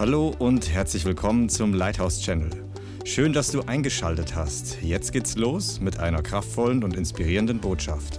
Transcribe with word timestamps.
Hallo 0.00 0.34
und 0.38 0.70
herzlich 0.70 1.04
willkommen 1.04 1.50
zum 1.50 1.74
Lighthouse 1.74 2.22
Channel. 2.22 2.48
Schön, 3.04 3.34
dass 3.34 3.50
du 3.50 3.60
eingeschaltet 3.64 4.34
hast. 4.34 4.80
Jetzt 4.80 5.12
geht's 5.12 5.36
los 5.36 5.78
mit 5.78 5.98
einer 5.98 6.22
kraftvollen 6.22 6.82
und 6.84 6.96
inspirierenden 6.96 7.60
Botschaft. 7.60 8.18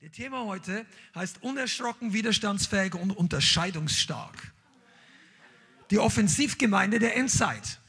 Das 0.00 0.12
Thema 0.12 0.44
heute 0.44 0.86
heißt 1.16 1.42
unerschrocken, 1.42 2.12
widerstandsfähig 2.12 2.94
und 2.94 3.10
unterscheidungsstark. 3.10 4.52
Die 5.90 5.98
Offensivgemeinde 5.98 7.00
der 7.00 7.16
Endzeit. 7.16 7.80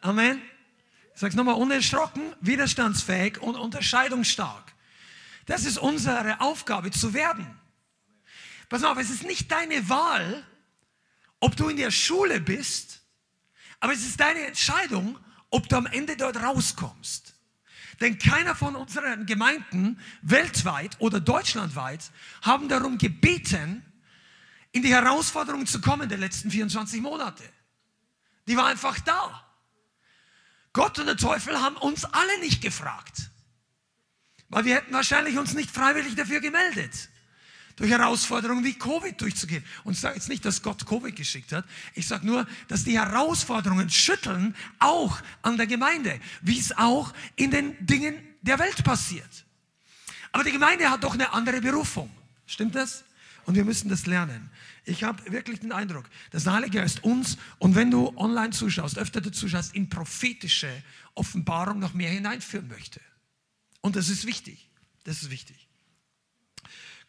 Amen. 0.00 0.40
Ich 1.12 1.20
sage 1.20 1.32
es 1.32 1.36
nochmal, 1.36 1.56
unerschrocken, 1.56 2.22
widerstandsfähig 2.40 3.42
und 3.42 3.56
unterscheidungsstark. 3.56 4.72
Das 5.44 5.66
ist 5.66 5.76
unsere 5.76 6.40
Aufgabe 6.40 6.90
zu 6.90 7.12
werden. 7.12 7.59
Pass 8.70 8.84
auf, 8.84 8.96
es 8.98 9.10
ist 9.10 9.24
nicht 9.24 9.50
deine 9.50 9.88
Wahl, 9.88 10.46
ob 11.40 11.56
du 11.56 11.68
in 11.68 11.76
der 11.76 11.90
Schule 11.90 12.40
bist, 12.40 13.02
aber 13.80 13.92
es 13.92 14.06
ist 14.06 14.20
deine 14.20 14.46
Entscheidung, 14.46 15.18
ob 15.50 15.68
du 15.68 15.76
am 15.76 15.86
Ende 15.86 16.16
dort 16.16 16.36
rauskommst. 16.36 17.34
Denn 18.00 18.18
keiner 18.18 18.54
von 18.54 18.76
unseren 18.76 19.26
Gemeinden 19.26 20.00
weltweit 20.22 20.96
oder 21.00 21.20
deutschlandweit 21.20 22.12
haben 22.42 22.68
darum 22.68 22.96
gebeten, 22.96 23.84
in 24.70 24.82
die 24.82 24.94
Herausforderung 24.94 25.66
zu 25.66 25.80
kommen 25.80 26.08
der 26.08 26.18
letzten 26.18 26.48
24 26.50 27.00
Monate. 27.00 27.42
Die 28.46 28.56
war 28.56 28.66
einfach 28.66 29.00
da. 29.00 29.44
Gott 30.72 30.96
und 31.00 31.06
der 31.06 31.16
Teufel 31.16 31.60
haben 31.60 31.76
uns 31.76 32.04
alle 32.04 32.38
nicht 32.38 32.62
gefragt. 32.62 33.30
Weil 34.48 34.64
wir 34.64 34.76
hätten 34.76 34.92
wahrscheinlich 34.92 35.38
uns 35.38 35.54
nicht 35.54 35.72
freiwillig 35.72 36.14
dafür 36.14 36.40
gemeldet 36.40 37.10
durch 37.76 37.90
Herausforderungen 37.90 38.64
wie 38.64 38.74
Covid 38.74 39.20
durchzugehen. 39.20 39.64
Und 39.84 39.94
ich 39.94 40.00
sage 40.00 40.16
jetzt 40.16 40.28
nicht, 40.28 40.44
dass 40.44 40.62
Gott 40.62 40.86
Covid 40.86 41.14
geschickt 41.14 41.52
hat. 41.52 41.64
Ich 41.94 42.06
sage 42.06 42.26
nur, 42.26 42.46
dass 42.68 42.84
die 42.84 42.98
Herausforderungen 42.98 43.90
schütteln 43.90 44.54
auch 44.78 45.20
an 45.42 45.56
der 45.56 45.66
Gemeinde, 45.66 46.20
wie 46.42 46.58
es 46.58 46.76
auch 46.76 47.12
in 47.36 47.50
den 47.50 47.74
Dingen 47.84 48.16
der 48.42 48.58
Welt 48.58 48.84
passiert. 48.84 49.44
Aber 50.32 50.44
die 50.44 50.52
Gemeinde 50.52 50.90
hat 50.90 51.04
doch 51.04 51.14
eine 51.14 51.32
andere 51.32 51.60
Berufung. 51.60 52.10
Stimmt 52.46 52.74
das? 52.74 53.04
Und 53.46 53.54
wir 53.54 53.64
müssen 53.64 53.88
das 53.88 54.06
lernen. 54.06 54.50
Ich 54.84 55.02
habe 55.02 55.32
wirklich 55.32 55.60
den 55.60 55.72
Eindruck, 55.72 56.04
dass 56.30 56.44
der 56.44 56.54
Heilige 56.54 56.78
Geist 56.78 57.04
uns 57.04 57.36
und 57.58 57.74
wenn 57.74 57.90
du 57.90 58.12
online 58.16 58.50
zuschaust, 58.50 58.98
öfter 58.98 59.20
dazu 59.20 59.48
schaust, 59.48 59.74
in 59.74 59.88
prophetische 59.88 60.70
Offenbarung 61.14 61.78
noch 61.78 61.94
mehr 61.94 62.10
hineinführen 62.10 62.68
möchte. 62.68 63.00
Und 63.80 63.96
das 63.96 64.08
ist 64.08 64.26
wichtig. 64.26 64.68
Das 65.04 65.22
ist 65.22 65.30
wichtig. 65.30 65.69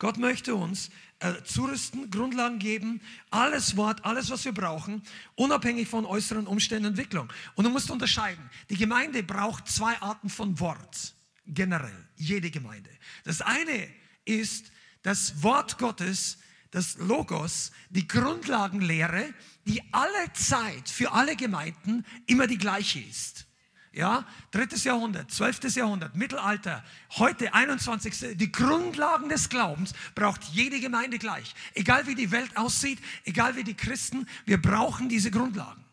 Gott 0.01 0.17
möchte 0.17 0.55
uns 0.55 0.89
äh, 1.19 1.43
zurüsten, 1.43 2.09
Grundlagen 2.09 2.57
geben, 2.57 3.01
alles 3.29 3.77
Wort, 3.77 4.03
alles, 4.03 4.31
was 4.31 4.43
wir 4.45 4.51
brauchen, 4.51 5.03
unabhängig 5.35 5.87
von 5.87 6.07
äußeren 6.07 6.47
Umständen 6.47 6.87
und 6.87 6.93
Entwicklung. 6.93 7.31
Und 7.53 7.65
du 7.65 7.69
musst 7.69 7.91
unterscheiden. 7.91 8.49
Die 8.71 8.77
Gemeinde 8.77 9.21
braucht 9.21 9.67
zwei 9.67 9.95
Arten 10.01 10.29
von 10.29 10.59
Wort, 10.59 11.13
generell, 11.45 12.09
jede 12.15 12.49
Gemeinde. 12.49 12.89
Das 13.25 13.41
eine 13.41 13.87
ist 14.25 14.71
das 15.03 15.43
Wort 15.43 15.77
Gottes, 15.77 16.39
das 16.71 16.97
Logos, 16.97 17.71
die 17.91 18.07
Grundlagenlehre, 18.07 19.31
die 19.67 19.83
alle 19.93 20.33
Zeit 20.33 20.89
für 20.89 21.11
alle 21.11 21.35
Gemeinden 21.35 22.07
immer 22.25 22.47
die 22.47 22.57
gleiche 22.57 23.01
ist. 23.01 23.45
Ja, 23.93 24.25
drittes 24.51 24.85
Jahrhundert, 24.85 25.31
zwölftes 25.31 25.75
Jahrhundert, 25.75 26.15
Mittelalter, 26.15 26.81
heute 27.17 27.53
21. 27.53 28.37
Die 28.37 28.51
Grundlagen 28.51 29.27
des 29.27 29.49
Glaubens 29.49 29.93
braucht 30.15 30.43
jede 30.45 30.79
Gemeinde 30.79 31.19
gleich. 31.19 31.53
Egal 31.73 32.07
wie 32.07 32.15
die 32.15 32.31
Welt 32.31 32.55
aussieht, 32.55 32.99
egal 33.25 33.57
wie 33.57 33.65
die 33.65 33.73
Christen, 33.73 34.27
wir 34.45 34.61
brauchen 34.61 35.09
diese 35.09 35.29
Grundlagen. 35.29 35.83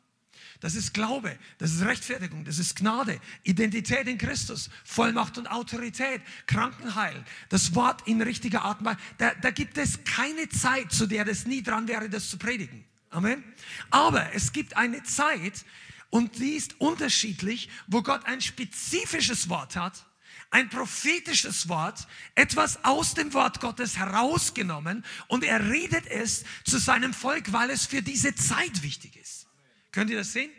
Das 0.60 0.76
ist 0.76 0.94
Glaube, 0.94 1.36
das 1.58 1.72
ist 1.72 1.82
Rechtfertigung, 1.82 2.44
das 2.44 2.58
ist 2.58 2.76
Gnade, 2.76 3.20
Identität 3.42 4.06
in 4.06 4.18
Christus, 4.18 4.70
Vollmacht 4.84 5.36
und 5.38 5.48
Autorität, 5.48 6.20
Krankenheil, 6.46 7.24
das 7.48 7.74
Wort 7.74 8.06
in 8.06 8.22
richtiger 8.22 8.62
Art. 8.62 8.78
Da, 9.18 9.34
da 9.34 9.50
gibt 9.50 9.76
es 9.76 10.04
keine 10.04 10.48
Zeit, 10.48 10.92
zu 10.92 11.06
der 11.06 11.24
das 11.24 11.46
nie 11.46 11.62
dran 11.62 11.88
wäre, 11.88 12.08
das 12.08 12.30
zu 12.30 12.38
predigen. 12.38 12.84
Amen. 13.10 13.42
Aber 13.90 14.34
es 14.34 14.52
gibt 14.52 14.76
eine 14.76 15.02
Zeit, 15.04 15.64
und 16.10 16.38
die 16.38 16.52
ist 16.52 16.80
unterschiedlich, 16.80 17.68
wo 17.86 18.02
Gott 18.02 18.24
ein 18.26 18.40
spezifisches 18.40 19.48
Wort 19.48 19.76
hat, 19.76 20.06
ein 20.50 20.70
prophetisches 20.70 21.68
Wort, 21.68 22.06
etwas 22.34 22.84
aus 22.84 23.14
dem 23.14 23.34
Wort 23.34 23.60
Gottes 23.60 23.98
herausgenommen 23.98 25.04
und 25.26 25.44
er 25.44 25.68
redet 25.68 26.06
es 26.06 26.44
zu 26.64 26.78
seinem 26.78 27.12
Volk, 27.12 27.52
weil 27.52 27.70
es 27.70 27.86
für 27.86 28.02
diese 28.02 28.34
Zeit 28.34 28.82
wichtig 28.82 29.16
ist. 29.16 29.46
Könnt 29.92 30.10
ihr 30.10 30.18
das 30.18 30.32
sehen? 30.32 30.50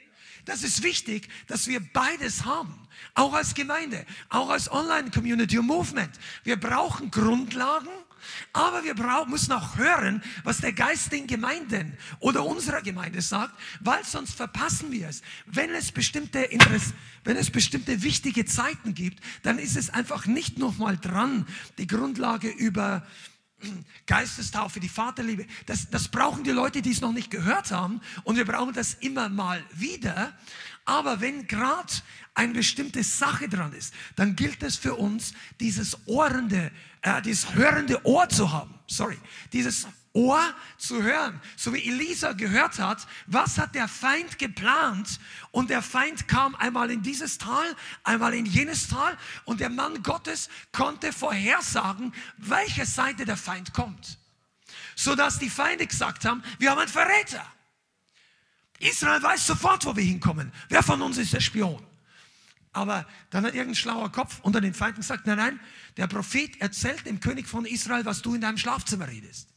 Das 0.46 0.64
ist 0.64 0.84
wichtig, 0.84 1.30
dass 1.48 1.68
wir 1.68 1.80
beides 1.80 2.46
haben. 2.46 2.88
Auch 3.14 3.34
als 3.34 3.54
Gemeinde, 3.54 4.06
auch 4.30 4.50
als 4.50 4.72
Online-Community 4.72 5.58
und 5.60 5.68
Movement. 5.68 6.12
Wir 6.44 6.60
brauchen 6.60 7.12
Grundlagen 7.12 7.90
aber 8.54 8.84
wir 8.84 8.96
brauchen, 8.96 9.32
müssen 9.32 9.52
auch 9.52 9.78
hören, 9.78 10.22
was 10.44 10.60
der 10.60 10.74
Geist 10.74 11.12
den 11.12 11.28
Gemeinden 11.28 11.98
oder 12.20 12.46
unserer 12.46 12.82
Gemeinde 12.82 13.22
sagt, 13.22 13.54
weil 13.80 14.04
sonst 14.04 14.36
verpassen 14.36 14.92
wir 14.92 15.08
es. 15.08 15.22
Wenn 15.46 15.70
es 15.72 15.92
bestimmte 15.92 16.40
Interesse, 16.40 16.94
wenn 17.24 17.38
es 17.38 17.50
bestimmte 17.50 18.02
wichtige 18.04 18.46
Zeiten 18.46 18.94
gibt, 18.94 19.24
dann 19.44 19.60
ist 19.60 19.78
es 19.78 19.90
einfach 19.90 20.26
nicht 20.26 20.58
nochmal 20.58 20.98
dran, 20.98 21.46
die 21.78 21.88
Grundlage 21.88 22.50
über 22.50 23.06
Geistestaufe, 24.06 24.80
die 24.80 24.90
Vaterliebe. 24.90 25.46
Das, 25.66 25.90
das 25.90 26.08
brauchen 26.08 26.44
die 26.44 26.52
Leute, 26.52 26.82
die 26.82 26.92
es 26.92 27.02
noch 27.02 27.12
nicht 27.12 27.30
gehört 27.32 27.72
haben. 27.72 28.02
Und 28.24 28.36
wir 28.36 28.46
brauchen 28.46 28.74
das 28.74 28.96
immer 28.96 29.30
mal 29.30 29.64
wieder. 29.74 30.34
Aber 30.86 31.22
wenn 31.22 31.46
gerade 31.46 31.94
eine 32.34 32.54
bestimmte 32.54 33.04
Sache 33.04 33.48
dran 33.50 33.74
ist, 33.74 33.94
dann 34.16 34.36
gilt 34.36 34.64
es 34.64 34.76
für 34.76 34.96
uns, 34.96 35.34
dieses 35.60 35.98
ohrende, 36.08 36.72
äh, 37.02 37.22
dieses 37.22 37.54
hörende 37.54 38.06
Ohr 38.06 38.28
zu 38.30 38.52
haben. 38.52 38.74
Sorry, 38.88 39.18
dieses 39.54 39.88
Ohr 40.20 40.54
zu 40.78 41.02
hören, 41.02 41.40
so 41.56 41.74
wie 41.74 41.88
Elisa 41.88 42.34
gehört 42.34 42.78
hat, 42.78 43.08
was 43.26 43.58
hat 43.58 43.74
der 43.74 43.88
Feind 43.88 44.38
geplant? 44.38 45.18
Und 45.52 45.70
der 45.70 45.82
Feind 45.82 46.28
kam 46.28 46.56
einmal 46.56 46.92
in 46.92 47.02
dieses 47.02 47.38
Tal, 47.38 47.74
einmal 48.04 48.34
in 48.34 48.46
jenes 48.46 48.90
Tal 48.90 49.18
und 49.46 49.62
der 49.62 49.70
Mann 49.70 50.04
Gottes 50.04 50.50
konnte 50.74 51.14
vorhersagen, 51.14 52.14
welche 52.38 52.86
Seite 52.86 53.24
der 53.24 53.38
Feind 53.38 53.74
kommt. 53.74 54.18
Sodass 54.96 55.40
die 55.40 55.50
Feinde 55.50 55.88
gesagt 55.88 56.26
haben, 56.26 56.44
wir 56.58 56.72
haben 56.72 56.80
einen 56.80 56.90
Verräter. 56.90 57.46
Israel 58.80 59.24
weiß 59.24 59.48
sofort, 59.48 59.86
wo 59.86 59.96
wir 59.96 60.04
hinkommen. 60.04 60.52
Wer 60.68 60.84
von 60.84 61.02
uns 61.02 61.18
ist 61.18 61.32
der 61.32 61.40
Spion? 61.40 61.82
Aber 62.74 63.06
dann 63.30 63.46
hat 63.46 63.54
irgendein 63.54 63.76
schlauer 63.76 64.12
Kopf 64.12 64.40
unter 64.42 64.60
den 64.60 64.74
Feinden 64.74 65.00
gesagt, 65.00 65.26
nein, 65.28 65.38
nein, 65.38 65.60
der 65.96 66.08
Prophet 66.08 66.60
erzählt 66.60 67.06
dem 67.06 67.22
König 67.22 67.48
von 67.48 67.66
Israel, 67.66 68.04
was 68.04 68.22
du 68.22 68.36
in 68.36 68.42
deinem 68.42 68.58
Schlafzimmer 68.58 69.08
redest. 69.08 69.48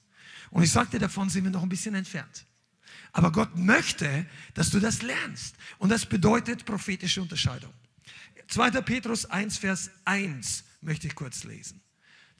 Und 0.53 0.63
ich 0.63 0.71
sagte, 0.71 1.01
davon 1.01 1.29
sind 1.29 1.43
wir 1.43 1.51
noch 1.51 1.65
ein 1.65 1.69
bisschen 1.69 1.97
entfernt. 1.97 2.47
Aber 3.11 3.33
Gott 3.33 3.57
möchte, 3.57 4.27
dass 4.55 4.71
du 4.71 4.79
das 4.79 5.03
lernst. 5.03 5.57
Und 5.79 5.89
das 5.89 6.07
bedeutet 6.07 6.65
prophetische 6.65 7.21
Unterscheidung. 7.21 7.73
2. 8.47 8.71
Petrus 8.83 9.27
1, 9.27 9.59
Vers 9.59 9.91
1 10.05 10.65
möchte 10.81 11.09
ich 11.09 11.17
kurz 11.17 11.43
lesen. 11.43 11.83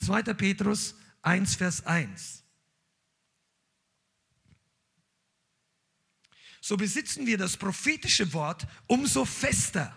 2. 0.05 0.23
Petrus 0.35 0.95
1, 1.23 1.57
Vers 1.57 1.85
1. 1.85 2.43
so 6.63 6.77
besitzen 6.77 7.27
wir 7.27 7.37
das 7.37 7.57
prophetische 7.57 8.33
Wort 8.33 8.67
umso 8.87 9.25
fester. 9.25 9.95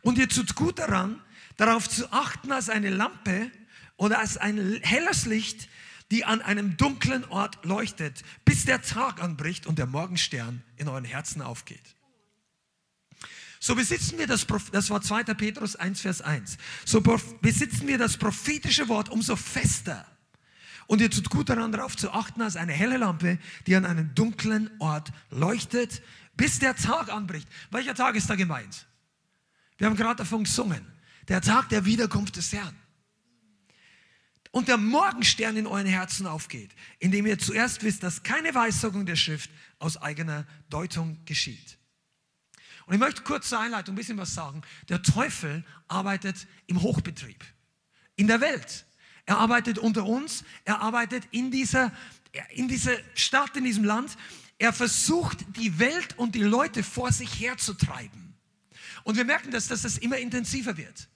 Und 0.00 0.18
ihr 0.18 0.28
tut 0.28 0.54
gut 0.54 0.78
daran, 0.78 1.22
darauf 1.58 1.88
zu 1.88 2.10
achten 2.10 2.50
als 2.52 2.70
eine 2.70 2.88
Lampe 2.88 3.52
oder 3.96 4.18
als 4.18 4.38
ein 4.38 4.80
helles 4.82 5.26
Licht, 5.26 5.68
die 6.10 6.24
an 6.24 6.40
einem 6.40 6.76
dunklen 6.76 7.24
Ort 7.26 7.64
leuchtet, 7.64 8.22
bis 8.44 8.64
der 8.64 8.82
Tag 8.82 9.22
anbricht 9.22 9.66
und 9.66 9.78
der 9.78 9.86
Morgenstern 9.86 10.62
in 10.76 10.88
euren 10.88 11.04
Herzen 11.04 11.42
aufgeht. 11.42 11.94
So 13.60 13.74
besitzen 13.74 14.18
wir 14.18 14.26
das, 14.26 14.46
das 14.72 14.90
war 14.90 15.02
2. 15.02 15.24
Petrus 15.34 15.76
1, 15.76 16.00
Vers 16.00 16.22
1. 16.22 16.58
So 16.84 17.00
besitzen 17.00 17.88
wir 17.88 17.98
das 17.98 18.16
prophetische 18.16 18.88
Wort 18.88 19.08
umso 19.08 19.36
fester. 19.36 20.06
Und 20.86 21.00
ihr 21.02 21.10
tut 21.10 21.28
gut 21.28 21.50
daran, 21.50 21.72
darauf 21.72 21.96
zu 21.96 22.12
achten, 22.12 22.40
als 22.40 22.56
eine 22.56 22.72
helle 22.72 22.96
Lampe, 22.96 23.38
die 23.66 23.76
an 23.76 23.84
einem 23.84 24.14
dunklen 24.14 24.70
Ort 24.78 25.12
leuchtet, 25.30 26.02
bis 26.34 26.60
der 26.60 26.76
Tag 26.76 27.12
anbricht. 27.12 27.48
Welcher 27.70 27.94
Tag 27.94 28.14
ist 28.14 28.30
da 28.30 28.36
gemeint? 28.36 28.86
Wir 29.76 29.86
haben 29.86 29.96
gerade 29.96 30.16
davon 30.16 30.44
gesungen. 30.44 30.86
Der 31.26 31.42
Tag 31.42 31.68
der 31.68 31.84
Wiederkunft 31.84 32.36
des 32.36 32.52
Herrn. 32.52 32.74
Und 34.50 34.68
der 34.68 34.76
Morgenstern 34.76 35.56
in 35.56 35.66
euren 35.66 35.86
Herzen 35.86 36.26
aufgeht, 36.26 36.70
indem 36.98 37.26
ihr 37.26 37.38
zuerst 37.38 37.82
wisst, 37.82 38.02
dass 38.02 38.22
keine 38.22 38.54
Weissagung 38.54 39.04
der 39.04 39.16
Schrift 39.16 39.50
aus 39.78 39.96
eigener 39.96 40.46
Deutung 40.70 41.18
geschieht. 41.24 41.78
Und 42.86 42.94
ich 42.94 43.00
möchte 43.00 43.22
kurz 43.22 43.50
zur 43.50 43.60
Einleitung 43.60 43.94
ein 43.94 43.96
bisschen 43.96 44.16
was 44.16 44.32
sagen. 44.32 44.62
Der 44.88 45.02
Teufel 45.02 45.62
arbeitet 45.88 46.46
im 46.66 46.80
Hochbetrieb. 46.80 47.44
In 48.16 48.26
der 48.26 48.40
Welt. 48.40 48.86
er 49.26 49.38
arbeitet 49.38 49.78
unter 49.78 50.06
uns, 50.06 50.42
er 50.64 50.80
arbeitet 50.80 51.24
in 51.30 51.50
dieser, 51.50 51.92
in 52.48 52.66
dieser 52.66 52.96
Stadt, 53.14 53.54
in 53.58 53.64
diesem 53.64 53.84
Land. 53.84 54.16
Er 54.56 54.72
versucht, 54.72 55.44
die 55.56 55.78
Welt 55.78 56.18
und 56.18 56.34
die 56.34 56.42
Leute 56.42 56.82
vor 56.82 57.12
sich 57.12 57.38
herzutreiben. 57.38 58.34
Und 59.04 59.16
wir 59.16 59.24
merken, 59.24 59.50
dass, 59.50 59.68
dass 59.68 59.82
das 59.82 59.98
immer 59.98 60.16
intensiver 60.16 60.78
wird. 60.78 61.08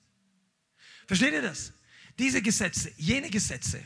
Versteht 1.06 1.32
ihr 1.32 1.42
das? 1.42 1.72
Diese 2.18 2.42
Gesetze, 2.42 2.92
jene 2.96 3.30
Gesetze. 3.30 3.82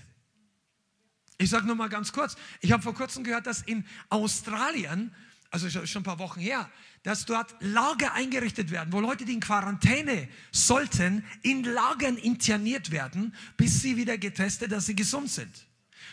Ich 1.39 1.51
sage 1.51 1.67
nur 1.67 1.77
mal 1.77 1.89
ganz 1.89 2.13
kurz. 2.13 2.37
Ich 2.61 2.73
habe 2.73 2.83
vor 2.83 2.95
kurzem 2.95 3.25
gehört, 3.25 3.47
dass 3.47 3.63
in 3.63 3.85
Australien, 4.09 5.15
also 5.51 5.69
schon 5.69 6.01
ein 6.01 6.05
paar 6.05 6.19
Wochen 6.19 6.41
her, 6.41 6.71
dass 7.03 7.25
dort 7.25 7.55
Lager 7.61 8.15
eingerichtet 8.15 8.71
werden, 8.71 8.93
wo 8.93 9.01
Leute, 9.01 9.25
die 9.25 9.35
in 9.35 9.41
Quarantäne 9.41 10.29
sollten, 10.51 11.25
in 11.43 11.63
Lagern 11.63 12.17
interniert 12.17 12.91
werden, 12.91 13.35
bis 13.57 13.83
sie 13.83 13.97
wieder 13.97 14.19
getestet, 14.19 14.73
dass 14.73 14.87
sie 14.87 14.97
gesund 14.97 15.31
sind. 15.31 15.67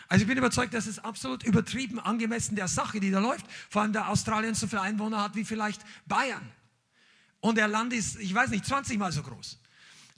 Also 0.07 0.23
ich 0.23 0.27
bin 0.27 0.37
überzeugt, 0.37 0.73
dass 0.73 0.85
es 0.85 0.99
absolut 0.99 1.43
übertrieben 1.43 1.99
angemessen 1.99 2.55
der 2.55 2.67
Sache, 2.67 2.99
die 2.99 3.09
da 3.09 3.19
läuft. 3.19 3.45
Vor 3.69 3.81
allem, 3.81 3.93
da 3.93 4.07
Australien 4.07 4.53
so 4.53 4.67
viele 4.67 4.81
Einwohner 4.81 5.21
hat 5.21 5.35
wie 5.35 5.45
vielleicht 5.45 5.81
Bayern. 6.05 6.51
Und 7.39 7.57
der 7.57 7.67
Land 7.67 7.93
ist, 7.93 8.19
ich 8.19 8.33
weiß 8.33 8.51
nicht, 8.51 8.65
20 8.65 8.97
mal 8.97 9.11
so 9.11 9.23
groß. 9.23 9.59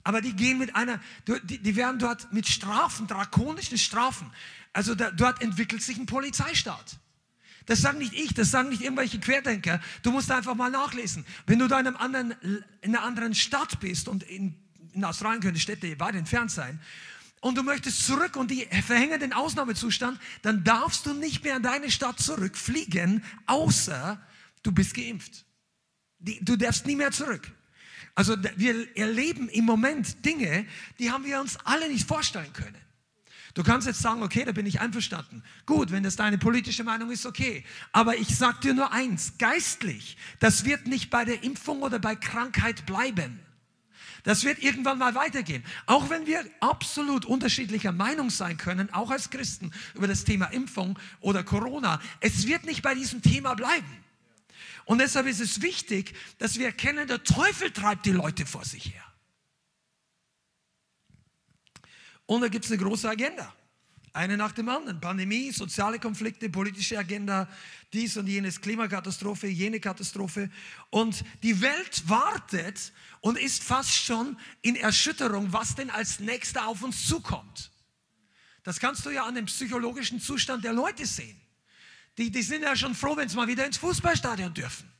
Aber 0.06 0.20
die 0.20 0.34
gehen 0.34 0.58
mit 0.58 0.76
einer, 0.76 1.00
die, 1.26 1.58
die 1.58 1.74
werden 1.74 1.98
dort 1.98 2.32
mit 2.32 2.46
Strafen, 2.46 3.08
drakonischen 3.08 3.76
Strafen. 3.76 4.30
Also 4.72 4.94
da, 4.94 5.10
dort 5.10 5.42
entwickelt 5.42 5.82
sich 5.82 5.98
ein 5.98 6.06
Polizeistaat. 6.06 7.00
Das 7.66 7.80
sagen 7.80 7.98
nicht 7.98 8.12
ich, 8.12 8.32
das 8.32 8.52
sagen 8.52 8.68
nicht 8.68 8.82
irgendwelche 8.82 9.18
Querdenker. 9.18 9.80
Du 10.04 10.12
musst 10.12 10.30
einfach 10.30 10.54
mal 10.54 10.70
nachlesen. 10.70 11.26
Wenn 11.48 11.58
du 11.58 11.66
da 11.66 11.80
in, 11.80 11.88
einem 11.88 11.96
anderen, 11.96 12.36
in 12.82 12.94
einer 12.94 13.02
anderen 13.02 13.34
Stadt 13.34 13.80
bist 13.80 14.06
und 14.06 14.22
in, 14.22 14.54
in 14.92 15.04
Australien 15.04 15.40
können 15.40 15.54
die 15.54 15.60
Städte 15.60 15.98
weit 15.98 16.14
entfernt 16.14 16.52
sein 16.52 16.80
und 17.40 17.58
du 17.58 17.64
möchtest 17.64 18.06
zurück 18.06 18.36
und 18.36 18.52
die 18.52 18.64
verhängen 18.86 19.18
den 19.18 19.32
Ausnahmezustand, 19.32 20.20
dann 20.42 20.62
darfst 20.62 21.06
du 21.06 21.14
nicht 21.14 21.42
mehr 21.42 21.56
in 21.56 21.64
deine 21.64 21.90
Stadt 21.90 22.20
zurückfliegen, 22.20 23.24
außer 23.46 24.24
du 24.62 24.70
bist 24.70 24.94
geimpft. 24.94 25.44
Du 26.20 26.54
darfst 26.54 26.86
nie 26.86 26.94
mehr 26.94 27.10
zurück. 27.10 27.50
Also 28.16 28.34
wir 28.56 28.96
erleben 28.96 29.48
im 29.50 29.66
Moment 29.66 30.24
Dinge, 30.24 30.66
die 30.98 31.12
haben 31.12 31.24
wir 31.24 31.38
uns 31.38 31.58
alle 31.64 31.88
nicht 31.88 32.08
vorstellen 32.08 32.52
können. 32.54 32.74
Du 33.52 33.62
kannst 33.62 33.86
jetzt 33.86 34.00
sagen, 34.00 34.22
okay, 34.22 34.44
da 34.44 34.52
bin 34.52 34.66
ich 34.66 34.80
einverstanden. 34.80 35.42
Gut, 35.64 35.90
wenn 35.90 36.02
das 36.02 36.16
deine 36.16 36.38
politische 36.38 36.82
Meinung 36.82 37.10
ist, 37.10 37.26
okay. 37.26 37.62
Aber 37.92 38.16
ich 38.16 38.36
sage 38.36 38.58
dir 38.60 38.74
nur 38.74 38.92
eins, 38.92 39.34
geistlich, 39.38 40.16
das 40.40 40.64
wird 40.64 40.86
nicht 40.86 41.10
bei 41.10 41.24
der 41.24 41.42
Impfung 41.42 41.82
oder 41.82 41.98
bei 41.98 42.16
Krankheit 42.16 42.84
bleiben. 42.86 43.38
Das 44.24 44.44
wird 44.44 44.62
irgendwann 44.62 44.98
mal 44.98 45.14
weitergehen. 45.14 45.62
Auch 45.84 46.10
wenn 46.10 46.26
wir 46.26 46.44
absolut 46.60 47.26
unterschiedlicher 47.26 47.92
Meinung 47.92 48.30
sein 48.30 48.56
können, 48.56 48.92
auch 48.92 49.10
als 49.10 49.30
Christen, 49.30 49.72
über 49.94 50.06
das 50.08 50.24
Thema 50.24 50.46
Impfung 50.46 50.98
oder 51.20 51.44
Corona, 51.44 52.00
es 52.20 52.46
wird 52.46 52.64
nicht 52.64 52.82
bei 52.82 52.94
diesem 52.94 53.22
Thema 53.22 53.54
bleiben. 53.54 53.86
Und 54.86 54.98
deshalb 54.98 55.26
ist 55.26 55.40
es 55.40 55.62
wichtig, 55.62 56.14
dass 56.38 56.58
wir 56.58 56.66
erkennen, 56.66 57.08
der 57.08 57.22
Teufel 57.24 57.72
treibt 57.72 58.06
die 58.06 58.12
Leute 58.12 58.46
vor 58.46 58.64
sich 58.64 58.94
her. 58.94 59.04
Und 62.24 62.40
da 62.40 62.48
gibt 62.48 62.64
es 62.64 62.70
eine 62.70 62.80
große 62.80 63.08
Agenda. 63.08 63.52
Eine 64.12 64.36
nach 64.36 64.52
dem 64.52 64.68
anderen. 64.68 65.00
Pandemie, 65.00 65.50
soziale 65.50 65.98
Konflikte, 65.98 66.48
politische 66.48 66.98
Agenda, 66.98 67.48
dies 67.92 68.16
und 68.16 68.28
jenes, 68.28 68.60
Klimakatastrophe, 68.60 69.48
jene 69.48 69.80
Katastrophe. 69.80 70.50
Und 70.90 71.24
die 71.42 71.60
Welt 71.60 72.08
wartet 72.08 72.92
und 73.20 73.38
ist 73.38 73.64
fast 73.64 73.92
schon 73.92 74.38
in 74.62 74.76
Erschütterung, 74.76 75.52
was 75.52 75.74
denn 75.74 75.90
als 75.90 76.20
nächster 76.20 76.68
auf 76.68 76.82
uns 76.82 77.06
zukommt. 77.06 77.72
Das 78.62 78.78
kannst 78.78 79.04
du 79.04 79.10
ja 79.10 79.24
an 79.24 79.34
dem 79.34 79.46
psychologischen 79.46 80.20
Zustand 80.20 80.64
der 80.64 80.72
Leute 80.72 81.06
sehen. 81.06 81.40
Die, 82.18 82.30
die 82.30 82.42
sind 82.42 82.62
ja 82.62 82.74
schon 82.76 82.94
froh, 82.94 83.16
wenn 83.16 83.28
sie 83.28 83.36
mal 83.36 83.48
wieder 83.48 83.66
ins 83.66 83.76
Fußballstadion 83.76 84.54
dürfen. 84.54 84.90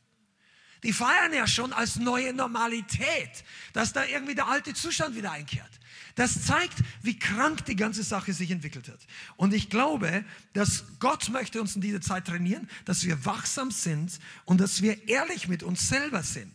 Die 0.82 0.92
feiern 0.92 1.32
ja 1.32 1.46
schon 1.46 1.72
als 1.72 1.96
neue 1.96 2.32
Normalität, 2.32 3.44
dass 3.72 3.92
da 3.92 4.04
irgendwie 4.04 4.34
der 4.34 4.46
alte 4.46 4.74
Zustand 4.74 5.16
wieder 5.16 5.32
einkehrt. 5.32 5.70
Das 6.14 6.44
zeigt, 6.44 6.78
wie 7.02 7.18
krank 7.18 7.64
die 7.66 7.76
ganze 7.76 8.02
Sache 8.02 8.32
sich 8.32 8.50
entwickelt 8.50 8.88
hat. 8.88 9.00
Und 9.36 9.52
ich 9.52 9.68
glaube, 9.68 10.24
dass 10.52 10.84
Gott 10.98 11.28
möchte 11.28 11.60
uns 11.60 11.74
in 11.74 11.82
dieser 11.82 12.00
Zeit 12.00 12.26
trainieren, 12.26 12.68
dass 12.84 13.04
wir 13.04 13.24
wachsam 13.24 13.70
sind 13.70 14.18
und 14.44 14.60
dass 14.60 14.80
wir 14.80 15.08
ehrlich 15.08 15.48
mit 15.48 15.62
uns 15.62 15.88
selber 15.88 16.22
sind. 16.22 16.52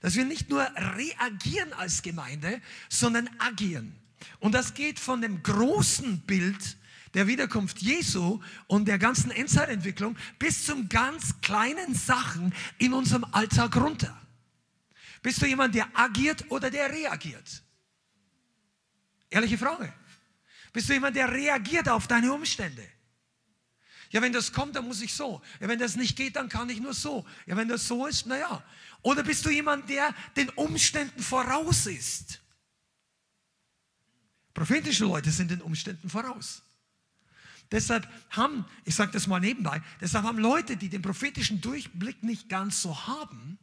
Dass 0.00 0.14
wir 0.14 0.24
nicht 0.24 0.48
nur 0.48 0.62
reagieren 0.62 1.72
als 1.72 2.02
Gemeinde, 2.02 2.60
sondern 2.88 3.28
agieren. 3.38 3.94
Und 4.40 4.52
das 4.52 4.74
geht 4.74 4.98
von 4.98 5.20
dem 5.20 5.42
großen 5.42 6.20
Bild 6.20 6.76
der 7.18 7.26
Wiederkunft 7.26 7.82
Jesu 7.82 8.40
und 8.68 8.86
der 8.86 8.96
ganzen 8.96 9.32
Endzeitentwicklung 9.32 10.16
bis 10.38 10.64
zum 10.64 10.88
ganz 10.88 11.40
kleinen 11.40 11.92
Sachen 11.92 12.54
in 12.78 12.92
unserem 12.92 13.24
Alltag 13.32 13.74
runter. 13.74 14.16
Bist 15.20 15.42
du 15.42 15.46
jemand, 15.46 15.74
der 15.74 15.88
agiert 15.98 16.44
oder 16.48 16.70
der 16.70 16.92
reagiert? 16.92 17.64
Ehrliche 19.30 19.58
Frage. 19.58 19.92
Bist 20.72 20.88
du 20.88 20.92
jemand, 20.92 21.16
der 21.16 21.28
reagiert 21.32 21.88
auf 21.88 22.06
deine 22.06 22.32
Umstände? 22.32 22.86
Ja, 24.10 24.22
wenn 24.22 24.32
das 24.32 24.52
kommt, 24.52 24.76
dann 24.76 24.86
muss 24.86 25.02
ich 25.02 25.12
so. 25.12 25.42
Ja, 25.58 25.66
wenn 25.66 25.80
das 25.80 25.96
nicht 25.96 26.16
geht, 26.16 26.36
dann 26.36 26.48
kann 26.48 26.70
ich 26.70 26.78
nur 26.78 26.94
so. 26.94 27.26
Ja, 27.46 27.56
wenn 27.56 27.66
das 27.66 27.88
so 27.88 28.06
ist, 28.06 28.26
naja. 28.26 28.62
Oder 29.02 29.24
bist 29.24 29.44
du 29.44 29.50
jemand, 29.50 29.90
der 29.90 30.14
den 30.36 30.50
Umständen 30.50 31.20
voraus 31.20 31.86
ist? 31.86 32.40
Prophetische 34.54 35.04
Leute 35.04 35.32
sind 35.32 35.50
den 35.50 35.62
Umständen 35.62 36.08
voraus. 36.08 36.62
Deshalb 37.70 38.08
haben, 38.30 38.64
ich 38.84 38.94
sage 38.94 39.12
das 39.12 39.26
mal 39.26 39.40
nebenbei, 39.40 39.82
deshalb 40.00 40.24
haben 40.24 40.38
Leute, 40.38 40.76
die 40.76 40.88
den 40.88 41.02
prophetischen 41.02 41.60
Durchblick 41.60 42.22
nicht 42.22 42.48
ganz 42.48 42.80
so 42.80 43.06
haben, 43.06 43.58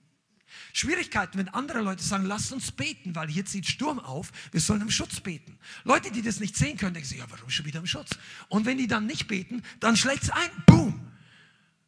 Schwierigkeiten, 0.73 1.37
wenn 1.37 1.49
andere 1.49 1.81
Leute 1.81 2.03
sagen, 2.03 2.25
lasst 2.25 2.51
uns 2.51 2.71
beten, 2.71 3.15
weil 3.15 3.27
hier 3.27 3.45
zieht 3.45 3.65
Sturm 3.65 3.99
auf, 3.99 4.31
wir 4.51 4.59
sollen 4.59 4.81
im 4.81 4.91
Schutz 4.91 5.19
beten. 5.19 5.57
Leute, 5.83 6.11
die 6.11 6.21
das 6.21 6.39
nicht 6.39 6.55
sehen 6.55 6.77
können, 6.77 6.93
denken 6.93 7.09
sich, 7.09 7.19
ja, 7.19 7.25
warum 7.29 7.49
schon 7.49 7.65
wieder 7.65 7.79
im 7.79 7.87
Schutz? 7.87 8.11
Und 8.49 8.65
wenn 8.65 8.77
die 8.77 8.87
dann 8.87 9.05
nicht 9.05 9.27
beten, 9.27 9.63
dann 9.79 9.97
schlägt 9.97 10.23
es 10.23 10.29
ein, 10.29 10.49
boom. 10.65 11.11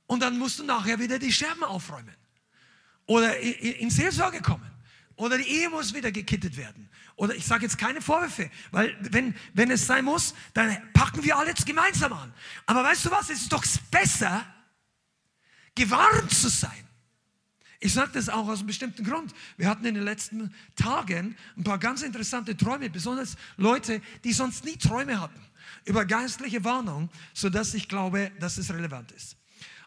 Und 0.06 0.22
dann 0.22 0.38
musst 0.38 0.60
du 0.60 0.64
nachher 0.64 1.00
wieder 1.00 1.20
die 1.20 1.32
Scherben 1.32 1.64
aufräumen. 1.64 2.16
Oder 3.06 3.38
in 3.40 3.90
Seelsorge 3.90 4.42
kommen. 4.42 4.70
Oder 5.16 5.38
die 5.38 5.48
Ehe 5.48 5.70
muss 5.70 5.94
wieder 5.94 6.12
gekittet 6.12 6.58
werden. 6.58 6.90
Oder 7.18 7.36
ich 7.36 7.46
sage 7.46 7.64
jetzt 7.64 7.78
keine 7.78 8.02
Vorwürfe, 8.02 8.50
weil 8.72 8.96
wenn, 9.02 9.36
wenn 9.54 9.70
es 9.72 9.86
sein 9.86 10.06
muss, 10.06 10.34
dann 10.54 10.78
packen 10.94 11.24
wir 11.24 11.38
alle 11.38 11.50
jetzt 11.50 11.66
gemeinsam 11.66 12.14
an. 12.14 12.34
Aber 12.66 12.84
weißt 12.84 13.06
du 13.06 13.12
was, 13.12 13.30
es 13.30 13.42
ist 13.42 13.52
doch 13.52 13.66
besser, 13.92 14.46
gewarnt 15.76 16.32
zu 16.32 16.48
sein 16.48 16.88
ich 17.80 17.94
sage 17.94 18.12
das 18.14 18.30
auch 18.30 18.48
aus 18.48 18.60
einem 18.60 18.68
bestimmten 18.68 19.04
Grund. 19.04 19.34
Wir 19.56 19.70
hatten 19.70 19.86
in 19.86 19.94
den 19.94 20.04
letzten 20.04 20.54
Tagen 20.76 21.36
ein 21.56 21.64
paar 21.64 21.78
ganz 21.78 22.02
interessante 22.02 22.58
Träume, 22.58 22.90
besonders 22.90 23.36
Leute, 23.56 24.02
die 24.24 24.34
sonst 24.34 24.66
nie 24.66 24.78
Träume 24.78 25.22
hatten, 25.22 25.40
über 25.86 26.06
geistliche 26.06 26.64
Warnung, 26.64 27.10
sodass 27.34 27.74
ich 27.76 27.88
glaube, 27.88 28.32
dass 28.40 28.58
es 28.58 28.74
relevant 28.74 29.12
ist. 29.12 29.38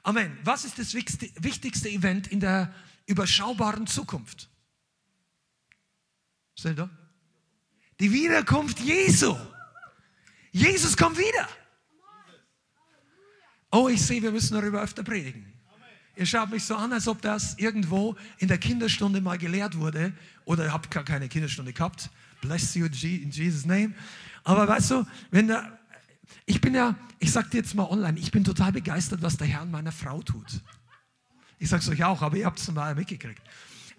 Amen. 0.03 0.39
Was 0.45 0.65
ist 0.65 0.79
das 0.79 0.95
wichtigste 0.95 1.89
Event 1.89 2.29
in 2.29 2.41
der 2.41 2.73
überschaubaren 3.07 3.87
Zukunft? 3.87 4.49
Seht? 6.55 6.79
Die 8.01 8.11
Wiederkunft 8.11 8.81
Jesu. 8.81 9.37
Jesus 10.53 10.97
kommt 10.97 11.19
wieder. 11.19 11.49
Oh, 13.71 13.89
ich 13.89 14.01
sehe, 14.01 14.23
wir 14.23 14.33
müssen 14.33 14.55
darüber 14.55 14.81
öfter 14.81 15.05
predigen. 15.05 15.53
Ihr 16.17 16.27
schaut 16.27 16.51
mich 16.51 16.65
so 16.65 16.75
an, 16.75 16.93
als 16.93 17.07
ob 17.07 17.21
das 17.23 17.57
irgendwo 17.59 18.17
in 18.39 18.49
der 18.49 18.59
Kinderstunde 18.59 19.21
mal 19.21 19.39
gelehrt 19.39 19.79
wurde. 19.79 20.13
Oder 20.47 20.65
ihr 20.65 20.73
habt 20.73 20.91
gar 20.91 21.05
keine 21.05 21.29
Kinderstunde 21.29 21.73
gehabt. 21.73 22.11
Bless 22.41 22.75
you 22.75 22.87
in 22.87 23.31
Jesus' 23.31 23.67
name. 23.67 23.93
Aber 24.45 24.67
weißt 24.67 24.91
du, 24.93 25.07
wenn 25.31 25.49
da, 25.49 25.79
ich 26.47 26.61
bin 26.61 26.75
ja, 26.75 26.97
ich 27.19 27.31
sag 27.31 27.51
dir 27.51 27.59
jetzt 27.59 27.75
mal 27.75 27.85
online, 27.85 28.19
ich 28.19 28.31
bin 28.31 28.45
total 28.45 28.73
begeistert, 28.73 29.21
was 29.21 29.37
der 29.37 29.47
Herr 29.47 29.67
meiner 29.67 29.93
Frau 29.93 30.23
tut. 30.23 30.61
Ich 31.59 31.69
sag's 31.69 31.89
euch 31.91 32.03
auch, 32.03 32.23
aber 32.23 32.39
ihr 32.39 32.47
habt 32.47 32.59
es 32.59 32.71
mal 32.73 32.95
mitgekriegt. 32.95 33.43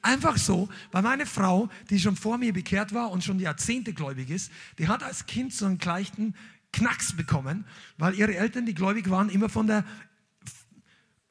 Einfach 0.02 0.38
so, 0.38 0.68
weil 0.92 1.04
meine 1.04 1.26
Frau, 1.26 1.70
die 1.90 2.00
schon 2.00 2.16
vor 2.16 2.38
mir 2.38 2.54
bekehrt 2.54 2.94
war 2.94 3.12
und 3.12 3.24
schon 3.24 3.40
Jahrzehnte 3.40 3.94
gläubig 3.94 4.30
ist, 4.30 4.52
die 4.80 4.88
hat 4.88 5.04
als 5.04 5.26
Kind 5.26 5.54
so 5.54 5.66
einen 5.66 5.78
gleichen 5.78 6.36
Knacks 6.72 7.16
bekommen, 7.16 7.66
weil 7.98 8.16
ihre 8.16 8.36
Eltern, 8.36 8.66
die 8.66 8.74
gläubig 8.74 9.10
waren, 9.10 9.30
immer 9.30 9.50
von 9.50 9.68
der 9.68 9.86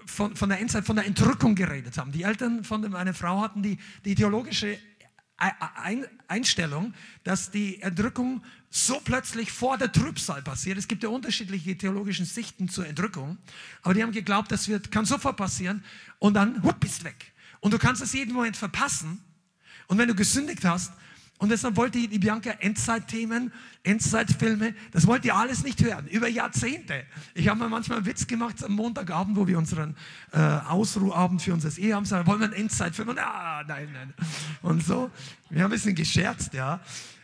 von, 0.07 0.35
von 0.35 0.49
der 0.49 0.59
Endzeit, 0.59 0.85
von 0.85 0.97
der 0.97 1.07
Entrückung 1.07 1.55
geredet 1.55 1.97
haben. 1.97 2.11
Die 2.11 2.25
Eltern 2.25 2.65
von 2.65 2.81
meiner 2.91 3.15
Frau 3.15 3.41
hatten 3.41 3.63
die, 3.63 3.79
die 4.05 4.17
theologische 4.17 4.77
Einstellung, 6.29 6.93
dass 7.25 7.51
die 7.51 7.81
Entrückung 7.81 8.43
so 8.69 9.01
plötzlich 9.03 9.51
vor 9.51 9.79
der 9.79 9.91
Trübsal 9.91 10.43
passiert. 10.43 10.77
Es 10.77 10.87
gibt 10.87 11.03
ja 11.03 11.09
unterschiedliche 11.09 11.77
theologische 11.79 12.25
Sichten 12.25 12.69
zur 12.69 12.87
Entrückung, 12.87 13.39
aber 13.83 13.95
die 13.95 14.03
haben 14.03 14.13
geglaubt, 14.13 14.53
das 14.53 14.69
wird, 14.69 14.91
kann 14.91 15.07
sofort 15.07 15.37
passieren 15.37 15.83
und 16.19 16.35
dann 16.35 16.63
hup, 16.63 16.79
bist 16.79 17.05
weg. 17.05 17.30
Und 17.61 17.73
du 17.73 17.79
kannst 17.79 18.03
es 18.03 18.13
jeden 18.13 18.35
Moment 18.35 18.57
verpassen 18.57 19.23
und 19.87 19.99
wenn 19.99 20.09
du 20.09 20.15
gesündigt 20.15 20.65
hast 20.65 20.93
Und 21.41 21.49
deshalb 21.49 21.77
wollte 21.77 22.07
die 22.07 22.19
Bianca 22.19 22.51
Endzeitthemen, 22.51 23.51
Endzeitfilme, 23.83 24.75
das 24.93 25.07
wollte 25.07 25.29
ihr 25.29 25.35
alles 25.35 25.65
nicht 25.65 25.83
hören, 25.83 26.07
über 26.09 26.29
Jahrzehnte. 26.29 27.07
Ich 27.33 27.49
habe 27.49 27.61
mir 27.61 27.71
manchmal 27.71 27.97
einen 27.97 28.07
Witz 28.07 28.27
gemacht 28.27 28.63
am 28.63 28.73
Montagabend, 28.73 29.39
wo 29.39 29.47
wir 29.47 29.57
unseren 29.57 29.97
äh, 30.33 30.39
Ausruhabend 30.39 31.41
für 31.41 31.55
unser 31.55 31.77
Ehe 31.79 31.95
haben, 31.95 32.05
sagen, 32.05 32.27
wollen 32.27 32.41
wir 32.41 32.45
einen 32.45 32.65
Endzeitfilm? 32.65 33.09
Und, 33.09 33.19
ah, 33.19 33.65
nein, 33.67 33.89
nein. 33.91 34.13
Und 34.61 34.85
so, 34.85 35.11
wir 35.49 35.63
haben 35.63 35.71
ein 35.71 35.75
bisschen 35.75 35.95
gescherzt, 35.95 36.53
ja. 36.53 36.79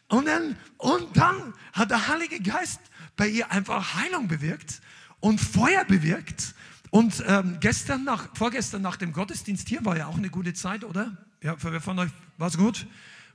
Und 0.08 0.26
dann, 0.26 0.56
und 0.78 1.14
dann 1.14 1.52
hat 1.74 1.90
der 1.90 2.08
Heilige 2.08 2.40
Geist 2.40 2.80
bei 3.16 3.28
ihr 3.28 3.52
einfach 3.52 3.96
Heilung 3.96 4.28
bewirkt 4.28 4.80
und 5.20 5.42
Feuer 5.42 5.84
bewirkt. 5.84 6.54
Und 6.96 7.22
ähm, 7.26 7.58
gestern 7.60 8.04
nach, 8.04 8.34
vorgestern 8.34 8.80
nach 8.80 8.96
dem 8.96 9.12
Gottesdienst 9.12 9.68
hier 9.68 9.84
war 9.84 9.98
ja 9.98 10.06
auch 10.06 10.16
eine 10.16 10.30
gute 10.30 10.54
Zeit, 10.54 10.82
oder? 10.82 11.14
Ja, 11.42 11.54
für 11.58 11.78
von 11.78 11.98
euch 11.98 12.10
war 12.38 12.48
es 12.48 12.56
gut? 12.56 12.86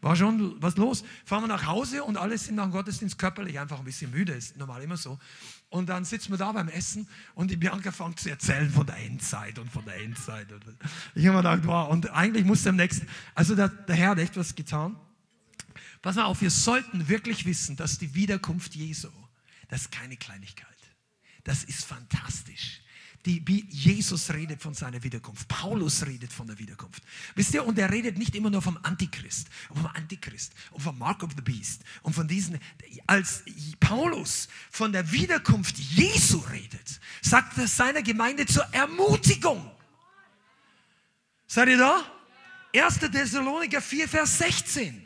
War 0.01 0.15
schon 0.15 0.59
was 0.59 0.77
los. 0.77 1.03
Fahren 1.25 1.43
wir 1.43 1.47
nach 1.47 1.67
Hause 1.67 2.03
und 2.03 2.17
alle 2.17 2.35
sind 2.39 2.55
nach 2.55 2.63
dem 2.63 2.71
Gottesdienst 2.71 3.19
körperlich 3.19 3.59
einfach 3.59 3.77
ein 3.77 3.85
bisschen 3.85 4.09
müde, 4.09 4.33
ist 4.33 4.57
normal 4.57 4.81
immer 4.81 4.97
so. 4.97 5.19
Und 5.69 5.89
dann 5.89 6.05
sitzen 6.05 6.31
wir 6.31 6.39
da 6.39 6.51
beim 6.51 6.69
Essen 6.69 7.07
und 7.35 7.51
die 7.51 7.55
Bianca 7.55 7.91
fängt 7.91 8.19
zu 8.19 8.31
erzählen 8.31 8.67
von 8.71 8.87
der 8.87 8.97
Endzeit 8.97 9.59
und 9.59 9.71
von 9.71 9.85
der 9.85 10.01
Endzeit. 10.01 10.47
Ich 11.13 11.27
habe 11.27 11.37
mir 11.37 11.43
gedacht, 11.43 11.67
wow, 11.67 11.87
und 11.87 12.09
eigentlich 12.09 12.45
muss 12.45 12.63
der 12.63 12.71
nächste, 12.71 13.05
also 13.35 13.53
der, 13.53 13.67
der 13.67 13.95
Herr 13.95 14.09
hat 14.09 14.17
echt 14.17 14.37
was 14.37 14.55
getan. 14.55 14.95
Pass 16.01 16.15
mal 16.15 16.23
auf, 16.23 16.41
wir 16.41 16.49
sollten 16.49 17.07
wirklich 17.07 17.45
wissen, 17.45 17.75
dass 17.75 17.99
die 17.99 18.15
Wiederkunft 18.15 18.73
Jesu, 18.73 19.09
das 19.67 19.81
ist 19.81 19.91
keine 19.91 20.17
Kleinigkeit. 20.17 20.65
Das 21.43 21.63
ist 21.63 21.85
fantastisch 21.85 22.81
die, 23.25 23.45
wie 23.47 23.65
Jesus 23.69 24.31
redet 24.33 24.61
von 24.61 24.73
seiner 24.73 25.03
Wiederkunft. 25.03 25.47
Paulus 25.47 26.05
redet 26.05 26.33
von 26.33 26.47
der 26.47 26.57
Wiederkunft. 26.57 27.03
Wisst 27.35 27.53
ihr, 27.53 27.65
und 27.65 27.77
er 27.77 27.91
redet 27.91 28.17
nicht 28.17 28.35
immer 28.35 28.49
nur 28.49 28.61
vom 28.61 28.77
Antichrist, 28.83 29.47
vom 29.73 29.85
Antichrist 29.85 30.53
und 30.71 30.81
vom 30.81 30.97
Mark 30.97 31.23
of 31.23 31.31
the 31.35 31.41
Beast 31.41 31.83
und 32.01 32.13
von 32.13 32.27
diesen, 32.27 32.59
als 33.07 33.43
Paulus 33.79 34.47
von 34.71 34.91
der 34.91 35.11
Wiederkunft 35.11 35.77
Jesu 35.77 36.39
redet, 36.51 36.99
sagt 37.21 37.57
er 37.57 37.67
seiner 37.67 38.01
Gemeinde 38.01 38.45
zur 38.45 38.63
Ermutigung. 38.73 39.69
Seid 41.47 41.69
ihr 41.69 41.77
da? 41.77 42.03
1. 42.73 42.99
Thessaloniker 42.99 43.81
4, 43.81 44.07
Vers 44.07 44.37
16. 44.37 45.05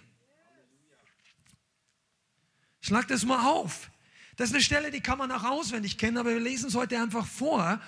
Schlag 2.81 3.07
das 3.07 3.25
mal 3.25 3.43
auf. 3.47 3.89
Das 4.35 4.49
ist 4.49 4.55
eine 4.55 4.63
Stelle, 4.63 4.91
die 4.91 5.01
kann 5.01 5.17
man 5.17 5.31
auch 5.31 5.43
auswendig 5.43 5.97
kennen, 5.97 6.17
aber 6.17 6.29
wir 6.29 6.39
lesen 6.39 6.67
es 6.67 6.75
heute 6.75 7.01
einfach 7.01 7.25
vor. 7.25 7.81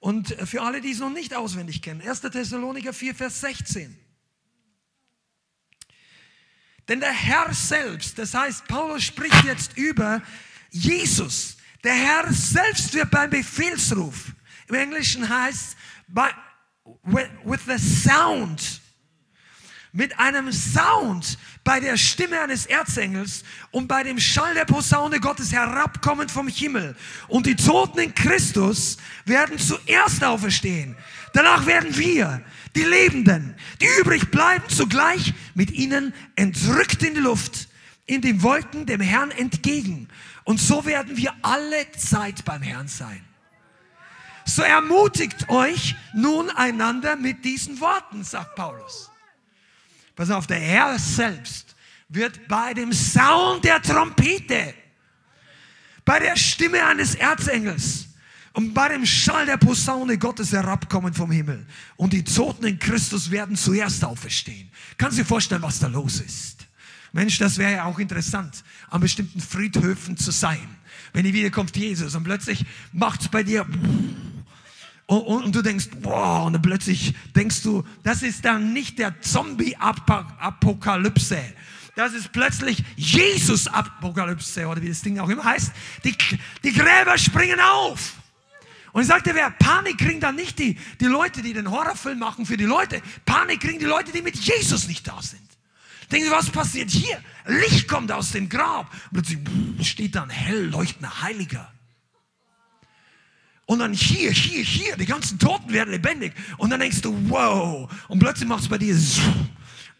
Und 0.00 0.28
für 0.48 0.62
alle, 0.62 0.80
die 0.80 0.92
es 0.92 0.98
noch 0.98 1.10
nicht 1.10 1.34
auswendig 1.34 1.82
kennen, 1.82 2.00
1. 2.00 2.22
Thessaloniker 2.22 2.92
4, 2.92 3.14
Vers 3.14 3.40
16. 3.42 3.96
Denn 6.88 7.00
der 7.00 7.12
Herr 7.12 7.52
selbst, 7.54 8.18
das 8.18 8.34
heißt, 8.34 8.66
Paulus 8.66 9.04
spricht 9.04 9.44
jetzt 9.44 9.76
über 9.76 10.22
Jesus. 10.70 11.58
Der 11.84 11.94
Herr 11.94 12.32
selbst 12.32 12.92
wird 12.94 13.10
beim 13.10 13.30
Befehlsruf, 13.30 14.32
im 14.68 14.74
Englischen 14.74 15.28
heißt, 15.28 15.76
by, 16.08 16.30
with 17.44 17.60
the 17.66 17.78
sound 17.78 18.79
mit 19.92 20.18
einem 20.18 20.52
Sound 20.52 21.38
bei 21.64 21.80
der 21.80 21.96
Stimme 21.96 22.40
eines 22.40 22.66
Erzengels 22.66 23.44
und 23.70 23.88
bei 23.88 24.02
dem 24.02 24.18
Schall 24.18 24.54
der 24.54 24.64
Posaune 24.64 25.20
Gottes 25.20 25.52
herabkommend 25.52 26.30
vom 26.30 26.48
Himmel. 26.48 26.96
Und 27.28 27.46
die 27.46 27.56
Toten 27.56 27.98
in 27.98 28.14
Christus 28.14 28.98
werden 29.24 29.58
zuerst 29.58 30.22
auferstehen. 30.22 30.96
Danach 31.32 31.66
werden 31.66 31.96
wir, 31.96 32.42
die 32.76 32.84
Lebenden, 32.84 33.56
die 33.80 33.88
übrig 34.00 34.30
bleiben, 34.30 34.64
zugleich 34.68 35.34
mit 35.54 35.72
ihnen 35.72 36.14
entrückt 36.36 37.02
in 37.02 37.14
die 37.14 37.20
Luft, 37.20 37.68
in 38.06 38.20
den 38.20 38.42
Wolken 38.42 38.86
dem 38.86 39.00
Herrn 39.00 39.30
entgegen. 39.30 40.08
Und 40.44 40.60
so 40.60 40.84
werden 40.84 41.16
wir 41.16 41.34
alle 41.42 41.90
Zeit 41.92 42.44
beim 42.44 42.62
Herrn 42.62 42.88
sein. 42.88 43.24
So 44.44 44.62
ermutigt 44.62 45.48
euch 45.48 45.94
nun 46.14 46.50
einander 46.50 47.16
mit 47.16 47.44
diesen 47.44 47.80
Worten, 47.80 48.24
sagt 48.24 48.56
Paulus. 48.56 49.10
Pass 50.20 50.28
auf, 50.28 50.46
der 50.46 50.60
Herr 50.60 50.98
selbst 50.98 51.74
wird 52.10 52.46
bei 52.46 52.74
dem 52.74 52.92
Sound 52.92 53.64
der 53.64 53.80
Trompete, 53.80 54.74
bei 56.04 56.18
der 56.18 56.36
Stimme 56.36 56.84
eines 56.84 57.14
Erzengels 57.14 58.06
und 58.52 58.74
bei 58.74 58.90
dem 58.90 59.06
Schall 59.06 59.46
der 59.46 59.56
Posaune 59.56 60.18
Gottes 60.18 60.52
herabkommen 60.52 61.14
vom 61.14 61.30
Himmel. 61.30 61.64
Und 61.96 62.12
die 62.12 62.22
Toten 62.22 62.66
in 62.66 62.78
Christus 62.78 63.30
werden 63.30 63.56
zuerst 63.56 64.04
auferstehen. 64.04 64.70
Kannst 64.98 65.16
du 65.16 65.22
dir 65.22 65.26
vorstellen, 65.26 65.62
was 65.62 65.78
da 65.78 65.86
los 65.86 66.20
ist? 66.20 66.66
Mensch, 67.12 67.38
das 67.38 67.56
wäre 67.56 67.72
ja 67.72 67.84
auch 67.86 67.98
interessant, 67.98 68.62
an 68.90 69.00
bestimmten 69.00 69.40
Friedhöfen 69.40 70.18
zu 70.18 70.32
sein. 70.32 70.76
Wenn 71.14 71.24
die 71.24 71.32
wiederkommt 71.32 71.74
Jesus 71.78 72.14
und 72.14 72.24
plötzlich 72.24 72.66
macht 72.92 73.22
es 73.22 73.28
bei 73.28 73.42
dir 73.42 73.64
und, 75.10 75.22
und, 75.22 75.44
und, 75.46 75.56
du 75.56 75.60
denkst, 75.60 75.88
boah, 76.00 76.44
und 76.44 76.52
dann 76.52 76.62
plötzlich 76.62 77.16
denkst 77.34 77.62
du, 77.62 77.82
das 78.04 78.22
ist 78.22 78.44
dann 78.44 78.72
nicht 78.72 79.00
der 79.00 79.20
Zombie-Apokalypse. 79.20 81.42
Das 81.96 82.12
ist 82.12 82.30
plötzlich 82.30 82.84
Jesus-Apokalypse 82.94 84.68
oder 84.68 84.80
wie 84.80 84.88
das 84.88 85.02
Ding 85.02 85.18
auch 85.18 85.28
immer 85.28 85.42
heißt. 85.42 85.72
Die, 86.04 86.14
die 86.62 86.72
Gräber 86.72 87.18
springen 87.18 87.58
auf. 87.58 88.12
Und 88.92 89.02
ich 89.02 89.08
sagte, 89.08 89.34
wer 89.34 89.50
Panik 89.50 89.98
kriegen 89.98 90.20
dann 90.20 90.36
nicht 90.36 90.60
die, 90.60 90.78
die 91.00 91.06
Leute, 91.06 91.42
die 91.42 91.54
den 91.54 91.68
Horrorfilm 91.68 92.20
machen 92.20 92.46
für 92.46 92.56
die 92.56 92.66
Leute. 92.66 93.02
Panik 93.26 93.62
kriegen 93.62 93.80
die 93.80 93.86
Leute, 93.86 94.12
die 94.12 94.22
mit 94.22 94.36
Jesus 94.36 94.86
nicht 94.86 95.08
da 95.08 95.20
sind. 95.20 95.42
Denken 96.12 96.28
Sie, 96.28 96.32
was 96.32 96.50
passiert 96.50 96.88
hier? 96.88 97.20
Licht 97.46 97.88
kommt 97.88 98.12
aus 98.12 98.30
dem 98.30 98.48
Grab. 98.48 98.88
Plötzlich 99.12 99.40
steht 99.82 100.14
dann 100.14 100.30
hell 100.30 100.66
leuchtender 100.66 101.22
Heiliger. 101.22 101.68
Und 103.70 103.78
dann 103.78 103.92
hier, 103.92 104.32
hier, 104.32 104.64
hier, 104.64 104.96
die 104.96 105.06
ganzen 105.06 105.38
Toten 105.38 105.72
werden 105.72 105.92
lebendig. 105.92 106.32
Und 106.58 106.70
dann 106.70 106.80
denkst 106.80 107.02
du, 107.02 107.14
wow. 107.30 107.88
Und 108.08 108.18
plötzlich 108.18 108.48
macht 108.48 108.64
es 108.64 108.68
bei 108.68 108.78
dir. 108.78 108.98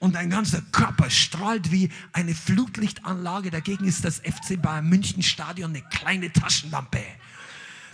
Und 0.01 0.17
dein 0.17 0.29
ganzer 0.29 0.61
Körper 0.73 1.09
strahlt 1.09 1.71
wie 1.71 1.89
eine 2.13 2.35
Flutlichtanlage. 2.35 3.53
Dagegen 3.53 3.85
ist 3.85 4.05
das 4.05 4.19
FC 4.19 4.61
Bayern 4.61 4.89
München 4.89 5.23
Stadion 5.23 5.71
eine 5.71 5.83
kleine 5.83 6.33
Taschenlampe. 6.33 6.99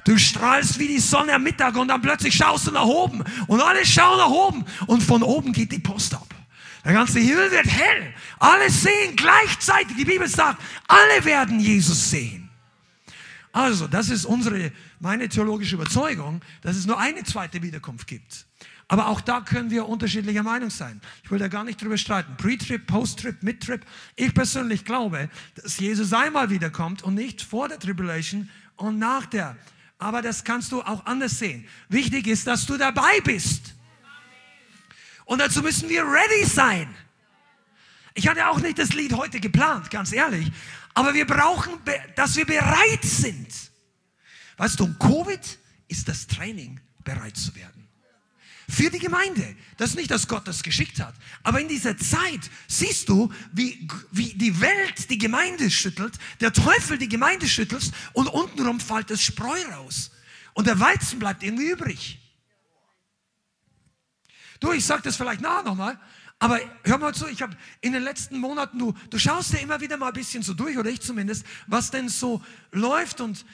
Du 0.07 0.17
strahlst 0.17 0.79
wie 0.79 0.89
die 0.89 0.99
Sonne 0.99 1.35
am 1.35 1.43
Mittag 1.43 1.77
und 1.77 1.89
dann 1.89 2.01
plötzlich 2.01 2.35
schaust 2.35 2.69
du 2.69 2.71
nach 2.71 2.87
oben. 2.87 3.23
Und 3.47 3.61
alle 3.61 3.85
schauen 3.85 4.17
nach 4.17 4.31
oben. 4.31 4.65
Und 4.87 5.03
von 5.03 5.23
oben 5.23 5.53
geht 5.53 5.73
die 5.73 5.79
Post 5.79 6.15
ab. 6.15 6.35
Der 6.87 6.95
ganze 6.95 7.21
Himmel 7.21 7.51
wird 7.51 7.67
hell. 7.67 8.15
Alle 8.39 8.71
sehen 8.71 9.15
gleichzeitig. 9.15 9.95
Die 9.95 10.07
Bibel 10.07 10.27
sagt, 10.27 10.59
alle 10.89 11.23
werden 11.27 11.61
Jesus 11.61 12.09
sehen. 12.09 12.49
Also, 13.53 13.87
das 13.87 14.09
ist 14.09 14.25
unsere 14.25 14.73
meine 15.01 15.29
theologische 15.29 15.77
Überzeugung, 15.77 16.43
dass 16.63 16.77
es 16.77 16.87
nur 16.87 16.99
eine 16.99 17.25
zweite 17.25 17.63
Wiederkunft 17.63 18.07
gibt. 18.07 18.47
Aber 18.89 19.09
auch 19.09 19.21
da 19.21 19.41
können 19.41 19.71
wir 19.71 19.89
unterschiedlicher 19.89 20.45
Meinung 20.45 20.71
sein. 20.71 21.01
Ich 21.25 21.31
will 21.31 21.41
da 21.41 21.49
gar 21.49 21.65
nicht 21.65 21.83
drüber 21.83 21.99
streiten. 21.99 22.37
Pre-Trip, 22.37 22.87
Post-Trip, 22.87 23.43
Mid-Trip. 23.43 23.85
Ich 24.15 24.33
persönlich 24.33 24.85
glaube, 24.85 25.29
dass 25.57 25.79
Jesus 25.79 26.13
einmal 26.13 26.51
wiederkommt 26.51 27.03
und 27.03 27.15
nicht 27.15 27.43
vor 27.43 27.69
der 27.69 27.81
Tribulation 27.81 28.49
und 28.77 28.99
nach 28.99 29.27
der. 29.27 29.57
Aber 29.99 30.23
das 30.23 30.45
kannst 30.45 30.71
du 30.71 30.83
auch 30.83 31.05
anders 31.07 31.39
sehen. 31.39 31.67
Wichtig 31.89 32.29
ist, 32.29 32.47
dass 32.47 32.67
du 32.67 32.77
dabei 32.77 33.21
bist. 33.25 33.75
Und 35.25 35.41
dazu 35.41 35.63
müssen 35.63 35.89
wir 35.89 36.05
ready 36.05 36.45
sein. 36.45 36.95
Ich 38.15 38.29
hatte 38.29 38.49
auch 38.49 38.61
nicht 38.61 38.79
das 38.79 38.93
Lied 38.95 39.13
heute 39.15 39.41
geplant, 39.41 39.91
ganz 39.91 40.13
ehrlich. 40.13 40.51
Aber 40.95 41.13
wir 41.13 41.27
brauchen, 41.27 41.73
dass 42.15 42.37
wir 42.37 42.47
bereit 42.47 43.03
sind. 43.03 43.49
Weißt 44.57 44.81
du, 44.81 44.93
Covid 44.95 45.59
ist 45.89 46.09
das 46.09 46.27
Training, 46.27 46.81
bereit 47.05 47.37
zu 47.37 47.55
werden. 47.55 47.87
Für 48.69 48.91
die 48.91 48.99
Gemeinde. 48.99 49.57
Das 49.77 49.91
ist 49.91 49.97
nicht, 49.97 50.11
dass 50.11 50.27
Gott 50.27 50.49
das 50.49 50.63
geschickt 50.63 50.99
hat. 50.99 51.15
Aber 51.45 51.61
in 51.61 51.69
dieser 51.69 51.97
Zeit 51.97 52.51
siehst 52.67 53.09
du, 53.09 53.33
wie, 53.53 53.87
wie 54.11 54.35
die 54.35 54.61
Welt 54.61 55.09
die 55.09 55.19
Gemeinde 55.19 55.71
schüttelt, 55.71 56.19
der 56.41 56.53
Teufel 56.53 56.99
die 56.99 57.09
Gemeinde 57.09 57.49
schüttelt 57.49 57.93
und 58.13 58.27
untenrum 58.27 58.81
fällt 58.81 59.11
das 59.11 59.23
Spreu 59.23 59.63
raus. 59.73 60.11
Und 60.55 60.67
der 60.67 60.81
Weizen 60.81 61.21
bleibt 61.21 61.45
irgendwie 61.45 61.71
übrig. 61.71 62.19
Du, 64.59 64.73
ich 64.73 64.85
sage 64.85 65.03
das 65.03 65.17
vielleicht 65.17 65.43
nachher 65.43 65.63
nochmal, 65.63 66.01
aber 66.39 66.61
hör 66.83 66.99
mal 66.99 67.15
zu, 67.15 67.29
ich 67.29 67.43
habe 67.43 67.57
in 67.81 67.93
den 67.93 68.03
letzten 68.03 68.39
Monaten, 68.39 68.79
du, 68.79 68.95
du 69.11 69.19
schaust 69.19 69.53
dir 69.53 69.61
immer 69.61 69.81
wieder 69.81 69.97
mal 69.97 70.09
ein 70.09 70.13
bisschen 70.13 70.43
so 70.43 70.55
durch, 70.55 70.77
oder 70.77 70.91
ich 70.91 71.01
zumindest, 71.01 71.47
was 71.67 71.91
denn 71.91 72.09
so 72.09 72.43
läuft 72.73 73.21
und 73.21 73.45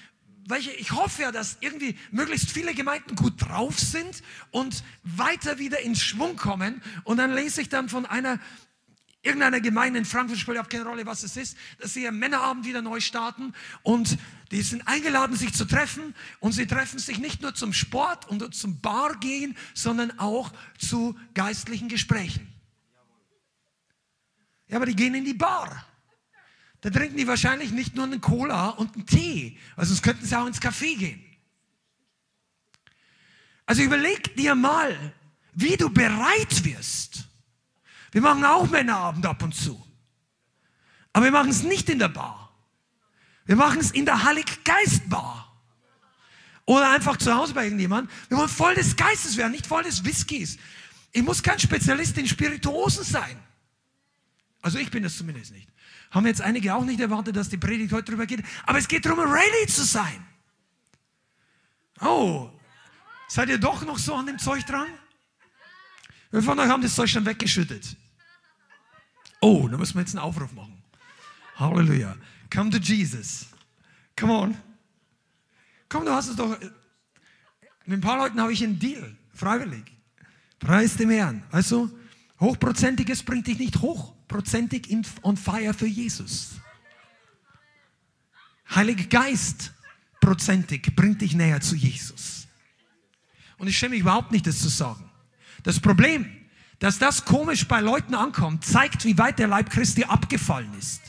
welche, 0.47 0.73
ich 0.73 0.93
hoffe 0.93 1.23
ja, 1.23 1.33
dass 1.33 1.59
irgendwie 1.61 1.97
möglichst 2.11 2.51
viele 2.51 2.75
Gemeinden 2.75 3.15
gut 3.15 3.35
drauf 3.39 3.79
sind 3.79 4.23
und 4.51 4.83
weiter 5.03 5.59
wieder 5.59 5.81
in 5.81 5.95
Schwung 5.95 6.37
kommen. 6.37 6.83
Und 7.05 7.19
dann 7.19 7.33
lese 7.33 7.61
ich 7.61 7.69
dann 7.69 7.89
von 7.89 8.07
einer 8.07 8.41
irgendeiner 9.23 9.61
Gemeinde 9.61 10.01
in 10.01 10.05
Frankfurt, 10.05 10.39
spielt 10.39 10.59
auch 10.59 10.69
keine 10.69 10.85
Rolle, 10.85 11.07
was 11.07 11.23
es 11.23 11.37
ist, 11.37 11.57
dass 11.79 11.95
sie 11.95 12.03
ihren 12.03 12.19
Männerabend 12.19 12.67
wieder 12.67 12.83
neu 12.83 12.99
starten 12.99 13.55
und 13.83 14.19
die 14.51 14.63
sind 14.63 14.87
eingeladen, 14.89 15.37
sich 15.37 15.55
zu 15.55 15.65
treffen 15.65 16.15
und 16.41 16.53
sie 16.53 16.67
treffen 16.67 16.99
sich 16.99 17.19
nicht 17.19 17.41
nur 17.41 17.55
zum 17.55 17.73
Sport 17.73 18.29
und 18.29 18.55
zum 18.55 18.81
Bar 18.81 19.17
gehen, 19.21 19.57
sondern 19.75 20.19
auch 20.19 20.53
zu 20.77 21.17
geistlichen 21.35 21.89
Gesprächen. 21.89 22.53
Ja, 24.67 24.77
aber 24.77 24.87
die 24.87 24.97
gehen 24.97 25.15
in 25.15 25.25
die 25.25 25.35
Bar. 25.35 25.87
Da 26.83 26.91
trinken 26.91 27.17
die 27.17 27.27
wahrscheinlich 27.27 27.71
nicht 27.71 27.95
nur 27.95 28.05
einen 28.05 28.21
Cola 28.21 28.71
und 28.71 28.95
einen 28.95 29.07
Tee, 29.07 29.57
also 29.77 29.91
sonst 29.91 30.03
könnten 30.03 30.27
sie 30.27 30.37
auch 30.37 30.47
ins 30.47 30.61
Café 30.61 30.99
gehen. 30.99 31.25
Also 33.67 33.83
überleg 33.83 34.37
dir 34.37 34.55
mal, 34.57 35.15
wie 35.55 35.77
du 35.77 35.89
bereit 35.89 36.65
wirst. 36.65 37.29
Wir 38.11 38.21
machen 38.21 38.45
auch 38.45 38.69
Männerabend 38.69 39.25
ab 39.25 39.43
und 39.43 39.55
zu. 39.55 39.81
Aber 41.12 41.27
wir 41.27 41.33
machen 41.33 41.51
es 41.51 41.62
nicht 41.62 41.89
in 41.89 42.01
der 42.01 42.09
Bar. 42.09 42.53
Wir 43.45 43.57
machen 43.57 43.79
es 43.79 43.93
in 43.93 44.05
der 44.05 44.25
Heiliggeist-Bar. 44.25 45.53
Oder 46.65 46.91
einfach 46.91 47.17
zu 47.17 47.33
Hause 47.33 47.55
bei 47.55 47.65
irgendjemandem. 47.65 48.15
Wir 48.29 48.39
wollen 48.39 48.49
voll 48.49 48.75
des 48.75 48.97
Geistes 48.97 49.37
werden, 49.37 49.53
nicht 49.53 49.67
voll 49.67 49.85
des 49.85 50.05
Whiskys. 50.05 50.59
Ich 51.12 51.23
muss 51.23 51.43
kein 51.43 51.59
Spezialist 51.59 52.19
in 52.19 52.27
Spirituosen 52.27 53.05
sein. 53.05 53.39
Also 54.62 54.79
ich 54.79 54.91
bin 54.91 55.05
es 55.05 55.17
zumindest 55.17 55.53
nicht. 55.53 55.69
Haben 56.12 56.26
jetzt 56.26 56.42
einige 56.42 56.75
auch 56.75 56.85
nicht 56.85 57.00
erwartet, 57.00 57.35
dass 57.37 57.49
die 57.49 57.57
Predigt 57.57 57.92
heute 57.92 58.12
drüber 58.12 58.26
geht. 58.26 58.45
Aber 58.64 58.78
es 58.78 58.87
geht 58.87 59.04
darum, 59.04 59.19
ready 59.19 59.66
zu 59.66 59.83
sein. 59.83 60.26
Oh, 62.00 62.50
seid 63.28 63.49
ihr 63.49 63.59
doch 63.59 63.85
noch 63.85 63.99
so 63.99 64.14
an 64.14 64.26
dem 64.26 64.38
Zeug 64.38 64.64
dran? 64.66 64.88
Wir 66.31 66.42
von 66.42 66.59
euch 66.59 66.69
haben 66.69 66.83
das 66.83 66.95
Zeug 66.95 67.09
schon 67.09 67.25
weggeschüttet. 67.25 67.97
Oh, 69.40 69.66
da 69.69 69.78
müssen 69.78 69.95
wir 69.95 70.02
jetzt 70.02 70.14
einen 70.14 70.25
Aufruf 70.25 70.52
machen. 70.52 70.83
Halleluja. 71.57 72.14
Come 72.52 72.71
to 72.71 72.78
Jesus. 72.78 73.47
Come 74.19 74.33
on. 74.33 74.57
Komm, 75.88 76.04
du 76.04 76.12
hast 76.12 76.28
es 76.28 76.37
doch. 76.37 76.59
Mit 77.87 77.99
ein 77.99 78.00
paar 78.02 78.19
Leuten 78.19 78.40
habe 78.40 78.52
ich 78.52 78.62
einen 78.62 78.78
Deal. 78.78 79.16
Freiwillig. 79.35 79.85
Preis 80.59 80.97
dem 80.97 81.11
Herrn. 81.11 81.42
Also, 81.50 81.90
hochprozentiges 82.38 83.23
bringt 83.23 83.47
dich 83.47 83.59
nicht 83.59 83.81
hochprozentig 84.33 84.89
on 85.23 85.37
fire 85.37 85.75
für 85.75 85.87
Jesus. 85.87 86.53
Heiliger 88.75 89.05
Geist 89.05 89.73
prozentig 90.21 90.95
bringt 90.97 91.21
dich 91.21 91.35
näher 91.35 91.61
zu 91.61 91.77
Jesus. 91.77 92.47
Und 93.59 93.69
ich 93.69 93.77
schäme 93.77 93.91
mich 93.91 94.01
überhaupt 94.01 94.33
nicht, 94.33 94.47
das 94.47 94.61
zu 94.61 94.69
sagen. 94.69 95.11
Das 95.62 95.79
Problem, 95.79 96.27
dass 96.79 96.99
das 96.99 97.25
komisch 97.25 97.69
bei 97.69 97.81
Leuten 97.81 98.15
ankommt, 98.15 98.65
zeigt, 98.65 99.05
wie 99.05 99.19
weit 99.19 99.39
der 99.39 99.47
Leib 99.47 99.71
Christi 99.71 100.05
abgefallen 100.05 100.73
ist. 100.79 101.01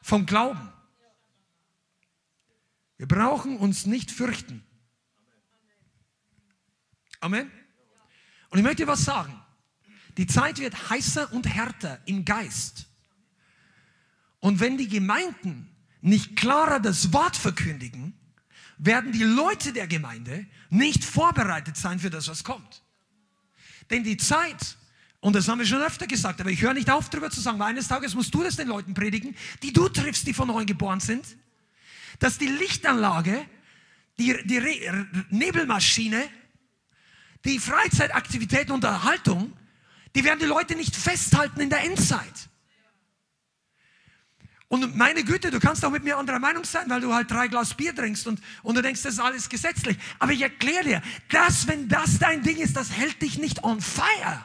Vom 0.00 0.24
Glauben. 0.26 0.72
Wir 2.96 3.08
brauchen 3.08 3.56
uns 3.58 3.86
nicht 3.86 4.10
fürchten. 4.10 4.62
Amen. 7.20 7.50
Und 8.50 8.58
ich 8.58 8.64
möchte 8.64 8.84
dir 8.84 8.88
was 8.88 9.04
sagen. 9.04 9.39
Die 10.20 10.26
Zeit 10.26 10.58
wird 10.58 10.90
heißer 10.90 11.32
und 11.32 11.48
härter 11.48 11.98
im 12.04 12.26
Geist. 12.26 12.84
Und 14.40 14.60
wenn 14.60 14.76
die 14.76 14.86
Gemeinden 14.86 15.74
nicht 16.02 16.36
klarer 16.36 16.78
das 16.78 17.14
Wort 17.14 17.38
verkündigen, 17.38 18.12
werden 18.76 19.12
die 19.12 19.22
Leute 19.22 19.72
der 19.72 19.86
Gemeinde 19.86 20.46
nicht 20.68 21.04
vorbereitet 21.04 21.78
sein 21.78 21.98
für 21.98 22.10
das, 22.10 22.28
was 22.28 22.44
kommt. 22.44 22.82
Denn 23.88 24.04
die 24.04 24.18
Zeit, 24.18 24.76
und 25.20 25.34
das 25.34 25.48
haben 25.48 25.58
wir 25.58 25.64
schon 25.64 25.80
öfter 25.80 26.06
gesagt, 26.06 26.38
aber 26.42 26.50
ich 26.50 26.60
höre 26.60 26.74
nicht 26.74 26.90
auf, 26.90 27.08
darüber 27.08 27.30
zu 27.30 27.40
sagen, 27.40 27.58
weil 27.58 27.70
eines 27.70 27.88
Tages 27.88 28.14
musst 28.14 28.34
du 28.34 28.42
das 28.42 28.56
den 28.56 28.68
Leuten 28.68 28.92
predigen, 28.92 29.34
die 29.62 29.72
du 29.72 29.88
triffst, 29.88 30.26
die 30.26 30.34
von 30.34 30.48
neu 30.48 30.66
geboren 30.66 31.00
sind, 31.00 31.24
dass 32.18 32.36
die 32.36 32.48
Lichtanlage, 32.48 33.42
die, 34.18 34.36
die 34.44 34.60
Nebelmaschine, 35.30 36.28
die 37.46 37.58
Freizeitaktivitäten 37.58 38.74
und 38.74 38.84
Erhaltung, 38.84 39.56
die 40.14 40.24
werden 40.24 40.40
die 40.40 40.46
Leute 40.46 40.74
nicht 40.74 40.96
festhalten 40.96 41.60
in 41.60 41.70
der 41.70 41.84
Endzeit. 41.84 42.50
Und 44.68 44.96
meine 44.96 45.24
Güte, 45.24 45.50
du 45.50 45.58
kannst 45.58 45.84
auch 45.84 45.90
mit 45.90 46.04
mir 46.04 46.16
anderer 46.16 46.38
Meinung 46.38 46.62
sein, 46.62 46.88
weil 46.88 47.00
du 47.00 47.12
halt 47.12 47.28
drei 47.28 47.48
Glas 47.48 47.74
Bier 47.74 47.92
trinkst 47.92 48.28
und, 48.28 48.40
und 48.62 48.76
du 48.76 48.82
denkst, 48.82 49.02
das 49.02 49.14
ist 49.14 49.18
alles 49.18 49.48
gesetzlich. 49.48 49.98
Aber 50.20 50.30
ich 50.30 50.42
erkläre 50.42 50.84
dir, 50.84 51.02
dass 51.28 51.66
wenn 51.66 51.88
das 51.88 52.20
dein 52.20 52.44
Ding 52.44 52.56
ist, 52.56 52.76
das 52.76 52.92
hält 52.92 53.20
dich 53.20 53.36
nicht 53.38 53.64
on 53.64 53.80
fire. 53.80 54.44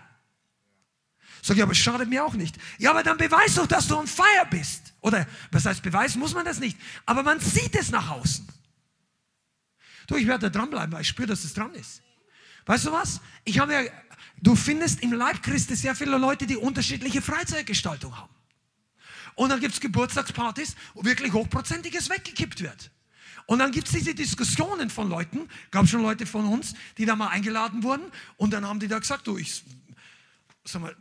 Sag 1.43 1.57
ich, 1.57 1.61
aber 1.61 1.73
es 1.73 1.77
schadet 1.77 2.09
mir 2.09 2.25
auch 2.25 2.33
nicht. 2.33 2.57
Ja, 2.79 2.89
aber 2.89 3.03
dann 3.03 3.17
beweis 3.17 3.53
doch, 3.53 3.67
dass 3.67 3.87
du 3.87 3.97
on 3.97 4.07
fire 4.07 4.47
bist. 4.49 4.95
Oder 5.01 5.27
was 5.51 5.67
heißt 5.67 5.83
beweisen, 5.83 6.17
muss 6.17 6.33
man 6.33 6.43
das 6.43 6.59
nicht. 6.59 6.75
Aber 7.05 7.21
man 7.21 7.39
sieht 7.39 7.75
es 7.75 7.91
nach 7.91 8.09
außen. 8.09 8.47
Du, 10.07 10.15
ich 10.15 10.25
werde 10.25 10.49
da 10.49 10.59
dranbleiben, 10.59 10.91
weil 10.91 11.01
ich 11.01 11.07
spüre, 11.07 11.27
dass 11.27 11.43
es 11.43 11.53
dran 11.53 11.71
ist. 11.75 12.01
Weißt 12.65 12.87
du 12.87 12.91
was? 12.91 13.21
Ich 13.43 13.59
habe 13.59 13.73
ja, 13.73 13.81
du 14.41 14.55
findest 14.55 15.01
im 15.01 15.13
Leib 15.13 15.43
Christi 15.43 15.75
sehr 15.75 15.95
viele 15.95 16.17
Leute, 16.17 16.47
die 16.47 16.57
unterschiedliche 16.57 17.21
Freizeitgestaltung 17.21 18.17
haben. 18.17 18.33
Und 19.35 19.49
dann 19.49 19.59
gibt 19.59 19.73
es 19.73 19.79
Geburtstagspartys, 19.79 20.75
wo 20.93 21.03
wirklich 21.03 21.33
hochprozentiges 21.33 22.09
weggekippt 22.09 22.61
wird. 22.61 22.91
Und 23.47 23.59
dann 23.59 23.71
gibt 23.71 23.87
es 23.87 23.93
diese 23.93 24.15
Diskussionen 24.15 24.89
von 24.89 25.09
Leuten, 25.09 25.47
gab 25.71 25.87
schon 25.87 26.01
Leute 26.01 26.25
von 26.25 26.45
uns, 26.45 26.73
die 26.97 27.05
da 27.05 27.15
mal 27.15 27.27
eingeladen 27.27 27.83
wurden 27.83 28.05
und 28.37 28.51
dann 28.51 28.65
haben 28.65 28.79
die 28.79 28.87
da 28.87 28.97
gesagt, 28.97 29.27
du, 29.27 29.37
ich, 29.37 29.63
sag 30.63 30.81
mal, 30.81 30.95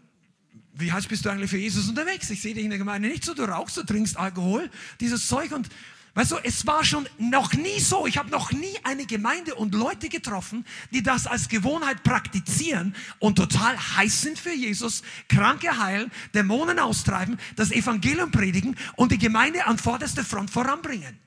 wie 0.74 0.92
heißt 0.92 1.08
bist 1.08 1.24
du 1.24 1.30
eigentlich 1.30 1.50
für 1.50 1.56
Jesus 1.56 1.88
unterwegs? 1.88 2.28
Ich 2.30 2.42
sehe 2.42 2.54
dich 2.54 2.64
in 2.64 2.70
der 2.70 2.78
Gemeinde 2.78 3.08
nicht 3.08 3.24
so, 3.24 3.32
du 3.32 3.44
rauchst, 3.44 3.76
du 3.76 3.84
trinkst 3.84 4.16
Alkohol, 4.16 4.70
dieses 5.00 5.26
Zeug 5.26 5.52
und 5.52 5.68
Weißt 6.14 6.30
du, 6.30 6.36
es 6.44 6.64
war 6.64 6.84
schon 6.84 7.08
noch 7.18 7.54
nie 7.54 7.80
so. 7.80 8.06
Ich 8.06 8.18
habe 8.18 8.30
noch 8.30 8.52
nie 8.52 8.78
eine 8.84 9.04
Gemeinde 9.04 9.56
und 9.56 9.74
Leute 9.74 10.08
getroffen, 10.08 10.64
die 10.92 11.02
das 11.02 11.26
als 11.26 11.48
Gewohnheit 11.48 12.04
praktizieren 12.04 12.94
und 13.18 13.34
total 13.36 13.76
heiß 13.76 14.20
sind 14.20 14.38
für 14.38 14.54
Jesus, 14.54 15.02
Kranke 15.28 15.76
heilen, 15.76 16.12
Dämonen 16.32 16.78
austreiben, 16.78 17.36
das 17.56 17.72
Evangelium 17.72 18.30
predigen 18.30 18.76
und 18.94 19.10
die 19.10 19.18
Gemeinde 19.18 19.66
an 19.66 19.76
vorderster 19.76 20.24
Front 20.24 20.50
voranbringen. 20.50 21.18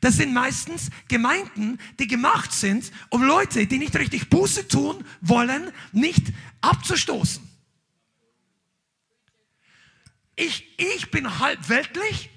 Das 0.00 0.16
sind 0.16 0.34
meistens 0.34 0.90
Gemeinden, 1.06 1.78
die 2.00 2.08
gemacht 2.08 2.52
sind, 2.52 2.90
um 3.10 3.22
Leute, 3.22 3.68
die 3.68 3.78
nicht 3.78 3.94
richtig 3.94 4.28
Buße 4.28 4.66
tun 4.66 5.04
wollen, 5.20 5.70
nicht 5.92 6.32
abzustoßen. 6.60 7.48
Ich, 10.34 10.76
ich 10.76 11.12
bin 11.12 11.38
halb 11.38 11.68
weltlich 11.68 12.31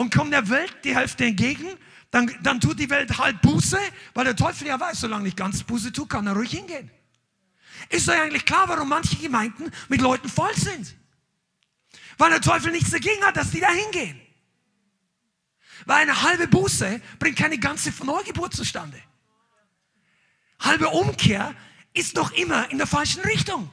und 0.00 0.14
kommt 0.14 0.32
der 0.32 0.48
Welt 0.48 0.74
die 0.82 0.96
Hälfte 0.96 1.26
entgegen, 1.26 1.68
dann, 2.10 2.34
dann 2.42 2.58
tut 2.58 2.78
die 2.78 2.88
Welt 2.88 3.18
halt 3.18 3.42
Buße, 3.42 3.78
weil 4.14 4.24
der 4.24 4.34
Teufel 4.34 4.66
ja 4.66 4.80
weiß, 4.80 5.00
solange 5.00 5.24
nicht 5.24 5.36
ganz 5.36 5.62
Buße 5.62 5.92
tut, 5.92 6.08
kann 6.08 6.26
er 6.26 6.32
ruhig 6.32 6.52
hingehen. 6.52 6.90
Ist 7.90 8.08
euch 8.08 8.18
eigentlich 8.18 8.46
klar, 8.46 8.66
warum 8.66 8.88
manche 8.88 9.16
Gemeinden 9.16 9.70
mit 9.90 10.00
Leuten 10.00 10.30
voll 10.30 10.54
sind? 10.56 10.96
Weil 12.16 12.30
der 12.30 12.40
Teufel 12.40 12.72
nichts 12.72 12.88
dagegen 12.92 13.22
hat, 13.24 13.36
dass 13.36 13.50
die 13.50 13.60
da 13.60 13.68
hingehen. 13.68 14.18
Weil 15.84 16.00
eine 16.00 16.22
halbe 16.22 16.48
Buße 16.48 17.02
bringt 17.18 17.36
keine 17.36 17.58
ganze 17.58 17.92
Neugeburt 18.02 18.54
zustande. 18.54 18.98
Halbe 20.60 20.88
Umkehr 20.88 21.54
ist 21.92 22.16
noch 22.16 22.32
immer 22.32 22.70
in 22.70 22.78
der 22.78 22.86
falschen 22.86 23.20
Richtung. 23.20 23.70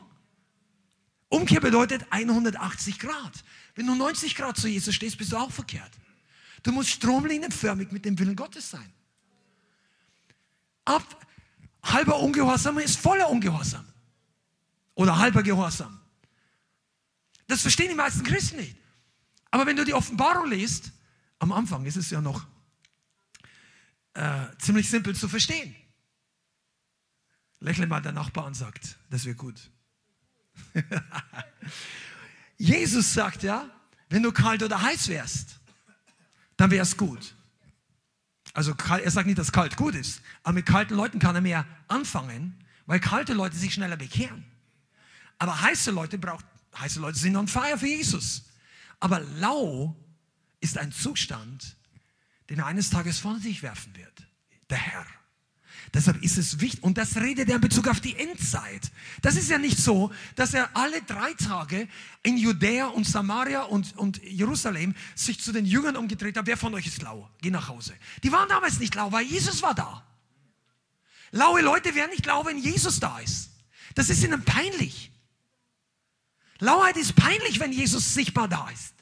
Umkehr 1.30 1.62
bedeutet 1.62 2.06
180 2.10 3.00
Grad. 3.00 3.46
Wenn 3.76 3.88
du 3.88 3.96
90 3.96 4.36
Grad 4.36 4.58
zu 4.58 4.68
Jesus 4.68 4.94
stehst, 4.94 5.18
bist 5.18 5.32
du 5.32 5.38
auch 5.38 5.52
verkehrt. 5.52 5.92
Du 6.64 6.72
musst 6.72 6.90
stromlinienförmig 6.90 7.92
mit 7.92 8.06
dem 8.06 8.18
Willen 8.20 8.36
Gottes 8.36 8.70
sein. 8.70 8.92
Ab 10.86 11.26
halber 11.84 12.20
Ungehorsam 12.20 12.78
ist 12.80 12.98
voller 12.98 13.30
Ungehorsam. 13.30 13.86
Oder 14.96 15.18
halber 15.18 15.44
Gehorsam. 15.44 16.00
Das 17.48 17.62
verstehen 17.62 17.90
die 17.90 17.96
meisten 17.96 18.24
Christen 18.24 18.58
nicht. 18.58 18.76
Aber 19.52 19.66
wenn 19.66 19.76
du 19.76 19.86
die 19.86 19.94
Offenbarung 19.94 20.50
liest, 20.50 20.92
am 21.40 21.52
Anfang 21.52 21.86
ist 21.86 21.96
es 21.96 22.10
ja 22.10 22.20
noch 22.20 22.46
äh, 24.14 24.48
ziemlich 24.60 24.90
simpel 24.90 25.16
zu 25.16 25.30
verstehen. 25.30 25.76
Lächle 27.60 27.88
mal 27.88 28.02
der 28.02 28.12
Nachbar 28.12 28.46
und 28.46 28.56
sagt, 28.56 28.98
das 29.10 29.26
wird 29.26 29.38
gut. 29.38 29.72
Jesus 32.58 33.14
sagt 33.14 33.44
ja, 33.44 33.70
wenn 34.10 34.24
du 34.24 34.32
kalt 34.32 34.64
oder 34.64 34.82
heiß 34.82 35.10
wärst, 35.10 35.60
dann 36.58 36.72
wäre 36.72 36.84
es 36.84 36.98
gut. 36.98 37.36
Also 38.54 38.74
er 38.90 39.12
sagt 39.12 39.28
nicht, 39.28 39.38
dass 39.38 39.52
kalt 39.52 39.78
gut 39.78 39.96
ist, 39.96 40.22
aber 40.44 40.54
mit 40.54 40.66
kalten 40.66 40.96
Leuten 40.96 41.20
kann 41.20 41.36
er 41.36 41.42
mehr 41.42 41.66
anfangen, 41.88 42.56
weil 42.88 43.00
kalte 43.00 43.34
Leute 43.34 43.56
sich 43.56 43.74
schneller 43.74 43.98
bekehren. 43.98 44.44
Aber 45.38 45.62
heiße 45.62 45.92
Leute 45.92 46.18
braucht, 46.18 46.46
heiße 46.78 47.00
Leute 47.00 47.20
sind 47.20 47.36
on 47.36 47.48
fire 47.48 47.78
für 47.78 47.88
Jesus. 47.88 48.46
Aber 49.00 49.20
lau 49.20 49.96
ist 50.60 50.78
ein 50.78 50.92
Zustand, 50.92 51.76
den 52.50 52.60
er 52.60 52.66
eines 52.66 52.90
Tages 52.90 53.20
von 53.20 53.40
sich 53.40 53.62
werfen 53.62 53.96
wird. 53.96 54.28
Der 54.70 54.78
Herr. 54.78 55.06
Deshalb 55.94 56.22
ist 56.22 56.38
es 56.38 56.60
wichtig, 56.60 56.84
und 56.84 56.98
das 56.98 57.16
redet 57.16 57.50
er 57.50 57.56
in 57.56 57.62
Bezug 57.62 57.88
auf 57.88 58.00
die 58.02 58.16
Endzeit. 58.16 58.92
Das 59.22 59.36
ist 59.36 59.50
ja 59.50 59.58
nicht 59.58 59.78
so, 59.78 60.12
dass 60.36 60.54
er 60.54 60.76
alle 60.76 61.02
drei 61.02 61.34
Tage 61.34 61.88
in 62.24 62.38
Judäa 62.38 62.88
und 62.88 63.06
Samaria 63.06 63.64
und, 63.64 63.98
und 63.98 64.22
Jerusalem 64.24 64.96
sich 65.16 65.40
zu 65.40 65.52
den 65.52 65.66
Jüngern 65.66 65.96
umgedreht 65.96 66.38
hat. 66.38 66.46
Wer 66.46 66.58
von 66.58 66.74
euch 66.74 66.88
ist 66.88 67.02
lau? 67.02 67.30
Geh 67.42 67.50
nach 67.50 67.70
Hause. 67.70 67.94
Die 68.24 68.32
waren 68.32 68.50
damals 68.50 68.80
nicht 68.80 68.96
lau, 68.96 69.12
weil 69.12 69.26
Jesus 69.26 69.62
war 69.62 69.74
da. 69.74 70.04
Laue 71.32 71.62
Leute 71.62 71.96
werden 71.96 72.12
nicht 72.12 72.26
lau, 72.26 72.46
wenn 72.46 72.58
Jesus 72.58 73.00
da 73.00 73.20
ist. 73.20 73.52
Das 73.96 74.10
ist 74.10 74.24
ihnen 74.24 74.44
peinlich. 74.44 75.12
Lauheit 76.60 76.98
ist 76.98 77.16
peinlich, 77.16 77.60
wenn 77.60 77.72
Jesus 77.72 78.14
sichtbar 78.14 78.48
da 78.48 78.70
ist. 78.70 78.94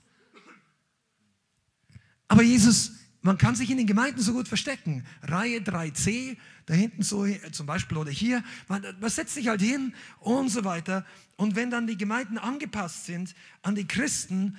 Aber 2.28 2.44
Jesus, 2.44 2.92
man 3.22 3.38
kann 3.38 3.56
sich 3.56 3.70
in 3.70 3.78
den 3.78 3.88
Gemeinden 3.88 4.22
so 4.22 4.34
gut 4.34 4.48
verstecken. 4.48 5.06
Reihe 5.22 5.60
3c, 5.60 6.38
da 6.66 6.74
hinten 6.74 7.04
so 7.04 7.28
zum 7.52 7.66
Beispiel 7.66 7.98
oder 7.98 8.12
hier. 8.12 8.44
Man, 8.68 8.84
man 9.00 9.10
setzt 9.10 9.36
sich 9.36 9.48
halt 9.48 9.62
hin 9.62 9.94
und 10.20 10.50
so 10.50 10.64
weiter. 10.64 11.06
Und 11.38 11.56
wenn 11.56 11.70
dann 11.70 11.88
die 11.88 11.98
Gemeinden 11.98 12.38
angepasst 12.38 13.06
sind 13.06 13.36
an 13.62 13.76
die 13.76 13.88
Christen, 13.88 14.58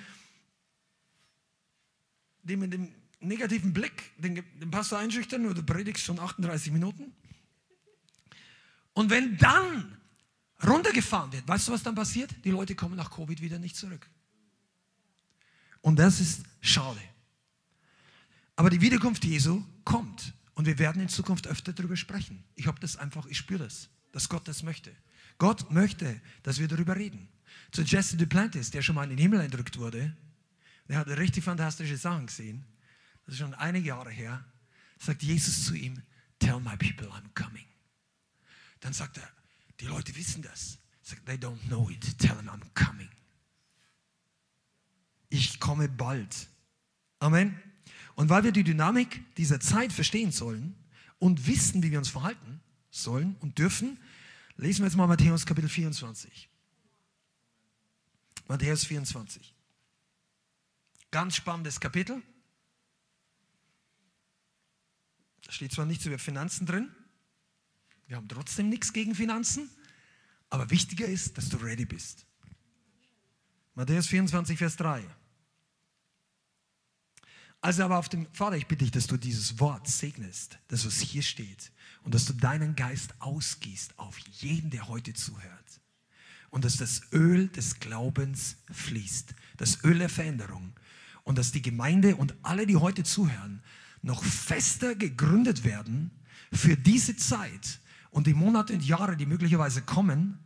die 2.42 2.56
mit 2.56 2.72
dem 2.72 2.92
negativen 3.20 3.72
Blick 3.72 4.12
den, 4.18 4.36
den 4.60 4.70
Pastor 4.70 4.98
einschüchtern, 4.98 5.46
oder 5.46 5.62
predigst 5.62 6.04
schon 6.04 6.18
38 6.20 6.72
Minuten. 6.72 7.12
Und 8.92 9.10
wenn 9.10 9.36
dann 9.36 9.98
runtergefahren 10.64 11.32
wird, 11.32 11.46
weißt 11.46 11.68
du, 11.68 11.72
was 11.72 11.82
dann 11.82 11.94
passiert? 11.94 12.30
Die 12.44 12.50
Leute 12.50 12.74
kommen 12.74 12.96
nach 12.96 13.10
Covid 13.10 13.40
wieder 13.40 13.58
nicht 13.58 13.76
zurück. 13.76 14.08
Und 15.80 15.98
das 15.98 16.20
ist 16.20 16.44
schade. 16.60 17.00
Aber 18.54 18.70
die 18.70 18.80
Wiederkunft 18.80 19.24
Jesu 19.24 19.62
kommt. 19.84 20.32
Und 20.56 20.64
wir 20.64 20.78
werden 20.78 21.02
in 21.02 21.10
Zukunft 21.10 21.46
öfter 21.46 21.74
darüber 21.74 21.96
sprechen. 21.96 22.42
Ich 22.54 22.66
habe 22.66 22.80
das 22.80 22.96
einfach, 22.96 23.26
ich 23.26 23.36
spüre 23.36 23.64
das, 23.64 23.90
dass 24.12 24.30
Gott 24.30 24.48
das 24.48 24.62
möchte. 24.62 24.90
Gott 25.36 25.70
möchte, 25.70 26.18
dass 26.42 26.58
wir 26.58 26.66
darüber 26.66 26.96
reden. 26.96 27.28
Zu 27.72 27.82
Jesse 27.82 28.16
Duplantis, 28.16 28.70
der 28.70 28.80
schon 28.80 28.94
mal 28.94 29.04
in 29.04 29.10
den 29.10 29.18
Himmel 29.18 29.40
entrückt 29.40 29.76
wurde, 29.76 30.16
der 30.88 30.96
hat 30.96 31.08
richtig 31.08 31.44
fantastische 31.44 31.98
Sachen 31.98 32.26
gesehen. 32.26 32.64
Das 33.26 33.34
ist 33.34 33.40
schon 33.40 33.52
einige 33.52 33.88
Jahre 33.88 34.10
her. 34.10 34.42
Sagt 34.98 35.22
Jesus 35.22 35.66
zu 35.66 35.74
ihm, 35.74 36.02
tell 36.38 36.58
my 36.58 36.74
people 36.78 37.08
I'm 37.08 37.28
coming. 37.34 37.66
Dann 38.80 38.94
sagt 38.94 39.18
er, 39.18 39.28
die 39.78 39.84
Leute 39.84 40.16
wissen 40.16 40.40
das. 40.40 40.78
Sagt, 41.02 41.26
they 41.26 41.36
don't 41.36 41.60
know 41.66 41.90
it. 41.90 42.18
Tell 42.18 42.34
them 42.34 42.48
I'm 42.48 42.62
coming. 42.72 43.10
Ich 45.28 45.60
komme 45.60 45.86
bald. 45.90 46.48
Amen. 47.18 47.60
Und 48.16 48.30
weil 48.30 48.44
wir 48.44 48.52
die 48.52 48.64
Dynamik 48.64 49.22
dieser 49.36 49.60
Zeit 49.60 49.92
verstehen 49.92 50.32
sollen 50.32 50.74
und 51.18 51.46
wissen, 51.46 51.82
wie 51.82 51.90
wir 51.90 51.98
uns 51.98 52.08
verhalten 52.08 52.60
sollen 52.90 53.36
und 53.40 53.58
dürfen, 53.58 53.98
lesen 54.56 54.80
wir 54.80 54.86
jetzt 54.86 54.96
mal 54.96 55.06
Matthäus 55.06 55.46
Kapitel 55.46 55.68
24. 55.68 56.48
Matthäus 58.48 58.84
24. 58.84 59.54
Ganz 61.10 61.36
spannendes 61.36 61.78
Kapitel. 61.78 62.22
Da 65.44 65.52
steht 65.52 65.72
zwar 65.72 65.86
nichts 65.86 66.06
über 66.06 66.18
Finanzen 66.18 66.66
drin, 66.66 66.90
wir 68.06 68.16
haben 68.16 68.28
trotzdem 68.28 68.68
nichts 68.68 68.92
gegen 68.92 69.14
Finanzen, 69.14 69.68
aber 70.48 70.70
wichtiger 70.70 71.06
ist, 71.06 71.36
dass 71.38 71.48
du 71.48 71.56
ready 71.56 71.84
bist. 71.84 72.24
Matthäus 73.74 74.06
24, 74.06 74.58
Vers 74.58 74.76
3. 74.76 75.04
Also 77.60 77.84
aber 77.84 77.98
auf 77.98 78.08
dem, 78.08 78.26
Vater, 78.32 78.56
ich 78.56 78.66
bitte 78.66 78.84
dich, 78.84 78.92
dass 78.92 79.06
du 79.06 79.16
dieses 79.16 79.58
Wort 79.58 79.88
segnest, 79.88 80.58
das 80.68 80.86
was 80.86 81.00
hier 81.00 81.22
steht, 81.22 81.72
und 82.04 82.14
dass 82.14 82.26
du 82.26 82.32
deinen 82.32 82.76
Geist 82.76 83.14
ausgießt 83.20 83.98
auf 83.98 84.18
jeden, 84.18 84.70
der 84.70 84.88
heute 84.88 85.14
zuhört. 85.14 85.80
Und 86.50 86.64
dass 86.64 86.76
das 86.76 87.02
Öl 87.12 87.48
des 87.48 87.80
Glaubens 87.80 88.56
fließt, 88.70 89.34
das 89.56 89.82
Öl 89.84 89.98
der 89.98 90.08
Veränderung. 90.08 90.72
Und 91.24 91.38
dass 91.38 91.50
die 91.50 91.62
Gemeinde 91.62 92.14
und 92.16 92.34
alle, 92.42 92.66
die 92.66 92.76
heute 92.76 93.02
zuhören, 93.02 93.62
noch 94.02 94.22
fester 94.22 94.94
gegründet 94.94 95.64
werden 95.64 96.12
für 96.52 96.76
diese 96.76 97.16
Zeit 97.16 97.80
und 98.10 98.26
die 98.26 98.34
Monate 98.34 98.72
und 98.74 98.84
Jahre, 98.84 99.16
die 99.16 99.26
möglicherweise 99.26 99.82
kommen. 99.82 100.38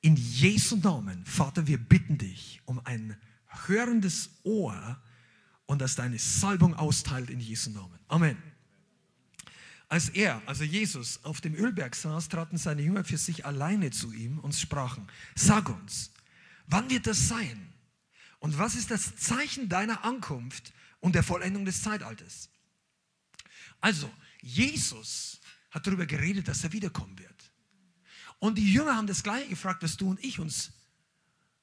In 0.00 0.16
Jesu 0.16 0.76
Namen, 0.76 1.24
Vater, 1.26 1.66
wir 1.66 1.78
bitten 1.78 2.18
dich 2.18 2.62
um 2.64 2.80
ein 2.84 3.16
hörendes 3.66 4.30
Ohr, 4.42 5.00
und 5.72 5.78
dass 5.78 5.94
deine 5.94 6.18
Salbung 6.18 6.74
austeilt 6.74 7.30
in 7.30 7.40
Jesu 7.40 7.70
Namen. 7.70 7.98
Amen. 8.06 8.36
Als 9.88 10.10
er, 10.10 10.42
also 10.44 10.64
Jesus, 10.64 11.24
auf 11.24 11.40
dem 11.40 11.54
Ölberg 11.54 11.96
saß, 11.96 12.28
traten 12.28 12.58
seine 12.58 12.82
Jünger 12.82 13.04
für 13.04 13.16
sich 13.16 13.46
alleine 13.46 13.90
zu 13.90 14.12
ihm 14.12 14.38
und 14.38 14.54
sprachen, 14.54 15.08
sag 15.34 15.70
uns, 15.70 16.10
wann 16.66 16.90
wird 16.90 17.06
das 17.06 17.26
sein? 17.26 17.72
Und 18.38 18.58
was 18.58 18.74
ist 18.74 18.90
das 18.90 19.16
Zeichen 19.16 19.70
deiner 19.70 20.04
Ankunft 20.04 20.74
und 21.00 21.14
der 21.14 21.22
Vollendung 21.22 21.64
des 21.64 21.82
Zeitalters? 21.82 22.50
Also, 23.80 24.10
Jesus 24.42 25.40
hat 25.70 25.86
darüber 25.86 26.04
geredet, 26.04 26.48
dass 26.48 26.64
er 26.64 26.72
wiederkommen 26.72 27.18
wird. 27.18 27.50
Und 28.40 28.58
die 28.58 28.70
Jünger 28.70 28.96
haben 28.96 29.06
das 29.06 29.22
gleiche 29.22 29.48
gefragt, 29.48 29.82
was 29.82 29.96
du 29.96 30.10
und 30.10 30.22
ich 30.22 30.38
uns 30.38 30.72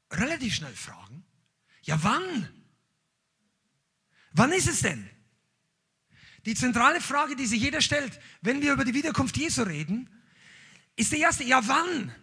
relativ 0.09 0.55
schnell 0.55 0.73
fragen. 0.73 1.23
Ja, 1.83 2.03
wann? 2.03 2.58
Wann 4.31 4.51
ist 4.51 4.67
es 4.67 4.81
denn? 4.81 5.09
Die 6.45 6.55
zentrale 6.55 7.01
Frage, 7.01 7.35
die 7.35 7.45
sich 7.45 7.61
jeder 7.61 7.81
stellt, 7.81 8.19
wenn 8.41 8.61
wir 8.61 8.73
über 8.73 8.85
die 8.85 8.93
Wiederkunft 8.93 9.37
Jesu 9.37 9.63
reden, 9.63 10.09
ist 10.95 11.11
die 11.11 11.19
erste, 11.19 11.43
ja 11.43 11.65
wann? 11.67 12.13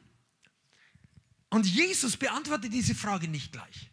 Und 1.50 1.66
Jesus 1.66 2.16
beantwortet 2.16 2.72
diese 2.72 2.94
Frage 2.94 3.28
nicht 3.28 3.52
gleich. 3.52 3.90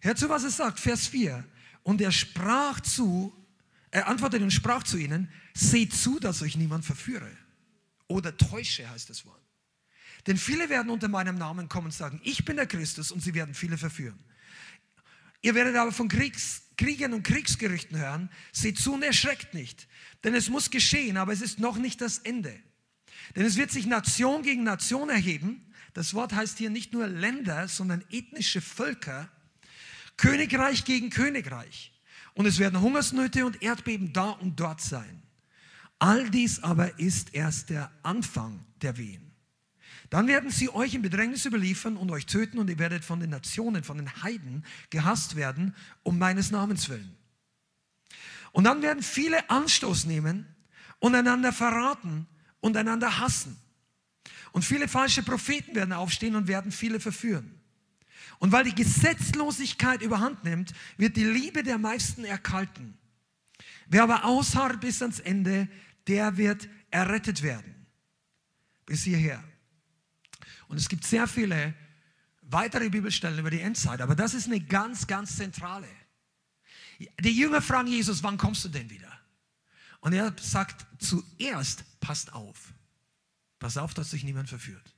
Hört 0.00 0.18
zu, 0.18 0.28
was 0.28 0.44
er 0.44 0.50
sagt, 0.50 0.80
Vers 0.80 1.06
4. 1.06 1.44
Und 1.82 2.00
er 2.00 2.12
sprach 2.12 2.80
zu, 2.80 3.32
er 3.90 4.08
antwortete 4.08 4.42
und 4.44 4.50
sprach 4.50 4.82
zu 4.82 4.96
ihnen, 4.96 5.30
seht 5.54 5.94
zu, 5.94 6.18
dass 6.18 6.42
euch 6.42 6.56
niemand 6.56 6.84
verführe. 6.84 7.30
Oder 8.08 8.36
täusche 8.36 8.88
heißt 8.90 9.08
das 9.08 9.24
Wort. 9.24 9.40
Denn 10.26 10.36
viele 10.36 10.68
werden 10.68 10.90
unter 10.90 11.08
meinem 11.08 11.36
Namen 11.36 11.68
kommen 11.68 11.86
und 11.86 11.92
sagen, 11.92 12.20
ich 12.24 12.44
bin 12.44 12.56
der 12.56 12.66
Christus 12.66 13.12
und 13.12 13.20
sie 13.20 13.34
werden 13.34 13.54
viele 13.54 13.78
verführen. 13.78 14.18
Ihr 15.44 15.54
werdet 15.54 15.76
aber 15.76 15.92
von 15.92 16.08
Kriegs, 16.08 16.62
Kriegen 16.78 17.12
und 17.12 17.22
Kriegsgerüchten 17.22 17.98
hören. 17.98 18.30
Seht 18.50 18.78
zu 18.78 18.94
und 18.94 19.02
erschreckt 19.02 19.52
nicht. 19.52 19.88
Denn 20.24 20.34
es 20.34 20.48
muss 20.48 20.70
geschehen, 20.70 21.18
aber 21.18 21.34
es 21.34 21.42
ist 21.42 21.60
noch 21.60 21.76
nicht 21.76 22.00
das 22.00 22.16
Ende. 22.16 22.58
Denn 23.36 23.44
es 23.44 23.58
wird 23.58 23.70
sich 23.70 23.84
Nation 23.84 24.42
gegen 24.42 24.64
Nation 24.64 25.10
erheben. 25.10 25.70
Das 25.92 26.14
Wort 26.14 26.32
heißt 26.32 26.56
hier 26.56 26.70
nicht 26.70 26.94
nur 26.94 27.08
Länder, 27.08 27.68
sondern 27.68 28.02
ethnische 28.10 28.62
Völker. 28.62 29.28
Königreich 30.16 30.86
gegen 30.86 31.10
Königreich. 31.10 31.92
Und 32.32 32.46
es 32.46 32.58
werden 32.58 32.80
Hungersnöte 32.80 33.44
und 33.44 33.62
Erdbeben 33.62 34.14
da 34.14 34.30
und 34.30 34.58
dort 34.58 34.80
sein. 34.80 35.22
All 35.98 36.30
dies 36.30 36.62
aber 36.62 36.98
ist 36.98 37.34
erst 37.34 37.68
der 37.68 37.92
Anfang 38.02 38.64
der 38.80 38.96
Wehen. 38.96 39.33
Dann 40.14 40.28
werden 40.28 40.52
sie 40.52 40.68
euch 40.68 40.94
in 40.94 41.02
Bedrängnis 41.02 41.44
überliefern 41.44 41.96
und 41.96 42.08
euch 42.12 42.24
töten 42.24 42.60
und 42.60 42.70
ihr 42.70 42.78
werdet 42.78 43.04
von 43.04 43.18
den 43.18 43.30
Nationen, 43.30 43.82
von 43.82 43.96
den 43.96 44.22
Heiden 44.22 44.64
gehasst 44.88 45.34
werden, 45.34 45.74
um 46.04 46.20
meines 46.20 46.52
Namens 46.52 46.88
willen. 46.88 47.16
Und 48.52 48.62
dann 48.62 48.80
werden 48.80 49.02
viele 49.02 49.50
Anstoß 49.50 50.04
nehmen 50.04 50.46
und 51.00 51.16
einander 51.16 51.52
verraten 51.52 52.28
und 52.60 52.76
einander 52.76 53.18
hassen. 53.18 53.56
Und 54.52 54.64
viele 54.64 54.86
falsche 54.86 55.24
Propheten 55.24 55.74
werden 55.74 55.92
aufstehen 55.92 56.36
und 56.36 56.46
werden 56.46 56.70
viele 56.70 57.00
verführen. 57.00 57.50
Und 58.38 58.52
weil 58.52 58.62
die 58.62 58.74
Gesetzlosigkeit 58.76 60.00
überhand 60.00 60.44
nimmt, 60.44 60.74
wird 60.96 61.16
die 61.16 61.24
Liebe 61.24 61.64
der 61.64 61.78
meisten 61.78 62.24
erkalten. 62.24 62.96
Wer 63.88 64.04
aber 64.04 64.24
ausharrt 64.24 64.80
bis 64.80 65.02
ans 65.02 65.18
Ende, 65.18 65.66
der 66.06 66.36
wird 66.36 66.68
errettet 66.92 67.42
werden. 67.42 67.88
Bis 68.86 69.02
hierher. 69.02 69.42
Und 70.68 70.76
es 70.76 70.88
gibt 70.88 71.04
sehr 71.04 71.26
viele 71.26 71.74
weitere 72.42 72.88
Bibelstellen 72.88 73.38
über 73.38 73.50
die 73.50 73.60
Endzeit, 73.60 74.00
aber 74.00 74.14
das 74.14 74.34
ist 74.34 74.46
eine 74.46 74.60
ganz, 74.60 75.06
ganz 75.06 75.36
zentrale. 75.36 75.88
Die 77.20 77.36
Jünger 77.36 77.62
fragen 77.62 77.88
Jesus, 77.88 78.22
wann 78.22 78.38
kommst 78.38 78.64
du 78.64 78.68
denn 78.68 78.90
wieder? 78.90 79.10
Und 80.00 80.12
er 80.12 80.34
sagt 80.38 80.86
zuerst, 80.98 81.84
passt 82.00 82.32
auf. 82.32 82.72
Pass 83.58 83.76
auf, 83.76 83.94
dass 83.94 84.10
sich 84.10 84.24
niemand 84.24 84.48
verführt. 84.48 84.94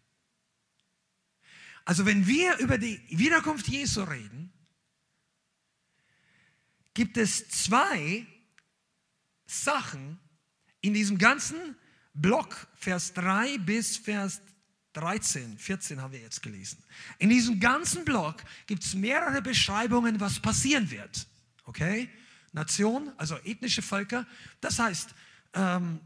Also 1.85 2.05
wenn 2.05 2.27
wir 2.27 2.59
über 2.59 2.79
die 2.79 3.01
Wiederkunft 3.11 3.69
Jesu 3.69 4.03
reden, 4.03 4.53
gibt 6.95 7.17
es 7.17 7.49
zwei 7.49 8.27
Sachen 9.47 10.19
in 10.81 10.95
diesem 10.95 11.19
ganzen 11.19 11.77
Block, 12.13 12.67
Vers 12.75 13.15
3 13.15 13.59
bis 13.59 13.97
Vers 13.97 14.43
13, 14.97 15.59
14 15.59 16.01
haben 16.01 16.13
wir 16.13 16.21
jetzt 16.21 16.43
gelesen. 16.43 16.79
In 17.19 17.29
diesem 17.29 17.61
ganzen 17.61 18.05
Blog 18.05 18.37
gibt 18.67 18.83
es 18.83 18.95
mehrere 18.95 19.43
Beschreibungen, 19.43 20.19
was 20.21 20.41
passieren 20.41 20.91
wird. 20.91 21.27
Okay? 21.65 22.09
Nation, 22.53 23.13
also 23.19 23.37
ethnische 23.45 23.83
Völker. 23.83 24.27
Das 24.61 24.79
heißt, 24.79 25.15
ähm, 25.53 26.01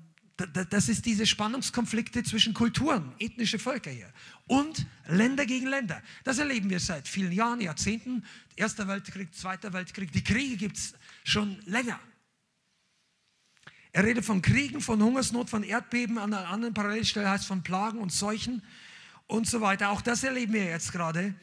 das 0.70 0.88
ist 0.88 1.07
diese 1.07 1.26
Spannungskonflikte 1.26 2.22
zwischen 2.22 2.55
Kulturen, 2.55 3.12
ethnische 3.18 3.59
Völker 3.59 3.90
hier 3.90 4.11
und 4.46 4.87
Länder 5.07 5.46
gegen 5.46 5.66
Länder. 5.66 6.03
Das 6.24 6.38
erleben 6.38 6.70
wir 6.70 6.81
seit 6.81 7.07
vielen 7.07 7.33
Jahren, 7.33 7.61
Jahrzehnten. 7.61 8.24
Erster 8.57 8.88
Weltkrieg, 8.88 9.35
Zweiter 9.35 9.72
Weltkrieg. 9.72 10.11
Die 10.12 10.24
Kriege 10.24 10.57
gibt 10.57 10.79
es 10.79 10.94
schon 11.24 11.59
länger. 11.66 12.00
Er 13.92 14.05
redet 14.05 14.24
von 14.24 14.40
Kriegen, 14.40 14.81
von 14.81 15.03
Hungersnot, 15.03 15.50
von 15.50 15.62
Erdbeben, 15.62 16.18
an 16.18 16.33
einer 16.33 16.48
anderen 16.48 16.74
Parallelstelle 16.74 17.29
heißt 17.29 17.46
von 17.46 17.62
Plagen 17.62 17.98
und 17.98 18.12
Seuchen. 18.12 18.62
und 19.26 19.46
so 19.46 19.61
weiter. 19.61 19.90
Auch 19.90 20.03
das 20.03 20.24
erleben 20.24 20.53
wir 20.53 20.64
jetzt 20.64 20.92
gerade. 20.92 21.35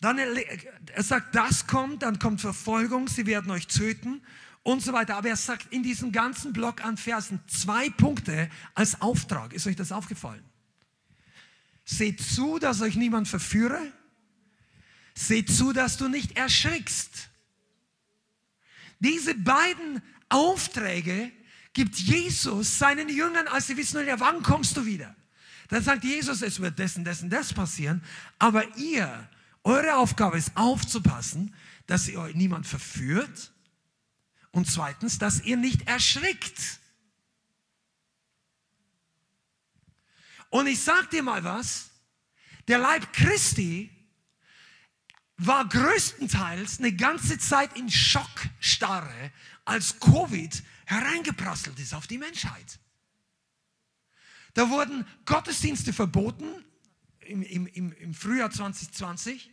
Dann 0.00 0.18
er 0.18 1.02
sagt, 1.02 1.34
das 1.34 1.66
kommt, 1.66 2.02
dann 2.02 2.18
kommt 2.18 2.40
Verfolgung, 2.40 3.08
sie 3.08 3.26
werden 3.26 3.50
euch 3.50 3.66
töten 3.66 4.22
und 4.62 4.82
so 4.82 4.92
weiter. 4.92 5.16
Aber 5.16 5.28
er 5.28 5.36
sagt 5.36 5.72
in 5.72 5.82
diesem 5.82 6.12
ganzen 6.12 6.52
Block 6.52 6.84
an 6.84 6.96
Versen 6.96 7.40
zwei 7.46 7.90
Punkte 7.90 8.50
als 8.74 9.00
Auftrag. 9.00 9.52
Ist 9.52 9.66
euch 9.66 9.76
das 9.76 9.92
aufgefallen? 9.92 10.44
Seht 11.84 12.20
zu, 12.20 12.58
dass 12.58 12.80
euch 12.80 12.96
niemand 12.96 13.28
verführe. 13.28 13.80
Seht 15.14 15.50
zu, 15.50 15.72
dass 15.72 15.96
du 15.96 16.08
nicht 16.08 16.36
erschrickst. 16.36 17.28
Diese 19.00 19.34
beiden 19.34 20.02
Aufträge 20.28 21.32
gibt 21.76 21.96
Jesus 21.96 22.78
seinen 22.78 23.10
Jüngern, 23.10 23.48
als 23.48 23.66
sie 23.66 23.76
wissen, 23.76 24.06
ja, 24.06 24.18
wann 24.18 24.42
kommst 24.42 24.78
du 24.78 24.86
wieder? 24.86 25.14
Dann 25.68 25.82
sagt 25.82 26.04
Jesus, 26.04 26.40
es 26.40 26.58
wird 26.58 26.78
dessen, 26.78 27.04
dessen, 27.04 27.28
das 27.28 27.52
passieren. 27.52 28.02
Aber 28.38 28.64
ihr, 28.78 29.28
eure 29.62 29.96
Aufgabe 29.96 30.38
ist 30.38 30.56
aufzupassen, 30.56 31.54
dass 31.86 32.08
ihr 32.08 32.18
euch 32.18 32.34
niemand 32.34 32.66
verführt. 32.66 33.52
Und 34.52 34.70
zweitens, 34.70 35.18
dass 35.18 35.42
ihr 35.42 35.58
nicht 35.58 35.86
erschrickt. 35.86 36.80
Und 40.48 40.68
ich 40.68 40.80
sag 40.80 41.10
dir 41.10 41.22
mal 41.22 41.44
was, 41.44 41.90
der 42.68 42.78
Leib 42.78 43.12
Christi 43.12 43.90
war 45.36 45.68
größtenteils 45.68 46.78
eine 46.78 46.94
ganze 46.96 47.38
Zeit 47.38 47.76
in 47.76 47.90
Schockstarre, 47.90 49.30
als 49.66 50.00
Covid 50.00 50.62
hereingeprasselt 50.86 51.78
ist 51.78 51.94
auf 51.94 52.06
die 52.06 52.18
Menschheit. 52.18 52.78
Da 54.54 54.70
wurden 54.70 55.06
Gottesdienste 55.26 55.92
verboten 55.92 56.46
im, 57.20 57.42
im, 57.42 57.92
im 57.92 58.14
Frühjahr 58.14 58.50
2020, 58.50 59.52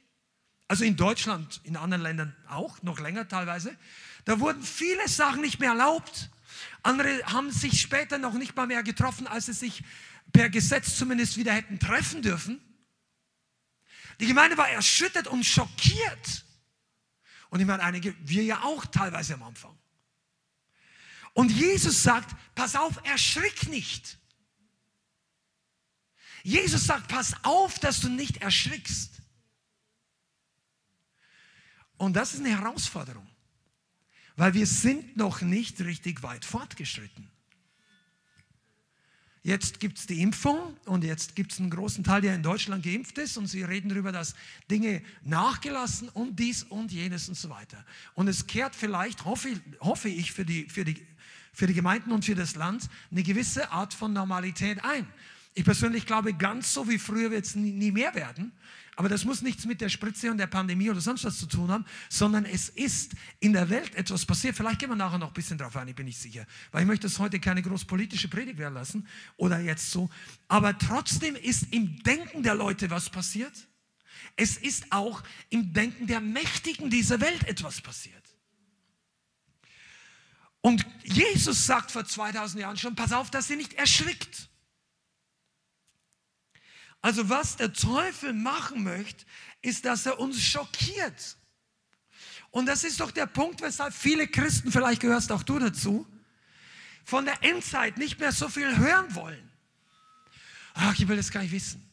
also 0.69 0.85
in 0.85 0.95
Deutschland, 0.95 1.59
in 1.65 1.75
anderen 1.75 2.01
Ländern 2.03 2.35
auch, 2.47 2.81
noch 2.83 2.99
länger 2.99 3.27
teilweise. 3.27 3.77
Da 4.23 4.39
wurden 4.39 4.63
viele 4.63 5.07
Sachen 5.09 5.41
nicht 5.41 5.59
mehr 5.59 5.71
erlaubt. 5.71 6.29
Andere 6.83 7.21
haben 7.25 7.51
sich 7.51 7.81
später 7.81 8.17
noch 8.17 8.33
nicht 8.33 8.55
mal 8.55 8.67
mehr 8.67 8.83
getroffen, 8.83 9.27
als 9.27 9.47
sie 9.47 9.53
sich 9.53 9.83
per 10.31 10.49
Gesetz 10.49 10.97
zumindest 10.97 11.35
wieder 11.35 11.51
hätten 11.51 11.79
treffen 11.79 12.21
dürfen. 12.21 12.61
Die 14.19 14.27
Gemeinde 14.27 14.57
war 14.57 14.69
erschüttert 14.69 15.27
und 15.27 15.43
schockiert. 15.43 16.45
Und 17.49 17.59
ich 17.59 17.65
meine, 17.65 17.83
einige, 17.83 18.15
wir 18.21 18.43
ja 18.43 18.63
auch 18.63 18.85
teilweise 18.85 19.33
am 19.33 19.43
Anfang. 19.43 19.77
Und 21.33 21.51
Jesus 21.51 22.03
sagt, 22.03 22.35
pass 22.55 22.75
auf, 22.75 22.99
erschrick 23.03 23.67
nicht. 23.69 24.17
Jesus 26.43 26.85
sagt, 26.85 27.07
pass 27.07 27.33
auf, 27.43 27.79
dass 27.79 28.01
du 28.01 28.09
nicht 28.09 28.37
erschrickst. 28.37 29.21
Und 31.97 32.13
das 32.13 32.33
ist 32.33 32.41
eine 32.41 32.59
Herausforderung, 32.59 33.27
weil 34.35 34.53
wir 34.53 34.67
sind 34.67 35.15
noch 35.15 35.41
nicht 35.41 35.79
richtig 35.81 36.21
weit 36.21 36.43
fortgeschritten. 36.43 37.29
Jetzt 39.45 39.81
gibt 39.81 39.99
es 39.99 40.05
die 40.07 40.21
Impfung 40.21 40.77
und 40.85 41.03
jetzt 41.03 41.35
gibt 41.35 41.51
es 41.51 41.59
einen 41.59 41.69
großen 41.69 42.01
Teil, 42.05 42.21
der 42.21 42.33
in 42.33 42.43
Deutschland 42.43 42.81
geimpft 42.81 43.17
ist 43.17 43.35
und 43.35 43.47
sie 43.47 43.61
reden 43.63 43.89
darüber, 43.89 44.13
dass 44.13 44.35
Dinge 44.71 45.03
nachgelassen 45.21 46.07
und 46.07 46.39
dies 46.39 46.63
und 46.63 46.93
jenes 46.93 47.27
und 47.27 47.35
so 47.35 47.49
weiter. 47.49 47.85
Und 48.15 48.29
es 48.29 48.47
kehrt 48.47 48.73
vielleicht, 48.73 49.25
hoffe, 49.25 49.59
hoffe 49.81 50.07
ich, 50.07 50.31
für 50.31 50.45
die, 50.45 50.69
für, 50.69 50.85
die, 50.85 51.05
für 51.53 51.67
die 51.67 51.73
Gemeinden 51.73 52.11
und 52.11 52.25
für 52.25 52.35
das 52.35 52.55
Land 52.55 52.89
eine 53.11 53.23
gewisse 53.23 53.71
Art 53.71 53.93
von 53.93 54.11
Normalität 54.11 54.83
ein. 54.83 55.07
Ich 55.55 55.63
persönlich 55.63 56.05
glaube, 56.05 56.33
ganz 56.33 56.73
so 56.73 56.89
wie 56.89 56.97
früher 56.97 57.29
wird 57.29 57.45
es 57.45 57.55
nie, 57.55 57.91
mehr 57.91 58.15
werden. 58.15 58.51
Aber 58.95 59.09
das 59.09 59.25
muss 59.25 59.41
nichts 59.41 59.65
mit 59.65 59.81
der 59.81 59.89
Spritze 59.89 60.29
und 60.29 60.37
der 60.37 60.47
Pandemie 60.47 60.89
oder 60.89 61.01
sonst 61.01 61.23
was 61.23 61.39
zu 61.39 61.47
tun 61.47 61.69
haben, 61.69 61.85
sondern 62.09 62.45
es 62.45 62.69
ist 62.69 63.13
in 63.39 63.53
der 63.53 63.69
Welt 63.69 63.95
etwas 63.95 64.25
passiert. 64.25 64.55
Vielleicht 64.55 64.79
gehen 64.79 64.89
wir 64.89 64.95
nachher 64.95 65.17
noch 65.17 65.29
ein 65.29 65.33
bisschen 65.33 65.57
drauf 65.57 65.75
ein, 65.75 65.87
ich 65.87 65.95
bin 65.95 66.05
nicht 66.05 66.19
sicher. 66.19 66.45
Weil 66.71 66.81
ich 66.81 66.87
möchte 66.87 67.07
das 67.07 67.17
heute 67.17 67.39
keine 67.39 67.61
groß 67.61 67.85
politische 67.85 68.27
Predigt 68.27 68.57
werden 68.57 68.75
lassen 68.75 69.07
oder 69.37 69.59
jetzt 69.59 69.91
so. 69.91 70.09
Aber 70.47 70.77
trotzdem 70.77 71.35
ist 71.35 71.71
im 71.71 72.01
Denken 72.03 72.43
der 72.43 72.55
Leute 72.55 72.89
was 72.89 73.09
passiert. 73.09 73.53
Es 74.35 74.57
ist 74.57 74.91
auch 74.91 75.23
im 75.49 75.73
Denken 75.73 76.07
der 76.07 76.21
Mächtigen 76.21 76.89
dieser 76.89 77.19
Welt 77.19 77.47
etwas 77.47 77.81
passiert. 77.81 78.32
Und 80.65 80.85
Jesus 81.03 81.65
sagt 81.65 81.91
vor 81.91 82.05
2000 82.05 82.61
Jahren 82.61 82.77
schon, 82.77 82.95
pass 82.95 83.11
auf, 83.11 83.29
dass 83.29 83.49
ihr 83.49 83.57
nicht 83.57 83.73
erschrickt. 83.73 84.47
Also 87.01 87.27
was 87.27 87.57
der 87.57 87.73
Teufel 87.73 88.31
machen 88.31 88.85
möchte, 88.85 89.25
ist, 89.61 89.83
dass 89.83 90.05
er 90.05 90.21
uns 90.21 90.41
schockiert. 90.41 91.35
Und 92.49 92.65
das 92.65 92.85
ist 92.85 93.01
doch 93.01 93.11
der 93.11 93.25
Punkt, 93.25 93.61
weshalb 93.61 93.93
viele 93.93 94.25
Christen, 94.25 94.71
vielleicht 94.71 95.01
gehörst 95.01 95.33
auch 95.33 95.43
du 95.43 95.59
dazu, 95.59 96.07
von 97.03 97.25
der 97.25 97.43
Endzeit 97.43 97.97
nicht 97.97 98.21
mehr 98.21 98.31
so 98.31 98.47
viel 98.47 98.77
hören 98.77 99.13
wollen. 99.15 99.51
Ach, 100.75 100.97
ich 100.97 101.05
will 101.09 101.17
das 101.17 101.29
gar 101.29 101.41
nicht 101.41 101.51
wissen. 101.51 101.85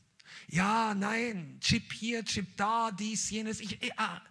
Ja, 0.47 0.95
nein, 0.95 1.59
Chip 1.61 1.93
hier, 1.93 2.25
Chip 2.25 2.57
da, 2.57 2.93
dies, 2.93 3.31
jenes. 3.31 3.59
Ich, 3.59 3.83
ich, 3.83 3.99
ah. 3.99 4.23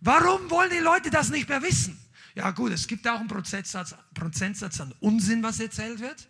Warum 0.00 0.50
wollen 0.50 0.70
die 0.70 0.78
Leute 0.78 1.10
das 1.10 1.28
nicht 1.30 1.48
mehr 1.48 1.62
wissen? 1.62 1.96
Ja 2.38 2.52
gut, 2.52 2.70
es 2.70 2.86
gibt 2.86 3.08
auch 3.08 3.18
einen 3.18 3.26
Prozentsatz, 3.26 3.96
Prozentsatz 4.14 4.80
an 4.80 4.94
Unsinn, 5.00 5.42
was 5.42 5.58
erzählt 5.58 5.98
wird. 5.98 6.28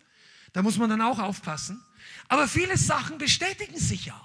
Da 0.53 0.63
muss 0.63 0.79
man 0.79 0.89
dann 0.89 1.01
auch 1.01 1.19
aufpassen. 1.19 1.79
Aber 2.27 2.47
viele 2.47 2.77
Sachen 2.77 3.19
bestätigen 3.19 3.77
sich 3.77 4.07
ja. 4.07 4.19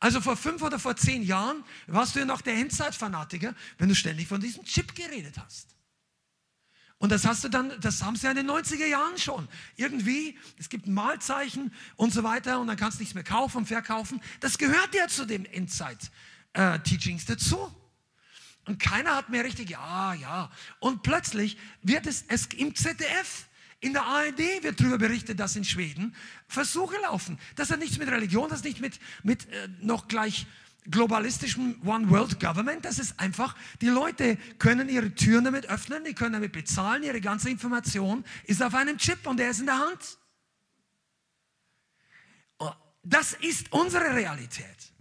Also 0.00 0.22
vor 0.22 0.38
fünf 0.38 0.62
oder 0.62 0.78
vor 0.78 0.96
zehn 0.96 1.22
Jahren 1.22 1.62
warst 1.86 2.14
du 2.14 2.20
ja 2.20 2.24
noch 2.24 2.40
der 2.40 2.54
Endzeit-Fanatiker, 2.54 3.54
wenn 3.76 3.90
du 3.90 3.94
ständig 3.94 4.26
von 4.26 4.40
diesem 4.40 4.64
Chip 4.64 4.94
geredet 4.94 5.34
hast. 5.36 5.76
Und 6.96 7.12
das 7.12 7.26
hast 7.26 7.44
du 7.44 7.50
dann, 7.50 7.78
das 7.82 8.02
haben 8.02 8.16
sie 8.16 8.24
ja 8.24 8.30
in 8.30 8.38
den 8.38 8.50
90er 8.50 8.86
Jahren 8.86 9.18
schon. 9.18 9.48
Irgendwie, 9.76 10.38
es 10.56 10.70
gibt 10.70 10.86
ein 10.86 10.94
Malzeichen 10.94 11.74
und 11.96 12.14
so 12.14 12.22
weiter 12.22 12.58
und 12.58 12.68
dann 12.68 12.78
kannst 12.78 12.96
du 12.96 13.02
nichts 13.02 13.14
mehr 13.14 13.22
kaufen 13.22 13.58
und 13.58 13.66
verkaufen. 13.66 14.22
Das 14.40 14.56
gehört 14.56 14.94
ja 14.94 15.08
zu 15.08 15.26
den 15.26 15.44
Endzeit-Teachings 15.44 17.26
dazu. 17.26 17.70
Und 18.68 18.78
keiner 18.78 19.16
hat 19.16 19.30
mehr 19.30 19.44
richtig, 19.44 19.70
ja, 19.70 20.12
ja. 20.12 20.50
Und 20.78 21.02
plötzlich 21.02 21.56
wird 21.82 22.06
es, 22.06 22.24
es 22.28 22.46
im 22.54 22.74
ZDF 22.74 23.46
in 23.80 23.94
der 23.94 24.02
ARD 24.02 24.62
wird 24.62 24.78
darüber 24.78 24.98
berichtet, 24.98 25.40
dass 25.40 25.56
in 25.56 25.64
Schweden 25.64 26.14
Versuche 26.48 26.96
laufen. 27.02 27.38
Das 27.56 27.70
hat 27.70 27.78
nichts 27.78 27.96
mit 27.96 28.08
Religion, 28.08 28.50
das 28.50 28.58
hat 28.58 28.66
nichts 28.66 28.80
mit, 28.80 29.00
mit 29.22 29.50
äh, 29.50 29.68
noch 29.80 30.06
gleich 30.06 30.46
globalistischem 30.90 31.80
One 31.86 32.10
World 32.10 32.38
Government. 32.40 32.84
Das 32.84 32.98
ist 32.98 33.18
einfach, 33.18 33.56
die 33.80 33.88
Leute 33.88 34.36
können 34.58 34.90
ihre 34.90 35.14
Türen 35.14 35.44
damit 35.44 35.66
öffnen, 35.70 36.04
die 36.04 36.12
können 36.12 36.34
damit 36.34 36.52
bezahlen, 36.52 37.02
ihre 37.04 37.22
ganze 37.22 37.48
Information 37.48 38.22
ist 38.44 38.62
auf 38.62 38.74
einem 38.74 38.98
Chip 38.98 39.26
und 39.26 39.38
der 39.38 39.50
ist 39.50 39.60
in 39.60 39.66
der 39.66 39.78
Hand. 39.78 40.18
Oh, 42.58 42.72
das 43.02 43.32
ist 43.32 43.72
unsere 43.72 44.14
Realität. 44.14 44.92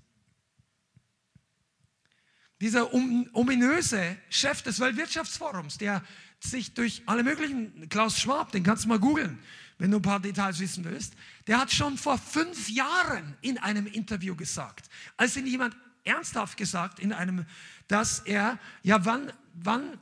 Dieser 2.59 2.91
ominöse 2.93 4.17
Chef 4.29 4.63
des 4.63 4.79
Weltwirtschaftsforums, 4.79 5.77
der 5.77 6.03
sich 6.39 6.73
durch 6.73 7.03
alle 7.05 7.23
möglichen, 7.23 7.87
Klaus 7.89 8.19
Schwab, 8.19 8.51
den 8.51 8.63
kannst 8.63 8.85
du 8.85 8.89
mal 8.89 8.99
googeln, 8.99 9.37
wenn 9.77 9.91
du 9.91 9.97
ein 9.97 10.01
paar 10.01 10.19
Details 10.19 10.59
wissen 10.59 10.83
willst, 10.83 11.13
der 11.45 11.59
hat 11.59 11.71
schon 11.71 11.97
vor 11.97 12.17
fünf 12.17 12.69
Jahren 12.69 13.37
in 13.41 13.57
einem 13.59 13.85
Interview 13.85 14.35
gesagt, 14.35 14.89
als 15.17 15.37
ihn 15.37 15.45
jemand 15.45 15.75
ernsthaft 16.03 16.57
gesagt 16.57 16.99
in 16.99 17.13
einem, 17.13 17.45
dass 17.87 18.19
er, 18.19 18.57
ja 18.81 19.05
wann, 19.05 19.31
wann, 19.53 19.99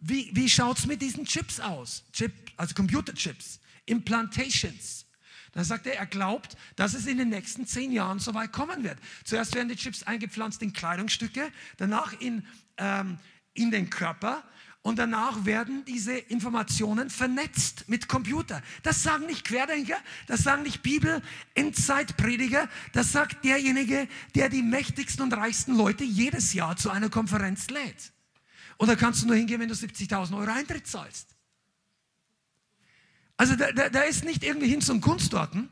wie, 0.00 0.30
wie 0.32 0.48
schaut 0.48 0.78
es 0.78 0.86
mit 0.86 1.02
diesen 1.02 1.24
Chips 1.24 1.58
aus? 1.58 2.04
Chip, 2.12 2.32
also 2.56 2.74
Computerchips, 2.74 3.58
Implantations. 3.86 5.06
Dann 5.52 5.64
sagt 5.64 5.86
er, 5.86 5.96
er 5.96 6.06
glaubt, 6.06 6.56
dass 6.76 6.94
es 6.94 7.06
in 7.06 7.18
den 7.18 7.28
nächsten 7.28 7.66
zehn 7.66 7.92
Jahren 7.92 8.18
so 8.18 8.34
weit 8.34 8.52
kommen 8.52 8.84
wird. 8.84 8.98
Zuerst 9.24 9.54
werden 9.54 9.68
die 9.68 9.76
Chips 9.76 10.02
eingepflanzt 10.02 10.62
in 10.62 10.72
Kleidungsstücke, 10.72 11.50
danach 11.76 12.18
in, 12.20 12.46
ähm, 12.76 13.18
in 13.54 13.70
den 13.70 13.90
Körper 13.90 14.44
und 14.82 14.98
danach 14.98 15.44
werden 15.44 15.84
diese 15.84 16.16
Informationen 16.16 17.10
vernetzt 17.10 17.88
mit 17.88 18.08
Computer. 18.08 18.62
Das 18.82 19.02
sagen 19.02 19.26
nicht 19.26 19.44
Querdenker, 19.44 19.98
das 20.26 20.42
sagen 20.44 20.62
nicht 20.62 20.82
Bibel, 20.82 21.20
Endzeitprediger, 21.54 22.68
das 22.92 23.12
sagt 23.12 23.44
derjenige, 23.44 24.08
der 24.34 24.48
die 24.48 24.62
mächtigsten 24.62 25.24
und 25.24 25.32
reichsten 25.32 25.76
Leute 25.76 26.04
jedes 26.04 26.54
Jahr 26.54 26.76
zu 26.76 26.90
einer 26.90 27.10
Konferenz 27.10 27.68
lädt. 27.68 28.12
Und 28.78 28.88
da 28.88 28.96
kannst 28.96 29.22
du 29.22 29.26
nur 29.26 29.36
hingehen, 29.36 29.60
wenn 29.60 29.68
du 29.68 29.74
70.000 29.74 30.38
Euro 30.38 30.50
Eintritt 30.50 30.86
zahlst. 30.86 31.37
Also 33.38 33.56
da, 33.56 33.72
da, 33.72 33.88
da, 33.88 34.02
ist 34.02 34.24
nicht 34.24 34.42
irgendwie 34.42 34.68
hin 34.68 34.82
zum 34.82 35.00
Kunstorten. 35.00 35.70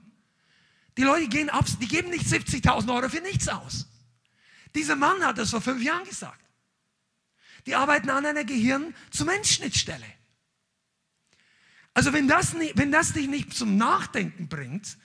Die 0.96 1.02
Leute 1.02 1.28
gehen 1.28 1.50
ab, 1.50 1.66
die 1.80 1.88
geben 1.88 2.10
nicht 2.10 2.24
70.000 2.24 2.94
Euro 2.94 3.08
für 3.10 3.20
nichts 3.20 3.48
aus. 3.48 3.86
Dieser 4.74 4.96
Mann 4.96 5.22
hat 5.24 5.36
das 5.36 5.50
vor 5.50 5.60
fünf 5.60 5.82
Jahren 5.82 6.04
gesagt. 6.04 6.40
Die 7.66 7.74
arbeiten 7.74 8.08
an 8.08 8.24
einer 8.24 8.44
Gehirn-zu-Mensch-Schnittstelle. 8.44 10.06
Also 11.92 12.12
wenn 12.12 12.28
das, 12.28 12.54
nicht, 12.54 12.78
wenn 12.78 12.92
das 12.92 13.12
dich 13.12 13.26
nicht 13.26 13.52
zum 13.52 13.76
Nachdenken 13.76 14.48
bringt, 14.48 14.96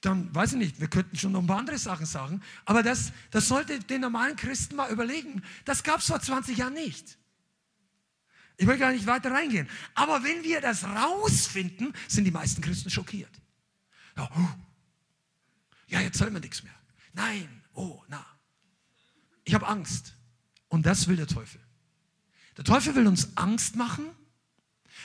dann 0.00 0.34
weiß 0.34 0.52
ich 0.52 0.58
nicht, 0.58 0.80
wir 0.80 0.88
könnten 0.88 1.16
schon 1.16 1.32
noch 1.32 1.40
ein 1.40 1.46
paar 1.46 1.58
andere 1.58 1.78
Sachen 1.78 2.06
sagen, 2.06 2.42
aber 2.64 2.82
das, 2.82 3.12
das 3.30 3.48
sollte 3.48 3.80
den 3.80 4.00
normalen 4.00 4.36
Christen 4.36 4.76
mal 4.76 4.90
überlegen. 4.90 5.42
Das 5.64 5.82
gab 5.82 6.00
es 6.00 6.06
vor 6.06 6.20
20 6.20 6.56
Jahren 6.56 6.74
nicht. 6.74 7.18
Ich 8.56 8.66
will 8.66 8.78
gar 8.78 8.92
nicht 8.92 9.06
weiter 9.06 9.30
reingehen. 9.30 9.68
Aber 9.94 10.22
wenn 10.24 10.42
wir 10.42 10.60
das 10.60 10.84
rausfinden, 10.84 11.92
sind 12.08 12.24
die 12.24 12.30
meisten 12.30 12.62
Christen 12.62 12.90
schockiert. 12.90 13.30
Ja, 14.16 14.30
oh. 14.34 14.48
ja 15.88 16.00
jetzt 16.00 16.18
soll 16.18 16.30
man 16.30 16.40
nichts 16.40 16.62
mehr. 16.62 16.74
Nein, 17.12 17.62
oh, 17.74 18.02
na. 18.08 18.24
Ich 19.44 19.54
habe 19.54 19.66
Angst. 19.66 20.14
Und 20.68 20.86
das 20.86 21.06
will 21.06 21.16
der 21.16 21.26
Teufel. 21.26 21.60
Der 22.56 22.64
Teufel 22.64 22.94
will 22.94 23.06
uns 23.06 23.36
Angst 23.36 23.76
machen 23.76 24.06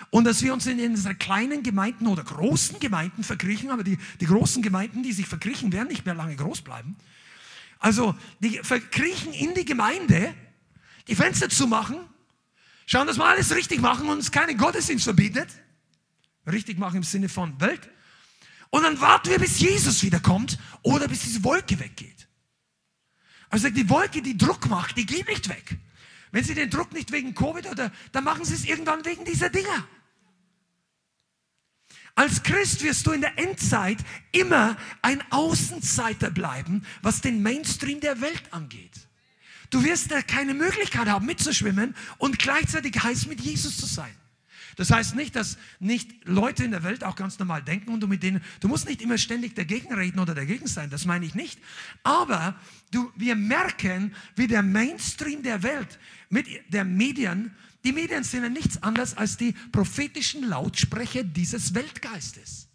und 0.10 0.24
dass 0.24 0.42
wir 0.42 0.54
uns 0.54 0.66
in 0.66 0.80
unseren 0.80 1.20
kleinen 1.20 1.64
Gemeinden 1.64 2.08
oder 2.08 2.24
großen 2.24 2.80
Gemeinden 2.80 3.24
verkriechen, 3.24 3.70
aber 3.70 3.84
die, 3.84 3.98
die 4.20 4.26
großen 4.26 4.64
Gemeinden, 4.64 5.04
die 5.04 5.12
sich 5.12 5.28
verkriechen, 5.28 5.72
werden 5.72 5.90
nicht 5.90 6.06
mehr 6.06 6.16
lange 6.16 6.36
groß 6.36 6.62
bleiben. 6.62 6.96
Also, 7.80 8.16
die 8.40 8.60
verkriechen 8.60 9.34
in 9.34 9.54
die 9.54 9.66
Gemeinde, 9.66 10.34
die 11.08 11.16
Fenster 11.16 11.50
zu 11.50 11.68
machen, 11.68 11.98
schauen, 12.92 13.08
dass 13.08 13.18
wir 13.18 13.26
alles 13.26 13.56
richtig 13.56 13.80
machen 13.80 14.10
und 14.10 14.18
uns 14.18 14.32
keinen 14.32 14.58
Gottesdienst 14.58 15.06
verbietet. 15.06 15.48
Richtig 16.46 16.78
machen 16.78 16.98
im 16.98 17.04
Sinne 17.04 17.30
von 17.30 17.60
Welt. 17.62 17.90
Und 18.70 18.84
dann 18.84 19.00
warten 19.00 19.30
wir, 19.30 19.40
bis 19.40 19.60
Jesus 19.60 20.04
wiederkommt 20.04 20.58
oder 20.82 21.08
bis 21.08 21.22
diese 21.22 21.44
Wolke 21.44 21.80
weggeht. 21.80 22.28
Also 23.50 23.70
die 23.70 23.90
Wolke, 23.90 24.22
die 24.22 24.38
Druck 24.38 24.70
macht, 24.70 24.98
die 24.98 25.06
geht 25.06 25.28
nicht 25.28 25.48
weg. 25.50 25.78
Wenn 26.32 26.44
Sie 26.44 26.54
den 26.54 26.70
Druck 26.70 26.94
nicht 26.94 27.12
wegen 27.12 27.36
Covid 27.36 27.68
oder, 27.68 27.92
dann 28.12 28.24
machen 28.24 28.46
Sie 28.46 28.54
es 28.54 28.66
irgendwann 28.66 29.04
wegen 29.06 29.26
dieser 29.26 29.50
Dinger. 29.50 29.88
Als 32.16 32.44
Christ 32.44 32.84
wirst 32.84 33.08
du 33.08 33.12
in 33.12 33.22
der 33.22 33.38
Endzeit 33.38 34.00
immer 34.32 34.78
ein 35.02 35.22
Außenseiter 35.32 36.30
bleiben, 36.30 36.86
was 37.02 37.22
den 37.22 37.42
Mainstream 37.42 38.00
der 38.02 38.20
Welt 38.22 38.44
angeht. 38.52 39.08
Du 39.72 39.84
wirst 39.84 40.12
da 40.12 40.22
keine 40.22 40.54
Möglichkeit 40.54 41.08
haben, 41.08 41.26
mitzuschwimmen 41.26 41.96
und 42.20 42.38
gleichzeitig 42.38 43.02
heiß 43.02 43.26
mit 43.26 43.42
Jesus 43.42 43.78
zu 43.78 43.88
sein. 43.88 44.14
Das 44.76 44.92
heißt 44.92 45.16
nicht, 45.16 45.36
dass 45.36 45.58
nicht 45.80 46.26
Leute 46.26 46.64
in 46.64 46.72
der 46.72 46.84
Welt 46.84 47.04
auch 47.04 47.16
ganz 47.16 47.40
normal 47.40 47.62
denken 47.62 47.92
und 47.92 48.00
du 48.02 48.08
mit 48.08 48.24
denen, 48.24 48.42
du 48.60 48.68
musst 48.68 48.88
nicht 48.88 49.02
immer 49.02 49.18
ständig 49.18 49.56
dagegen 49.56 49.94
reden 49.94 50.20
oder 50.20 50.34
dagegen 50.34 50.68
sein, 50.68 50.90
das 50.90 51.06
meine 51.06 51.26
ich 51.26 51.36
nicht. 51.36 51.60
Aber 52.04 52.56
du, 52.92 53.12
wir 53.16 53.36
merken, 53.36 54.14
wie 54.36 54.48
der 54.48 54.64
Mainstream 54.64 55.44
der 55.44 55.64
Welt 55.64 56.00
mit 56.30 56.48
der 56.70 56.86
Medien, 56.86 57.56
die 57.84 57.92
Medien 57.92 58.24
sind 58.24 58.44
ja 58.44 58.50
nichts 58.50 58.82
anderes 58.84 59.18
als 59.18 59.38
die 59.38 59.54
prophetischen 59.72 60.48
Lautsprecher 60.48 61.24
dieses 61.24 61.74
Weltgeistes. 61.74 62.68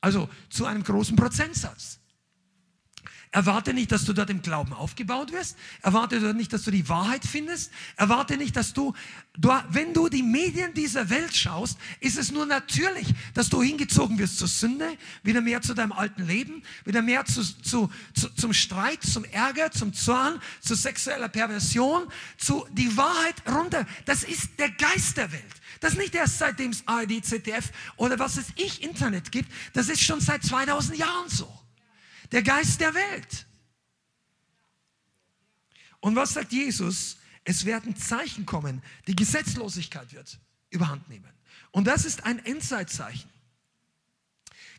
Also 0.00 0.28
zu 0.50 0.66
einem 0.66 0.82
großen 0.82 1.16
Prozentsatz. 1.16 1.98
Erwarte 3.32 3.74
nicht, 3.74 3.92
dass 3.92 4.04
du 4.04 4.12
dort 4.12 4.30
im 4.30 4.40
Glauben 4.40 4.72
aufgebaut 4.72 5.32
wirst. 5.32 5.56
Erwarte 5.82 6.20
dort 6.20 6.36
nicht, 6.36 6.52
dass 6.52 6.62
du 6.62 6.70
die 6.70 6.88
Wahrheit 6.88 7.24
findest. 7.24 7.70
Erwarte 7.96 8.36
nicht, 8.36 8.56
dass 8.56 8.72
du, 8.72 8.94
du, 9.36 9.50
wenn 9.68 9.92
du 9.92 10.08
die 10.08 10.22
Medien 10.22 10.72
dieser 10.74 11.10
Welt 11.10 11.36
schaust, 11.36 11.78
ist 12.00 12.16
es 12.16 12.30
nur 12.30 12.46
natürlich, 12.46 13.08
dass 13.34 13.48
du 13.48 13.62
hingezogen 13.62 14.18
wirst 14.18 14.38
zur 14.38 14.48
Sünde, 14.48 14.96
wieder 15.22 15.40
mehr 15.40 15.60
zu 15.60 15.74
deinem 15.74 15.92
alten 15.92 16.24
Leben, 16.26 16.62
wieder 16.84 17.02
mehr 17.02 17.24
zu, 17.24 17.42
zu, 17.42 17.90
zu, 18.14 18.28
zum 18.30 18.52
Streit, 18.52 19.02
zum 19.02 19.24
Ärger, 19.24 19.70
zum 19.70 19.92
Zorn, 19.92 20.40
zu 20.60 20.74
sexueller 20.74 21.28
Perversion, 21.28 22.04
zu 22.38 22.66
die 22.72 22.96
Wahrheit 22.96 23.42
runter. 23.48 23.86
Das 24.04 24.22
ist 24.22 24.58
der 24.58 24.70
Geist 24.70 25.16
der 25.16 25.32
Welt. 25.32 25.42
Das 25.80 25.94
nicht 25.94 26.14
erst 26.14 26.38
seitdem 26.38 26.70
es 26.70 26.86
ARD, 26.86 27.24
ZDF 27.24 27.70
oder 27.96 28.18
was 28.18 28.38
es 28.38 28.46
ich 28.56 28.82
Internet 28.82 29.30
gibt. 29.30 29.50
Das 29.74 29.88
ist 29.88 30.02
schon 30.02 30.20
seit 30.20 30.42
2000 30.42 30.96
Jahren 30.96 31.28
so 31.28 31.65
der 32.32 32.42
Geist 32.42 32.80
der 32.80 32.94
Welt. 32.94 33.46
Und 36.00 36.14
was 36.16 36.34
sagt 36.34 36.52
Jesus? 36.52 37.16
Es 37.44 37.64
werden 37.64 37.96
Zeichen 37.96 38.46
kommen. 38.46 38.82
Die 39.06 39.16
Gesetzlosigkeit 39.16 40.12
wird 40.12 40.38
überhand 40.70 41.08
nehmen. 41.08 41.32
Und 41.70 41.86
das 41.86 42.04
ist 42.04 42.24
ein 42.24 42.44
Endzeitzeichen. 42.44 43.30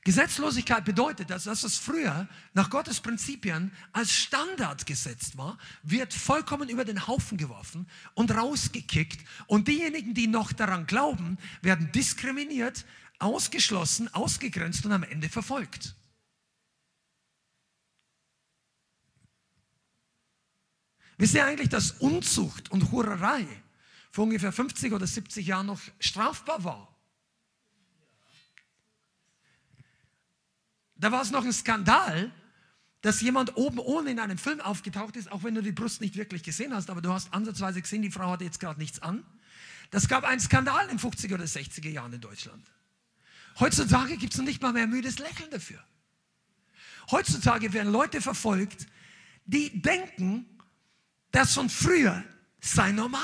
Gesetzlosigkeit 0.07 0.85
bedeutet, 0.85 1.29
dass 1.29 1.43
das, 1.43 1.65
was 1.65 1.77
früher 1.77 2.29
nach 2.53 2.69
Gottes 2.69 3.01
Prinzipien 3.01 3.73
als 3.91 4.13
Standard 4.13 4.85
gesetzt 4.85 5.37
war, 5.37 5.57
wird 5.83 6.13
vollkommen 6.13 6.69
über 6.69 6.85
den 6.85 7.07
Haufen 7.07 7.37
geworfen 7.37 7.89
und 8.13 8.31
rausgekickt. 8.31 9.19
Und 9.47 9.67
diejenigen, 9.67 10.13
die 10.13 10.27
noch 10.27 10.53
daran 10.53 10.87
glauben, 10.87 11.37
werden 11.61 11.91
diskriminiert, 11.91 12.85
ausgeschlossen, 13.19 14.07
ausgegrenzt 14.13 14.85
und 14.85 14.93
am 14.93 15.03
Ende 15.03 15.27
verfolgt. 15.27 15.96
Wisst 21.17 21.33
ihr 21.33 21.45
eigentlich, 21.45 21.69
dass 21.69 21.91
Unzucht 21.91 22.71
und 22.71 22.91
Hurerei 22.91 23.45
vor 24.11 24.25
ungefähr 24.25 24.51
50 24.51 24.93
oder 24.93 25.07
70 25.07 25.47
Jahren 25.47 25.65
noch 25.65 25.81
strafbar 25.99 26.63
war? 26.63 26.95
Da 30.95 31.11
war 31.11 31.21
es 31.21 31.31
noch 31.31 31.43
ein 31.43 31.53
Skandal, 31.53 32.31
dass 33.01 33.21
jemand 33.21 33.55
oben 33.55 33.79
ohne 33.79 34.11
in 34.11 34.19
einem 34.19 34.37
Film 34.37 34.59
aufgetaucht 34.61 35.15
ist, 35.15 35.31
auch 35.31 35.43
wenn 35.43 35.55
du 35.55 35.61
die 35.61 35.71
Brust 35.71 36.01
nicht 36.01 36.15
wirklich 36.15 36.43
gesehen 36.43 36.73
hast, 36.73 36.89
aber 36.89 37.01
du 37.01 37.11
hast 37.11 37.33
ansatzweise 37.33 37.81
gesehen, 37.81 38.01
die 38.01 38.11
Frau 38.11 38.31
hatte 38.31 38.43
jetzt 38.43 38.59
gerade 38.59 38.79
nichts 38.79 39.01
an. 39.01 39.23
Das 39.91 40.07
gab 40.07 40.23
einen 40.23 40.41
Skandal 40.41 40.89
in 40.89 40.99
50er 40.99 41.35
oder 41.35 41.45
60er 41.45 41.89
Jahren 41.89 42.13
in 42.13 42.21
Deutschland. 42.21 42.69
Heutzutage 43.59 44.17
gibt 44.17 44.33
es 44.33 44.41
nicht 44.41 44.61
mal 44.61 44.73
mehr 44.73 44.87
müdes 44.87 45.19
Lächeln 45.19 45.49
dafür. 45.49 45.83
Heutzutage 47.09 47.73
werden 47.73 47.91
Leute 47.91 48.21
verfolgt, 48.21 48.87
die 49.45 49.81
denken, 49.81 50.56
das 51.31 51.53
von 51.53 51.69
früher 51.69 52.23
sei 52.59 52.91
normal. 52.91 53.21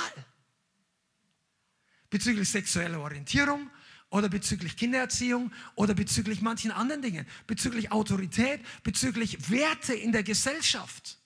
Bezüglich 2.09 2.49
sexueller 2.49 2.99
Orientierung 2.99 3.69
oder 4.09 4.29
bezüglich 4.29 4.77
Kindererziehung 4.77 5.51
oder 5.75 5.95
bezüglich 5.95 6.41
manchen 6.41 6.71
anderen 6.71 7.01
Dingen, 7.01 7.25
bezüglich 7.47 7.91
Autorität, 7.91 8.61
bezüglich 8.83 9.49
Werte 9.49 9.95
in 9.95 10.11
der 10.11 10.21
Gesellschaft, 10.21 11.17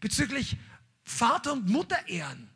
bezüglich 0.00 0.58
Vater- 1.04 1.54
und 1.54 1.68
Mutterehren. 1.68 2.50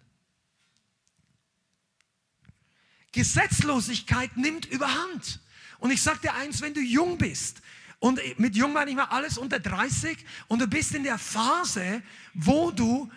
Gesetzlosigkeit 3.12 4.36
nimmt 4.36 4.66
überhand. 4.66 5.40
Und 5.78 5.90
ich 5.90 6.02
sage 6.02 6.20
dir 6.20 6.34
eins, 6.34 6.60
wenn 6.60 6.74
du 6.74 6.80
jung 6.80 7.16
bist, 7.16 7.62
und 7.98 8.20
mit 8.38 8.54
jung 8.54 8.72
meine 8.74 8.90
ich 8.90 8.96
mal 8.96 9.04
alles 9.04 9.38
unter 9.38 9.58
30 9.58 10.18
und 10.48 10.60
du 10.60 10.66
bist 10.66 10.94
in 10.94 11.02
der 11.02 11.18
Phase, 11.18 12.02
wo 12.34 12.70
du 12.70 13.10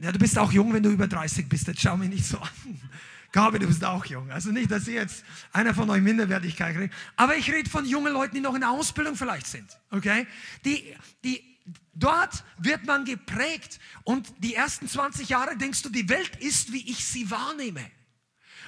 ja, 0.00 0.12
du 0.12 0.18
bist 0.18 0.38
auch 0.38 0.52
jung, 0.52 0.72
wenn 0.72 0.82
du 0.82 0.90
über 0.90 1.06
30 1.06 1.48
bist. 1.48 1.66
Jetzt 1.66 1.80
schau 1.80 1.96
mich 1.96 2.08
nicht 2.08 2.24
so 2.24 2.38
an. 2.38 2.48
Gabe, 3.32 3.58
du 3.58 3.66
bist 3.66 3.84
auch 3.84 4.04
jung. 4.06 4.30
Also 4.30 4.50
nicht, 4.50 4.70
dass 4.70 4.88
ihr 4.88 4.94
jetzt 4.94 5.24
einer 5.52 5.74
von 5.74 5.88
euch 5.90 6.02
Minderwertigkeit 6.02 6.74
kriegt. 6.74 6.94
Aber 7.16 7.36
ich 7.36 7.50
rede 7.52 7.70
von 7.70 7.84
jungen 7.84 8.12
Leuten, 8.12 8.34
die 8.34 8.40
noch 8.40 8.54
in 8.54 8.60
der 8.60 8.70
Ausbildung 8.70 9.14
vielleicht 9.14 9.46
sind. 9.46 9.68
Okay? 9.90 10.26
Die, 10.64 10.96
die, 11.22 11.42
dort 11.94 12.44
wird 12.58 12.86
man 12.86 13.04
geprägt. 13.04 13.78
Und 14.02 14.32
die 14.38 14.54
ersten 14.54 14.88
20 14.88 15.28
Jahre 15.28 15.56
denkst 15.56 15.82
du, 15.82 15.90
die 15.90 16.08
Welt 16.08 16.36
ist, 16.36 16.72
wie 16.72 16.90
ich 16.90 17.04
sie 17.04 17.30
wahrnehme. 17.30 17.84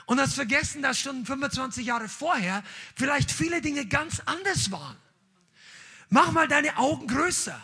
Und 0.07 0.21
hast 0.21 0.35
vergessen, 0.35 0.83
dass 0.83 0.99
schon 0.99 1.25
25 1.25 1.87
Jahre 1.87 2.09
vorher 2.09 2.63
vielleicht 2.95 3.33
viele 3.33 3.61
Dinge 3.63 3.87
ganz 3.87 4.21
anders 4.27 4.71
waren. 4.71 4.97
Mach 6.09 6.31
mal 6.31 6.47
deine 6.47 6.77
Augen 6.77 7.07
größer. 7.07 7.59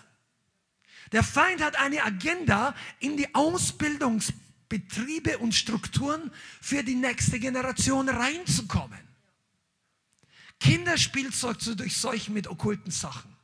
Der 1.13 1.23
Feind 1.23 1.63
hat 1.63 1.77
eine 1.77 2.05
Agenda 2.05 2.75
in 3.01 3.17
die 3.17 3.35
Ausbildungsbetriebe 3.35 5.39
und 5.39 5.55
Strukturen 5.55 6.31
für 6.61 6.83
die 6.83 6.95
nächste 6.95 7.41
Generation 7.41 8.09
reinzukommen. 8.09 8.99
Kinderspielzeug 10.61 11.61
zu 11.61 11.77
durchseuchen 11.77 12.35
mit 12.35 12.49
okkulten 12.49 12.91
Sachen. 12.91 13.37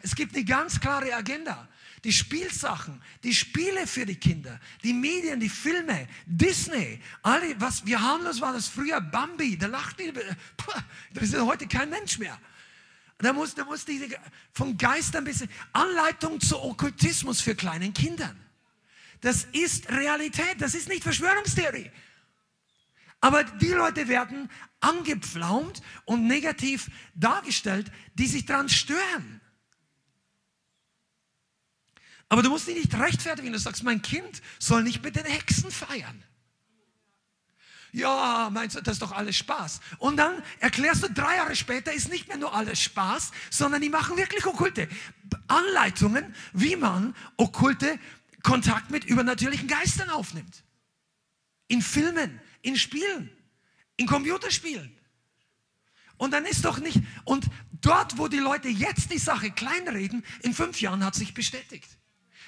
Es 0.00 0.14
gibt 0.14 0.34
eine 0.34 0.44
ganz 0.44 0.80
klare 0.80 1.14
Agenda. 1.14 1.68
Die 2.02 2.12
Spielsachen, 2.12 3.00
die 3.22 3.32
Spiele 3.32 3.86
für 3.86 4.04
die 4.04 4.16
Kinder, 4.16 4.58
die 4.82 4.92
Medien, 4.92 5.38
die 5.38 5.48
Filme, 5.48 6.08
Disney, 6.26 7.00
alle, 7.22 7.60
was 7.60 7.86
wir 7.86 8.00
harmlos 8.00 8.40
war 8.40 8.52
das 8.52 8.66
früher, 8.66 9.00
Bambi, 9.00 9.56
da 9.56 9.68
lacht 9.68 10.00
die, 10.00 10.12
das 11.14 11.22
ist 11.22 11.40
heute 11.40 11.68
kein 11.68 11.90
Mensch 11.90 12.18
mehr. 12.18 12.36
Da 13.22 13.32
muss, 13.32 13.54
da 13.54 13.64
muss 13.64 13.84
diese, 13.84 14.08
vom 14.52 14.76
Geist 14.76 15.14
ein 15.14 15.22
bisschen 15.22 15.48
Anleitung 15.72 16.40
zu 16.40 16.60
Okkultismus 16.60 17.40
für 17.40 17.54
kleinen 17.54 17.94
Kindern. 17.94 18.36
Das 19.20 19.44
ist 19.52 19.88
Realität, 19.90 20.56
das 20.58 20.74
ist 20.74 20.88
nicht 20.88 21.04
Verschwörungstheorie. 21.04 21.90
Aber 23.20 23.44
die 23.44 23.68
Leute 23.68 24.08
werden 24.08 24.50
angepflaumt 24.80 25.80
und 26.04 26.26
negativ 26.26 26.90
dargestellt, 27.14 27.92
die 28.14 28.26
sich 28.26 28.44
daran 28.44 28.68
stören. 28.68 29.40
Aber 32.28 32.42
du 32.42 32.50
musst 32.50 32.66
dich 32.66 32.74
nicht 32.74 32.94
rechtfertigen, 32.98 33.52
du 33.52 33.58
sagst, 33.60 33.84
mein 33.84 34.02
Kind 34.02 34.42
soll 34.58 34.82
nicht 34.82 35.04
mit 35.04 35.14
den 35.14 35.26
Hexen 35.26 35.70
feiern. 35.70 36.24
Ja, 37.92 38.48
meinst 38.50 38.74
du, 38.74 38.80
das 38.80 38.94
ist 38.94 39.02
doch 39.02 39.12
alles 39.12 39.36
Spaß. 39.36 39.80
Und 39.98 40.16
dann 40.16 40.42
erklärst 40.60 41.02
du 41.02 41.10
drei 41.10 41.36
Jahre 41.36 41.54
später, 41.54 41.92
ist 41.92 42.08
nicht 42.08 42.26
mehr 42.26 42.38
nur 42.38 42.54
alles 42.54 42.80
Spaß, 42.80 43.32
sondern 43.50 43.82
die 43.82 43.90
machen 43.90 44.16
wirklich 44.16 44.46
okkulte 44.46 44.88
Anleitungen, 45.46 46.34
wie 46.54 46.76
man 46.76 47.14
okkulte 47.36 47.98
Kontakt 48.42 48.90
mit 48.90 49.04
übernatürlichen 49.04 49.68
Geistern 49.68 50.08
aufnimmt. 50.08 50.64
In 51.68 51.82
Filmen, 51.82 52.40
in 52.62 52.76
Spielen, 52.76 53.30
in 53.96 54.06
Computerspielen. 54.06 54.96
Und 56.16 56.30
dann 56.30 56.46
ist 56.46 56.64
doch 56.64 56.78
nicht, 56.78 56.98
und 57.24 57.46
dort, 57.82 58.16
wo 58.16 58.28
die 58.28 58.38
Leute 58.38 58.68
jetzt 58.68 59.12
die 59.12 59.18
Sache 59.18 59.50
kleinreden, 59.50 60.24
in 60.40 60.54
fünf 60.54 60.80
Jahren 60.80 61.04
hat 61.04 61.14
sich 61.14 61.34
bestätigt. 61.34 61.98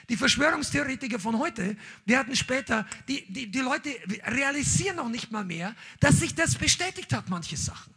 Die 0.09 0.17
Verschwörungstheoretiker 0.17 1.19
von 1.19 1.39
heute 1.39 1.77
werden 2.05 2.37
später, 2.37 2.87
die, 3.09 3.25
die, 3.33 3.51
die 3.51 3.61
Leute 3.61 3.91
realisieren 4.27 4.97
noch 4.97 5.09
nicht 5.09 5.31
mal 5.31 5.45
mehr, 5.45 5.75
dass 6.01 6.21
sich 6.21 6.35
das 6.35 6.57
bestätigt 6.57 7.13
hat, 7.13 7.29
manche 7.29 7.57
Sachen. 7.57 7.95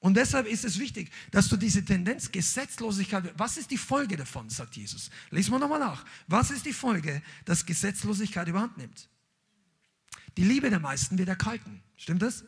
Und 0.00 0.16
deshalb 0.16 0.46
ist 0.46 0.64
es 0.64 0.78
wichtig, 0.78 1.10
dass 1.32 1.48
du 1.48 1.56
diese 1.56 1.84
Tendenz 1.84 2.30
Gesetzlosigkeit, 2.30 3.32
was 3.36 3.56
ist 3.56 3.70
die 3.70 3.78
Folge 3.78 4.16
davon, 4.16 4.48
sagt 4.48 4.76
Jesus. 4.76 5.10
Lesen 5.30 5.52
wir 5.52 5.58
nochmal 5.58 5.80
nach. 5.80 6.04
Was 6.28 6.50
ist 6.50 6.64
die 6.66 6.72
Folge, 6.72 7.20
dass 7.44 7.66
Gesetzlosigkeit 7.66 8.46
überhand 8.46 8.78
nimmt? 8.78 9.08
Die 10.36 10.44
Liebe 10.44 10.70
der 10.70 10.78
meisten 10.78 11.18
wird 11.18 11.28
erkalten. 11.28 11.82
Stimmt 11.96 12.22
das? 12.22 12.44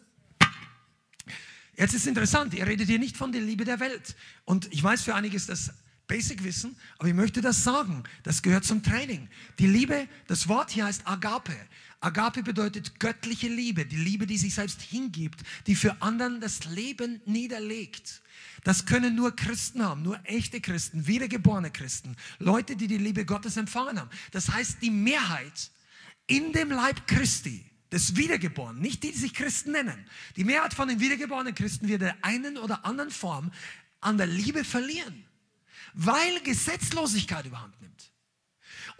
Jetzt 1.76 1.94
ist 1.94 2.06
interessant, 2.06 2.54
ihr 2.54 2.66
redet 2.66 2.88
hier 2.88 2.98
nicht 2.98 3.16
von 3.16 3.32
der 3.32 3.40
Liebe 3.40 3.64
der 3.64 3.80
Welt. 3.80 4.14
Und 4.44 4.72
ich 4.72 4.82
weiß, 4.82 5.02
für 5.02 5.14
einige 5.14 5.36
ist 5.36 5.48
das 5.48 5.72
Basic-Wissen, 6.10 6.76
aber 6.98 7.08
ich 7.08 7.14
möchte 7.14 7.40
das 7.40 7.62
sagen. 7.62 8.02
Das 8.24 8.42
gehört 8.42 8.64
zum 8.64 8.82
Training. 8.82 9.28
Die 9.60 9.68
Liebe, 9.68 10.08
das 10.26 10.48
Wort 10.48 10.70
hier 10.70 10.86
heißt 10.86 11.06
Agape. 11.06 11.54
Agape 12.00 12.42
bedeutet 12.42 12.98
göttliche 12.98 13.46
Liebe, 13.46 13.86
die 13.86 13.96
Liebe, 13.96 14.26
die 14.26 14.36
sich 14.36 14.54
selbst 14.54 14.82
hingibt, 14.82 15.40
die 15.68 15.76
für 15.76 16.02
anderen 16.02 16.40
das 16.40 16.64
Leben 16.64 17.20
niederlegt. 17.26 18.22
Das 18.64 18.86
können 18.86 19.14
nur 19.14 19.36
Christen 19.36 19.84
haben, 19.84 20.02
nur 20.02 20.18
echte 20.24 20.60
Christen, 20.60 21.06
wiedergeborene 21.06 21.70
Christen, 21.70 22.16
Leute, 22.40 22.74
die 22.74 22.88
die 22.88 22.98
Liebe 22.98 23.24
Gottes 23.24 23.56
empfangen 23.56 24.00
haben. 24.00 24.10
Das 24.32 24.50
heißt, 24.50 24.82
die 24.82 24.90
Mehrheit 24.90 25.70
in 26.26 26.52
dem 26.52 26.70
Leib 26.70 27.06
Christi, 27.06 27.64
des 27.92 28.16
Wiedergeborenen, 28.16 28.82
nicht 28.82 29.04
die, 29.04 29.12
die 29.12 29.18
sich 29.18 29.34
Christen 29.34 29.72
nennen. 29.72 30.06
Die 30.36 30.44
Mehrheit 30.44 30.74
von 30.74 30.88
den 30.88 30.98
wiedergeborenen 30.98 31.54
Christen 31.54 31.86
wird 31.86 32.02
der 32.02 32.16
einen 32.22 32.56
oder 32.56 32.84
anderen 32.84 33.10
Form 33.10 33.52
an 34.00 34.16
der 34.16 34.26
Liebe 34.26 34.64
verlieren 34.64 35.24
weil 35.94 36.40
Gesetzlosigkeit 36.40 37.46
überhand 37.46 37.80
nimmt. 37.80 37.90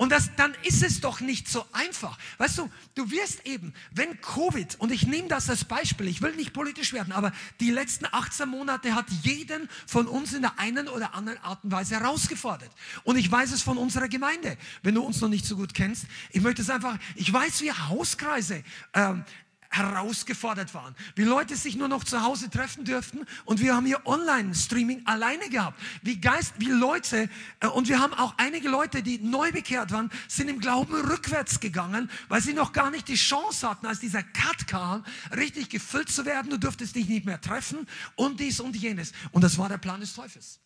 Und 0.01 0.13
das, 0.13 0.35
dann 0.35 0.55
ist 0.63 0.83
es 0.83 1.03
doch 1.03 1.21
nicht 1.21 1.47
so 1.47 1.67
einfach. 1.73 2.17
Weißt 2.39 2.57
du, 2.57 2.71
du 2.95 3.11
wirst 3.11 3.47
eben, 3.47 3.75
wenn 3.91 4.19
Covid, 4.23 4.77
und 4.81 4.93
ich 4.93 5.07
nehme 5.07 5.29
das 5.29 5.51
als 5.51 5.67
Beispiel, 5.67 6.09
ich 6.09 6.23
will 6.23 6.35
nicht 6.37 6.55
politisch 6.55 6.95
werden, 6.95 7.13
aber 7.13 7.33
die 7.61 7.71
letzten 7.71 8.07
18 8.11 8.49
Monate 8.49 8.95
hat 8.95 9.05
jeden 9.23 9.69
von 9.87 10.07
uns 10.07 10.33
in 10.33 10.41
der 10.41 10.59
einen 10.59 10.89
oder 10.89 11.15
anderen 11.15 11.39
Art 11.43 11.63
und 11.65 11.73
Weise 11.73 11.97
herausgefordert. 11.97 12.71
Und 13.05 13.17
ich 13.17 13.31
weiß 13.31 13.53
es 13.53 13.61
von 13.61 13.77
unserer 13.77 14.09
Gemeinde, 14.09 14.57
wenn 14.83 14.95
du 14.95 15.03
uns 15.03 15.21
noch 15.21 15.29
nicht 15.29 15.45
so 15.45 15.55
gut 15.55 15.75
kennst. 15.75 16.07
Ich 16.31 16.41
möchte 16.41 16.63
es 16.63 16.71
einfach, 16.71 16.97
ich 17.15 17.31
weiß, 17.31 17.61
wie 17.61 17.71
Hauskreise 17.71 18.65
ähm, 18.95 19.27
herausgefordert 19.71 20.75
waren. 20.75 20.95
Wie 21.15 21.23
Leute 21.23 21.57
sich 21.57 21.77
nur 21.77 21.89
noch 21.89 22.03
zu 22.03 22.23
Hause 22.23 22.51
treffen 22.51 22.85
dürften 22.85 23.25
und 23.45 23.61
wir 23.61 23.75
haben 23.75 23.87
hier 23.87 24.05
Online-Streaming 24.05 25.03
alleine 25.07 25.49
gehabt. 25.49 25.81
Wie 26.03 26.21
Geist, 26.21 26.55
wie 26.59 26.71
Leute 26.71 27.31
äh, 27.61 27.69
und 27.69 27.89
wir 27.89 28.01
haben 28.01 28.13
auch 28.15 28.35
einige 28.37 28.69
Leute, 28.69 29.03
die 29.03 29.19
neu 29.19 29.53
bekehrt 29.53 29.93
waren, 29.93 30.11
sind 30.29 30.49
im 30.49 30.59
Glauben 30.59 30.95
rückwärts 30.95 31.61
gegangen, 31.61 32.11
weil 32.29 32.43
sie 32.43 32.53
noch 32.53 32.73
gar 32.73 32.91
nicht 32.91 33.07
die 33.07 33.15
Chance 33.15 33.69
hatten, 33.69 33.87
als 33.87 34.01
dieser 34.01 34.25
Cut 34.25 34.67
kam, 34.67 35.05
richtig 35.37 35.69
gefüllt 35.69 36.11
zu 36.11 36.25
werden. 36.25 36.51
Du 36.51 36.59
durftest 36.59 36.97
dich 36.97 37.09
nicht 37.09 37.25
mehr 37.25 37.41
treffen 37.41 37.87
und 38.17 38.41
dies 38.41 38.59
und 38.59 38.75
jenes. 38.75 39.13
Und 39.31 39.43
das 39.43 39.57
war 39.57 39.69
der 39.69 39.79
Plan 39.79 40.01
des 40.01 40.15
Teufels. 40.15 40.59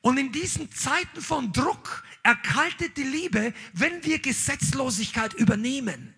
Und 0.00 0.18
in 0.18 0.32
diesen 0.32 0.70
Zeiten 0.72 1.20
von 1.20 1.52
Druck 1.52 2.04
erkaltet 2.22 2.96
die 2.96 3.04
Liebe, 3.04 3.52
wenn 3.72 4.04
wir 4.04 4.18
Gesetzlosigkeit 4.20 5.34
übernehmen. 5.34 6.14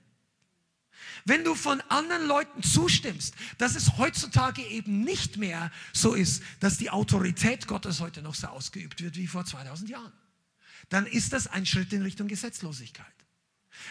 Wenn 1.24 1.42
du 1.42 1.54
von 1.54 1.80
anderen 1.88 2.26
Leuten 2.26 2.62
zustimmst, 2.62 3.34
dass 3.56 3.76
es 3.76 3.96
heutzutage 3.96 4.62
eben 4.62 5.00
nicht 5.00 5.38
mehr 5.38 5.70
so 5.92 6.14
ist, 6.14 6.42
dass 6.60 6.76
die 6.76 6.90
Autorität 6.90 7.66
Gottes 7.66 8.00
heute 8.00 8.20
noch 8.20 8.34
so 8.34 8.48
ausgeübt 8.48 9.02
wird 9.02 9.16
wie 9.16 9.26
vor 9.26 9.44
2000 9.44 9.88
Jahren, 9.88 10.12
dann 10.90 11.06
ist 11.06 11.32
das 11.32 11.46
ein 11.46 11.64
Schritt 11.64 11.92
in 11.94 12.02
Richtung 12.02 12.28
Gesetzlosigkeit. 12.28 13.06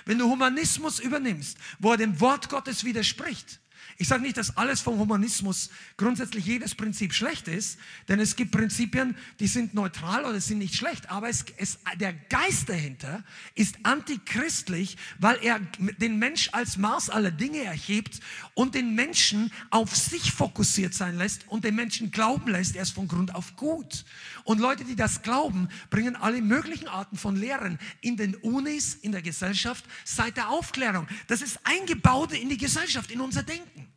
Wenn 0.06 0.20
du 0.20 0.30
Humanismus 0.30 1.00
übernimmst, 1.00 1.58
wo 1.80 1.92
er 1.92 1.98
dem 1.98 2.20
Wort 2.20 2.50
Gottes 2.50 2.84
widerspricht, 2.84 3.60
ich 3.98 4.08
sage 4.08 4.24
nicht, 4.24 4.38
dass 4.38 4.58
alles 4.58 4.82
vom 4.82 4.98
Humanismus 5.00 5.70
grundsätzlich 5.98 6.46
jedes 6.46 6.76
Prinzip 6.76 7.14
schlecht 7.14 7.48
ist, 7.48 7.78
denn 8.08 8.20
es 8.20 8.36
gibt 8.36 8.52
Prinzipien, 8.52 9.16
die 9.40 9.48
sind 9.48 9.74
neutral 9.74 10.26
oder 10.26 10.40
sind 10.42 10.58
nicht 10.60 10.76
schlecht, 10.76 11.10
aber 11.10 11.30
es, 11.30 11.46
es, 11.58 11.80
der 12.00 12.14
Geist 12.14 12.70
dahinter 12.70 13.24
ist 13.56 13.78
antichristlich, 13.84 14.98
weil 15.20 15.38
er 15.44 15.60
den 15.98 16.18
Mensch 16.18 16.50
als 16.52 16.78
Maß 16.78 17.10
aller 17.10 17.32
Dinge 17.32 17.64
erhebt 17.64 18.20
und 18.54 18.76
den 18.76 18.96
Menschen 18.96 19.52
auf 19.70 19.96
sich 19.96 20.32
fokussiert 20.32 20.94
sein 20.94 21.18
lässt 21.18 21.48
und 21.48 21.64
den 21.64 21.76
Menschen 21.76 22.12
glauben 22.12 22.52
lässt, 22.52 22.76
er 22.76 22.84
ist 22.84 22.92
von 22.92 23.08
Grund 23.08 23.36
auf 23.36 23.56
gut. 23.56 24.06
Und 24.44 24.60
Leute, 24.60 24.84
die 24.84 24.96
das 24.96 25.22
glauben, 25.22 25.70
bringen 25.90 26.16
alle 26.16 26.42
möglichen 26.42 26.88
Arten 26.88 27.18
von 27.18 27.36
Lehren 27.36 27.80
in 28.02 28.18
den 28.18 28.36
Unis, 28.36 28.96
in 28.96 29.12
der 29.12 29.22
Gesellschaft 29.22 29.86
seit 30.04 30.38
der 30.38 30.50
Aufklärung. 30.50 31.08
Das 31.28 31.42
ist 31.42 31.60
eingebaut 31.64 32.34
in 32.34 32.50
die 32.50 32.58
Gesellschaft, 32.58 33.12
in 33.12 33.22
unser 33.22 33.44
Denken. 33.44 33.93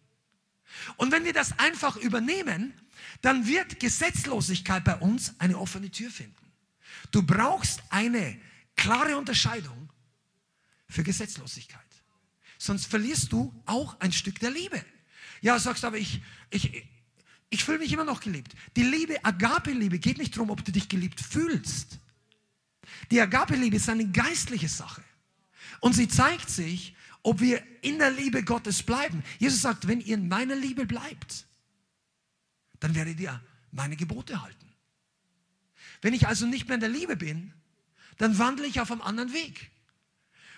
Und 0.97 1.13
wenn 1.13 1.25
wir 1.25 1.33
das 1.33 1.59
einfach 1.59 1.97
übernehmen, 1.97 2.73
dann 3.23 3.47
wird 3.47 3.81
Gesetzlosigkeit 3.81 4.85
bei 4.85 4.97
uns 4.97 5.35
eine 5.39 5.59
offene 5.59 5.91
Tür 5.91 6.11
finden. 6.11 6.35
Du 7.11 7.23
brauchst 7.23 7.83
eine 7.91 8.39
klare 8.77 9.17
Unterscheidung 9.17 9.91
für 10.89 11.03
Gesetzlosigkeit. 11.03 11.81
Sonst 12.59 12.87
verlierst 12.87 13.33
du 13.33 13.53
auch 13.67 13.99
ein 14.01 14.13
Stück 14.13 14.39
der 14.41 14.51
Liebe. 14.51 14.85
Ja, 15.41 15.59
sagst 15.59 15.85
aber 15.85 15.99
ich, 15.99 16.23
ich, 16.51 16.85
ich 17.51 17.65
fühle 17.65 17.79
mich 17.79 17.93
immer 17.93 18.05
noch 18.05 18.21
geliebt. 18.21 18.55
Die 18.77 18.83
Liebe, 18.83 19.23
Agape-Liebe, 19.25 19.99
geht 19.99 20.19
nicht 20.19 20.35
darum, 20.37 20.51
ob 20.51 20.65
du 20.65 20.73
dich 20.73 20.89
geliebt 20.89 21.21
fühlst. 21.21 21.99
Die 23.11 23.21
Agape-Liebe 23.21 23.77
ist 23.77 23.89
eine 23.89 24.09
geistliche 24.09 24.69
Sache. 24.69 25.03
Und 25.81 25.93
sie 25.93 26.09
zeigt 26.09 26.49
sich, 26.49 26.95
ob 27.27 27.41
wir 27.41 27.61
in 27.83 27.99
der 27.99 28.13
Liebe 28.13 28.45
Gottes 28.45 28.85
bleiben. 28.85 29.25
Jesus 29.41 29.61
sagt, 29.61 29.89
wenn 29.89 30.01
ihr 30.01 30.15
in 30.15 30.29
meiner 30.29 30.55
Liebe 30.55 30.87
bleibt, 30.87 31.45
dann 32.79 32.95
werdet 32.95 33.19
ihr 33.19 33.43
meine 33.73 33.97
Gebote 33.97 34.43
halten. 34.43 34.73
Wenn 36.03 36.15
ich 36.15 36.29
also 36.29 36.47
nicht 36.47 36.69
mehr 36.69 36.77
in 36.77 36.81
der 36.81 36.89
Liebe 36.89 37.17
bin, 37.17 37.53
dann 38.19 38.39
wandle 38.39 38.65
ich 38.69 38.81
auf 38.81 38.93
einem 38.93 39.03
anderen 39.03 39.33
Weg. 39.33 39.73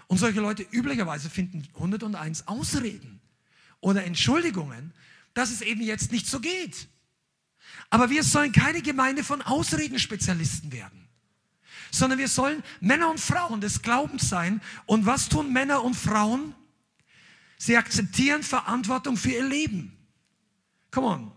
Und 0.09 0.19
solche 0.19 0.41
Leute 0.41 0.63
üblicherweise 0.71 1.31
finden 1.31 1.67
101 1.73 2.49
Ausreden 2.49 3.23
oder 3.81 4.05
Entschuldigungen, 4.05 4.93
dass 5.33 5.51
es 5.51 5.63
eben 5.63 5.81
jetzt 5.81 6.13
nicht 6.13 6.27
so 6.27 6.39
geht. 6.39 6.89
Aber 7.89 8.11
wir 8.11 8.23
sollen 8.23 8.53
keine 8.53 8.83
Gemeinde 8.83 9.25
von 9.25 9.41
Ausredenspezialisten 9.41 10.71
werden, 10.71 11.09
sondern 11.91 12.19
wir 12.19 12.29
sollen 12.29 12.63
Männer 12.81 13.11
und 13.11 13.21
Frauen 13.21 13.63
des 13.63 13.81
Glaubens 13.81 14.29
sein. 14.29 14.61
Und 14.85 15.07
was 15.07 15.31
tun 15.31 15.51
Männer 15.51 15.83
und 15.83 15.95
Frauen? 15.95 16.55
Sie 17.59 17.77
akzeptieren 17.77 18.43
Verantwortung 18.43 19.17
für 19.17 19.31
ihr 19.31 19.45
Leben. 19.45 19.97
Come 20.91 21.07
on. 21.07 21.33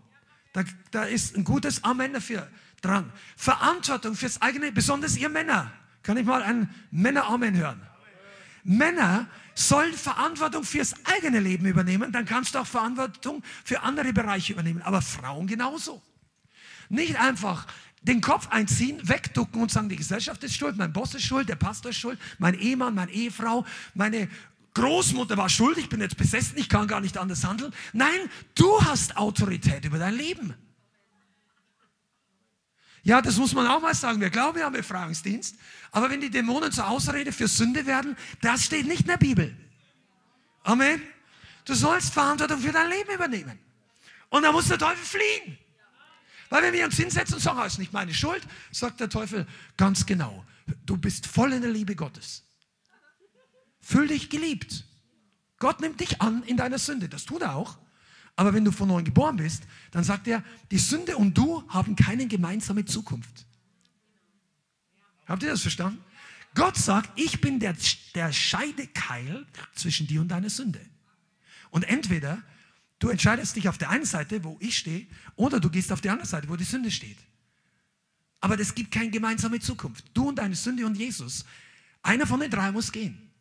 Da, 0.52 0.64
da 0.90 1.04
ist 1.04 1.36
ein 1.36 1.44
gutes 1.44 1.82
Amen 1.82 2.12
dafür 2.12 2.48
dran. 2.80 3.12
Verantwortung 3.36 4.14
fürs 4.14 4.40
eigene, 4.40 4.70
besonders 4.72 5.16
ihr 5.16 5.28
Männer. 5.28 5.72
Kann 6.02 6.16
ich 6.16 6.24
mal 6.26 6.42
ein 6.42 6.72
Männer-Amen 6.90 7.56
hören? 7.56 7.80
Männer 8.64 9.28
sollen 9.54 9.94
Verantwortung 9.94 10.64
fürs 10.64 10.94
eigene 11.04 11.40
Leben 11.40 11.66
übernehmen, 11.66 12.12
dann 12.12 12.24
kannst 12.24 12.54
du 12.54 12.60
auch 12.60 12.66
Verantwortung 12.66 13.42
für 13.64 13.82
andere 13.82 14.12
Bereiche 14.12 14.52
übernehmen. 14.52 14.82
Aber 14.82 15.02
Frauen 15.02 15.46
genauso. 15.46 16.02
Nicht 16.88 17.16
einfach 17.16 17.66
den 18.02 18.20
Kopf 18.20 18.48
einziehen, 18.48 19.00
wegducken 19.08 19.62
und 19.62 19.70
sagen, 19.70 19.88
die 19.88 19.96
Gesellschaft 19.96 20.42
ist 20.42 20.56
schuld, 20.56 20.76
mein 20.76 20.92
Boss 20.92 21.14
ist 21.14 21.22
schuld, 21.22 21.48
der 21.48 21.56
Pastor 21.56 21.90
ist 21.90 21.98
schuld, 21.98 22.18
mein 22.38 22.54
Ehemann, 22.54 22.94
meine 22.94 23.12
Ehefrau, 23.12 23.64
meine 23.94 24.28
Großmutter 24.74 25.36
war 25.36 25.48
schuld, 25.48 25.76
ich 25.78 25.88
bin 25.88 26.00
jetzt 26.00 26.16
besessen, 26.16 26.56
ich 26.56 26.68
kann 26.68 26.88
gar 26.88 27.00
nicht 27.00 27.18
anders 27.18 27.44
handeln. 27.44 27.74
Nein, 27.92 28.30
du 28.54 28.80
hast 28.82 29.16
Autorität 29.16 29.84
über 29.84 29.98
dein 29.98 30.14
Leben. 30.14 30.54
Ja, 33.04 33.20
das 33.20 33.36
muss 33.36 33.52
man 33.52 33.66
auch 33.66 33.80
mal 33.80 33.94
sagen. 33.94 34.20
Wir 34.20 34.30
glauben, 34.30 34.58
wir 34.58 34.64
haben 34.64 34.74
Befragungsdienst. 34.74 35.56
Aber 35.90 36.08
wenn 36.08 36.20
die 36.20 36.30
Dämonen 36.30 36.70
zur 36.70 36.88
Ausrede 36.88 37.32
für 37.32 37.48
Sünde 37.48 37.84
werden, 37.84 38.16
das 38.40 38.64
steht 38.64 38.86
nicht 38.86 39.02
in 39.02 39.08
der 39.08 39.16
Bibel. 39.16 39.56
Amen. 40.62 41.02
Du 41.64 41.74
sollst 41.74 42.12
Verantwortung 42.12 42.60
für 42.60 42.72
dein 42.72 42.88
Leben 42.88 43.12
übernehmen. 43.12 43.58
Und 44.30 44.42
da 44.42 44.52
muss 44.52 44.68
der 44.68 44.78
Teufel 44.78 45.04
fliehen. 45.04 45.58
Weil 46.48 46.62
wenn 46.62 46.72
wir 46.72 46.84
uns 46.84 46.96
hinsetzen 46.96 47.34
und 47.34 47.40
sagen, 47.40 47.58
das 47.58 47.74
ist 47.74 47.78
nicht 47.78 47.92
meine 47.92 48.14
Schuld, 48.14 48.46
sagt 48.70 49.00
der 49.00 49.08
Teufel 49.08 49.46
ganz 49.76 50.06
genau, 50.06 50.44
du 50.86 50.96
bist 50.96 51.26
voll 51.26 51.52
in 51.52 51.62
der 51.62 51.70
Liebe 51.70 51.96
Gottes. 51.96 52.44
Fühl 53.82 54.08
dich 54.08 54.30
geliebt. 54.30 54.84
Gott 55.58 55.80
nimmt 55.80 56.00
dich 56.00 56.22
an 56.22 56.42
in 56.44 56.56
deiner 56.56 56.78
Sünde, 56.78 57.08
das 57.08 57.24
tut 57.24 57.42
er 57.42 57.54
auch. 57.54 57.78
Aber 58.36 58.54
wenn 58.54 58.64
du 58.64 58.72
von 58.72 58.88
neuem 58.88 59.04
geboren 59.04 59.36
bist, 59.36 59.64
dann 59.90 60.04
sagt 60.04 60.26
er, 60.26 60.42
die 60.70 60.78
Sünde 60.78 61.16
und 61.16 61.36
du 61.36 61.68
haben 61.68 61.96
keine 61.96 62.26
gemeinsame 62.26 62.84
Zukunft. 62.84 63.46
Habt 65.26 65.42
ihr 65.42 65.50
das 65.50 65.60
verstanden? 65.60 66.02
Gott 66.54 66.76
sagt, 66.76 67.10
ich 67.18 67.40
bin 67.40 67.60
der, 67.60 67.76
der 68.14 68.32
Scheidekeil 68.32 69.46
zwischen 69.74 70.06
dir 70.06 70.20
und 70.20 70.28
deiner 70.28 70.50
Sünde. 70.50 70.80
Und 71.70 71.84
entweder 71.84 72.42
du 72.98 73.08
entscheidest 73.08 73.56
dich 73.56 73.68
auf 73.68 73.78
der 73.78 73.90
einen 73.90 74.04
Seite, 74.04 74.44
wo 74.44 74.56
ich 74.60 74.76
stehe, 74.76 75.06
oder 75.36 75.60
du 75.60 75.70
gehst 75.70 75.92
auf 75.92 76.00
die 76.00 76.10
andere 76.10 76.26
Seite, 76.26 76.48
wo 76.48 76.56
die 76.56 76.64
Sünde 76.64 76.90
steht. 76.90 77.18
Aber 78.40 78.58
es 78.58 78.74
gibt 78.74 78.90
keine 78.90 79.10
gemeinsame 79.10 79.60
Zukunft. 79.60 80.04
Du 80.14 80.28
und 80.28 80.36
deine 80.36 80.54
Sünde 80.54 80.84
und 80.84 80.96
Jesus. 80.96 81.44
Einer 82.02 82.26
von 82.26 82.40
den 82.40 82.50
drei 82.50 82.72
muss 82.72 82.90
gehen. 82.90 83.31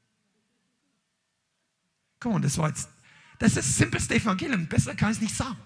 Komm 2.22 2.36
on, 2.36 2.42
das 2.42 2.58
war 2.58 2.70
jetzt, 2.70 2.88
das 3.40 3.50
ist 3.50 3.58
das 3.58 3.78
simpelste 3.78 4.16
Evangelium. 4.16 4.68
Besser 4.68 4.96
kann 4.96 5.12
ich 5.12 5.18
es 5.18 5.22
nicht 5.22 5.36
sagen. 5.36 5.58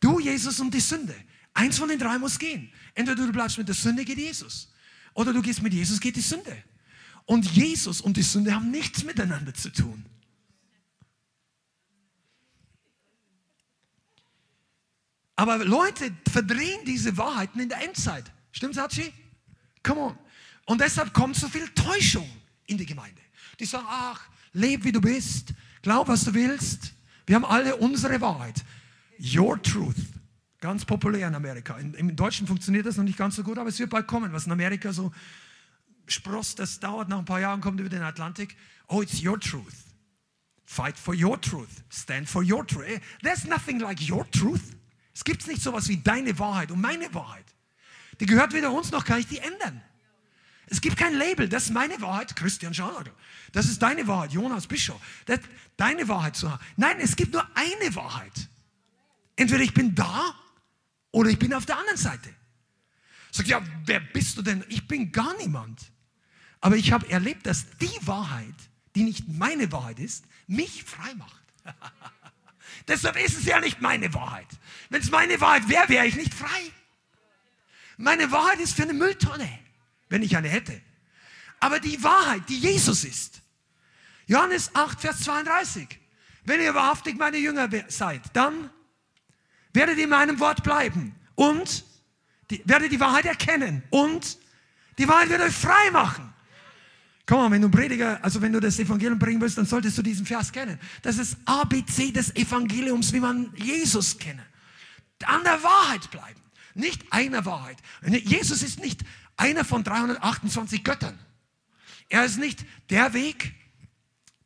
Du, 0.00 0.18
Jesus 0.18 0.60
und 0.60 0.74
die 0.74 0.80
Sünde. 0.80 1.14
Eins 1.54 1.78
von 1.78 1.88
den 1.88 1.98
drei 1.98 2.18
muss 2.18 2.38
gehen. 2.38 2.70
Entweder 2.94 3.26
du 3.26 3.32
bleibst 3.32 3.56
mit 3.56 3.68
der 3.68 3.74
Sünde, 3.74 4.04
geht 4.04 4.18
Jesus. 4.18 4.72
Oder 5.14 5.32
du 5.32 5.40
gehst 5.40 5.62
mit 5.62 5.72
Jesus, 5.72 6.00
geht 6.00 6.16
die 6.16 6.20
Sünde. 6.20 6.62
Und 7.24 7.50
Jesus 7.50 8.00
und 8.00 8.16
die 8.16 8.22
Sünde 8.22 8.54
haben 8.54 8.70
nichts 8.70 9.04
miteinander 9.04 9.54
zu 9.54 9.70
tun. 9.70 10.04
Aber 15.36 15.64
Leute 15.64 16.12
verdrehen 16.28 16.84
diese 16.84 17.16
Wahrheiten 17.16 17.60
in 17.60 17.68
der 17.68 17.80
Endzeit. 17.82 18.24
Stimmt's, 18.50 18.76
Hachi? 18.76 19.12
Come 19.84 20.00
on. 20.00 20.18
Und 20.66 20.80
deshalb 20.80 21.14
kommt 21.14 21.36
so 21.36 21.48
viel 21.48 21.68
Täuschung 21.68 22.28
in 22.66 22.76
die 22.76 22.86
Gemeinde. 22.86 23.22
Die 23.60 23.64
sagen, 23.64 23.86
ach, 23.88 24.28
leb 24.52 24.84
wie 24.84 24.92
du 24.92 25.00
bist, 25.00 25.54
glaub, 25.88 26.06
was 26.08 26.24
du 26.24 26.34
willst. 26.34 26.92
Wir 27.24 27.34
haben 27.36 27.46
alle 27.46 27.74
unsere 27.76 28.20
Wahrheit. 28.20 28.62
Your 29.18 29.60
truth. 29.62 29.96
Ganz 30.60 30.84
populär 30.84 31.28
in 31.28 31.34
Amerika. 31.34 31.78
In, 31.78 31.94
Im 31.94 32.14
Deutschen 32.14 32.46
funktioniert 32.46 32.84
das 32.84 32.98
noch 32.98 33.04
nicht 33.04 33.16
ganz 33.16 33.36
so 33.36 33.42
gut, 33.42 33.56
aber 33.56 33.70
es 33.70 33.78
wird 33.78 33.88
bald 33.88 34.06
kommen. 34.06 34.30
Was 34.34 34.44
in 34.44 34.52
Amerika 34.52 34.92
so 34.92 35.12
sprost, 36.06 36.58
das 36.58 36.78
dauert 36.78 37.08
nach 37.08 37.18
ein 37.18 37.24
paar 37.24 37.40
Jahren, 37.40 37.62
kommt 37.62 37.80
über 37.80 37.88
den 37.88 38.02
Atlantik. 38.02 38.54
Oh, 38.88 39.00
it's 39.00 39.24
your 39.24 39.40
truth. 39.40 39.86
Fight 40.66 40.98
for 40.98 41.14
your 41.14 41.40
truth. 41.40 41.82
Stand 41.88 42.28
for 42.28 42.42
your 42.42 42.66
truth. 42.66 43.00
There's 43.22 43.46
nothing 43.46 43.78
like 43.78 43.98
your 44.06 44.30
truth. 44.30 44.76
Es 45.14 45.24
gibt 45.24 45.46
nicht 45.46 45.62
so 45.62 45.70
etwas 45.70 45.88
wie 45.88 45.96
deine 45.96 46.38
Wahrheit 46.38 46.70
und 46.70 46.82
meine 46.82 47.14
Wahrheit. 47.14 47.46
Die 48.20 48.26
gehört 48.26 48.52
weder 48.52 48.72
uns 48.72 48.90
noch 48.90 49.06
kann 49.06 49.20
ich 49.20 49.26
die 49.26 49.38
ändern. 49.38 49.80
Es 50.70 50.80
gibt 50.80 50.96
kein 50.96 51.14
Label, 51.14 51.48
das 51.48 51.64
ist 51.64 51.70
meine 51.70 52.00
Wahrheit, 52.00 52.36
Christian 52.36 52.74
Scharnagel. 52.74 53.12
Das 53.52 53.66
ist 53.66 53.80
deine 53.80 54.06
Wahrheit, 54.06 54.32
Jonas 54.32 54.66
Bischof. 54.66 55.00
Das, 55.24 55.40
deine 55.76 56.06
Wahrheit 56.08 56.36
zu 56.36 56.50
haben. 56.50 56.62
Nein, 56.76 56.98
es 57.00 57.16
gibt 57.16 57.32
nur 57.32 57.46
eine 57.54 57.94
Wahrheit. 57.94 58.48
Entweder 59.36 59.62
ich 59.62 59.72
bin 59.72 59.94
da 59.94 60.34
oder 61.10 61.30
ich 61.30 61.38
bin 61.38 61.54
auf 61.54 61.64
der 61.64 61.78
anderen 61.78 61.96
Seite. 61.96 62.28
Sagt, 63.30 63.48
ja, 63.48 63.62
wer 63.86 64.00
bist 64.00 64.36
du 64.36 64.42
denn? 64.42 64.64
Ich 64.68 64.86
bin 64.86 65.10
gar 65.12 65.36
niemand. 65.38 65.90
Aber 66.60 66.76
ich 66.76 66.92
habe 66.92 67.08
erlebt, 67.08 67.46
dass 67.46 67.66
die 67.78 68.06
Wahrheit, 68.06 68.54
die 68.94 69.04
nicht 69.04 69.28
meine 69.28 69.70
Wahrheit 69.72 69.98
ist, 69.98 70.24
mich 70.46 70.84
frei 70.84 71.14
macht. 71.14 71.44
Deshalb 72.88 73.16
ist 73.16 73.38
es 73.38 73.44
ja 73.44 73.60
nicht 73.60 73.80
meine 73.80 74.12
Wahrheit. 74.12 74.48
Wenn 74.90 75.00
es 75.00 75.10
meine 75.10 75.40
Wahrheit 75.40 75.68
wäre, 75.68 75.88
wäre 75.88 76.06
ich 76.06 76.16
nicht 76.16 76.34
frei. 76.34 76.72
Meine 77.96 78.30
Wahrheit 78.32 78.60
ist 78.60 78.74
für 78.74 78.82
eine 78.82 78.94
Mülltonne, 78.94 79.48
wenn 80.08 80.22
ich 80.22 80.36
eine 80.36 80.48
hätte. 80.48 80.80
Aber 81.60 81.80
die 81.80 82.02
Wahrheit, 82.02 82.48
die 82.48 82.58
Jesus 82.58 83.04
ist. 83.04 83.42
Johannes 84.26 84.74
8, 84.74 85.00
Vers 85.00 85.20
32. 85.20 85.88
Wenn 86.44 86.60
ihr 86.60 86.74
wahrhaftig 86.74 87.18
meine 87.18 87.38
Jünger 87.38 87.68
seid, 87.88 88.22
dann 88.32 88.70
werdet 89.72 89.98
ihr 89.98 90.04
in 90.04 90.10
meinem 90.10 90.40
Wort 90.40 90.62
bleiben 90.62 91.14
und 91.34 91.84
die, 92.50 92.62
werdet 92.64 92.92
die 92.92 93.00
Wahrheit 93.00 93.26
erkennen 93.26 93.82
und 93.90 94.38
die 94.98 95.06
Wahrheit 95.06 95.28
wird 95.28 95.42
euch 95.42 95.54
frei 95.54 95.90
machen. 95.92 96.32
Komm 97.26 97.40
mal, 97.40 97.50
wenn 97.50 97.60
du 97.60 97.68
Prediger, 97.68 98.18
also 98.24 98.40
wenn 98.40 98.52
du 98.52 98.60
das 98.60 98.78
Evangelium 98.78 99.18
bringen 99.18 99.40
willst, 99.40 99.58
dann 99.58 99.66
solltest 99.66 99.98
du 99.98 100.02
diesen 100.02 100.24
Vers 100.24 100.50
kennen. 100.50 100.80
Das 101.02 101.18
ist 101.18 101.36
ABC 101.44 102.10
des 102.10 102.34
Evangeliums, 102.34 103.12
wie 103.12 103.20
man 103.20 103.52
Jesus 103.54 104.16
kenne. 104.16 104.42
An 105.24 105.44
der 105.44 105.62
Wahrheit 105.62 106.10
bleiben. 106.10 106.40
Nicht 106.74 107.12
einer 107.12 107.44
Wahrheit. 107.44 107.76
Jesus 108.02 108.62
ist 108.62 108.80
nicht 108.80 109.02
einer 109.38 109.64
von 109.64 109.82
328 109.84 110.84
Göttern. 110.84 111.18
Er 112.08 112.24
ist 112.24 112.38
nicht 112.38 112.64
der 112.90 113.14
Weg, 113.14 113.54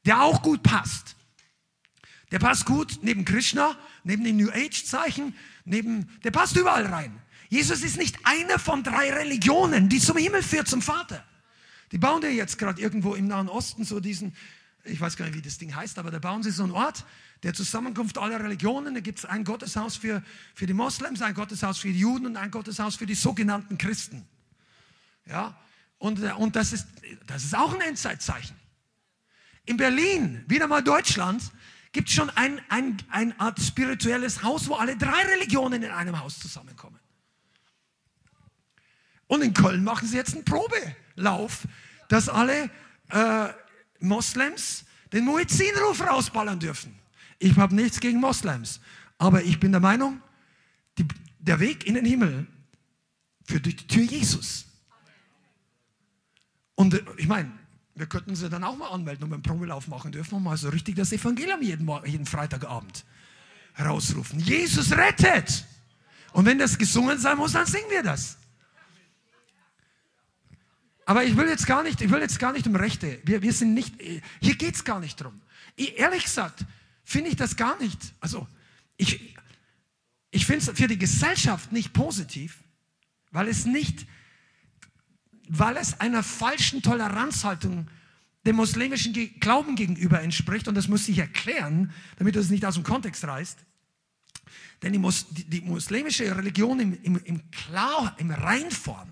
der 0.05 0.23
auch 0.23 0.43
gut 0.43 0.63
passt. 0.63 1.17
Der 2.31 2.39
passt 2.39 2.65
gut 2.65 3.01
neben 3.03 3.25
Krishna, 3.25 3.77
neben 4.05 4.25
den 4.25 4.37
New 4.37 4.51
Age 4.51 4.85
Zeichen, 4.85 5.35
neben, 5.65 6.09
der 6.25 6.31
passt 6.31 6.57
überall 6.57 6.87
rein. 6.87 7.21
Jesus 7.49 7.83
ist 7.83 7.99
nicht 7.99 8.19
einer 8.25 8.59
von 8.59 8.83
drei 8.83 9.13
Religionen, 9.13 9.89
die 9.89 10.01
zum 10.01 10.17
Himmel 10.17 10.43
führt, 10.43 10.69
zum 10.69 10.81
Vater. 10.81 11.23
Die 11.93 11.99
bauen 11.99 12.23
ja 12.23 12.31
jetzt 12.31 12.59
gerade 12.59 12.81
irgendwo 12.81 13.15
im 13.15 13.27
Nahen 13.27 13.51
Osten 13.51 13.85
so 13.85 14.01
diesen, 14.01 14.35
ich 14.85 14.99
weiß 14.99 15.17
gar 15.17 15.27
nicht, 15.27 15.37
wie 15.37 15.43
das 15.43 15.59
Ding 15.59 15.75
heißt, 15.75 15.99
aber 15.99 16.11
da 16.11 16.19
bauen 16.19 16.43
sie 16.43 16.51
so 16.51 16.63
einen 16.63 16.73
Ort, 16.73 17.05
der 17.43 17.53
Zusammenkunft 17.53 18.17
aller 18.17 18.43
Religionen. 18.43 18.95
Da 18.95 19.01
gibt 19.01 19.19
es 19.19 19.25
ein 19.27 19.45
Gotteshaus 19.45 19.97
für, 19.97 20.23
für 20.55 20.67
die 20.67 20.73
Moslems, 20.73 21.21
ein 21.21 21.35
Gotteshaus 21.35 21.79
für 21.79 21.89
die 21.89 21.99
Juden 21.99 22.25
und 22.25 22.37
ein 22.37 22.51
Gotteshaus 22.51 22.97
für 22.97 23.07
die 23.07 23.15
sogenannten 23.15 23.77
Christen. 23.77 24.27
Ja, 25.27 25.57
und, 25.99 26.23
äh, 26.23 26.33
und 26.33 26.57
das, 26.57 26.73
ist, 26.73 26.87
das 27.27 27.45
ist 27.45 27.57
auch 27.57 27.73
ein 27.75 27.81
Endzeitzeichen. 27.81 28.57
In 29.65 29.77
Berlin, 29.77 30.45
wieder 30.49 30.67
mal 30.67 30.83
Deutschland, 30.83 31.43
gibt 31.93 32.09
es 32.09 32.15
schon 32.15 32.31
ein, 32.31 32.61
ein, 32.69 32.97
ein 33.11 33.39
Art 33.39 33.61
spirituelles 33.61 34.43
Haus, 34.43 34.69
wo 34.69 34.75
alle 34.75 34.97
drei 34.97 35.23
Religionen 35.23 35.83
in 35.83 35.91
einem 35.91 36.19
Haus 36.19 36.39
zusammenkommen. 36.39 36.99
Und 39.27 39.43
in 39.43 39.55
Köln 39.55 39.85
machen 39.85 40.09
sie 40.09 40.17
jetzt 40.17 40.35
einen 40.35 40.45
Probelauf, 40.45 41.67
dass 42.09 42.29
alle 42.29 42.71
äh, 43.11 43.49
Moslems 44.01 44.85
den 45.13 45.25
Muezzinruf 45.25 46.01
rausballern 46.01 46.59
dürfen. 46.59 46.99
Ich 47.39 47.57
habe 47.57 47.75
nichts 47.75 48.01
gegen 48.01 48.21
Moslems, 48.21 48.81
aber 49.19 49.43
ich 49.43 49.61
bin 49.61 49.73
der 49.73 49.81
Meinung, 49.81 50.21
die, 50.99 51.07
der 51.39 51.61
Weg 51.61 51.87
in 51.87 51.95
den 51.95 52.05
Himmel 52.05 52.47
führt 53.47 53.65
durch 53.67 53.77
die 53.77 53.87
Tür 53.87 54.03
Jesus. 54.03 54.67
Und 56.83 56.95
äh, 56.95 57.03
ich 57.17 57.29
meine, 57.29 57.49
wir 57.95 58.07
könnten 58.07 58.35
sie 58.35 58.51
dann 58.51 58.65
auch 58.65 58.77
mal 58.77 58.89
anmelden 58.89 59.23
und 59.23 59.31
beim 59.31 59.43
Promelauf 59.43 59.87
machen 59.87 60.11
dürfen 60.11 60.35
und 60.35 60.43
mal 60.43 60.57
so 60.57 60.69
richtig 60.69 60.97
das 60.97 61.13
Evangelium 61.13 61.63
jeden, 61.63 61.89
jeden 62.05 62.27
Freitagabend 62.27 63.05
rausrufen. 63.79 64.41
Jesus 64.41 64.91
rettet! 64.91 65.65
Und 66.33 66.45
wenn 66.45 66.59
das 66.59 66.77
gesungen 66.77 67.19
sein 67.19 67.37
muss, 67.37 67.53
dann 67.53 67.67
singen 67.67 67.89
wir 67.89 68.03
das. 68.03 68.37
Aber 71.07 71.23
ich 71.23 71.37
will 71.37 71.47
jetzt 71.47 71.67
gar 71.67 71.85
nicht, 71.85 72.01
ich 72.01 72.11
will 72.11 72.21
jetzt 72.21 72.41
gar 72.41 72.53
nicht 72.53 72.67
um 72.67 72.75
Rechte. 72.75 73.21
Wir, 73.25 73.43
wir 73.43 73.53
sind 73.53 73.75
nicht, 73.75 73.95
hier 74.41 74.57
geht 74.57 74.75
es 74.75 74.83
gar 74.83 74.99
nicht 74.99 75.21
drum. 75.21 75.41
Ich, 75.77 75.97
ehrlich 75.99 76.25
gesagt, 76.25 76.65
finde 77.05 77.31
ich 77.31 77.37
das 77.37 77.57
gar 77.57 77.79
nicht. 77.81 78.13
Also, 78.19 78.49
ich, 78.97 79.37
ich 80.33 80.47
finde 80.47 80.71
es 80.71 80.77
für 80.77 80.89
die 80.89 80.99
Gesellschaft 80.99 81.71
nicht 81.71 81.93
positiv, 81.93 82.59
weil 83.31 83.47
es 83.47 83.67
nicht, 83.67 84.07
weil 85.55 85.77
es 85.77 86.01
einer 86.01 86.23
falschen 86.23 86.81
Toleranzhaltung 86.81 87.87
dem 88.47 88.57
muslimischen 88.57 89.13
Glauben 89.39 89.77
gegenüber 89.77 90.23
entspricht. 90.23 90.67
Und 90.67 90.75
das 90.75 90.89
muss 90.89 91.07
ich 91.09 91.19
erklären, 91.19 91.93
damit 92.17 92.35
du 92.35 92.41
es 92.41 92.49
nicht 92.49 92.65
aus 92.65 92.75
dem 92.75 92.85
Kontext 92.85 93.25
reißt. 93.25 93.59
Denn 94.83 94.95
die, 94.95 94.99
Mus, 94.99 95.27
die, 95.31 95.61
muslimische 95.61 96.35
Religion 96.35 96.81
im, 96.81 96.99
im, 97.03 97.21
im, 97.25 97.51
Klar, 97.51 98.17
im 98.19 98.31
Reinform 98.31 99.11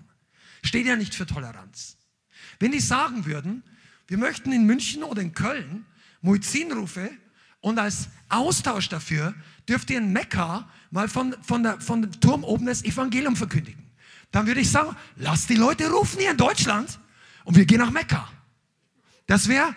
steht 0.63 0.87
ja 0.87 0.95
nicht 0.95 1.13
für 1.13 1.27
Toleranz. 1.27 1.97
Wenn 2.59 2.71
die 2.71 2.79
sagen 2.79 3.25
würden, 3.25 3.63
wir 4.07 4.17
möchten 4.17 4.51
in 4.51 4.65
München 4.65 5.03
oder 5.03 5.21
in 5.21 5.33
Köln 5.33 5.85
Muizzinrufe 6.21 7.11
und 7.61 7.77
als 7.77 8.09
Austausch 8.29 8.89
dafür 8.89 9.35
dürft 9.69 9.91
ihr 9.91 9.99
in 9.99 10.11
Mekka 10.11 10.69
mal 10.89 11.07
von, 11.07 11.35
von, 11.43 11.61
der, 11.61 11.79
von 11.79 12.01
dem 12.01 12.19
Turm 12.19 12.43
oben 12.43 12.65
das 12.65 12.83
Evangelium 12.83 13.35
verkündigen. 13.35 13.80
Dann 14.31 14.47
würde 14.47 14.61
ich 14.61 14.69
sagen, 14.69 14.95
lasst 15.17 15.49
die 15.49 15.55
Leute 15.55 15.89
rufen 15.91 16.19
hier 16.19 16.31
in 16.31 16.37
Deutschland 16.37 16.99
und 17.43 17.57
wir 17.57 17.65
gehen 17.65 17.79
nach 17.79 17.91
Mekka. 17.91 18.29
Das 19.27 19.47
wäre 19.47 19.75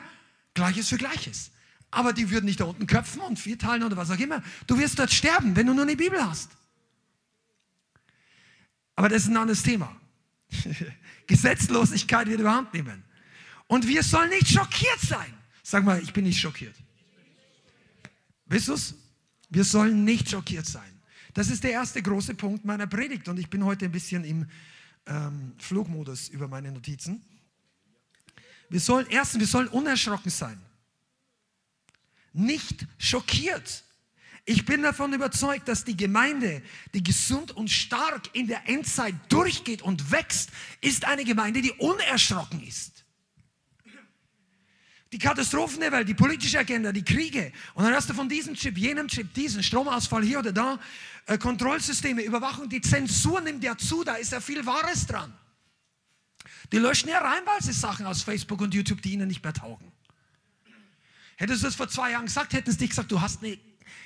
Gleiches 0.55 0.89
für 0.89 0.97
Gleiches. 0.97 1.51
Aber 1.91 2.13
die 2.13 2.31
würden 2.31 2.47
nicht 2.47 2.61
da 2.61 2.65
unten 2.65 2.87
köpfen 2.87 3.21
und 3.21 3.39
vierteilen 3.39 3.83
oder 3.85 3.97
was 3.97 4.11
auch 4.11 4.19
immer. 4.19 4.43
Du 4.67 4.79
wirst 4.79 4.99
dort 4.99 5.13
sterben, 5.13 5.55
wenn 5.55 5.67
du 5.67 5.75
nur 5.75 5.85
eine 5.85 5.97
Bibel 5.97 6.25
hast. 6.25 6.51
Aber 8.97 9.09
das 9.09 9.23
ist 9.23 9.29
ein 9.29 9.37
anderes 9.37 9.63
Thema. 9.63 9.95
Gesetzlosigkeit 11.27 12.29
wird 12.29 12.41
überhand 12.41 12.73
nehmen. 12.75 13.05
Und 13.67 13.87
wir 13.87 14.03
sollen 14.03 14.31
nicht 14.31 14.49
schockiert 14.49 15.01
sein. 15.01 15.33
Sag 15.63 15.85
mal, 15.85 16.01
ich 16.03 16.13
bin 16.13 16.25
nicht 16.25 16.41
schockiert. 16.41 16.75
Wisst 18.47 18.69
ihr's? 18.69 18.95
Wir 19.51 19.65
sollen 19.65 20.05
nicht 20.05 20.31
schockiert 20.31 20.67
sein. 20.67 20.94
Das 21.35 21.51
ist 21.51 21.65
der 21.65 21.73
erste 21.73 22.01
große 22.01 22.35
Punkt 22.37 22.65
meiner 22.65 22.87
Predigt 22.87 23.29
und 23.29 23.39
ich 23.39 23.51
bin 23.51 23.65
heute 23.65 23.85
ein 23.87 23.93
bisschen 23.93 24.25
im 24.25 24.47
ähm, 25.07 25.53
Flugmodus 25.59 26.29
über 26.29 26.49
meine 26.49 26.71
Notizen. 26.73 27.23
Wir 28.71 28.81
sollen 28.81 29.07
erstens, 29.11 29.41
wir 29.41 29.47
sollen 29.47 29.69
unerschrocken 29.69 30.31
sein. 30.31 30.61
nicht 32.33 32.87
schockiert. 32.99 33.85
Ich 34.45 34.65
bin 34.67 34.83
davon 34.83 35.13
überzeugt, 35.13 35.69
dass 35.69 35.85
die 35.85 35.97
Gemeinde, 35.97 36.63
die 36.93 37.03
gesund 37.03 37.53
und 37.53 37.71
stark 37.71 38.35
in 38.35 38.47
der 38.47 38.69
Endzeit 38.69 39.15
durchgeht 39.29 39.83
und 39.83 40.11
wächst, 40.11 40.51
ist 40.81 41.07
eine 41.07 41.25
Gemeinde, 41.25 41.63
die 41.63 41.73
unerschrocken 41.73 42.63
ist. 42.63 43.04
Die 45.15 45.21
Katastrophen 45.21 45.79
der 45.79 45.93
Welt, 45.93 46.09
die 46.09 46.15
politische 46.15 46.59
Agenda, 46.59 46.91
die 46.91 47.05
Kriege 47.05 47.53
und 47.75 47.85
dann 47.85 47.95
hast 47.95 48.11
du 48.11 48.15
von 48.15 48.29
diesem 48.29 48.57
Chip, 48.57 48.77
jenem 48.77 49.07
Chip, 49.07 49.33
diesen 49.33 49.63
Stromausfall 49.63 50.25
hier 50.25 50.41
oder 50.41 50.51
da, 50.51 50.81
äh, 51.27 51.39
Kontrollsysteme, 51.39 52.23
Überwachung, 52.23 52.69
die 52.69 52.81
Zensur 52.81 53.41
nimmt 53.41 53.63
ja 53.63 53.79
zu, 53.79 54.03
da 54.03 54.17
ist 54.17 54.33
ja 54.33 54.41
viel 54.41 54.67
Wahres 54.67 55.07
dran. 55.07 55.33
Die 56.73 56.79
löschen 56.79 57.11
ja 57.11 57.21
reinweise 57.21 57.73
Sachen 57.73 58.07
aus 58.07 58.25
Facebook 58.25 58.61
und 58.61 58.75
YouTube, 58.75 59.03
die 59.03 59.13
ihnen 59.13 59.29
nicht 59.29 59.45
mehr 59.45 59.53
taugen. 59.53 59.93
Hättest 61.37 61.63
du 61.63 61.67
das 61.69 61.77
vor 61.77 61.89
zwei 61.89 62.11
Jahren 62.11 62.27
gesagt, 62.27 62.53
hätten 62.53 62.73
sie 62.73 62.79
dich 62.79 62.91
gesagt, 62.91 63.13
du 63.13 63.21
hast 63.21 63.45
eine, 63.45 63.57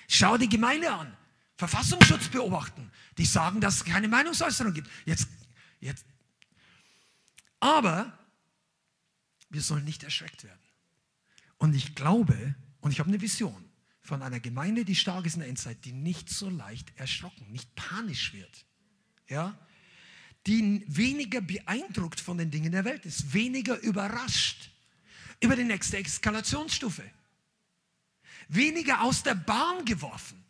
schau 0.09 0.37
die 0.37 0.51
Gemeinde 0.51 0.93
an, 0.93 1.17
Verfassungsschutz 1.57 2.29
beobachten. 2.29 2.91
Die 3.17 3.25
sagen, 3.25 3.63
dass 3.63 3.77
es 3.77 3.85
keine 3.87 4.09
Meinungsäußerung 4.09 4.75
gibt. 4.75 4.91
Jetzt, 5.07 5.27
jetzt. 5.81 6.05
Aber 7.61 8.13
wir 9.49 9.63
sollen 9.63 9.85
nicht 9.85 10.03
erschreckt 10.03 10.45
werden. 10.45 10.68
Und 11.59 11.75
ich 11.75 11.95
glaube, 11.95 12.55
und 12.81 12.93
ich 12.93 13.01
habe 13.01 13.09
eine 13.09 13.21
Vision 13.21 13.65
von 14.01 14.23
einer 14.23 14.41
Gemeinde, 14.41 14.85
die 14.85 14.95
stark 14.95 15.27
ist 15.27 15.35
in 15.35 15.41
der 15.41 15.49
Endzeit, 15.49 15.85
die 15.85 15.93
nicht 15.93 16.31
so 16.31 16.49
leicht 16.49 16.97
erschrocken, 16.97 17.51
nicht 17.51 17.75
panisch 17.75 18.33
wird. 18.33 18.65
Ja? 19.29 19.59
Die 20.47 20.85
weniger 20.87 21.41
beeindruckt 21.41 22.21
von 22.21 22.39
den 22.39 22.51
Dingen 22.51 22.73
der 22.73 22.85
Welt 22.85 23.05
ist, 23.05 23.35
weniger 23.35 23.79
überrascht 23.81 24.71
über 25.41 25.57
die 25.57 25.65
nächste 25.65 25.99
Eskalationsstufe 25.99 27.05
weniger 28.49 29.03
aus 29.03 29.23
der 29.23 29.35
Bahn 29.35 29.85
geworfen. 29.85 30.45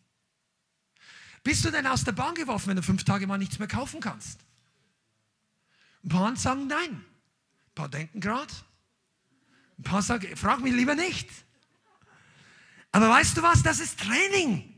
Bist 1.43 1.63
du 1.63 1.71
denn 1.71 1.87
aus 1.87 2.03
der 2.03 2.11
Bahn 2.13 2.35
geworfen, 2.35 2.69
wenn 2.69 2.75
du 2.77 2.83
fünf 2.83 3.03
Tage 3.03 3.27
mal 3.27 3.37
nichts 3.37 3.59
mehr 3.59 3.67
kaufen 3.67 3.99
kannst? 3.99 4.39
Ein 6.03 6.09
paar 6.09 6.35
sagen 6.35 6.67
nein. 6.67 6.91
Ein 6.91 7.75
paar 7.75 7.89
denken 7.89 8.19
gerade. 8.19 8.53
Ein 9.79 9.83
paar 9.83 10.01
sagen, 10.01 10.35
frag 10.35 10.59
mich 10.59 10.73
lieber 10.73 10.95
nicht. 10.95 11.29
Aber 12.91 13.09
weißt 13.09 13.37
du 13.37 13.41
was? 13.41 13.63
Das 13.63 13.79
ist 13.79 13.99
Training. 13.99 14.75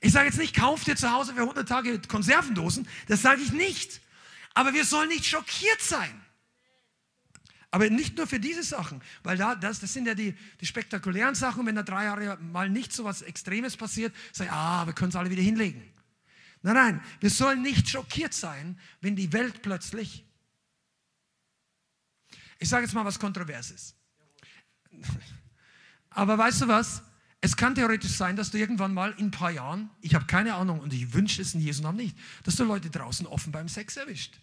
Ich 0.00 0.12
sage 0.12 0.26
jetzt 0.26 0.38
nicht, 0.38 0.56
kauf 0.56 0.82
dir 0.84 0.96
zu 0.96 1.12
Hause 1.12 1.34
für 1.34 1.42
100 1.42 1.68
Tage 1.68 2.00
Konservendosen. 2.00 2.88
Das 3.06 3.22
sage 3.22 3.42
ich 3.42 3.52
nicht. 3.52 4.00
Aber 4.54 4.72
wir 4.72 4.84
sollen 4.84 5.08
nicht 5.08 5.26
schockiert 5.26 5.80
sein. 5.80 6.20
Aber 7.70 7.88
nicht 7.88 8.16
nur 8.16 8.26
für 8.26 8.40
diese 8.40 8.62
Sachen, 8.62 9.00
weil 9.22 9.38
da, 9.38 9.54
das, 9.54 9.80
das 9.80 9.92
sind 9.92 10.06
ja 10.06 10.14
die, 10.14 10.34
die 10.60 10.66
spektakulären 10.66 11.34
Sachen, 11.34 11.64
wenn 11.64 11.74
da 11.74 11.82
drei 11.82 12.04
Jahre 12.04 12.36
mal 12.38 12.68
nicht 12.68 12.92
so 12.92 13.04
was 13.04 13.22
Extremes 13.22 13.78
passiert, 13.78 14.14
sag 14.32 14.46
ich, 14.46 14.52
ah, 14.52 14.84
wir 14.86 14.92
können 14.92 15.08
es 15.08 15.16
alle 15.16 15.30
wieder 15.30 15.40
hinlegen. 15.42 15.82
Nein, 16.62 16.74
nein, 16.74 17.00
wir 17.20 17.30
sollen 17.30 17.62
nicht 17.62 17.88
schockiert 17.88 18.34
sein, 18.34 18.78
wenn 19.00 19.16
die 19.16 19.32
Welt 19.32 19.62
plötzlich, 19.62 20.24
ich 22.62 22.68
sage 22.68 22.84
jetzt 22.84 22.94
mal 22.94 23.04
was 23.04 23.18
Kontroverses. 23.18 23.94
Aber 26.10 26.38
weißt 26.38 26.62
du 26.62 26.68
was? 26.68 27.02
Es 27.40 27.56
kann 27.56 27.74
theoretisch 27.74 28.12
sein, 28.12 28.36
dass 28.36 28.50
du 28.50 28.58
irgendwann 28.58 28.94
mal 28.94 29.12
in 29.18 29.26
ein 29.26 29.30
paar 29.30 29.50
Jahren, 29.50 29.90
ich 30.00 30.14
habe 30.14 30.26
keine 30.26 30.54
Ahnung 30.54 30.80
und 30.80 30.92
ich 30.92 31.12
wünsche 31.12 31.42
es 31.42 31.54
in 31.54 31.60
Jesu 31.60 31.82
Namen 31.82 31.98
nicht, 31.98 32.16
dass 32.44 32.56
du 32.56 32.64
Leute 32.64 32.88
draußen 32.88 33.26
offen 33.26 33.52
beim 33.52 33.68
Sex 33.68 33.96
erwischt. 33.96 34.38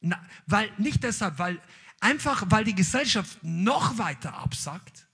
Na, 0.00 0.22
weil, 0.46 0.70
nicht 0.76 1.02
deshalb, 1.02 1.38
weil 1.38 1.60
Einfach 2.00 2.44
weil 2.50 2.64
die 2.64 2.74
Gesellschaft 2.74 3.38
noch 3.42 3.98
weiter 3.98 4.34
absagt 4.34 5.06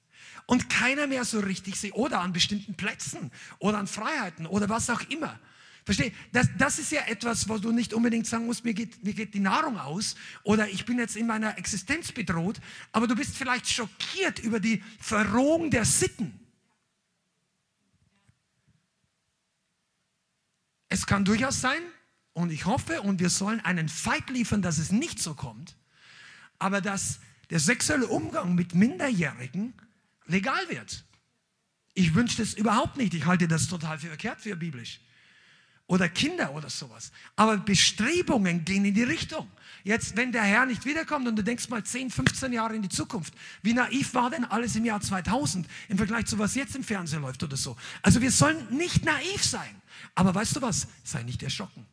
und 0.47 0.69
keiner 0.69 1.07
mehr 1.07 1.25
so 1.25 1.41
richtig 1.41 1.77
sieht 1.77 1.95
oder 1.95 2.21
an 2.21 2.33
bestimmten 2.33 2.75
Plätzen 2.75 3.31
oder 3.61 3.79
an 3.79 3.87
Freiheiten 3.87 4.47
oder 4.47 4.69
was 4.69 4.91
auch 4.91 5.01
immer. 5.03 5.39
Verstehe, 5.85 6.13
das, 6.33 6.49
das 6.59 6.79
ist 6.79 6.93
ja 6.93 7.03
etwas, 7.07 7.49
wo 7.49 7.59
du 7.59 7.73
nicht 7.73 7.93
unbedingt 7.93 8.27
sagen 8.27 8.47
musst, 8.47 8.65
mir 8.65 8.75
geht, 8.75 9.03
mir 9.03 9.15
geht 9.15 9.35
die 9.35 9.41
Nahrung 9.41 9.79
aus 9.79 10.15
oder 10.45 10.69
ich 10.69 10.85
bin 10.85 10.99
jetzt 10.99 11.17
in 11.17 11.27
meiner 11.27 11.59
Existenz 11.59 12.13
bedroht, 12.13 12.61
aber 12.93 13.09
du 13.09 13.17
bist 13.17 13.37
vielleicht 13.37 13.69
schockiert 13.69 14.39
über 14.39 14.61
die 14.61 14.83
Verrohung 15.01 15.71
der 15.71 15.85
Sitten. 15.85 16.39
Es 20.89 21.07
kann 21.07 21.25
durchaus 21.25 21.61
sein, 21.61 21.83
und 22.35 22.51
ich 22.51 22.65
hoffe, 22.65 23.03
und 23.03 23.21
wir 23.21 23.31
sollen 23.31 23.61
einen 23.61 23.89
Fight 23.89 24.31
liefern, 24.31 24.63
dass 24.63 24.79
es 24.79 24.91
nicht 24.91 25.19
so 25.19 25.35
kommt, 25.35 25.77
aber 26.59 26.81
dass 26.81 27.21
der 27.51 27.61
sexuelle 27.61 28.07
Umgang 28.07 28.55
mit 28.55 28.75
Minderjährigen 28.75 29.75
legal 30.27 30.69
wird. 30.69 31.05
Ich 31.95 32.15
wünsche 32.15 32.39
das 32.39 32.55
überhaupt 32.55 32.97
nicht. 32.97 33.13
Ich 33.13 33.27
halte 33.27 33.49
das 33.49 33.69
total 33.69 33.99
für 33.99 34.07
verkehrt 34.07 34.41
für 34.41 34.57
biblisch. 34.57 35.01
Oder 35.93 36.09
Kinder 36.09 36.55
oder 36.55 36.71
sowas. 36.71 37.13
Aber 37.37 37.59
Bestrebungen 37.59 38.65
gehen 38.65 38.83
in 38.87 38.95
die 38.95 39.03
Richtung. 39.03 39.47
Jetzt, 39.85 40.17
wenn 40.17 40.33
der 40.33 40.43
Herr 40.43 40.65
nicht 40.65 40.87
wiederkommt 40.87 41.29
und 41.29 41.37
du 41.37 41.45
denkst 41.45 41.69
mal 41.69 41.85
10, 41.85 42.09
15 42.09 42.51
Jahre 42.51 42.75
in 42.75 42.81
die 42.81 42.89
Zukunft, 42.89 43.35
wie 43.61 43.75
naiv 43.75 44.15
war 44.15 44.31
denn 44.31 44.47
alles 44.47 44.75
im 44.75 44.87
Jahr 44.87 45.03
2000 45.03 45.69
im 45.91 45.99
Vergleich 45.99 46.25
zu 46.25 46.39
was 46.39 46.55
jetzt 46.55 46.77
im 46.77 46.83
Fernsehen 46.83 47.21
läuft 47.21 47.43
oder 47.43 47.59
so? 47.59 47.77
Also 48.01 48.23
wir 48.23 48.31
sollen 48.31 48.75
nicht 48.75 49.05
naiv 49.05 49.45
sein. 49.45 49.83
Aber 50.15 50.35
weißt 50.35 50.57
du 50.57 50.63
was? 50.63 50.89
Sei 51.05 51.25
nicht 51.25 51.43
erschrocken. 51.43 51.87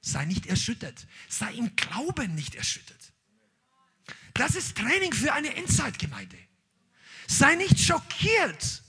Sei 0.00 0.24
nicht 0.24 0.46
erschüttert. 0.46 1.06
Sei 1.28 1.52
im 1.52 1.76
Glauben 1.76 2.34
nicht 2.34 2.54
erschüttert. 2.54 3.12
Das 4.32 4.54
ist 4.54 4.78
Training 4.78 5.12
für 5.12 5.34
eine 5.34 5.54
Endzeitgemeinde. 5.54 6.38
Sei 7.26 7.56
nicht 7.56 7.78
schockiert. 7.78 8.82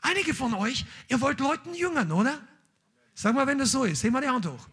Einige 0.00 0.34
von 0.34 0.52
euch, 0.52 0.84
ihr 1.06 1.20
wollt 1.20 1.38
Leuten 1.38 1.74
jüngern, 1.74 2.10
oder? 2.10 2.42
Sag 3.14 3.34
mal, 3.34 3.46
wenn 3.46 3.58
das 3.58 3.72
so 3.72 3.84
ist. 3.84 4.02
Heb 4.02 4.12
mal 4.12 4.20
die 4.20 4.28
Hand 4.28 4.46
hoch. 4.46 4.68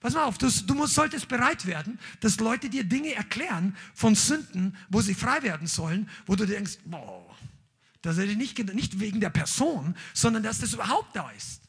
Pass 0.00 0.14
mal 0.14 0.24
auf, 0.24 0.36
du, 0.36 0.50
du 0.50 0.74
musst, 0.74 0.94
solltest 0.94 1.28
bereit 1.28 1.64
werden, 1.64 1.98
dass 2.20 2.40
Leute 2.40 2.68
dir 2.68 2.82
Dinge 2.82 3.14
erklären 3.14 3.76
von 3.94 4.16
Sünden, 4.16 4.76
wo 4.88 5.00
sie 5.00 5.14
frei 5.14 5.42
werden 5.42 5.68
sollen, 5.68 6.10
wo 6.26 6.34
du 6.34 6.44
denkst, 6.44 6.78
boah, 6.84 7.24
das 8.02 8.18
ist 8.18 8.36
nicht, 8.36 8.74
nicht 8.74 8.98
wegen 8.98 9.20
der 9.20 9.30
Person, 9.30 9.94
sondern 10.12 10.42
dass 10.42 10.58
das 10.58 10.74
überhaupt 10.74 11.14
da 11.14 11.30
ist. 11.30 11.60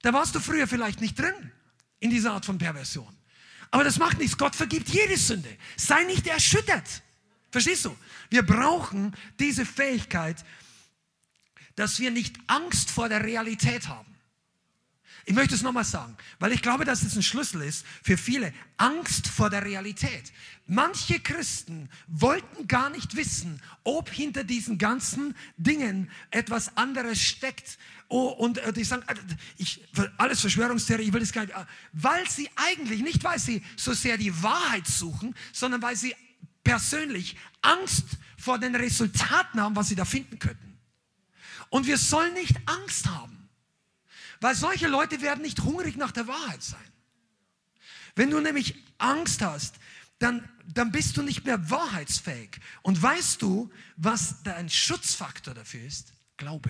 Da 0.00 0.14
warst 0.14 0.34
du 0.34 0.40
früher 0.40 0.66
vielleicht 0.66 1.02
nicht 1.02 1.18
drin 1.18 1.52
in 2.00 2.08
dieser 2.08 2.32
Art 2.32 2.46
von 2.46 2.56
Perversion. 2.56 3.14
Aber 3.70 3.84
das 3.84 3.98
macht 3.98 4.18
nichts. 4.18 4.38
Gott 4.38 4.56
vergibt 4.56 4.88
jede 4.88 5.18
Sünde. 5.18 5.48
Sei 5.76 6.04
nicht 6.04 6.26
erschüttert. 6.26 7.02
Verstehst 7.50 7.84
du? 7.84 7.96
Wir 8.30 8.42
brauchen 8.42 9.14
diese 9.38 9.66
Fähigkeit, 9.66 10.42
dass 11.76 11.98
wir 11.98 12.10
nicht 12.10 12.36
Angst 12.46 12.90
vor 12.90 13.08
der 13.08 13.24
Realität 13.24 13.88
haben. 13.88 14.13
Ich 15.26 15.34
möchte 15.34 15.54
es 15.54 15.62
nochmal 15.62 15.84
sagen, 15.84 16.16
weil 16.38 16.52
ich 16.52 16.60
glaube, 16.60 16.84
dass 16.84 17.02
es 17.02 17.16
ein 17.16 17.22
Schlüssel 17.22 17.62
ist 17.62 17.86
für 18.02 18.18
viele. 18.18 18.52
Angst 18.76 19.26
vor 19.26 19.48
der 19.48 19.64
Realität. 19.64 20.32
Manche 20.66 21.18
Christen 21.18 21.88
wollten 22.06 22.68
gar 22.68 22.90
nicht 22.90 23.16
wissen, 23.16 23.60
ob 23.84 24.10
hinter 24.10 24.44
diesen 24.44 24.76
ganzen 24.76 25.34
Dingen 25.56 26.10
etwas 26.30 26.76
anderes 26.76 27.22
steckt. 27.22 27.78
Oh, 28.08 28.28
und 28.28 28.58
äh, 28.58 28.72
die 28.72 28.84
sagen, 28.84 29.02
äh, 29.06 29.14
ich, 29.56 29.82
alles 30.18 30.42
Verschwörungstheorie, 30.42 31.04
ich 31.04 31.12
will 31.12 31.20
das 31.20 31.32
gar 31.32 31.46
nicht. 31.46 31.56
Äh, 31.56 31.64
weil 31.92 32.28
sie 32.28 32.50
eigentlich, 32.56 33.02
nicht 33.02 33.24
weil 33.24 33.38
sie 33.38 33.62
so 33.76 33.94
sehr 33.94 34.18
die 34.18 34.42
Wahrheit 34.42 34.86
suchen, 34.86 35.34
sondern 35.52 35.80
weil 35.80 35.96
sie 35.96 36.14
persönlich 36.62 37.36
Angst 37.62 38.04
vor 38.36 38.58
den 38.58 38.74
Resultaten 38.74 39.60
haben, 39.60 39.74
was 39.74 39.88
sie 39.88 39.94
da 39.94 40.04
finden 40.04 40.38
könnten. 40.38 40.78
Und 41.70 41.86
wir 41.86 41.96
sollen 41.96 42.34
nicht 42.34 42.56
Angst 42.66 43.06
haben. 43.06 43.43
Weil 44.44 44.54
solche 44.54 44.88
Leute 44.88 45.22
werden 45.22 45.40
nicht 45.40 45.62
hungrig 45.62 45.96
nach 45.96 46.12
der 46.12 46.26
Wahrheit 46.26 46.62
sein. 46.62 46.92
Wenn 48.14 48.28
du 48.28 48.40
nämlich 48.40 48.74
Angst 48.98 49.40
hast, 49.40 49.76
dann, 50.18 50.46
dann 50.66 50.92
bist 50.92 51.16
du 51.16 51.22
nicht 51.22 51.46
mehr 51.46 51.70
wahrheitsfähig. 51.70 52.60
Und 52.82 53.02
weißt 53.02 53.40
du, 53.40 53.70
was 53.96 54.42
dein 54.42 54.68
Schutzfaktor 54.68 55.54
dafür 55.54 55.86
ist? 55.86 56.12
Glaube. 56.36 56.68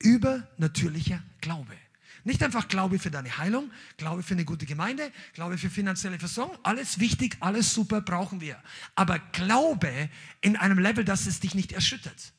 Übernatürlicher 0.00 1.22
Glaube. 1.40 1.78
Nicht 2.24 2.42
einfach 2.42 2.68
Glaube 2.68 2.98
für 2.98 3.10
deine 3.10 3.38
Heilung, 3.38 3.70
Glaube 3.96 4.22
für 4.22 4.34
eine 4.34 4.44
gute 4.44 4.66
Gemeinde, 4.66 5.10
Glaube 5.32 5.56
für 5.56 5.70
finanzielle 5.70 6.18
Versorgung. 6.18 6.58
Alles 6.62 6.98
wichtig, 6.98 7.38
alles 7.40 7.72
super 7.72 8.02
brauchen 8.02 8.42
wir. 8.42 8.62
Aber 8.96 9.18
Glaube 9.18 10.10
in 10.42 10.58
einem 10.58 10.78
Level, 10.78 11.06
dass 11.06 11.24
es 11.24 11.40
dich 11.40 11.54
nicht 11.54 11.72
erschüttert. 11.72 12.34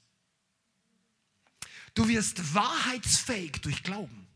Du 1.94 2.08
wirst 2.08 2.54
wahrheitsfähig 2.54 3.62
durch 3.62 3.84
Glauben. 3.84 4.28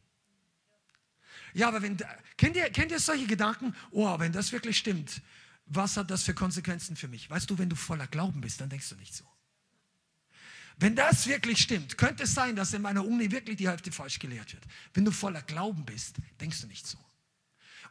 Ja, 1.53 1.69
aber 1.69 1.81
wenn, 1.81 1.97
kennt 2.37 2.55
ihr, 2.55 2.69
kennt 2.69 2.91
ihr 2.91 2.99
solche 2.99 3.25
Gedanken? 3.25 3.75
Oh, 3.91 4.19
wenn 4.19 4.31
das 4.31 4.51
wirklich 4.51 4.77
stimmt, 4.77 5.21
was 5.65 5.97
hat 5.97 6.11
das 6.11 6.23
für 6.23 6.33
Konsequenzen 6.33 6.95
für 6.95 7.07
mich? 7.07 7.29
Weißt 7.29 7.49
du, 7.49 7.57
wenn 7.57 7.69
du 7.69 7.75
voller 7.75 8.07
Glauben 8.07 8.41
bist, 8.41 8.61
dann 8.61 8.69
denkst 8.69 8.89
du 8.89 8.95
nicht 8.95 9.13
so. 9.13 9.25
Wenn 10.79 10.95
das 10.95 11.25
wirklich 11.25 11.57
stimmt, 11.57 11.97
könnte 11.97 12.23
es 12.23 12.35
sein, 12.35 12.55
dass 12.55 12.73
in 12.73 12.83
meiner 12.83 13.03
Uni 13.03 13.31
wirklich 13.31 13.57
die 13.57 13.67
Hälfte 13.67 13.91
falsch 13.91 14.19
gelehrt 14.19 14.53
wird. 14.53 14.63
Wenn 14.93 15.05
du 15.05 15.11
voller 15.11 15.41
Glauben 15.41 15.83
bist, 15.85 16.17
denkst 16.39 16.61
du 16.61 16.67
nicht 16.67 16.85
so. 16.85 16.99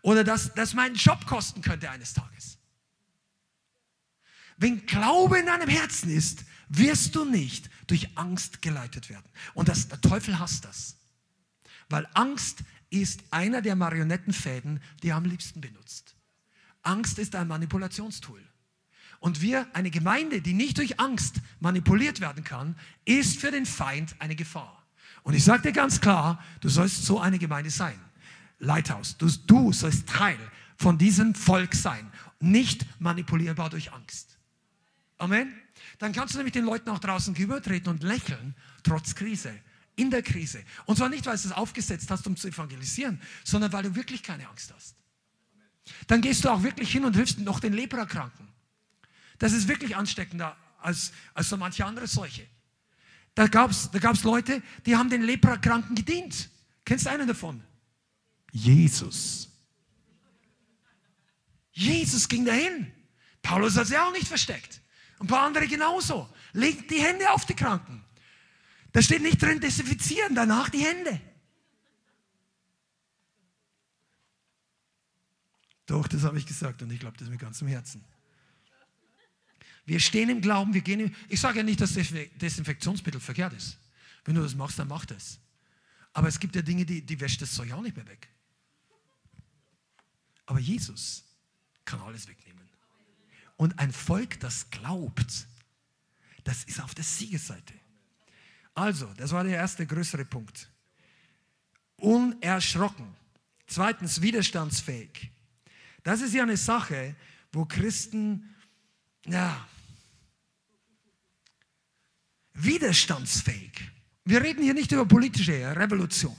Oder 0.03 0.23
dass 0.23 0.55
das 0.55 0.73
meinen 0.75 0.95
Job 0.95 1.27
kosten 1.27 1.63
könnte 1.63 1.91
eines 1.91 2.15
Tages. 2.15 2.59
Wenn 4.57 4.87
Glaube 4.87 5.41
in 5.41 5.47
deinem 5.47 5.69
Herzen 5.69 6.11
ist, 6.11 6.45
wirst 6.69 7.15
du 7.15 7.25
nicht 7.25 7.71
durch 7.87 8.17
Angst 8.17 8.63
geleitet 8.63 9.09
werden. 9.09 9.27
Und 9.55 9.69
das, 9.69 9.89
der 9.89 10.01
Teufel 10.01 10.39
hasst 10.39 10.65
das. 10.65 10.97
Weil 11.89 12.07
Angst 12.15 12.65
ist 12.91 13.23
einer 13.31 13.63
der 13.63 13.77
Marionettenfäden, 13.77 14.81
die 15.03 15.09
er 15.09 15.17
am 15.17 15.25
liebsten 15.25 15.61
benutzt. 15.61 16.15
Angst 16.83 17.19
ist 17.19 17.35
ein 17.35 17.49
Manipulationstool. 17.49 18.43
Und 19.19 19.41
wir, 19.41 19.67
eine 19.75 19.91
Gemeinde, 19.91 20.41
die 20.41 20.53
nicht 20.53 20.79
durch 20.79 21.01
Angst 21.01 21.37
manipuliert 21.59 22.21
werden 22.21 22.45
kann, 22.45 22.77
ist 23.05 23.41
für 23.41 23.51
den 23.51 23.67
Feind 23.67 24.15
eine 24.19 24.37
Gefahr. 24.37 24.85
Und 25.23 25.35
ich 25.35 25.43
sage 25.43 25.63
dir 25.63 25.73
ganz 25.73 26.01
klar, 26.01 26.43
du 26.61 26.69
sollst 26.69 27.05
so 27.05 27.19
eine 27.19 27.39
Gemeinde 27.39 27.71
sein. 27.71 27.99
Lighthouse, 28.59 29.17
du, 29.17 29.29
du 29.47 29.73
sollst 29.73 30.09
Teil 30.09 30.39
von 30.77 30.99
diesem 30.99 31.35
Volk 31.35 31.75
sein, 31.75 32.11
nicht 32.39 32.87
manipulierbar 33.01 33.71
durch 33.71 33.93
Angst. 33.93 34.39
Amen. 35.19 35.53
Dann 35.99 36.13
kannst 36.13 36.35
du 36.35 36.39
nämlich 36.39 36.53
den 36.53 36.65
Leuten 36.65 36.91
auch 36.91 36.99
draußen 36.99 37.35
gegenübertreten 37.35 37.91
und 37.91 38.03
lächeln, 38.03 38.55
trotz 38.83 39.15
Krise, 39.15 39.55
in 39.97 40.11
der 40.11 40.23
Krise. 40.23 40.63
Und 40.85 40.97
zwar 40.97 41.09
nicht, 41.09 41.25
weil 41.27 41.37
du 41.37 41.49
es 41.49 41.53
aufgesetzt 41.53 42.11
hast, 42.11 42.27
um 42.27 42.37
zu 42.37 42.49
evangelisieren, 42.49 43.21
sondern 43.45 43.73
weil 43.73 43.85
du 43.85 43.95
wirklich 43.95 44.23
keine 44.23 44.49
Angst 44.49 44.73
hast. 44.75 44.97
Dann 46.07 46.21
gehst 46.21 46.45
du 46.45 46.51
auch 46.51 46.63
wirklich 46.63 46.91
hin 46.91 47.05
und 47.05 47.15
hilfst 47.15 47.39
noch 47.39 47.61
den 47.61 47.73
Leprakranken. 47.73 48.49
Das 49.39 49.53
ist 49.53 49.69
wirklich 49.69 49.97
ansteckender 49.97 50.57
als, 50.81 51.13
als 51.35 51.49
so 51.49 51.57
manche 51.57 51.85
andere 51.85 52.07
Seuche. 52.07 52.47
Da 53.35 53.47
gab 53.47 53.71
es 53.71 53.91
da 53.91 53.99
gab's 53.99 54.25
Leute, 54.25 54.63
die 54.87 54.97
haben 54.97 55.11
den 55.11 55.23
Leprakranken 55.23 55.95
gedient. 55.95 56.49
Kennst 56.85 57.07
du 57.07 57.11
einen 57.11 57.29
davon? 57.29 57.63
Jesus. 58.53 59.51
Jesus 61.73 62.29
ging 62.29 62.45
dahin. 62.47 62.91
Paulus 63.43 63.77
hat 63.77 63.87
sie 63.87 63.99
auch 63.99 64.13
nicht 64.13 64.27
versteckt. 64.27 64.81
Ein 65.19 65.27
paar 65.27 65.47
andere 65.47 65.67
genauso. 65.67 66.29
Legt 66.53 66.91
die 66.91 67.01
Hände 67.01 67.31
auf 67.31 67.45
die 67.45 67.55
Kranken. 67.55 68.05
Da 68.93 69.03
steht 69.03 69.23
nicht 69.23 69.41
drin, 69.41 69.61
desinfizieren, 69.61 70.35
danach 70.35 70.69
die 70.69 70.85
Hände. 70.85 71.21
Doch, 75.87 76.09
das 76.09 76.23
habe 76.25 76.39
ich 76.39 76.47
gesagt 76.47 76.83
und 76.83 76.91
ich 76.91 76.99
glaube 76.99 77.17
das 77.17 77.29
mit 77.29 77.39
ganzem 77.39 77.69
Herzen. 77.69 78.05
Wir 79.85 80.01
stehen 80.01 80.29
im 80.29 80.41
Glauben, 80.41 80.75
wir 80.75 80.81
gehen 80.81 80.99
im, 80.99 81.15
Ich 81.29 81.41
sage 81.41 81.59
ja 81.59 81.63
nicht, 81.63 81.81
dass 81.81 81.95
Desinfektionsmittel 81.95 83.21
verkehrt 83.21 83.53
ist. 83.53 83.79
Wenn 84.25 84.35
du 84.35 84.43
das 84.43 84.57
machst, 84.57 84.79
dann 84.79 84.89
mach 84.89 85.07
das. 85.07 85.39
Aber 86.13 86.27
es 86.27 86.41
gibt 86.41 86.57
ja 86.57 86.63
Dinge, 86.63 86.85
die, 86.85 87.03
die 87.03 87.21
wäscht 87.21 87.41
das 87.41 87.55
Zeug 87.55 87.71
auch 87.73 87.83
nicht 87.83 87.97
mehr 87.97 88.07
weg. 88.09 88.29
Aber 90.47 90.59
Jesus 90.59 91.25
kann 91.85 92.01
alles 92.01 92.27
wegnehmen. 92.27 92.66
Und 93.57 93.79
ein 93.79 93.93
Volk, 93.93 94.39
das 94.41 94.71
glaubt, 94.71 95.47
das 96.45 96.65
ist 96.65 96.81
auf 96.81 96.95
der 96.95 97.05
Siegesseite. 97.05 97.75
Also, 98.75 99.13
das 99.17 99.33
war 99.33 99.43
der 99.45 99.57
erste 99.57 99.87
größere 99.87 100.25
Punkt. 100.25 100.71
Unerschrocken. 101.97 103.15
Zweitens, 103.67 104.21
widerstandsfähig. 104.21 105.31
Das 106.03 106.21
ist 106.21 106.35
ja 106.35 106.43
eine 106.43 106.57
Sache, 106.57 107.17
wo 107.53 107.65
Christen, 107.65 108.55
ja, 109.27 109.67
widerstandsfähig. 112.53 113.91
Wir 114.25 114.43
reden 114.43 114.63
hier 114.63 114.75
nicht 114.75 114.93
über 114.93 115.07
politische 115.07 115.53
Revolution 115.75 116.37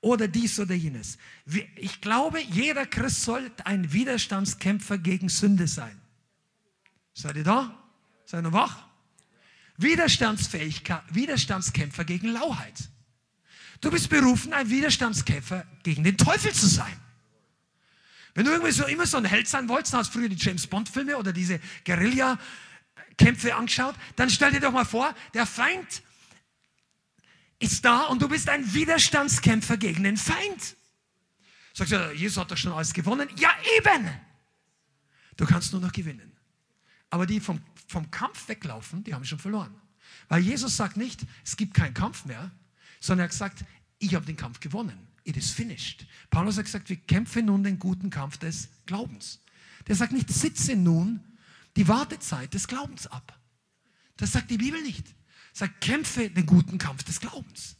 oder 0.00 0.26
dies 0.26 0.58
oder 0.58 0.74
jenes. 0.74 1.18
Ich 1.76 2.00
glaube, 2.00 2.40
jeder 2.40 2.86
Christ 2.86 3.22
sollte 3.22 3.66
ein 3.66 3.92
Widerstandskämpfer 3.92 4.98
gegen 4.98 5.28
Sünde 5.28 5.68
sein. 5.68 6.00
Seid 7.18 7.34
ihr 7.34 7.42
da? 7.42 7.74
Seid 8.26 8.44
ihr 8.44 8.52
wach? 8.52 8.84
Widerstandsfähigkeit, 9.76 11.02
Widerstandskämpfer 11.10 12.04
gegen 12.04 12.28
Lauheit. 12.28 12.88
Du 13.80 13.90
bist 13.90 14.08
berufen, 14.08 14.52
ein 14.52 14.70
Widerstandskämpfer 14.70 15.66
gegen 15.82 16.04
den 16.04 16.16
Teufel 16.16 16.52
zu 16.52 16.68
sein. 16.68 16.96
Wenn 18.34 18.44
du 18.44 18.52
irgendwie 18.52 18.70
so 18.70 18.86
immer 18.86 19.04
so 19.04 19.16
ein 19.16 19.24
Held 19.24 19.48
sein 19.48 19.68
wolltest, 19.68 19.94
hast 19.94 20.14
du 20.14 20.20
früher 20.20 20.28
die 20.28 20.36
James 20.36 20.68
Bond 20.68 20.88
Filme 20.88 21.16
oder 21.16 21.32
diese 21.32 21.58
Guerilla 21.84 22.38
Kämpfe 23.16 23.52
angeschaut, 23.56 23.96
dann 24.14 24.30
stell 24.30 24.52
dir 24.52 24.60
doch 24.60 24.70
mal 24.70 24.84
vor, 24.84 25.12
der 25.34 25.44
Feind 25.44 26.04
ist 27.58 27.84
da 27.84 28.02
und 28.02 28.22
du 28.22 28.28
bist 28.28 28.48
ein 28.48 28.72
Widerstandskämpfer 28.74 29.76
gegen 29.76 30.04
den 30.04 30.16
Feind. 30.16 30.76
Sagst 31.74 31.92
du, 31.92 32.12
Jesus 32.12 32.38
hat 32.38 32.52
doch 32.52 32.56
schon 32.56 32.72
alles 32.72 32.92
gewonnen. 32.92 33.28
Ja, 33.36 33.50
eben. 33.76 34.08
Du 35.36 35.46
kannst 35.46 35.72
nur 35.72 35.80
noch 35.80 35.92
gewinnen. 35.92 36.37
Aber 37.10 37.26
die 37.26 37.40
vom, 37.40 37.60
vom 37.86 38.10
Kampf 38.10 38.48
weglaufen, 38.48 39.04
die 39.04 39.14
haben 39.14 39.24
schon 39.24 39.38
verloren. 39.38 39.74
Weil 40.28 40.42
Jesus 40.42 40.76
sagt 40.76 40.96
nicht, 40.96 41.20
es 41.44 41.56
gibt 41.56 41.74
keinen 41.74 41.94
Kampf 41.94 42.24
mehr, 42.24 42.50
sondern 43.00 43.26
er 43.26 43.28
gesagt, 43.28 43.64
ich 43.98 44.14
habe 44.14 44.26
den 44.26 44.36
Kampf 44.36 44.60
gewonnen. 44.60 45.08
It 45.24 45.36
is 45.36 45.50
finished. 45.50 46.06
Paulus 46.30 46.56
hat 46.56 46.64
gesagt, 46.64 46.88
wir 46.88 46.96
kämpfen 46.96 47.46
nun 47.46 47.62
den 47.62 47.78
guten 47.78 48.10
Kampf 48.10 48.38
des 48.38 48.68
Glaubens. 48.86 49.40
Der 49.86 49.94
sagt 49.94 50.12
nicht, 50.12 50.30
sitze 50.30 50.76
nun 50.76 51.22
die 51.76 51.88
Wartezeit 51.88 52.54
des 52.54 52.66
Glaubens 52.66 53.06
ab. 53.06 53.38
Das 54.16 54.32
sagt 54.32 54.50
die 54.50 54.58
Bibel 54.58 54.80
nicht. 54.82 55.06
Sagt, 55.52 55.80
kämpfe 55.80 56.30
den 56.30 56.46
guten 56.46 56.78
Kampf 56.78 57.02
des 57.04 57.20
Glaubens. 57.20 57.76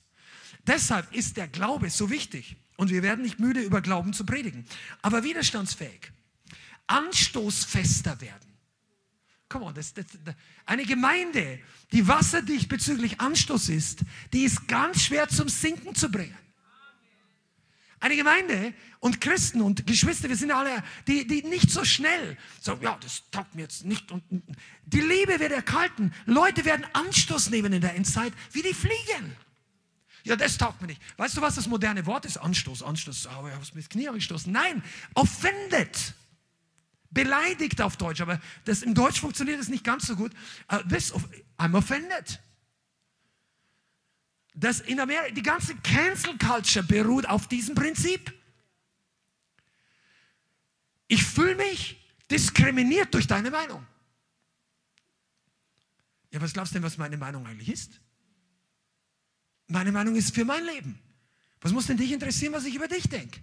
Deshalb 0.66 1.12
ist 1.14 1.36
der 1.36 1.48
Glaube 1.48 1.90
so 1.90 2.10
wichtig. 2.10 2.56
Und 2.76 2.90
wir 2.90 3.02
werden 3.02 3.22
nicht 3.22 3.40
müde, 3.40 3.60
über 3.60 3.80
Glauben 3.80 4.12
zu 4.12 4.24
predigen. 4.24 4.64
Aber 5.02 5.24
widerstandsfähig. 5.24 6.12
Anstoßfester 6.86 8.20
werden. 8.20 8.47
Come 9.48 9.64
on, 9.64 9.74
das, 9.74 9.94
das, 9.94 10.04
eine 10.66 10.84
Gemeinde, 10.84 11.58
die 11.92 12.06
wasserdicht 12.06 12.68
bezüglich 12.68 13.20
Anstoß 13.20 13.70
ist, 13.70 14.00
die 14.32 14.42
ist 14.42 14.68
ganz 14.68 15.04
schwer 15.04 15.28
zum 15.28 15.48
Sinken 15.48 15.94
zu 15.94 16.10
bringen. 16.10 16.36
Eine 18.00 18.14
Gemeinde 18.14 18.74
und 19.00 19.20
Christen 19.20 19.60
und 19.60 19.86
Geschwister, 19.86 20.28
wir 20.28 20.36
sind 20.36 20.52
alle, 20.52 20.84
die, 21.08 21.26
die 21.26 21.42
nicht 21.42 21.70
so 21.70 21.84
schnell 21.84 22.36
sagen, 22.60 22.82
ja, 22.82 22.96
das 23.00 23.24
taugt 23.30 23.54
mir 23.54 23.62
jetzt 23.62 23.84
nicht. 23.84 24.12
Und, 24.12 24.22
die 24.84 25.00
Liebe 25.00 25.40
wird 25.40 25.50
erkalten. 25.50 26.14
Leute 26.24 26.64
werden 26.64 26.86
Anstoß 26.92 27.50
nehmen 27.50 27.72
in 27.72 27.80
der 27.80 27.96
Endzeit, 27.96 28.32
wie 28.52 28.62
die 28.62 28.74
fliegen. 28.74 29.36
Ja, 30.22 30.36
das 30.36 30.58
taugt 30.58 30.80
mir 30.80 30.88
nicht. 30.88 31.00
Weißt 31.16 31.36
du, 31.36 31.40
was 31.40 31.56
das 31.56 31.66
moderne 31.66 32.06
Wort 32.06 32.24
ist? 32.24 32.36
Anstoß, 32.36 32.82
Anstoß. 32.82 33.26
Aber 33.28 33.48
ich 33.48 33.54
habe 33.54 33.64
mir 33.72 33.80
das 33.80 33.88
Knie 33.88 34.08
angestoßen. 34.08 34.52
Nein, 34.52 34.82
offended. 35.14 36.14
Beleidigt 37.10 37.80
auf 37.80 37.96
Deutsch, 37.96 38.20
aber 38.20 38.40
das, 38.64 38.82
im 38.82 38.94
Deutsch 38.94 39.20
funktioniert 39.20 39.58
das 39.58 39.68
nicht 39.68 39.84
ganz 39.84 40.06
so 40.06 40.16
gut. 40.16 40.32
Uh, 40.70 40.78
this, 40.88 41.12
I'm 41.56 41.76
offended. 41.76 42.40
Das 44.54 44.80
in 44.80 45.00
Amerika, 45.00 45.32
die 45.32 45.42
ganze 45.42 45.74
Cancel 45.76 46.36
Culture 46.36 46.84
beruht 46.84 47.26
auf 47.26 47.46
diesem 47.48 47.74
Prinzip. 47.74 48.32
Ich 51.06 51.24
fühle 51.24 51.54
mich 51.54 51.96
diskriminiert 52.30 53.14
durch 53.14 53.26
deine 53.26 53.50
Meinung. 53.50 53.86
Ja, 56.30 56.40
was 56.42 56.52
glaubst 56.52 56.72
du 56.72 56.74
denn, 56.74 56.82
was 56.82 56.98
meine 56.98 57.16
Meinung 57.16 57.46
eigentlich 57.46 57.70
ist? 57.70 58.00
Meine 59.68 59.92
Meinung 59.92 60.16
ist 60.16 60.34
für 60.34 60.44
mein 60.44 60.64
Leben. 60.64 60.98
Was 61.60 61.72
muss 61.72 61.86
denn 61.86 61.96
dich 61.96 62.12
interessieren, 62.12 62.52
was 62.52 62.64
ich 62.64 62.74
über 62.74 62.88
dich 62.88 63.08
denke? 63.08 63.40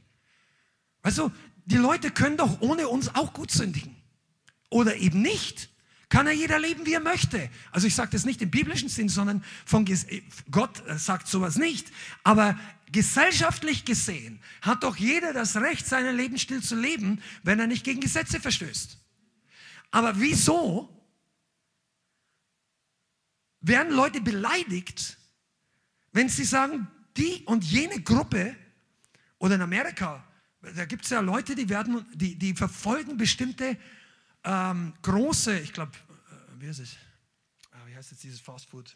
Also, 1.01 1.31
die 1.65 1.77
Leute 1.77 2.11
können 2.11 2.37
doch 2.37 2.61
ohne 2.61 2.87
uns 2.87 3.13
auch 3.15 3.33
gut 3.33 3.51
sündigen. 3.51 3.95
Oder 4.69 4.95
eben 4.97 5.21
nicht. 5.21 5.69
Kann 6.09 6.27
ja 6.27 6.31
jeder 6.31 6.59
leben, 6.59 6.85
wie 6.85 6.93
er 6.93 6.99
möchte. 6.99 7.49
Also 7.71 7.87
ich 7.87 7.95
sage 7.95 8.11
das 8.11 8.25
nicht 8.25 8.41
im 8.41 8.51
biblischen 8.51 8.89
Sinn, 8.89 9.09
sondern 9.09 9.43
von 9.65 9.85
Gott 10.51 10.83
sagt 10.97 11.27
sowas 11.27 11.57
nicht. 11.57 11.91
Aber 12.23 12.57
gesellschaftlich 12.91 13.85
gesehen 13.85 14.39
hat 14.61 14.83
doch 14.83 14.95
jeder 14.95 15.33
das 15.33 15.55
Recht, 15.55 15.85
seinen 15.85 16.15
Lebensstil 16.15 16.61
zu 16.61 16.75
leben, 16.75 17.21
wenn 17.43 17.59
er 17.59 17.67
nicht 17.67 17.83
gegen 17.83 17.99
Gesetze 17.99 18.39
verstößt. 18.39 18.99
Aber 19.91 20.19
wieso 20.19 20.89
werden 23.61 23.91
Leute 23.91 24.21
beleidigt, 24.21 25.17
wenn 26.11 26.29
sie 26.29 26.45
sagen, 26.45 26.87
die 27.17 27.43
und 27.45 27.63
jene 27.63 28.01
Gruppe 28.01 28.55
oder 29.39 29.55
in 29.55 29.61
Amerika, 29.61 30.23
da 30.75 30.85
gibt 30.85 31.03
es 31.05 31.11
ja 31.11 31.19
Leute, 31.19 31.55
die 31.55 31.69
werden, 31.69 32.05
die, 32.13 32.35
die 32.35 32.55
verfolgen 32.55 33.17
bestimmte 33.17 33.77
ähm, 34.43 34.93
große, 35.01 35.59
ich 35.59 35.73
glaube, 35.73 35.91
äh, 36.31 36.61
wie 36.61 36.67
heißt 36.67 36.79
es? 36.79 36.97
Ah, 37.71 37.85
wie 37.87 37.95
heißt 37.95 38.11
jetzt 38.11 38.23
dieses 38.23 38.39
Fastfood? 38.39 38.95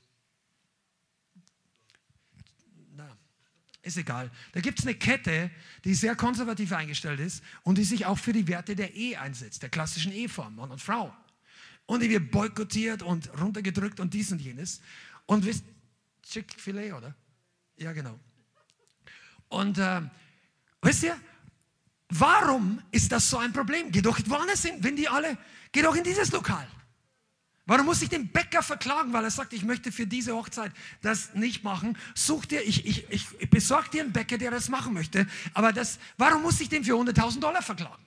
Na, 2.95 3.17
ist 3.81 3.97
egal. 3.97 4.31
Da 4.51 4.61
gibt 4.61 4.79
es 4.79 4.85
eine 4.85 4.95
Kette, 4.95 5.51
die 5.83 5.93
sehr 5.93 6.15
konservativ 6.15 6.71
eingestellt 6.71 7.19
ist 7.19 7.43
und 7.63 7.77
die 7.77 7.83
sich 7.83 8.05
auch 8.05 8.17
für 8.17 8.33
die 8.33 8.47
Werte 8.47 8.75
der 8.75 8.93
Ehe 8.93 9.19
einsetzt, 9.19 9.63
der 9.63 9.69
klassischen 9.69 10.11
Eheform, 10.11 10.55
Mann 10.55 10.71
und 10.71 10.81
Frau. 10.81 11.15
Und 11.85 12.01
die 12.01 12.09
wird 12.09 12.29
boykottiert 12.29 13.01
und 13.01 13.31
runtergedrückt 13.39 13.99
und 13.99 14.13
dies 14.13 14.31
und 14.31 14.39
jenes. 14.39 14.81
Und 15.25 15.45
wisst, 15.45 15.63
Chick-fil-A, 16.23 16.95
oder? 16.95 17.15
Ja, 17.77 17.93
genau. 17.93 18.19
Und 19.47 19.79
äh, 19.79 20.01
wisst 20.81 21.03
ihr, 21.03 21.19
Warum 22.09 22.81
ist 22.91 23.11
das 23.11 23.29
so 23.29 23.37
ein 23.37 23.53
Problem? 23.53 23.91
Geh 23.91 24.01
doch 24.01 24.19
woanders 24.25 24.63
hin, 24.63 24.75
wenn 24.79 24.95
die 24.95 25.07
alle, 25.07 25.37
geh 25.71 25.81
doch 25.81 25.95
in 25.95 26.03
dieses 26.03 26.31
Lokal. 26.31 26.67
Warum 27.69 27.85
muss 27.85 28.01
ich 28.01 28.09
den 28.09 28.29
Bäcker 28.29 28.63
verklagen, 28.63 29.13
weil 29.13 29.23
er 29.23 29.29
sagt, 29.29 29.53
ich 29.53 29.63
möchte 29.63 29.91
für 29.91 30.07
diese 30.07 30.35
Hochzeit 30.35 30.71
das 31.03 31.35
nicht 31.35 31.63
machen? 31.63 31.95
Such 32.15 32.45
dir, 32.45 32.63
ich, 32.63 32.83
ich, 32.83 33.05
ich 33.11 33.49
besorge 33.51 33.91
dir 33.91 34.01
einen 34.01 34.11
Bäcker, 34.11 34.39
der 34.39 34.49
das 34.49 34.69
machen 34.69 34.91
möchte. 34.91 35.27
Aber 35.53 35.71
das, 35.71 35.99
warum 36.17 36.41
muss 36.41 36.59
ich 36.61 36.69
den 36.69 36.83
für 36.83 36.93
100.000 36.93 37.39
Dollar 37.39 37.61
verklagen? 37.61 38.03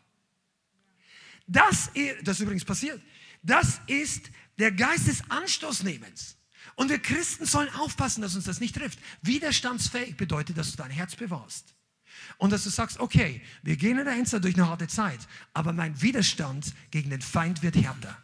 Das, 1.47 1.93
das 2.25 2.39
ist 2.39 2.41
übrigens 2.41 2.65
passiert. 2.65 3.01
Das 3.45 3.81
ist 3.87 4.31
der 4.59 4.73
Geist 4.73 5.07
des 5.07 5.23
Anstoßnehmens. 5.31 6.37
Und 6.75 6.89
wir 6.89 6.99
Christen 6.99 7.47
sollen 7.47 7.73
aufpassen, 7.75 8.21
dass 8.23 8.35
uns 8.35 8.47
das 8.47 8.59
nicht 8.59 8.75
trifft. 8.75 8.99
Widerstandsfähig 9.23 10.17
bedeutet, 10.17 10.59
dass 10.59 10.73
du 10.73 10.77
dein 10.79 10.91
Herz 10.91 11.15
bewahrst. 11.15 11.73
Und 12.39 12.53
dass 12.53 12.65
du 12.65 12.71
sagst, 12.71 13.01
okay, 13.01 13.43
wir 13.63 13.77
gehen 13.77 13.99
in 13.99 14.05
der 14.05 14.15
Endzeit 14.15 14.45
durch 14.45 14.55
eine 14.55 14.69
harte 14.69 14.89
Zeit, 14.89 15.21
aber 15.55 15.73
mein 15.73 16.01
Widerstand 16.01 16.75
gegen 16.91 17.11
den 17.11 17.23
Feind 17.23 17.63
wird 17.63 17.77
härter. 17.77 18.17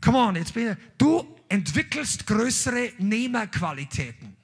Come 0.00 0.18
on, 0.18 0.36
jetzt 0.36 0.54
bin 0.54 0.76
du 0.96 1.36
entwickelst 1.48 2.26
größere 2.26 2.92
Nehmerqualitäten. 2.98 4.36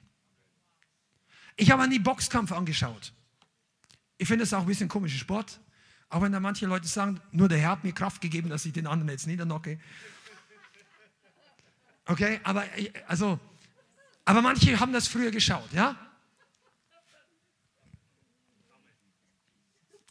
Ich 1.55 1.71
habe 1.71 1.83
an 1.83 1.89
die 1.89 1.99
Boxkampf 1.99 2.51
angeschaut. 2.51 3.13
Ich 4.17 4.27
finde 4.27 4.43
es 4.43 4.53
auch 4.53 4.61
ein 4.61 4.67
bisschen 4.67 4.89
komischer 4.89 5.17
Sport. 5.17 5.59
Auch 6.09 6.21
wenn 6.21 6.31
da 6.31 6.39
manche 6.39 6.65
Leute 6.65 6.87
sagen, 6.87 7.19
nur 7.31 7.49
der 7.49 7.57
Herr 7.57 7.71
hat 7.71 7.83
mir 7.83 7.93
Kraft 7.93 8.21
gegeben, 8.21 8.49
dass 8.49 8.65
ich 8.65 8.73
den 8.73 8.87
anderen 8.87 9.09
jetzt 9.09 9.27
niedernocke. 9.27 9.79
Okay, 12.05 12.39
aber 12.43 12.63
also, 13.07 13.39
aber 14.25 14.41
manche 14.41 14.79
haben 14.79 14.93
das 14.93 15.07
früher 15.07 15.31
geschaut, 15.31 15.71
ja? 15.73 15.95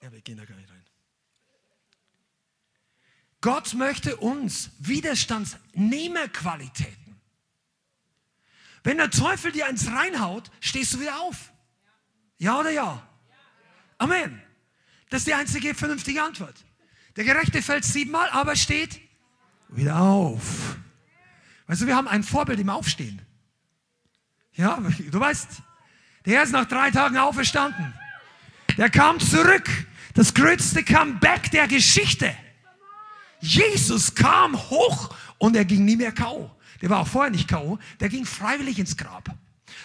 Ja, 0.05 0.13
wir 0.13 0.21
gehen 0.21 0.37
da 0.37 0.45
gar 0.45 0.55
nicht 0.57 0.71
rein. 0.71 0.85
Gott 3.41 3.73
möchte 3.73 4.19
uns 4.19 4.69
Widerstandsnehmerqualitäten. 4.79 7.19
Wenn 8.83 8.99
der 8.99 9.11
Teufel 9.11 9.51
dir 9.51 9.67
eins 9.67 9.87
reinhaut, 9.87 10.51
stehst 10.61 10.93
du 10.93 11.01
wieder 11.01 11.19
auf. 11.23 11.55
Ja 12.37 12.61
oder 12.61 12.69
ja? 12.69 13.09
Amen. 13.97 14.43
Das 15.09 15.23
ist 15.23 15.27
die 15.27 15.33
einzige 15.33 15.75
vernünftige 15.75 16.23
Antwort. 16.23 16.67
Der 17.17 17.25
Gerechte 17.25 17.63
fällt 17.63 17.87
siebenmal, 17.87 18.29
aber 18.29 18.57
steht 18.57 19.01
wieder 19.69 19.99
auf. 19.99 20.77
Weißt 21.67 21.81
du, 21.81 21.87
wir 21.87 21.97
haben 21.97 22.09
ein 22.09 22.23
Vorbild 22.23 22.61
im 22.61 22.69
Aufstehen. 22.69 23.23
Ja, 24.53 24.83
du 24.99 25.19
weißt, 25.19 25.49
der 26.27 26.43
ist 26.43 26.53
nach 26.53 26.67
drei 26.67 26.91
Tagen 26.91 27.17
auferstanden. 27.17 27.95
Der 28.77 28.91
kam 28.91 29.19
zurück. 29.19 29.67
Das 30.15 30.33
größte 30.33 30.85
Comeback 30.85 31.51
der 31.51 31.69
Geschichte. 31.69 32.35
Jesus 33.41 34.15
kam 34.15 34.57
hoch 34.71 35.15
und 35.39 35.57
er 35.57 35.65
ging 35.65 35.85
nie 35.85 35.97
mehr 35.97 36.13
K.O. 36.13 36.51
Der 36.81 36.91
war 36.91 37.01
auch 37.01 37.09
vorher 37.09 37.31
nicht 37.31 37.49
K.O. 37.49 37.79
Der 38.01 38.09
ging 38.09 38.25
freiwillig 38.25 38.79
ins 38.79 38.97
Grab. 38.97 39.35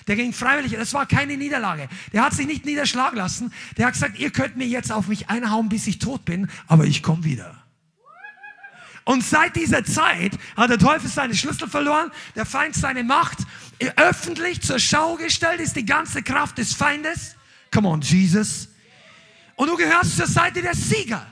Der 0.07 0.15
ging 0.15 0.33
freiwillig, 0.33 0.73
das 0.73 0.93
war 0.93 1.05
keine 1.05 1.35
Niederlage. 1.35 1.89
Der 2.13 2.23
hat 2.23 2.33
sich 2.33 2.47
nicht 2.47 2.65
niederschlagen 2.65 3.17
lassen. 3.17 3.53
Der 3.77 3.87
hat 3.87 3.93
gesagt, 3.93 4.17
ihr 4.17 4.31
könnt 4.31 4.55
mir 4.55 4.67
jetzt 4.67 4.91
auf 4.91 5.07
mich 5.07 5.29
einhauen, 5.29 5.67
bis 5.69 5.87
ich 5.87 5.99
tot 5.99 6.25
bin, 6.25 6.49
aber 6.67 6.85
ich 6.85 7.03
komme 7.03 7.23
wieder. 7.23 7.55
Und 9.03 9.23
seit 9.23 9.55
dieser 9.55 9.83
Zeit 9.83 10.37
hat 10.55 10.69
der 10.69 10.77
Teufel 10.77 11.09
seine 11.09 11.35
Schlüssel 11.35 11.67
verloren, 11.67 12.11
der 12.35 12.45
Feind 12.45 12.75
seine 12.75 13.03
Macht 13.03 13.39
öffentlich 13.95 14.61
zur 14.61 14.79
Schau 14.79 15.15
gestellt, 15.15 15.59
ist 15.59 15.75
die 15.75 15.85
ganze 15.85 16.21
Kraft 16.21 16.59
des 16.59 16.73
Feindes. 16.73 17.35
Come 17.71 17.87
on, 17.87 18.01
Jesus. 18.01 18.68
Und 19.59 19.67
du 19.67 19.75
gehörst 19.75 20.15
zur 20.15 20.25
Seite 20.25 20.61
der 20.61 20.73
Sieger. 20.73 21.27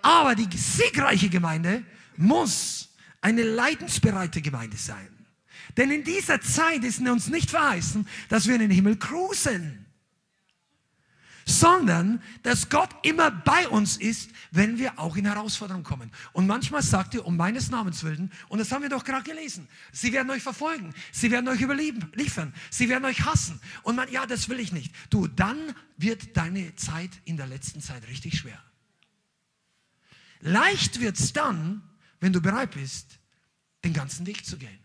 Aber 0.00 0.34
die 0.34 0.48
siegreiche 0.56 1.28
Gemeinde 1.28 1.84
muss 2.16 2.88
eine 3.20 3.42
leidensbereite 3.42 4.40
Gemeinde 4.40 4.78
sein. 4.78 5.10
Denn 5.76 5.90
in 5.90 6.02
dieser 6.04 6.40
Zeit 6.40 6.82
ist 6.84 7.00
uns 7.00 7.28
nicht 7.28 7.50
verheißen, 7.50 8.08
dass 8.30 8.46
wir 8.46 8.54
in 8.54 8.62
den 8.62 8.70
Himmel 8.70 8.96
cruisen, 8.96 9.83
sondern 11.46 12.22
dass 12.42 12.68
Gott 12.68 12.90
immer 13.02 13.30
bei 13.30 13.68
uns 13.68 13.96
ist, 13.96 14.30
wenn 14.50 14.78
wir 14.78 14.98
auch 14.98 15.16
in 15.16 15.26
Herausforderungen 15.26 15.84
kommen. 15.84 16.10
Und 16.32 16.46
manchmal 16.46 16.82
sagt 16.82 17.14
er, 17.14 17.26
um 17.26 17.36
meines 17.36 17.70
Namens 17.70 18.02
willen, 18.04 18.32
und 18.48 18.58
das 18.58 18.72
haben 18.72 18.82
wir 18.82 18.88
doch 18.88 19.04
gerade 19.04 19.24
gelesen, 19.24 19.68
sie 19.92 20.12
werden 20.12 20.30
euch 20.30 20.42
verfolgen, 20.42 20.94
sie 21.12 21.30
werden 21.30 21.48
euch 21.48 21.60
überliefern, 21.60 22.54
sie 22.70 22.88
werden 22.88 23.04
euch 23.04 23.24
hassen. 23.24 23.60
Und 23.82 23.96
man, 23.96 24.10
ja, 24.10 24.26
das 24.26 24.48
will 24.48 24.60
ich 24.60 24.72
nicht. 24.72 24.94
Du, 25.10 25.26
dann 25.26 25.74
wird 25.96 26.36
deine 26.36 26.74
Zeit 26.76 27.10
in 27.24 27.36
der 27.36 27.46
letzten 27.46 27.80
Zeit 27.80 28.06
richtig 28.08 28.38
schwer. 28.38 28.62
Leicht 30.40 31.00
wird 31.00 31.18
es 31.18 31.32
dann, 31.32 31.82
wenn 32.20 32.32
du 32.32 32.40
bereit 32.40 32.72
bist, 32.72 33.18
den 33.84 33.92
ganzen 33.92 34.26
Weg 34.26 34.44
zu 34.44 34.56
gehen. 34.56 34.78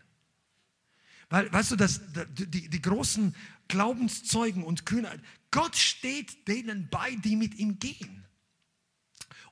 Weil, 1.28 1.50
weißt 1.52 1.70
du, 1.70 1.76
dass 1.76 2.00
die, 2.32 2.68
die 2.68 2.82
großen 2.82 3.34
Glaubenszeugen 3.68 4.64
und 4.64 4.84
Kühnheit, 4.84 5.20
Gott 5.50 5.76
steht 5.76 6.46
denen 6.48 6.88
bei, 6.90 7.14
die 7.16 7.36
mit 7.36 7.54
ihm 7.54 7.78
gehen. 7.78 8.24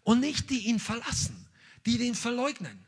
Und 0.03 0.21
nicht 0.21 0.49
die 0.51 0.67
ihn 0.67 0.79
verlassen, 0.79 1.47
die 1.85 1.99
den 1.99 2.15
verleugnen, 2.15 2.87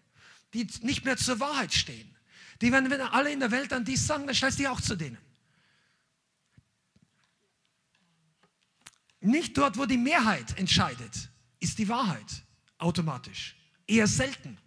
die 0.54 0.66
nicht 0.82 1.04
mehr 1.04 1.16
zur 1.16 1.40
Wahrheit 1.40 1.72
stehen. 1.72 2.16
Die, 2.60 2.72
wenn, 2.72 2.90
wenn 2.90 3.00
alle 3.00 3.32
in 3.32 3.40
der 3.40 3.50
Welt 3.50 3.72
an 3.72 3.84
dies 3.84 4.06
sagen, 4.06 4.26
dann 4.26 4.34
stellst 4.34 4.58
du 4.58 4.70
auch 4.70 4.80
zu 4.80 4.96
denen. 4.96 5.18
Nicht 9.20 9.56
dort, 9.58 9.76
wo 9.76 9.84
die 9.84 9.98
Mehrheit 9.98 10.56
entscheidet, 10.58 11.30
ist 11.58 11.78
die 11.78 11.88
Wahrheit 11.88 12.44
automatisch. 12.78 13.56
Eher 13.86 14.06
selten. 14.06 14.58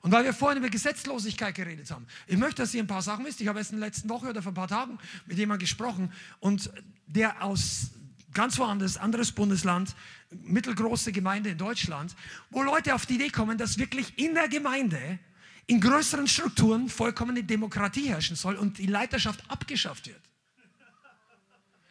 Und 0.00 0.12
weil 0.12 0.24
wir 0.24 0.32
vorhin 0.32 0.58
über 0.58 0.70
Gesetzlosigkeit 0.70 1.54
geredet 1.54 1.90
haben, 1.90 2.06
ich 2.26 2.36
möchte, 2.36 2.62
dass 2.62 2.72
ihr 2.74 2.82
ein 2.82 2.86
paar 2.86 3.02
Sachen 3.02 3.24
wisst. 3.24 3.40
Ich 3.40 3.48
habe 3.48 3.58
erst 3.58 3.72
in 3.72 3.80
der 3.80 3.88
letzten 3.88 4.08
Woche 4.08 4.28
oder 4.28 4.42
vor 4.42 4.52
ein 4.52 4.54
paar 4.54 4.68
Tagen 4.68 4.98
mit 5.26 5.38
jemandem 5.38 5.60
gesprochen 5.60 6.12
und 6.40 6.70
der 7.06 7.42
aus 7.42 7.90
ganz 8.32 8.58
woanders, 8.58 8.96
anderes 8.96 9.32
Bundesland, 9.32 9.94
mittelgroße 10.30 11.12
Gemeinde 11.12 11.50
in 11.50 11.58
Deutschland, 11.58 12.14
wo 12.50 12.62
Leute 12.62 12.94
auf 12.94 13.06
die 13.06 13.14
Idee 13.14 13.30
kommen, 13.30 13.58
dass 13.58 13.78
wirklich 13.78 14.18
in 14.18 14.34
der 14.34 14.48
Gemeinde 14.48 15.18
in 15.66 15.80
größeren 15.80 16.26
Strukturen 16.26 16.88
vollkommene 16.88 17.44
Demokratie 17.44 18.08
herrschen 18.08 18.36
soll 18.36 18.56
und 18.56 18.78
die 18.78 18.86
Leiterschaft 18.86 19.42
abgeschafft 19.50 20.06
wird. 20.06 20.20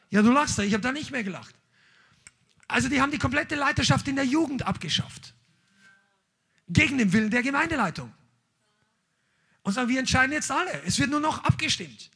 Ja, 0.10 0.22
du 0.22 0.32
lachst 0.32 0.58
da, 0.58 0.64
ich 0.64 0.74
habe 0.74 0.82
da 0.82 0.92
nicht 0.92 1.12
mehr 1.12 1.24
gelacht. 1.24 1.54
Also 2.68 2.90
die 2.90 3.02
haben 3.02 3.12
die 3.12 3.18
komplette 3.18 3.56
Leiterschaft 3.56 4.08
in 4.08 4.16
der 4.16 4.26
Jugend 4.26 4.64
abgeschafft. 4.64 5.34
Gegen 6.68 6.98
den 6.98 7.14
Willen 7.14 7.30
der 7.30 7.44
Gemeindeleitung. 7.44 8.14
Und 9.62 9.74
sagen, 9.74 9.90
wir 9.90 10.00
entscheiden 10.00 10.32
jetzt 10.32 10.52
alle. 10.52 10.82
Es 10.84 11.00
wird 11.00 11.10
nur 11.10 11.20
noch 11.20 11.44
abgestimmt. 11.44 12.12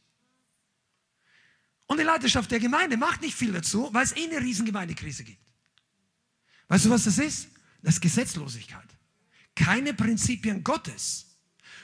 Und 1.86 1.98
die 1.98 2.04
Leiterschaft 2.04 2.50
der 2.52 2.60
Gemeinde 2.60 2.96
macht 2.96 3.22
nicht 3.22 3.36
viel 3.36 3.52
dazu, 3.52 3.94
weil 3.94 4.06
es 4.06 4.16
eh 4.16 4.24
eine 4.24 4.40
riesen 4.40 4.66
Gemeindekrise 4.66 5.24
gibt. 5.26 5.42
Weißt 6.70 6.86
du, 6.86 6.90
was 6.90 7.04
das 7.04 7.18
ist? 7.18 7.50
Das 7.82 7.96
ist 7.96 8.02
Gesetzlosigkeit. 8.02 8.88
Keine 9.56 9.94
Prinzipien 9.94 10.64
Gottes. 10.64 11.38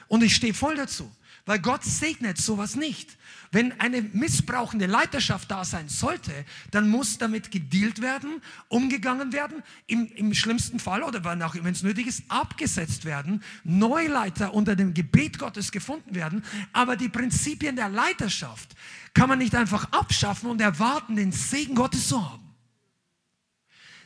Und 0.06 0.22
ich 0.22 0.34
stehe 0.34 0.54
voll 0.54 0.76
dazu. 0.76 1.14
Weil 1.48 1.60
Gott 1.60 1.82
segnet 1.82 2.36
sowas 2.36 2.76
nicht. 2.76 3.16
Wenn 3.52 3.80
eine 3.80 4.02
missbrauchende 4.02 4.84
Leiterschaft 4.84 5.50
da 5.50 5.64
sein 5.64 5.88
sollte, 5.88 6.44
dann 6.72 6.90
muss 6.90 7.16
damit 7.16 7.50
gedealt 7.50 8.02
werden, 8.02 8.42
umgegangen 8.68 9.32
werden, 9.32 9.62
im, 9.86 10.12
im 10.14 10.34
schlimmsten 10.34 10.78
Fall 10.78 11.02
oder 11.02 11.20
immer 11.24 11.70
es 11.70 11.82
nötig 11.82 12.06
ist, 12.06 12.24
abgesetzt 12.28 13.06
werden, 13.06 13.42
Neuleiter 13.64 14.52
unter 14.52 14.76
dem 14.76 14.92
Gebet 14.92 15.38
Gottes 15.38 15.72
gefunden 15.72 16.14
werden. 16.14 16.44
Aber 16.74 16.96
die 16.96 17.08
Prinzipien 17.08 17.76
der 17.76 17.88
Leiterschaft 17.88 18.74
kann 19.14 19.30
man 19.30 19.38
nicht 19.38 19.54
einfach 19.54 19.90
abschaffen 19.90 20.50
und 20.50 20.60
erwarten, 20.60 21.16
den 21.16 21.32
Segen 21.32 21.74
Gottes 21.74 22.08
zu 22.08 22.30
haben. 22.30 22.54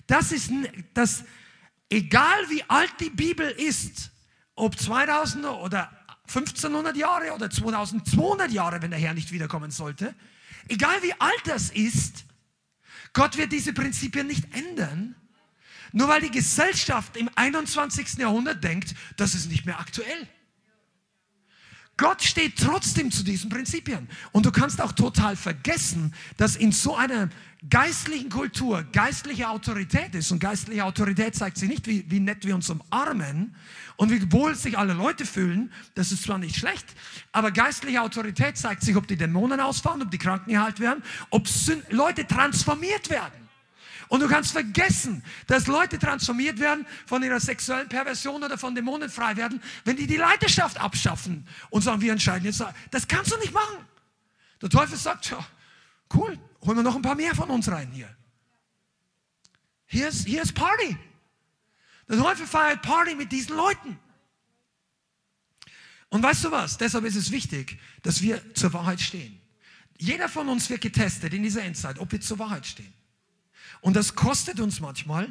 Das 0.07 0.31
ist 0.31 0.53
das, 0.95 1.25
egal 1.91 2.49
wie 2.51 2.63
alt 2.69 2.93
die 3.01 3.11
Bibel 3.11 3.51
ist, 3.51 4.13
ob 4.55 4.79
2000 4.79 5.45
oder 5.47 5.91
1500 6.35 6.97
Jahre 6.97 7.33
oder 7.33 7.51
2200 7.51 8.51
Jahre, 8.51 8.81
wenn 8.81 8.91
der 8.91 8.99
Herr 8.99 9.15
nicht 9.15 9.33
wiederkommen 9.33 9.71
sollte. 9.71 10.15
Egal 10.69 11.03
wie 11.03 11.13
alt 11.21 11.43
das 11.45 11.71
ist, 11.71 12.25
Gott 13.13 13.37
wird 13.37 13.53
diese 13.53 13.73
Prinzipien 13.73 14.27
nicht 14.27 14.55
ändern, 14.55 15.15
nur 15.93 16.09
weil 16.09 16.23
die 16.23 16.31
Gesellschaft 16.31 17.17
im 17.17 17.29
21. 17.35 18.15
Jahrhundert 18.15 18.65
denkt, 18.65 18.95
das 19.17 19.35
ist 19.35 19.51
nicht 19.51 19.67
mehr 19.67 19.79
aktuell. 19.79 20.29
Gott 21.97 22.23
steht 22.23 22.59
trotzdem 22.59 23.11
zu 23.11 23.23
diesen 23.23 23.51
Prinzipien. 23.51 24.09
Und 24.33 24.47
du 24.47 24.51
kannst 24.51 24.81
auch 24.81 24.93
total 24.93 25.37
vergessen, 25.37 26.15
dass 26.37 26.57
in 26.57 26.73
so 26.73 26.97
einer 26.97 27.29
geistlichen 27.69 28.31
Kultur 28.31 28.83
geistliche 28.93 29.49
Autorität 29.49 30.15
ist. 30.15 30.33
Und 30.33 30.41
geistliche 30.41 30.85
Autorität 30.85 31.37
zeigt 31.37 31.59
sich 31.59 31.69
nicht, 31.69 31.87
wie, 31.87 32.05
wie 32.11 32.19
nett 32.19 32.45
wir 32.45 32.55
uns 32.55 32.71
umarmen 32.71 33.55
und 33.97 34.11
wie 34.11 34.33
wohl 34.33 34.55
sich 34.55 34.79
alle 34.79 34.95
Leute 34.95 35.27
fühlen. 35.27 35.71
Das 35.95 36.13
ist 36.13 36.25
zwar 36.25 36.39
nicht 36.39 36.57
schlecht, 36.57 36.87
aber 37.31 37.51
geistliche 37.51 38.01
Autorität 38.01 38.57
zeigt 38.57 38.83
sich, 38.83 38.97
ob 38.97 39.07
die 39.07 39.17
Dämonen 39.17 39.61
ausfahren, 39.61 40.03
ob 40.03 40.11
die 40.11 40.19
Kranken 40.19 40.51
geheilt 40.51 40.81
werden, 40.81 41.03
ob 41.31 41.47
Leute 41.91 42.27
transformiert 42.27 43.11
werden. 43.11 43.42
Und 44.13 44.21
du 44.21 44.29
kannst 44.29 44.53
vergessen, 44.53 45.25
dass 45.47 45.69
Leute 45.69 45.99
transformiert 45.99 46.61
werden 46.61 46.87
von 47.07 47.23
ihrer 47.23 47.41
sexuellen 47.41 47.89
Perversion 47.89 48.45
oder 48.45 48.59
von 48.59 48.75
Dämonen 48.75 49.09
frei 49.09 49.39
werden, 49.39 49.63
wenn 49.87 49.97
die 49.97 50.07
die 50.07 50.19
Leiterschaft 50.19 50.77
abschaffen 50.77 51.49
und 51.71 51.81
sagen, 51.81 52.03
wir 52.03 52.13
entscheiden 52.13 52.45
jetzt. 52.45 52.63
Das 52.91 53.09
kannst 53.09 53.33
du 53.33 53.39
nicht 53.39 53.55
machen. 53.55 53.79
Der 54.61 54.69
Teufel 54.69 54.99
sagt, 54.99 55.31
ja, 55.31 55.43
cool, 56.13 56.39
holen 56.61 56.77
wir 56.77 56.83
noch 56.83 56.95
ein 56.95 57.01
paar 57.01 57.15
mehr 57.15 57.35
von 57.35 57.49
uns 57.49 57.71
rein 57.71 57.91
hier. 57.91 58.15
Hier 59.87 60.09
ist, 60.09 60.27
hier 60.27 60.43
ist 60.43 60.53
Party. 60.53 60.95
Der 62.07 62.19
Teufel 62.19 62.47
feiert 62.47 62.83
Party 62.83 63.15
mit 63.15 63.33
diesen 63.33 63.57
Leuten. 63.57 63.99
Und 66.11 66.23
weißt 66.23 66.45
du 66.45 66.51
was? 66.51 66.77
Deshalb 66.77 67.07
ist 67.07 67.17
es 67.17 67.31
wichtig, 67.31 67.79
dass 68.03 68.21
wir 68.21 68.43
zur 68.53 68.75
Wahrheit 68.75 69.01
stehen. 69.01 69.41
Jeder 69.97 70.29
von 70.29 70.51
uns 70.51 70.69
wird 70.69 70.83
getestet 70.83 71.33
in 71.33 71.43
dieser 71.43 71.63
Endzeit, 71.63 71.99
ob 71.99 72.13
wir 72.13 72.21
zur 72.21 72.39
Wahrheit 72.39 72.67
stehen. 72.67 72.93
Und 73.83 73.95
das 73.95 74.15
kostet 74.15 74.61
uns 74.61 74.81
manchmal, 74.81 75.31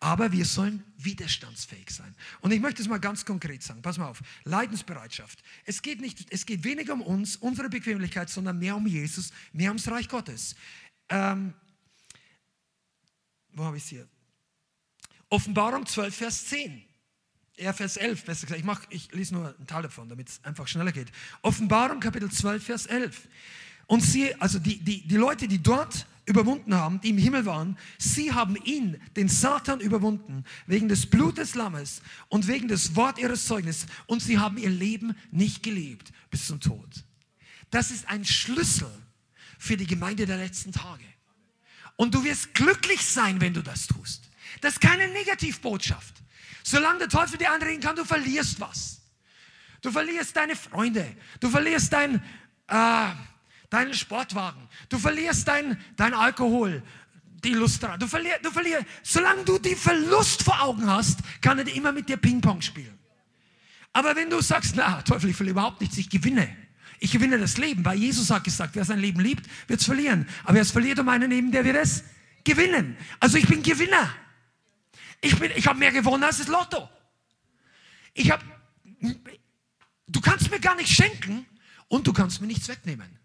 aber 0.00 0.32
wir 0.32 0.46
sollen 0.46 0.82
widerstandsfähig 0.96 1.90
sein. 1.90 2.14
Und 2.40 2.50
ich 2.50 2.60
möchte 2.60 2.80
es 2.80 2.88
mal 2.88 2.98
ganz 2.98 3.26
konkret 3.26 3.62
sagen. 3.62 3.82
Pass 3.82 3.98
mal 3.98 4.08
auf. 4.08 4.22
Leidensbereitschaft. 4.44 5.42
Es 5.66 5.82
geht, 5.82 6.00
nicht, 6.00 6.26
es 6.32 6.46
geht 6.46 6.64
weniger 6.64 6.94
um 6.94 7.02
uns, 7.02 7.36
unsere 7.36 7.68
Bequemlichkeit, 7.68 8.30
sondern 8.30 8.58
mehr 8.58 8.74
um 8.74 8.86
Jesus, 8.86 9.30
mehr 9.52 9.68
ums 9.68 9.86
Reich 9.88 10.08
Gottes. 10.08 10.56
Ähm, 11.10 11.52
wo 13.52 13.64
habe 13.64 13.76
ich 13.76 13.82
es 13.84 13.88
hier? 13.90 14.08
Offenbarung 15.28 15.84
12, 15.84 16.14
Vers 16.16 16.46
10. 16.46 16.82
Ja, 17.58 17.74
Vers 17.74 17.98
11, 17.98 18.24
besser 18.24 18.46
gesagt. 18.46 18.60
Ich, 18.60 18.64
mach, 18.64 18.86
ich 18.88 19.12
lese 19.12 19.34
nur 19.34 19.54
einen 19.54 19.66
Teil 19.66 19.82
davon, 19.82 20.08
damit 20.08 20.30
es 20.30 20.44
einfach 20.44 20.66
schneller 20.66 20.92
geht. 20.92 21.12
Offenbarung, 21.42 22.00
Kapitel 22.00 22.30
12, 22.30 22.64
Vers 22.64 22.86
11. 22.86 23.28
Und 23.86 24.00
sie, 24.00 24.34
also 24.40 24.58
die, 24.58 24.78
die, 24.78 25.06
die 25.06 25.16
Leute, 25.16 25.46
die 25.46 25.62
dort 25.62 26.06
überwunden 26.30 26.74
haben, 26.74 27.00
die 27.00 27.10
im 27.10 27.18
Himmel 27.18 27.44
waren, 27.44 27.76
sie 27.98 28.32
haben 28.32 28.56
ihn, 28.56 29.00
den 29.16 29.28
Satan, 29.28 29.80
überwunden, 29.80 30.44
wegen 30.66 30.88
des 30.88 31.06
Blutes 31.06 31.54
Lammes 31.54 32.00
und 32.28 32.46
wegen 32.46 32.68
des 32.68 32.96
Wort 32.96 33.18
ihres 33.18 33.46
Zeugnisses. 33.46 33.86
Und 34.06 34.22
sie 34.22 34.38
haben 34.38 34.56
ihr 34.56 34.70
Leben 34.70 35.14
nicht 35.30 35.62
gelebt 35.62 36.12
bis 36.30 36.46
zum 36.46 36.60
Tod. 36.60 36.88
Das 37.70 37.90
ist 37.90 38.08
ein 38.08 38.24
Schlüssel 38.24 38.90
für 39.58 39.76
die 39.76 39.86
Gemeinde 39.86 40.24
der 40.24 40.38
letzten 40.38 40.72
Tage. 40.72 41.04
Und 41.96 42.14
du 42.14 42.24
wirst 42.24 42.54
glücklich 42.54 43.04
sein, 43.04 43.40
wenn 43.40 43.52
du 43.52 43.62
das 43.62 43.86
tust. 43.86 44.30
Das 44.62 44.74
ist 44.74 44.80
keine 44.80 45.08
Negativbotschaft. 45.08 46.14
Solange 46.62 47.00
der 47.00 47.08
Teufel 47.08 47.38
dir 47.38 47.52
anreden 47.52 47.82
kann, 47.82 47.96
du 47.96 48.04
verlierst 48.04 48.60
was. 48.60 49.02
Du 49.82 49.90
verlierst 49.90 50.36
deine 50.36 50.56
Freunde. 50.56 51.16
Du 51.40 51.50
verlierst 51.50 51.92
dein, 51.92 52.22
äh, 52.68 53.08
deinen 53.70 53.94
Sportwagen. 53.94 54.68
Du 54.88 54.98
verlierst 54.98 55.48
dein, 55.48 55.78
dein 55.96 56.12
Alkohol, 56.12 56.82
die 57.42 57.54
Lust 57.54 57.82
daran. 57.82 57.98
Du 57.98 58.06
verlierst, 58.06 58.44
du 58.44 58.50
verlierst. 58.50 58.84
Solange 59.02 59.44
du 59.44 59.58
die 59.58 59.74
Verlust 59.74 60.42
vor 60.42 60.60
Augen 60.60 60.86
hast, 60.88 61.20
kann 61.40 61.58
er 61.58 61.66
immer 61.74 61.92
mit 61.92 62.08
dir 62.08 62.16
Ping-Pong 62.16 62.60
spielen. 62.60 62.98
Aber 63.92 64.14
wenn 64.14 64.30
du 64.30 64.40
sagst, 64.40 64.76
na, 64.76 65.02
Teufel, 65.02 65.30
ich 65.30 65.40
will 65.40 65.48
überhaupt 65.48 65.80
nichts, 65.80 65.96
ich 65.96 66.10
gewinne. 66.10 66.56
Ich 66.98 67.12
gewinne 67.12 67.38
das 67.38 67.56
Leben, 67.56 67.84
weil 67.84 67.98
Jesus 67.98 68.30
hat 68.30 68.44
gesagt, 68.44 68.74
wer 68.74 68.84
sein 68.84 68.98
Leben 68.98 69.20
liebt, 69.20 69.48
wird 69.68 69.80
es 69.80 69.86
verlieren. 69.86 70.28
Aber 70.44 70.54
wer 70.54 70.62
es 70.62 70.70
verliert 70.70 70.98
um 70.98 71.08
einen 71.08 71.30
Leben, 71.30 71.50
der 71.50 71.64
wird 71.64 71.76
es 71.76 72.04
gewinnen. 72.44 72.96
Also 73.18 73.38
ich 73.38 73.46
bin 73.46 73.62
Gewinner. 73.62 74.14
Ich, 75.22 75.38
ich 75.40 75.66
habe 75.66 75.78
mehr 75.78 75.92
gewonnen 75.92 76.24
als 76.24 76.38
das 76.38 76.48
Lotto. 76.48 76.88
Ich 78.12 78.30
habe, 78.30 78.44
du 80.06 80.20
kannst 80.20 80.50
mir 80.50 80.60
gar 80.60 80.74
nichts 80.76 80.92
schenken 80.92 81.46
und 81.88 82.06
du 82.06 82.12
kannst 82.12 82.40
mir 82.40 82.46
nichts 82.46 82.68
wegnehmen. 82.68 83.19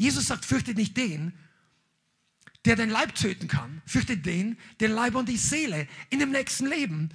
Jesus 0.00 0.28
sagt, 0.28 0.46
fürchtet 0.46 0.78
nicht 0.78 0.96
den, 0.96 1.34
der 2.64 2.74
den 2.74 2.88
Leib 2.88 3.14
töten 3.14 3.48
kann. 3.48 3.82
Fürchtet 3.84 4.24
den, 4.24 4.56
der 4.80 4.88
Leib 4.88 5.14
und 5.14 5.28
die 5.28 5.36
Seele 5.36 5.86
in 6.08 6.20
dem 6.20 6.30
nächsten 6.30 6.64
Leben 6.64 7.10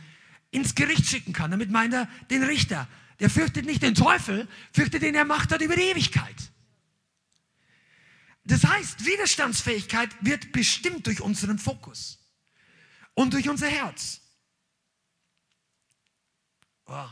ins 0.51 0.75
Gericht 0.75 1.07
schicken 1.07 1.33
kann. 1.33 1.49
Damit 1.49 1.71
meint 1.71 1.95
er 1.95 2.07
den 2.29 2.43
Richter. 2.43 2.87
Der 3.19 3.31
fürchtet 3.31 3.65
nicht 3.65 3.81
den 3.81 3.95
Teufel, 3.95 4.47
fürchtet 4.71 5.01
den, 5.01 5.15
er 5.15 5.25
Macht 5.25 5.51
hat 5.51 5.63
über 5.63 5.75
die 5.75 5.81
Ewigkeit. 5.81 6.51
Das 8.43 8.63
heißt, 8.63 9.03
Widerstandsfähigkeit 9.03 10.11
wird 10.21 10.51
bestimmt 10.51 11.07
durch 11.07 11.21
unseren 11.21 11.57
Fokus 11.57 12.19
und 13.15 13.33
durch 13.33 13.49
unser 13.49 13.67
Herz. 13.67 14.21
Oh. 16.85 17.09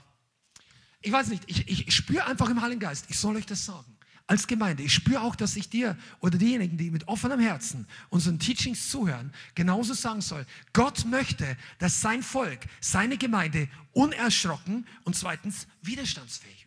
Ich 1.01 1.11
weiß 1.11 1.29
nicht, 1.29 1.45
ich, 1.47 1.67
ich 1.67 1.95
spüre 1.95 2.25
einfach 2.27 2.47
im 2.51 2.61
Heiligen 2.61 2.79
Geist, 2.79 3.05
ich 3.09 3.17
soll 3.17 3.37
euch 3.37 3.47
das 3.47 3.65
sagen. 3.65 3.92
Als 4.25 4.47
Gemeinde, 4.47 4.83
ich 4.83 4.93
spüre 4.93 5.21
auch, 5.21 5.35
dass 5.35 5.55
ich 5.57 5.69
dir 5.69 5.97
oder 6.21 6.37
diejenigen, 6.37 6.77
die 6.77 6.91
mit 6.91 7.07
offenem 7.09 7.41
Herzen 7.41 7.85
unseren 8.09 8.39
Teachings 8.39 8.89
zuhören, 8.89 9.33
genauso 9.53 9.93
sagen 9.93 10.21
soll. 10.21 10.45
Gott 10.71 11.05
möchte, 11.05 11.57
dass 11.79 11.99
sein 11.99 12.23
Volk, 12.23 12.61
seine 12.79 13.17
Gemeinde 13.17 13.67
unerschrocken 13.91 14.87
und 15.03 15.15
zweitens 15.15 15.67
widerstandsfähig 15.81 16.62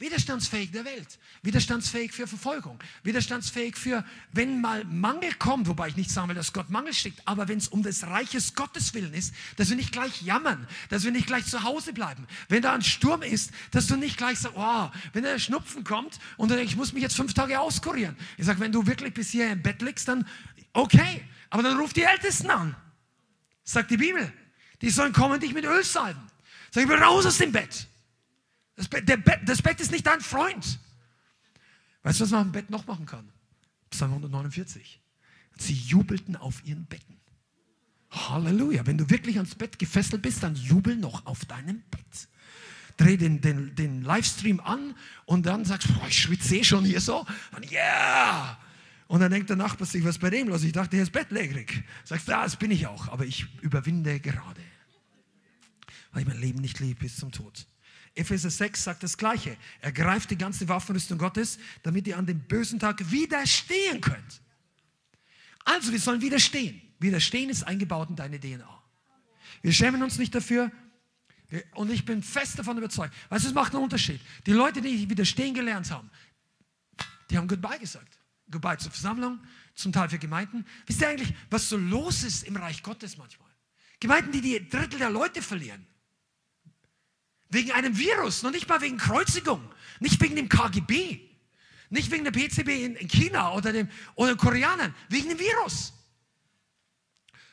Widerstandsfähig 0.00 0.70
der 0.70 0.86
Welt, 0.86 1.18
widerstandsfähig 1.42 2.12
für 2.12 2.26
Verfolgung, 2.26 2.78
widerstandsfähig 3.02 3.76
für, 3.76 4.02
wenn 4.32 4.62
mal 4.62 4.82
Mangel 4.86 5.34
kommt, 5.34 5.68
wobei 5.68 5.88
ich 5.88 5.96
nicht 5.96 6.10
sagen 6.10 6.28
will, 6.28 6.34
dass 6.34 6.54
Gott 6.54 6.70
Mangel 6.70 6.94
schickt, 6.94 7.20
aber 7.26 7.48
wenn 7.48 7.58
es 7.58 7.68
um 7.68 7.82
des 7.82 8.06
Reiches 8.06 8.54
Gottes 8.54 8.94
willen 8.94 9.12
ist, 9.12 9.34
dass 9.56 9.68
wir 9.68 9.76
nicht 9.76 9.92
gleich 9.92 10.22
jammern, 10.22 10.66
dass 10.88 11.04
wir 11.04 11.10
nicht 11.10 11.26
gleich 11.26 11.44
zu 11.44 11.64
Hause 11.64 11.92
bleiben. 11.92 12.26
Wenn 12.48 12.62
da 12.62 12.72
ein 12.72 12.80
Sturm 12.80 13.20
ist, 13.20 13.50
dass 13.72 13.88
du 13.88 13.96
nicht 13.96 14.16
gleich 14.16 14.38
sagst, 14.38 14.56
oh, 14.56 14.90
wenn 15.12 15.22
der 15.22 15.38
Schnupfen 15.38 15.84
kommt 15.84 16.18
und 16.38 16.50
du 16.50 16.56
denkst, 16.56 16.72
ich 16.72 16.78
muss 16.78 16.94
mich 16.94 17.02
jetzt 17.02 17.16
fünf 17.16 17.34
Tage 17.34 17.60
auskurieren. 17.60 18.16
Ich 18.38 18.46
sage, 18.46 18.58
wenn 18.60 18.72
du 18.72 18.86
wirklich 18.86 19.12
bis 19.12 19.28
hier 19.28 19.52
im 19.52 19.60
Bett 19.60 19.82
liegst, 19.82 20.08
dann 20.08 20.26
okay, 20.72 21.22
aber 21.50 21.62
dann 21.62 21.78
ruf 21.78 21.92
die 21.92 22.04
Ältesten 22.04 22.48
an, 22.48 22.74
sagt 23.64 23.90
die 23.90 23.98
Bibel. 23.98 24.32
Die 24.80 24.88
sollen 24.88 25.12
kommen 25.12 25.34
und 25.34 25.42
dich 25.42 25.52
mit 25.52 25.66
Öl 25.66 25.84
salben. 25.84 26.22
Sag 26.70 26.84
ich, 26.84 26.88
bin 26.88 27.02
raus 27.02 27.26
aus 27.26 27.36
dem 27.36 27.52
Bett. 27.52 27.86
Das 28.80 28.88
Bett, 28.88 29.04
Bett, 29.04 29.40
das 29.44 29.60
Bett 29.60 29.78
ist 29.78 29.92
nicht 29.92 30.06
dein 30.06 30.22
Freund. 30.22 30.78
Weißt 32.02 32.18
du, 32.18 32.24
was 32.24 32.30
man 32.30 32.46
am 32.46 32.52
Bett 32.52 32.70
noch 32.70 32.86
machen 32.86 33.04
kann? 33.04 33.30
Psalm 33.90 34.12
149. 34.12 35.02
Sie 35.58 35.74
jubelten 35.74 36.34
auf 36.34 36.64
ihren 36.64 36.86
Betten. 36.86 37.20
Halleluja. 38.10 38.86
Wenn 38.86 38.96
du 38.96 39.10
wirklich 39.10 39.36
ans 39.36 39.54
Bett 39.54 39.78
gefesselt 39.78 40.22
bist, 40.22 40.42
dann 40.42 40.54
jubel 40.54 40.96
noch 40.96 41.26
auf 41.26 41.44
deinem 41.44 41.82
Bett. 41.90 42.28
Dreh 42.96 43.18
den, 43.18 43.42
den, 43.42 43.74
den 43.74 44.00
Livestream 44.00 44.60
an 44.60 44.94
und 45.26 45.44
dann 45.44 45.66
sagst 45.66 45.90
du, 45.90 45.92
ich 46.08 46.18
schwitze 46.18 46.56
eh 46.56 46.64
schon 46.64 46.86
hier 46.86 47.02
so. 47.02 47.26
Und 47.54 47.70
yeah! 47.70 48.58
Und 49.08 49.20
dann 49.20 49.30
denkt 49.30 49.50
der 49.50 49.56
Nachbar 49.56 49.86
sich, 49.86 50.02
was 50.06 50.16
bei 50.16 50.30
dem 50.30 50.48
los? 50.48 50.64
Ich 50.64 50.72
dachte, 50.72 50.96
er 50.96 51.02
ist 51.02 51.12
bettlägerig. 51.12 51.84
Sagst 52.04 52.28
du, 52.28 52.32
ja, 52.32 52.44
das 52.44 52.56
bin 52.56 52.70
ich 52.70 52.86
auch, 52.86 53.08
aber 53.08 53.26
ich 53.26 53.46
überwinde 53.60 54.20
gerade. 54.20 54.62
Weil 56.12 56.22
ich 56.22 56.28
mein 56.28 56.40
Leben 56.40 56.62
nicht 56.62 56.80
liebe 56.80 57.00
bis 57.00 57.16
zum 57.16 57.30
Tod. 57.30 57.66
Epheser 58.20 58.50
6 58.50 58.84
sagt 58.84 59.02
das 59.02 59.16
Gleiche. 59.16 59.56
Ergreift 59.80 60.30
die 60.30 60.38
ganze 60.38 60.68
Waffenrüstung 60.68 61.18
Gottes, 61.18 61.58
damit 61.82 62.06
ihr 62.06 62.16
an 62.16 62.26
dem 62.26 62.40
bösen 62.40 62.78
Tag 62.78 63.10
widerstehen 63.10 64.00
könnt. 64.00 64.40
Also, 65.64 65.92
wir 65.92 66.00
sollen 66.00 66.20
widerstehen. 66.20 66.80
Widerstehen 66.98 67.50
ist 67.50 67.64
eingebaut 67.64 68.10
in 68.10 68.16
deine 68.16 68.38
DNA. 68.38 68.82
Wir 69.62 69.72
schämen 69.72 70.02
uns 70.02 70.18
nicht 70.18 70.34
dafür. 70.34 70.70
Und 71.74 71.90
ich 71.90 72.04
bin 72.04 72.22
fest 72.22 72.58
davon 72.58 72.78
überzeugt. 72.78 73.12
Weißt 73.28 73.44
du, 73.44 73.48
es 73.48 73.54
macht 73.54 73.74
einen 73.74 73.82
Unterschied. 73.82 74.20
Die 74.46 74.52
Leute, 74.52 74.80
die 74.80 75.10
widerstehen 75.10 75.52
gelernt 75.52 75.90
haben, 75.90 76.08
die 77.28 77.36
haben 77.36 77.48
Goodbye 77.48 77.78
gesagt. 77.78 78.18
Goodbye 78.50 78.78
zur 78.78 78.90
Versammlung, 78.90 79.40
zum 79.74 79.92
Teil 79.92 80.08
für 80.08 80.18
Gemeinden. 80.18 80.64
Wisst 80.86 81.00
ihr 81.00 81.08
eigentlich, 81.08 81.34
was 81.50 81.68
so 81.68 81.76
los 81.76 82.22
ist 82.22 82.44
im 82.44 82.56
Reich 82.56 82.82
Gottes 82.82 83.16
manchmal? 83.16 83.50
Gemeinden, 84.00 84.32
die 84.32 84.40
die 84.40 84.68
Drittel 84.68 84.98
der 84.98 85.10
Leute 85.10 85.42
verlieren. 85.42 85.86
Wegen 87.50 87.72
einem 87.72 87.98
Virus, 87.98 88.42
noch 88.42 88.52
nicht 88.52 88.68
mal 88.68 88.80
wegen 88.80 88.96
Kreuzigung, 88.96 89.62
nicht 89.98 90.20
wegen 90.20 90.36
dem 90.36 90.48
KGB, 90.48 91.20
nicht 91.90 92.10
wegen 92.10 92.24
der 92.24 92.30
PCB 92.30 92.68
in, 92.68 92.96
in 92.96 93.08
China 93.08 93.52
oder 93.52 93.72
dem 93.72 93.88
oder 94.14 94.34
den 94.34 94.38
Koreanern, 94.38 94.94
wegen 95.08 95.28
dem 95.28 95.38
Virus. 95.38 95.92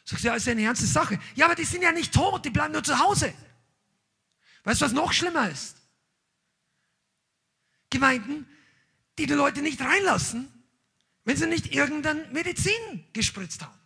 Sagst 0.06 0.24
du, 0.24 0.28
ja, 0.30 0.36
ist 0.36 0.45
ja 0.45 0.54
eine 0.54 0.62
ernste 0.62 0.86
Sache. 0.86 1.20
Ja, 1.36 1.45
aber 1.45 1.56
die 1.56 1.66
sind 1.66 1.82
ja 1.82 1.91
nicht 1.91 2.14
tot, 2.14 2.45
die 2.45 2.50
bleiben 2.50 2.72
nur 2.72 2.84
zu 2.84 2.98
Hause. 2.98 3.34
Weißt 4.64 4.80
du, 4.80 4.86
was 4.86 4.93
noch 4.93 5.12
schlimmer 5.12 5.50
ist? 5.50 5.76
Gemeinden, 7.89 8.48
die 9.18 9.26
die 9.26 9.34
Leute 9.34 9.62
nicht 9.62 9.82
reinlassen, 9.82 10.52
wenn 11.26 11.36
sie 11.36 11.48
nicht 11.48 11.74
irgendeine 11.74 12.26
Medizin 12.32 13.06
gespritzt 13.14 13.64
haben. 13.64 13.78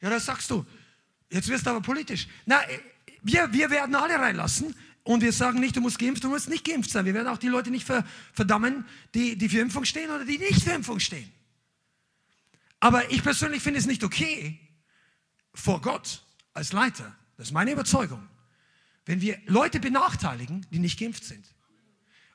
Ja, 0.00 0.10
das 0.10 0.26
sagst 0.26 0.50
du. 0.50 0.66
Jetzt 1.30 1.48
wirst 1.48 1.64
du 1.64 1.70
aber 1.70 1.80
politisch. 1.80 2.28
Na, 2.44 2.60
wir, 3.24 3.52
wir 3.52 3.70
werden 3.70 3.94
alle 3.94 4.14
reinlassen 4.14 4.74
und 5.02 5.22
wir 5.22 5.32
sagen 5.32 5.60
nicht, 5.60 5.76
du 5.76 5.80
musst 5.80 5.98
geimpft, 5.98 6.22
du 6.24 6.28
musst 6.28 6.48
nicht 6.48 6.64
geimpft 6.64 6.90
sein. 6.90 7.04
Wir 7.04 7.14
werden 7.14 7.28
auch 7.28 7.38
die 7.38 7.48
Leute 7.48 7.70
nicht 7.70 7.86
verdammen, 8.32 8.84
die, 9.14 9.36
die 9.36 9.48
für 9.48 9.58
Impfung 9.58 9.84
stehen 9.84 10.10
oder 10.10 10.24
die 10.24 10.38
nicht 10.38 10.62
für 10.62 10.72
Impfung 10.72 11.00
stehen. 11.00 11.30
Aber 12.80 13.10
ich 13.10 13.22
persönlich 13.22 13.62
finde 13.62 13.80
es 13.80 13.86
nicht 13.86 14.04
okay, 14.04 14.60
vor 15.54 15.80
Gott 15.80 16.22
als 16.52 16.72
Leiter, 16.72 17.16
das 17.36 17.48
ist 17.48 17.52
meine 17.52 17.72
Überzeugung, 17.72 18.28
wenn 19.06 19.20
wir 19.20 19.38
Leute 19.46 19.80
benachteiligen, 19.80 20.66
die 20.70 20.78
nicht 20.78 20.98
geimpft 20.98 21.24
sind 21.24 21.46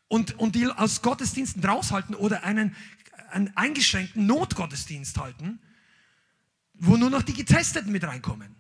und, 0.08 0.38
und 0.40 0.56
die 0.56 0.68
aus 0.68 1.02
Gottesdiensten 1.02 1.64
raushalten 1.64 2.16
oder 2.16 2.44
einen, 2.44 2.76
einen 3.30 3.56
eingeschränkten 3.56 4.26
Notgottesdienst 4.26 5.18
halten, 5.18 5.60
wo 6.74 6.98
nur 6.98 7.10
noch 7.10 7.22
die 7.22 7.34
Getesteten 7.34 7.92
mit 7.92 8.04
reinkommen. 8.04 8.56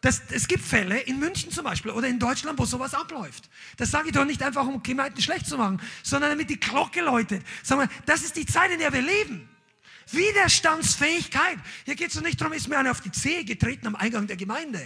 Das, 0.00 0.22
es 0.30 0.48
gibt 0.48 0.64
Fälle 0.64 0.98
in 1.00 1.18
München 1.18 1.50
zum 1.50 1.64
Beispiel 1.64 1.90
oder 1.90 2.08
in 2.08 2.18
Deutschland, 2.18 2.58
wo 2.58 2.64
sowas 2.64 2.94
abläuft. 2.94 3.50
Das 3.76 3.90
sage 3.90 4.08
ich 4.08 4.14
doch 4.14 4.24
nicht 4.24 4.42
einfach, 4.42 4.66
um 4.66 4.82
Gemeinden 4.82 5.20
schlecht 5.20 5.46
zu 5.46 5.58
machen, 5.58 5.80
sondern 6.02 6.30
damit 6.30 6.48
die 6.48 6.58
Glocke 6.58 7.02
läutet. 7.02 7.44
Sag 7.62 7.76
mal, 7.76 7.88
das 8.06 8.22
ist 8.22 8.36
die 8.36 8.46
Zeit, 8.46 8.70
in 8.70 8.78
der 8.78 8.92
wir 8.92 9.02
leben. 9.02 9.48
Widerstandsfähigkeit. 10.10 11.58
Hier 11.84 11.96
geht 11.96 12.08
es 12.08 12.14
doch 12.14 12.22
nicht 12.22 12.40
darum, 12.40 12.54
ist 12.54 12.66
mir 12.68 12.78
einer 12.78 12.92
auf 12.92 13.02
die 13.02 13.12
Zehe 13.12 13.44
getreten 13.44 13.86
am 13.86 13.94
Eingang 13.94 14.26
der 14.26 14.36
Gemeinde. 14.36 14.80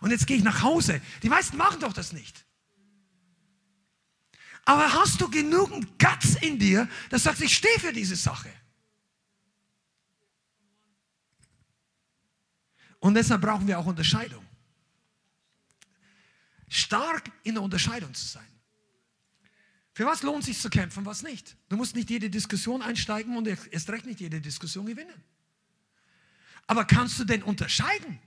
Und 0.00 0.12
jetzt 0.12 0.26
gehe 0.26 0.36
ich 0.36 0.44
nach 0.44 0.62
Hause. 0.62 1.00
Die 1.22 1.28
meisten 1.28 1.56
machen 1.56 1.80
doch 1.80 1.92
das 1.92 2.12
nicht. 2.12 2.44
Aber 4.64 4.92
hast 4.92 5.20
du 5.20 5.28
genügend 5.28 5.98
Guts 5.98 6.36
in 6.36 6.60
dir, 6.60 6.88
dass 7.10 7.24
du 7.24 7.28
sagst, 7.28 7.42
ich 7.42 7.54
stehe 7.54 7.78
für 7.80 7.92
diese 7.92 8.14
Sache? 8.14 8.50
Und 13.00 13.14
deshalb 13.14 13.40
brauchen 13.40 13.66
wir 13.66 13.78
auch 13.78 13.86
Unterscheidung. 13.86 14.46
Stark 16.70 17.30
in 17.42 17.54
der 17.54 17.62
Unterscheidung 17.62 18.14
zu 18.14 18.24
sein. 18.24 18.46
Für 19.92 20.06
was 20.06 20.22
lohnt 20.22 20.40
es 20.40 20.46
sich 20.46 20.60
zu 20.60 20.70
kämpfen, 20.70 21.04
was 21.04 21.22
nicht? 21.22 21.56
Du 21.68 21.76
musst 21.76 21.96
nicht 21.96 22.08
jede 22.08 22.30
Diskussion 22.30 22.80
einsteigen 22.80 23.36
und 23.36 23.46
erst 23.46 23.90
recht 23.90 24.06
nicht 24.06 24.20
jede 24.20 24.40
Diskussion 24.40 24.86
gewinnen. 24.86 25.22
Aber 26.68 26.84
kannst 26.84 27.18
du 27.18 27.24
denn 27.24 27.42
unterscheiden? 27.42 28.20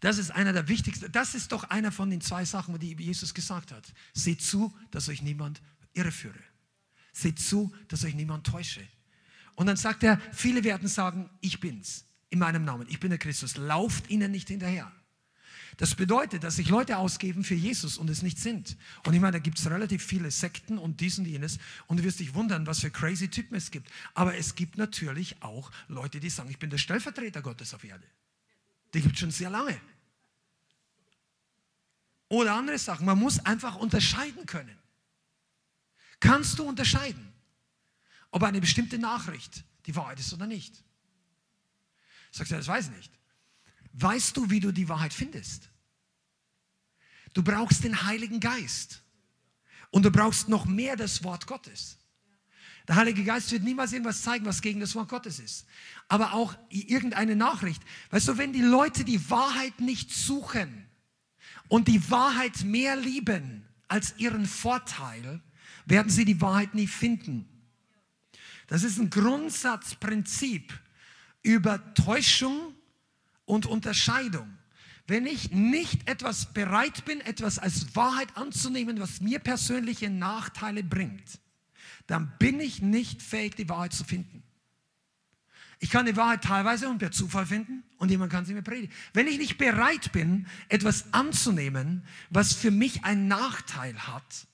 Das 0.00 0.16
ist 0.16 0.30
einer 0.30 0.54
der 0.54 0.66
wichtigsten, 0.66 1.12
das 1.12 1.34
ist 1.34 1.52
doch 1.52 1.64
einer 1.64 1.92
von 1.92 2.10
den 2.10 2.22
zwei 2.22 2.46
Sachen, 2.46 2.76
die 2.78 2.96
Jesus 2.96 3.34
gesagt 3.34 3.70
hat. 3.70 3.92
Seht 4.14 4.42
zu, 4.42 4.76
dass 4.90 5.10
euch 5.10 5.20
niemand 5.20 5.60
irreführe. 5.92 6.42
Seht 7.12 7.38
zu, 7.38 7.72
dass 7.88 8.02
euch 8.02 8.14
niemand 8.14 8.46
täusche. 8.46 8.82
Und 9.54 9.66
dann 9.66 9.76
sagt 9.76 10.02
er, 10.02 10.18
viele 10.32 10.64
werden 10.64 10.88
sagen, 10.88 11.28
ich 11.42 11.60
bin's 11.60 12.06
in 12.32 12.38
meinem 12.38 12.64
Namen. 12.64 12.86
Ich 12.88 12.98
bin 12.98 13.10
der 13.10 13.18
Christus. 13.18 13.58
Lauft 13.58 14.08
ihnen 14.08 14.32
nicht 14.32 14.48
hinterher. 14.48 14.90
Das 15.76 15.94
bedeutet, 15.94 16.44
dass 16.44 16.56
sich 16.56 16.68
Leute 16.70 16.96
ausgeben 16.96 17.44
für 17.44 17.54
Jesus 17.54 17.98
und 17.98 18.08
es 18.08 18.22
nicht 18.22 18.38
sind. 18.38 18.76
Und 19.06 19.12
ich 19.12 19.20
meine, 19.20 19.32
da 19.32 19.38
gibt 19.38 19.58
es 19.58 19.68
relativ 19.68 20.02
viele 20.02 20.30
Sekten 20.30 20.78
und 20.78 21.00
dies 21.00 21.18
und 21.18 21.26
jenes. 21.26 21.58
Und 21.88 21.98
du 21.98 22.04
wirst 22.04 22.20
dich 22.20 22.34
wundern, 22.34 22.66
was 22.66 22.80
für 22.80 22.90
crazy 22.90 23.28
Typen 23.28 23.54
es 23.54 23.70
gibt. 23.70 23.90
Aber 24.14 24.34
es 24.34 24.54
gibt 24.54 24.78
natürlich 24.78 25.42
auch 25.42 25.70
Leute, 25.88 26.20
die 26.20 26.30
sagen, 26.30 26.50
ich 26.50 26.58
bin 26.58 26.70
der 26.70 26.78
Stellvertreter 26.78 27.42
Gottes 27.42 27.74
auf 27.74 27.84
Erde. 27.84 28.06
Die 28.94 29.02
gibt 29.02 29.14
es 29.14 29.20
schon 29.20 29.30
sehr 29.30 29.50
lange. 29.50 29.78
Oder 32.28 32.54
andere 32.54 32.78
Sachen. 32.78 33.04
Man 33.04 33.18
muss 33.18 33.40
einfach 33.40 33.76
unterscheiden 33.76 34.46
können. 34.46 34.78
Kannst 36.18 36.58
du 36.58 36.64
unterscheiden, 36.64 37.30
ob 38.30 38.42
eine 38.42 38.60
bestimmte 38.60 38.98
Nachricht 38.98 39.64
die 39.84 39.94
Wahrheit 39.94 40.18
ist 40.18 40.32
oder 40.32 40.46
nicht? 40.46 40.82
Sagst 42.32 42.50
du, 42.50 42.56
das 42.56 42.66
weiß 42.66 42.86
ich 42.86 42.96
nicht. 42.96 43.12
Weißt 43.92 44.36
du, 44.36 44.50
wie 44.50 44.58
du 44.58 44.72
die 44.72 44.88
Wahrheit 44.88 45.14
findest? 45.14 45.68
Du 47.34 47.44
brauchst 47.44 47.84
den 47.84 48.04
Heiligen 48.04 48.40
Geist. 48.40 49.02
Und 49.90 50.04
du 50.04 50.10
brauchst 50.10 50.48
noch 50.48 50.64
mehr 50.64 50.96
das 50.96 51.22
Wort 51.22 51.46
Gottes. 51.46 51.98
Der 52.88 52.96
Heilige 52.96 53.22
Geist 53.22 53.52
wird 53.52 53.62
niemals 53.62 53.92
irgendwas 53.92 54.22
zeigen, 54.22 54.44
was 54.46 54.60
gegen 54.60 54.80
das 54.80 54.96
Wort 54.96 55.08
Gottes 55.08 55.38
ist. 55.38 55.66
Aber 56.08 56.32
auch 56.32 56.56
irgendeine 56.70 57.36
Nachricht. 57.36 57.80
Weißt 58.10 58.26
du, 58.26 58.38
wenn 58.38 58.52
die 58.52 58.62
Leute 58.62 59.04
die 59.04 59.30
Wahrheit 59.30 59.78
nicht 59.78 60.10
suchen, 60.10 60.88
und 61.72 61.88
die 61.88 62.10
Wahrheit 62.10 62.64
mehr 62.64 62.96
lieben 62.96 63.66
als 63.88 64.14
ihren 64.18 64.44
Vorteil, 64.44 65.40
werden 65.86 66.10
sie 66.10 66.26
die 66.26 66.38
Wahrheit 66.42 66.74
nie 66.74 66.86
finden. 66.86 67.48
Das 68.66 68.82
ist 68.82 68.98
ein 68.98 69.08
Grundsatzprinzip 69.08 70.78
über 71.42 71.94
Täuschung 71.94 72.74
und 73.44 73.66
Unterscheidung. 73.66 74.58
Wenn 75.06 75.26
ich 75.26 75.50
nicht 75.50 76.08
etwas 76.08 76.52
bereit 76.52 77.04
bin, 77.04 77.20
etwas 77.20 77.58
als 77.58 77.96
Wahrheit 77.96 78.36
anzunehmen, 78.36 79.00
was 79.00 79.20
mir 79.20 79.40
persönliche 79.40 80.10
Nachteile 80.10 80.84
bringt, 80.84 81.40
dann 82.06 82.32
bin 82.38 82.60
ich 82.60 82.82
nicht 82.82 83.22
fähig, 83.22 83.56
die 83.56 83.68
Wahrheit 83.68 83.92
zu 83.92 84.04
finden. 84.04 84.42
Ich 85.80 85.90
kann 85.90 86.06
die 86.06 86.16
Wahrheit 86.16 86.44
teilweise 86.44 86.88
und 86.88 86.98
per 86.98 87.10
Zufall 87.10 87.44
finden 87.44 87.82
und 87.98 88.08
jemand 88.08 88.30
kann 88.30 88.44
sie 88.44 88.54
mir 88.54 88.62
predigen. 88.62 88.94
Wenn 89.12 89.26
ich 89.26 89.38
nicht 89.38 89.58
bereit 89.58 90.12
bin, 90.12 90.46
etwas 90.68 91.12
anzunehmen, 91.12 92.06
was 92.30 92.52
für 92.52 92.70
mich 92.70 93.04
einen 93.04 93.26
Nachteil 93.26 93.98
hat 94.06 94.46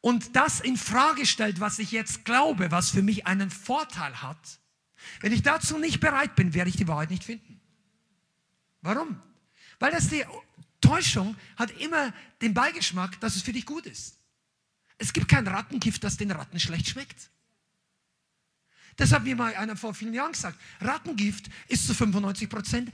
und 0.00 0.36
das 0.36 0.60
in 0.60 0.76
Frage 0.76 1.26
stellt, 1.26 1.58
was 1.58 1.80
ich 1.80 1.90
jetzt 1.90 2.24
glaube, 2.24 2.70
was 2.70 2.90
für 2.90 3.02
mich 3.02 3.26
einen 3.26 3.50
Vorteil 3.50 4.22
hat, 4.22 4.59
wenn 5.20 5.32
ich 5.32 5.42
dazu 5.42 5.78
nicht 5.78 6.00
bereit 6.00 6.36
bin, 6.36 6.54
werde 6.54 6.70
ich 6.70 6.76
die 6.76 6.88
Wahrheit 6.88 7.10
nicht 7.10 7.24
finden. 7.24 7.60
Warum? 8.82 9.20
Weil 9.78 9.92
das 9.92 10.08
die 10.08 10.24
Täuschung 10.80 11.36
hat 11.56 11.70
immer 11.80 12.12
den 12.40 12.54
Beigeschmack, 12.54 13.20
dass 13.20 13.36
es 13.36 13.42
für 13.42 13.52
dich 13.52 13.66
gut 13.66 13.86
ist. 13.86 14.18
Es 14.98 15.12
gibt 15.12 15.28
kein 15.28 15.46
Rattengift, 15.46 16.02
das 16.04 16.16
den 16.16 16.30
Ratten 16.30 16.60
schlecht 16.60 16.88
schmeckt. 16.88 17.30
Das 18.96 19.12
hat 19.12 19.24
mir 19.24 19.34
mal 19.36 19.54
einer 19.54 19.76
vor 19.76 19.94
vielen 19.94 20.12
Jahren 20.12 20.32
gesagt. 20.32 20.58
Rattengift 20.80 21.46
ist 21.68 21.86
zu 21.86 21.94
95 21.94 22.48
Prozent 22.48 22.92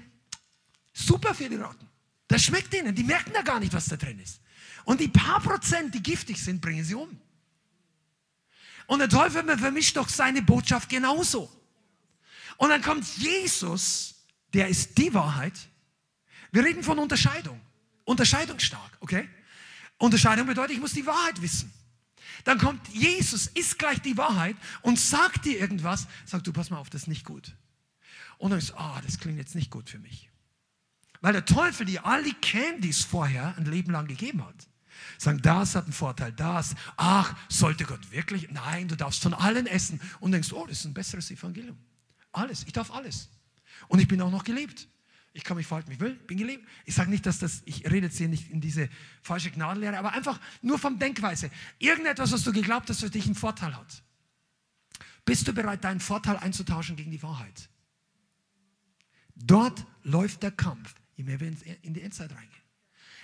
super 0.92 1.34
für 1.34 1.48
die 1.48 1.56
Ratten. 1.56 1.88
Das 2.28 2.42
schmeckt 2.42 2.74
ihnen. 2.74 2.94
Die 2.94 3.04
merken 3.04 3.32
da 3.32 3.42
gar 3.42 3.60
nicht, 3.60 3.72
was 3.72 3.86
da 3.86 3.96
drin 3.96 4.18
ist. 4.20 4.40
Und 4.84 5.00
die 5.00 5.08
paar 5.08 5.40
Prozent, 5.40 5.94
die 5.94 6.02
giftig 6.02 6.38
sind, 6.38 6.60
bringen 6.60 6.84
sie 6.84 6.94
um. 6.94 7.20
Und 8.86 9.00
der 9.00 9.08
Teufel 9.08 9.44
vermischt 9.58 9.96
doch 9.96 10.08
seine 10.08 10.42
Botschaft 10.42 10.88
genauso. 10.88 11.50
Und 12.56 12.70
dann 12.70 12.82
kommt 12.82 13.06
Jesus, 13.16 14.14
der 14.52 14.68
ist 14.68 14.96
die 14.98 15.12
Wahrheit. 15.12 15.54
Wir 16.52 16.64
reden 16.64 16.82
von 16.82 16.98
Unterscheidung. 16.98 17.60
Unterscheidungsstark, 18.04 18.98
okay? 19.00 19.28
Unterscheidung 19.98 20.46
bedeutet, 20.46 20.76
ich 20.76 20.80
muss 20.80 20.92
die 20.92 21.06
Wahrheit 21.06 21.40
wissen. 21.42 21.72
Dann 22.44 22.58
kommt 22.58 22.86
Jesus, 22.88 23.48
ist 23.48 23.78
gleich 23.78 24.00
die 24.00 24.16
Wahrheit 24.16 24.56
und 24.82 24.98
sagt 24.98 25.44
dir 25.44 25.58
irgendwas, 25.58 26.06
sagt 26.24 26.46
du, 26.46 26.52
pass 26.52 26.70
mal 26.70 26.78
auf, 26.78 26.90
das 26.90 27.02
ist 27.02 27.08
nicht 27.08 27.24
gut. 27.24 27.56
Und 28.38 28.50
dann 28.50 28.58
ist, 28.58 28.72
ah, 28.76 28.96
oh, 28.96 29.00
das 29.04 29.18
klingt 29.18 29.38
jetzt 29.38 29.54
nicht 29.54 29.70
gut 29.70 29.90
für 29.90 29.98
mich. 29.98 30.30
Weil 31.20 31.32
der 31.32 31.44
Teufel 31.44 31.86
dir 31.86 32.06
all 32.06 32.22
die 32.22 32.34
Candies 32.34 33.02
vorher 33.02 33.56
ein 33.56 33.64
Leben 33.64 33.90
lang 33.90 34.06
gegeben 34.06 34.44
hat. 34.44 34.68
Sagen, 35.18 35.40
das 35.42 35.74
hat 35.74 35.84
einen 35.84 35.92
Vorteil, 35.92 36.32
das. 36.32 36.74
Ach, 36.96 37.34
sollte 37.48 37.84
Gott 37.84 38.10
wirklich? 38.12 38.48
Nein, 38.50 38.88
du 38.88 38.96
darfst 38.96 39.22
von 39.22 39.34
allen 39.34 39.66
essen. 39.66 40.00
Und 40.20 40.32
denkst, 40.32 40.52
oh, 40.52 40.66
das 40.66 40.80
ist 40.80 40.84
ein 40.84 40.94
besseres 40.94 41.30
Evangelium. 41.30 41.78
Alles, 42.36 42.64
ich 42.64 42.72
darf 42.72 42.90
alles. 42.90 43.30
Und 43.88 43.98
ich 43.98 44.08
bin 44.08 44.20
auch 44.20 44.30
noch 44.30 44.44
gelebt. 44.44 44.88
Ich 45.32 45.42
kann 45.42 45.56
mich 45.56 45.66
verhalten, 45.66 45.90
wie 45.90 45.94
ich 45.94 46.00
will, 46.00 46.14
bin 46.14 46.36
gelebt. 46.36 46.66
Ich 46.84 46.94
sage 46.94 47.10
nicht, 47.10 47.24
dass 47.24 47.38
das, 47.38 47.62
ich 47.64 47.84
rede 47.90 48.06
jetzt 48.06 48.18
hier 48.18 48.28
nicht 48.28 48.50
in 48.50 48.60
diese 48.60 48.88
falsche 49.22 49.50
Gnadenlehre, 49.50 49.98
aber 49.98 50.12
einfach 50.12 50.38
nur 50.60 50.78
vom 50.78 50.98
Denkweise. 50.98 51.50
Irgendetwas, 51.78 52.32
was 52.32 52.42
du 52.42 52.52
geglaubt 52.52 52.90
hast, 52.90 53.00
für 53.00 53.10
dich 53.10 53.24
einen 53.24 53.34
Vorteil 53.34 53.74
hat. 53.74 54.02
Bist 55.24 55.48
du 55.48 55.52
bereit, 55.52 55.82
deinen 55.84 56.00
Vorteil 56.00 56.36
einzutauschen 56.36 56.96
gegen 56.96 57.10
die 57.10 57.22
Wahrheit? 57.22 57.70
Dort 59.34 59.84
läuft 60.02 60.42
der 60.42 60.52
Kampf, 60.52 60.94
je 61.16 61.24
mehr 61.24 61.40
wir 61.40 61.54
in 61.82 61.94
die 61.94 62.02
Endzeit 62.02 62.30
reingehen. 62.32 62.62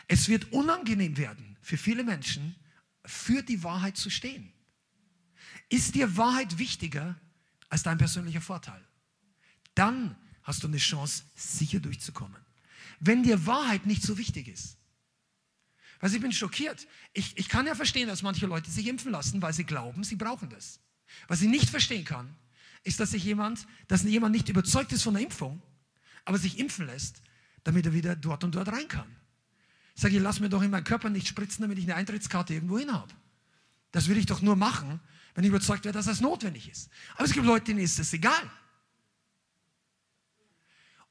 Es 0.08 0.28
wird 0.28 0.52
unangenehm 0.52 1.16
werden 1.16 1.56
für 1.60 1.76
viele 1.76 2.02
Menschen, 2.02 2.56
für 3.04 3.42
die 3.42 3.62
Wahrheit 3.62 3.96
zu 3.96 4.10
stehen. 4.10 4.52
Ist 5.68 5.94
dir 5.94 6.16
Wahrheit 6.16 6.58
wichtiger 6.58 7.18
als 7.68 7.82
dein 7.82 7.98
persönlicher 7.98 8.40
Vorteil? 8.40 8.82
Dann 9.74 10.16
hast 10.42 10.62
du 10.62 10.68
eine 10.68 10.78
Chance, 10.78 11.24
sicher 11.34 11.80
durchzukommen. 11.80 12.36
Wenn 13.00 13.22
dir 13.22 13.46
Wahrheit 13.46 13.86
nicht 13.86 14.02
so 14.02 14.18
wichtig 14.18 14.48
ist. 14.48 14.76
Weil 16.00 16.12
ich 16.12 16.20
bin 16.20 16.32
schockiert. 16.32 16.86
Ich, 17.12 17.36
ich 17.38 17.48
kann 17.48 17.66
ja 17.66 17.74
verstehen, 17.74 18.08
dass 18.08 18.22
manche 18.22 18.46
Leute 18.46 18.70
sich 18.70 18.86
impfen 18.88 19.12
lassen, 19.12 19.40
weil 19.40 19.52
sie 19.52 19.64
glauben, 19.64 20.02
sie 20.02 20.16
brauchen 20.16 20.50
das. 20.50 20.80
Was 21.28 21.42
ich 21.42 21.48
nicht 21.48 21.70
verstehen 21.70 22.04
kann, 22.04 22.34
ist, 22.82 22.98
dass 22.98 23.12
sich 23.12 23.22
jemand, 23.24 23.66
dass 23.86 24.02
jemand 24.02 24.34
nicht 24.34 24.48
überzeugt 24.48 24.92
ist 24.92 25.02
von 25.04 25.14
der 25.14 25.22
Impfung, 25.22 25.62
aber 26.24 26.38
sich 26.38 26.58
impfen 26.58 26.86
lässt, 26.86 27.22
damit 27.62 27.86
er 27.86 27.92
wieder 27.92 28.16
dort 28.16 28.42
und 28.42 28.54
dort 28.54 28.68
rein 28.68 28.88
kann. 28.88 29.06
Ich 29.94 30.02
sage, 30.02 30.18
lass 30.18 30.40
mir 30.40 30.48
doch 30.48 30.62
in 30.62 30.70
meinen 30.70 30.84
Körper 30.84 31.10
nicht 31.10 31.28
spritzen, 31.28 31.62
damit 31.62 31.78
ich 31.78 31.84
eine 31.84 31.94
Eintrittskarte 31.94 32.54
irgendwo 32.54 32.78
hin 32.78 32.92
habe. 32.92 33.12
Das 33.92 34.08
will 34.08 34.16
ich 34.16 34.26
doch 34.26 34.40
nur 34.40 34.56
machen, 34.56 35.00
wenn 35.34 35.44
ich 35.44 35.50
überzeugt 35.50 35.84
werde, 35.84 35.98
dass 35.98 36.06
das 36.06 36.20
notwendig 36.20 36.68
ist. 36.68 36.90
Aber 37.14 37.24
es 37.24 37.32
gibt 37.32 37.46
Leute, 37.46 37.66
denen 37.66 37.80
ist 37.80 37.98
das 37.98 38.12
egal. 38.12 38.50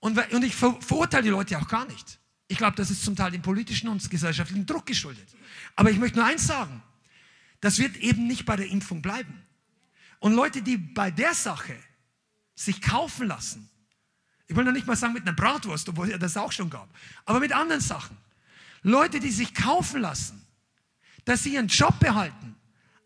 Und, 0.02 0.18
und 0.34 0.44
ich 0.44 0.56
ver 0.56 0.78
verurteile 0.82 1.24
die 1.24 1.30
Leute 1.30 1.58
auch 1.58 1.68
gar 1.68 1.86
nicht. 1.86 2.20
Ich 2.48 2.58
glaube, 2.58 2.76
das 2.76 2.92
ist 2.92 3.06
zum 3.06 3.16
Teil 3.16 3.32
dem 3.32 3.42
politischen 3.42 3.88
und 3.88 4.10
gesellschaftlichen 4.10 4.66
Druck 4.66 4.86
geschuldet. 4.86 5.30
Aber 5.78 5.90
ich 5.90 5.98
möchte 5.98 6.18
nur 6.18 6.28
eins 6.28 6.46
sagen. 6.46 6.84
Das 7.62 7.78
wird 7.78 7.96
eben 7.98 8.28
nicht 8.28 8.46
bei 8.46 8.56
der 8.56 8.68
Impfung 8.68 9.02
bleiben. 9.02 9.46
Und 10.20 10.34
Leute, 10.34 10.62
die 10.62 10.78
bei 10.78 11.12
der 11.12 11.34
Sache 11.34 11.78
sich 12.56 12.82
kaufen 12.82 13.28
lassen, 13.28 13.70
ich 14.48 14.56
will 14.56 14.66
noch 14.66 14.74
nicht 14.74 14.88
mal 14.88 14.96
sagen 14.96 15.14
mit 15.14 15.22
einer 15.24 15.36
Bratwurst, 15.36 15.88
obwohl 15.88 16.12
es 16.12 16.20
das 16.20 16.36
auch 16.36 16.52
schon 16.52 16.70
gab, 16.70 16.90
aber 17.26 17.40
mit 17.40 17.54
anderen 17.54 17.80
Sachen. 17.80 18.18
Leute, 18.82 19.20
die 19.20 19.32
sich 19.32 19.54
kaufen 19.54 20.02
lassen, 20.02 20.46
dass 21.24 21.44
sie 21.44 21.54
ihren 21.54 21.68
Job 21.68 22.00
behalten, 22.00 22.56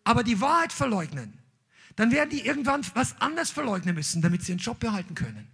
aber 0.06 0.24
die 0.24 0.40
Wahrheit 0.40 0.72
verleugnen, 0.72 1.38
dann 1.98 2.12
werden 2.12 2.30
die 2.30 2.46
irgendwann 2.46 2.86
was 2.94 3.20
anderes 3.22 3.52
verleugnen 3.52 3.96
müssen, 3.96 4.22
damit 4.22 4.44
sie 4.44 4.54
ihren 4.54 4.60
Job 4.60 4.80
behalten 4.80 5.14
können. 5.14 5.48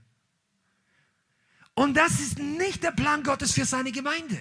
Und 1.76 1.96
das 1.96 2.20
ist 2.20 2.40
nicht 2.40 2.84
der 2.84 2.92
Plan 2.92 3.24
Gottes 3.24 3.54
für 3.54 3.66
seine 3.66 3.92
Gemeinde. 3.92 4.40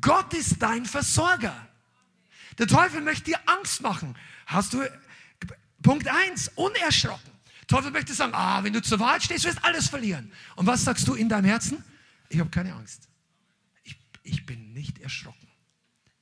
Gott 0.00 0.32
ist 0.34 0.60
dein 0.60 0.86
Versorger. 0.86 1.54
Der 2.58 2.66
Teufel 2.66 3.00
möchte 3.00 3.24
dir 3.24 3.40
Angst 3.46 3.80
machen. 3.80 4.16
Hast 4.46 4.74
du 4.74 4.82
Punkt 5.82 6.06
1, 6.08 6.52
unerschrocken. 6.54 7.32
Der 7.62 7.66
Teufel 7.66 7.90
möchte 7.90 8.14
sagen, 8.14 8.34
ah, 8.34 8.62
wenn 8.62 8.72
du 8.72 8.82
zur 8.82 9.00
Wahrheit 9.00 9.22
stehst, 9.22 9.44
wirst 9.44 9.58
du 9.58 9.64
alles 9.64 9.88
verlieren. 9.88 10.32
Und 10.56 10.66
was 10.66 10.84
sagst 10.84 11.06
du 11.08 11.14
in 11.14 11.28
deinem 11.28 11.46
Herzen? 11.46 11.82
Ich 12.28 12.38
habe 12.38 12.50
keine 12.50 12.74
Angst. 12.74 13.08
Ich, 13.82 13.98
ich 14.22 14.46
bin 14.46 14.72
nicht 14.72 14.98
erschrocken. 14.98 15.48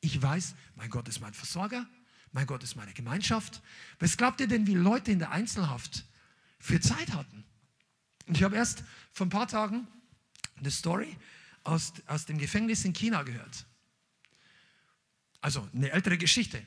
Ich 0.01 0.21
weiß, 0.21 0.55
mein 0.77 0.91
Gott 0.91 1.09
ist 1.09 1.21
mein 1.21 1.35
Versorger, 1.35 1.87
mein 2.33 2.47
Gott 2.47 2.63
ist 2.63 2.75
meine 2.77 2.93
Gemeinschaft. 2.93 3.61
Was 3.99 4.17
glaubt 4.17 4.41
ihr 4.41 4.49
denn, 4.49 4.67
wie 4.67 4.75
Leute 4.75 5.13
in 5.13 5.19
der 5.19 5.31
Einzelhaft 5.31 6.05
für 6.59 6.81
Zeit 6.81 7.13
hatten? 7.13 7.45
Und 8.27 8.37
ich 8.37 8.43
habe 8.43 8.57
erst 8.57 8.85
vor 9.21 9.27
ein 9.27 9.31
paar 9.31 9.49
Tagen 9.49 9.87
eine 10.57 10.71
Story 10.71 11.15
aus, 11.63 11.93
aus 12.07 12.25
dem 12.25 12.39
Gefängnis 12.39 12.87
in 12.87 12.95
China 12.95 13.23
gehört. 13.23 13.67
Also 15.43 15.69
eine 15.75 15.91
ältere 15.91 16.17
Geschichte, 16.17 16.63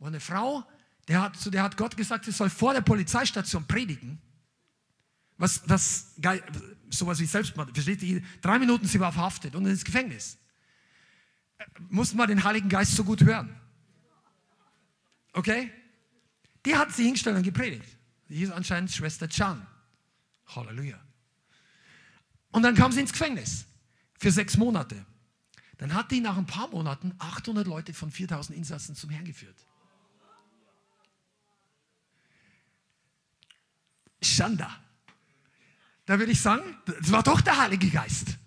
wo 0.00 0.06
eine 0.06 0.18
Frau, 0.18 0.64
der 1.06 1.22
hat, 1.22 1.36
zu 1.36 1.48
der 1.48 1.62
hat 1.62 1.76
Gott 1.76 1.96
gesagt, 1.96 2.24
sie 2.24 2.32
soll 2.32 2.50
vor 2.50 2.74
der 2.74 2.80
Polizeistation 2.80 3.68
predigen. 3.68 4.20
Was, 5.38 5.62
was 5.68 6.16
sowas 6.90 7.20
wie 7.20 7.26
Selbstmord, 7.26 7.72
versteht 7.72 8.02
ihr? 8.02 8.20
Drei 8.40 8.58
Minuten, 8.58 8.88
sie 8.88 8.98
war 8.98 9.12
verhaftet 9.12 9.54
und 9.54 9.64
ins 9.66 9.84
Gefängnis. 9.84 10.38
Mussten 11.88 12.16
wir 12.16 12.26
den 12.26 12.42
Heiligen 12.42 12.68
Geist 12.68 12.96
so 12.96 13.04
gut 13.04 13.22
hören. 13.22 13.54
Okay? 15.34 15.70
Die 16.66 16.76
hat 16.76 16.92
sie 16.92 17.04
hingestellt 17.04 17.36
und 17.36 17.44
gepredigt. 17.44 17.96
Die 18.28 18.38
hieß 18.38 18.50
anscheinend 18.50 18.90
Schwester 18.90 19.28
Chan. 19.28 19.64
Halleluja. 20.46 21.00
Und 22.52 22.62
dann 22.62 22.74
kam 22.74 22.92
sie 22.92 23.00
ins 23.00 23.12
Gefängnis 23.12 23.64
für 24.18 24.30
sechs 24.30 24.56
Monate. 24.56 25.04
Dann 25.78 25.94
hat 25.94 26.10
die 26.12 26.20
nach 26.20 26.36
ein 26.36 26.46
paar 26.46 26.68
Monaten 26.68 27.12
800 27.18 27.66
Leute 27.66 27.92
von 27.92 28.10
4000 28.10 28.56
Insassen 28.56 28.94
zum 28.94 29.10
Herrn 29.10 29.24
geführt. 29.24 29.56
Schanda. 34.22 34.78
Da 36.04 36.18
würde 36.18 36.32
ich 36.32 36.40
sagen, 36.40 36.62
das 36.86 37.10
war 37.10 37.22
doch 37.22 37.40
der 37.40 37.58
Heilige 37.58 37.88
Geist. 37.88 38.38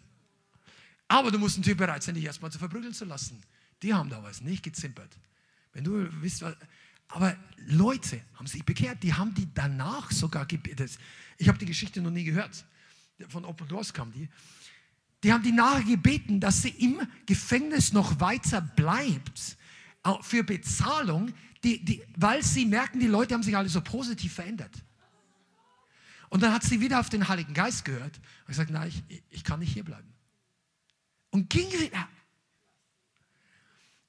Aber 1.08 1.32
du 1.32 1.38
musst 1.38 1.58
natürlich 1.58 1.78
bereit 1.78 2.04
sein, 2.04 2.16
dich 2.16 2.24
erstmal 2.24 2.52
zu 2.52 2.60
verprügeln 2.60 2.94
zu 2.94 3.06
lassen. 3.06 3.42
Die 3.82 3.94
haben 3.94 4.10
damals 4.10 4.42
nicht 4.42 4.64
gezimpert. 4.64 5.18
Wenn 5.74 5.84
du 5.84 6.08
wisst, 6.22 6.44
aber 7.10 7.38
Leute 7.68 8.22
haben 8.36 8.48
sich 8.48 8.64
bekehrt, 8.64 9.04
die 9.04 9.14
haben 9.14 9.34
die 9.34 9.54
danach 9.54 10.12
sogar 10.12 10.46
gebetet. 10.46 10.98
Ich 11.38 11.48
habe 11.48 11.58
die 11.58 11.66
Geschichte 11.66 12.02
noch 12.02 12.12
nie 12.12 12.24
gehört. 12.24 12.66
Von 13.30 13.46
Open 13.46 13.68
Doors 13.68 13.94
kam 13.94 14.12
die. 14.12 14.30
Die 15.24 15.34
haben 15.34 15.44
die 15.44 15.52
nachher 15.52 15.84
gebeten, 15.84 16.40
dass 16.40 16.62
sie 16.62 16.70
im 16.70 17.02
Gefängnis 17.26 17.94
noch 17.94 18.20
weiter 18.20 18.62
bleibt 18.62 19.58
für 20.22 20.44
Bezahlung, 20.44 21.34
die, 21.64 21.84
die, 21.84 22.04
weil 22.16 22.44
sie 22.44 22.66
merken, 22.66 23.00
die 23.00 23.08
Leute 23.08 23.34
haben 23.34 23.42
sich 23.42 23.58
alle 23.58 23.70
so 23.70 23.82
positiv 23.82 24.34
verändert. 24.34 24.84
Und 26.30 26.44
dann 26.44 26.54
hat 26.54 26.64
sie 26.64 26.80
wieder 26.80 27.00
auf 27.00 27.10
den 27.10 27.28
Heiligen 27.28 27.54
Geist 27.54 27.86
gehört 27.86 28.18
und 28.42 28.48
gesagt, 28.48 28.70
nein, 28.70 28.92
ich, 29.08 29.24
ich 29.30 29.44
kann 29.44 29.60
nicht 29.60 29.74
hier 29.74 29.84
bleiben. 29.84 30.14
Und 31.32 31.50
ging 31.50 31.72
wieder. 31.72 32.08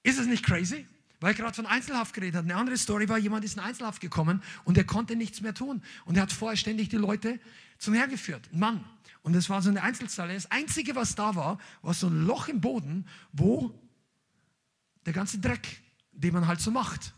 Ist 0.02 0.18
es 0.18 0.26
nicht 0.26 0.44
crazy? 0.44 0.86
Weil 1.26 1.34
gerade 1.34 1.54
von 1.54 1.66
Einzelhaft 1.66 2.14
geredet 2.14 2.36
habe. 2.36 2.44
Eine 2.44 2.54
andere 2.54 2.76
Story 2.76 3.08
war, 3.08 3.18
jemand 3.18 3.44
ist 3.44 3.54
in 3.54 3.60
Einzelhaft 3.60 4.00
gekommen 4.00 4.44
und 4.62 4.78
er 4.78 4.84
konnte 4.84 5.16
nichts 5.16 5.40
mehr 5.40 5.54
tun. 5.54 5.82
Und 6.04 6.14
er 6.14 6.22
hat 6.22 6.30
vorher 6.30 6.56
ständig 6.56 6.88
die 6.88 6.98
Leute 6.98 7.40
zum 7.78 7.94
Herrn 7.94 8.10
geführt. 8.10 8.48
Ein 8.52 8.60
Mann. 8.60 8.84
Und 9.22 9.32
das 9.32 9.50
war 9.50 9.60
so 9.60 9.68
eine 9.68 9.82
Einzelzahl. 9.82 10.32
Das 10.32 10.48
Einzige, 10.52 10.94
was 10.94 11.16
da 11.16 11.34
war, 11.34 11.58
war 11.82 11.94
so 11.94 12.06
ein 12.06 12.24
Loch 12.26 12.46
im 12.46 12.60
Boden, 12.60 13.08
wo 13.32 13.76
der 15.04 15.12
ganze 15.12 15.40
Dreck, 15.40 15.82
den 16.12 16.32
man 16.32 16.46
halt 16.46 16.60
so 16.60 16.70
macht, 16.70 17.12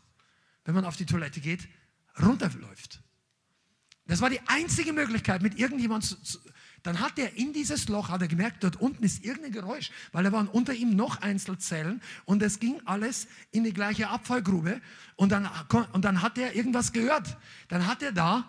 wenn 0.64 0.74
man 0.74 0.86
auf 0.86 0.96
die 0.96 1.04
Toilette 1.04 1.40
geht, 1.42 1.68
runterläuft. 2.18 3.02
Das 4.06 4.22
war 4.22 4.30
die 4.30 4.40
einzige 4.46 4.94
Möglichkeit, 4.94 5.42
mit 5.42 5.58
irgendjemandem 5.58 6.16
dann 6.82 7.00
hat 7.00 7.18
er 7.18 7.34
in 7.36 7.52
dieses 7.52 7.88
Loch, 7.88 8.08
hat 8.08 8.22
er 8.22 8.28
gemerkt, 8.28 8.62
dort 8.62 8.76
unten 8.76 9.02
ist 9.02 9.24
irgendein 9.24 9.52
Geräusch, 9.52 9.90
weil 10.12 10.24
da 10.24 10.32
waren 10.32 10.48
unter 10.48 10.72
ihm 10.72 10.94
noch 10.94 11.20
Einzelzellen 11.22 12.00
und 12.24 12.42
es 12.42 12.60
ging 12.60 12.80
alles 12.84 13.26
in 13.50 13.64
die 13.64 13.72
gleiche 13.72 14.08
Abfallgrube 14.08 14.80
und 15.16 15.32
dann, 15.32 15.48
und 15.92 16.04
dann 16.04 16.22
hat 16.22 16.38
er 16.38 16.54
irgendwas 16.54 16.92
gehört. 16.92 17.36
Dann 17.68 17.86
hat 17.86 18.02
er 18.02 18.12
da, 18.12 18.48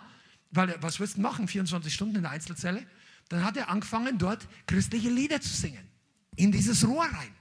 weil 0.51 0.69
er, 0.69 0.83
was 0.83 0.99
willst 0.99 1.17
du 1.17 1.21
machen, 1.21 1.47
24 1.47 1.93
Stunden 1.93 2.17
in 2.17 2.21
der 2.21 2.31
Einzelzelle? 2.31 2.85
Dann 3.29 3.43
hat 3.43 3.57
er 3.57 3.69
angefangen, 3.69 4.17
dort 4.17 4.47
christliche 4.67 5.09
Lieder 5.09 5.41
zu 5.41 5.49
singen. 5.49 5.87
In 6.35 6.51
dieses 6.51 6.87
Rohr 6.87 7.05
rein. 7.05 7.33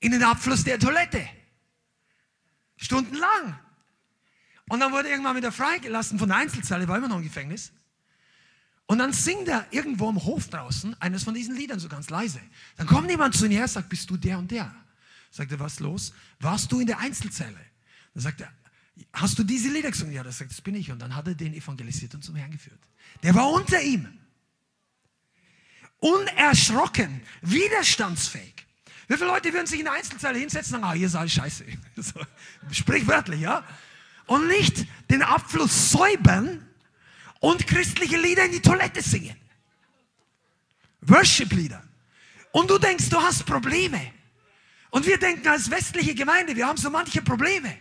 In 0.00 0.12
den 0.12 0.22
Abfluss 0.22 0.64
der 0.64 0.78
Toilette. 0.78 1.26
Stundenlang. 2.76 3.58
Und 4.68 4.80
dann 4.80 4.92
wurde 4.92 5.08
er 5.08 5.12
irgendwann 5.12 5.36
wieder 5.36 5.52
freigelassen 5.52 6.18
von 6.18 6.28
der 6.28 6.38
Einzelzelle, 6.38 6.86
war 6.88 6.98
immer 6.98 7.08
noch 7.08 7.18
im 7.18 7.22
Gefängnis. 7.22 7.72
Und 8.86 8.98
dann 8.98 9.12
singt 9.12 9.48
er 9.48 9.66
irgendwo 9.72 10.08
im 10.08 10.22
Hof 10.24 10.48
draußen 10.48 11.00
eines 11.00 11.24
von 11.24 11.34
diesen 11.34 11.56
Liedern 11.56 11.80
so 11.80 11.88
ganz 11.88 12.08
leise. 12.08 12.40
Dann 12.76 12.86
kommt 12.86 13.10
jemand 13.10 13.34
zu 13.34 13.46
ihm 13.46 13.52
her 13.52 13.66
sagt, 13.66 13.88
bist 13.88 14.08
du 14.08 14.16
der 14.16 14.38
und 14.38 14.50
der? 14.50 14.72
Sagt 15.30 15.50
er, 15.50 15.58
was 15.58 15.80
los? 15.80 16.12
Warst 16.38 16.70
du 16.70 16.80
in 16.80 16.86
der 16.86 16.98
Einzelzelle? 16.98 17.58
Dann 18.14 18.22
sagt 18.22 18.40
er, 18.40 18.52
hast 19.12 19.38
du 19.38 19.42
diese 19.42 19.68
Lieder 19.68 19.90
gesungen? 19.90 20.14
Ja, 20.14 20.22
das 20.22 20.38
sagt, 20.38 20.52
das 20.52 20.60
bin 20.60 20.76
ich. 20.76 20.90
Und 20.92 21.00
dann 21.00 21.16
hat 21.16 21.26
er 21.26 21.34
den 21.34 21.52
evangelisiert 21.52 22.14
und 22.14 22.22
zum 22.22 22.36
Herrn 22.36 22.52
geführt. 22.52 22.78
Der 23.24 23.34
war 23.34 23.50
unter 23.50 23.82
ihm. 23.82 24.06
Unerschrocken, 25.98 27.22
widerstandsfähig. 27.42 28.54
Wie 29.08 29.14
viele 29.14 29.28
Leute 29.28 29.52
würden 29.52 29.66
sich 29.66 29.80
in 29.80 29.84
der 29.84 29.94
Einzelzelle 29.94 30.38
hinsetzen 30.38 30.76
und 30.76 30.80
sagen, 30.82 30.92
ah, 30.92 30.96
hier 30.96 31.06
ist 31.06 31.14
alles 31.14 31.32
scheiße. 31.32 31.64
Sprichwörtlich, 32.70 33.40
ja? 33.40 33.64
Und 34.26 34.48
nicht 34.48 34.86
den 35.10 35.22
Abfluss 35.22 35.92
säubern, 35.92 36.66
und 37.40 37.66
christliche 37.66 38.16
Lieder 38.16 38.44
in 38.44 38.52
die 38.52 38.60
Toilette 38.60 39.02
singen. 39.02 39.36
Worship-Lieder. 41.02 41.82
Und 42.52 42.70
du 42.70 42.78
denkst, 42.78 43.10
du 43.10 43.20
hast 43.20 43.44
Probleme. 43.44 44.12
Und 44.90 45.06
wir 45.06 45.18
denken 45.18 45.46
als 45.48 45.70
westliche 45.70 46.14
Gemeinde, 46.14 46.56
wir 46.56 46.66
haben 46.66 46.78
so 46.78 46.90
manche 46.90 47.22
Probleme. 47.22 47.76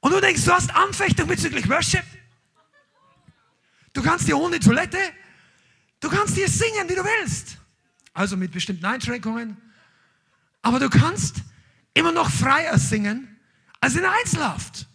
Und 0.00 0.12
du 0.12 0.20
denkst, 0.20 0.44
du 0.44 0.52
hast 0.52 0.74
Anfechtung 0.74 1.26
bezüglich 1.26 1.68
Worship. 1.68 2.04
Du 3.92 4.02
kannst 4.02 4.28
dir 4.28 4.38
ohne 4.38 4.60
Toilette, 4.60 4.98
du 6.00 6.08
kannst 6.08 6.36
dir 6.36 6.48
singen, 6.48 6.88
wie 6.88 6.94
du 6.94 7.02
willst. 7.02 7.58
Also 8.12 8.36
mit 8.36 8.52
bestimmten 8.52 8.84
Einschränkungen. 8.84 9.56
Aber 10.62 10.78
du 10.78 10.88
kannst 10.88 11.36
immer 11.94 12.12
noch 12.12 12.30
freier 12.30 12.78
singen 12.78 13.36
als 13.80 13.96
in 13.96 14.04
Einzelhaft. 14.04 14.86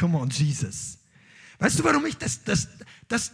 Come 0.00 0.16
on, 0.16 0.30
Jesus. 0.30 0.98
Weißt 1.58 1.78
du, 1.78 1.84
warum 1.84 2.06
ich 2.06 2.16
das, 2.16 2.42
das, 2.42 2.68
das, 3.06 3.32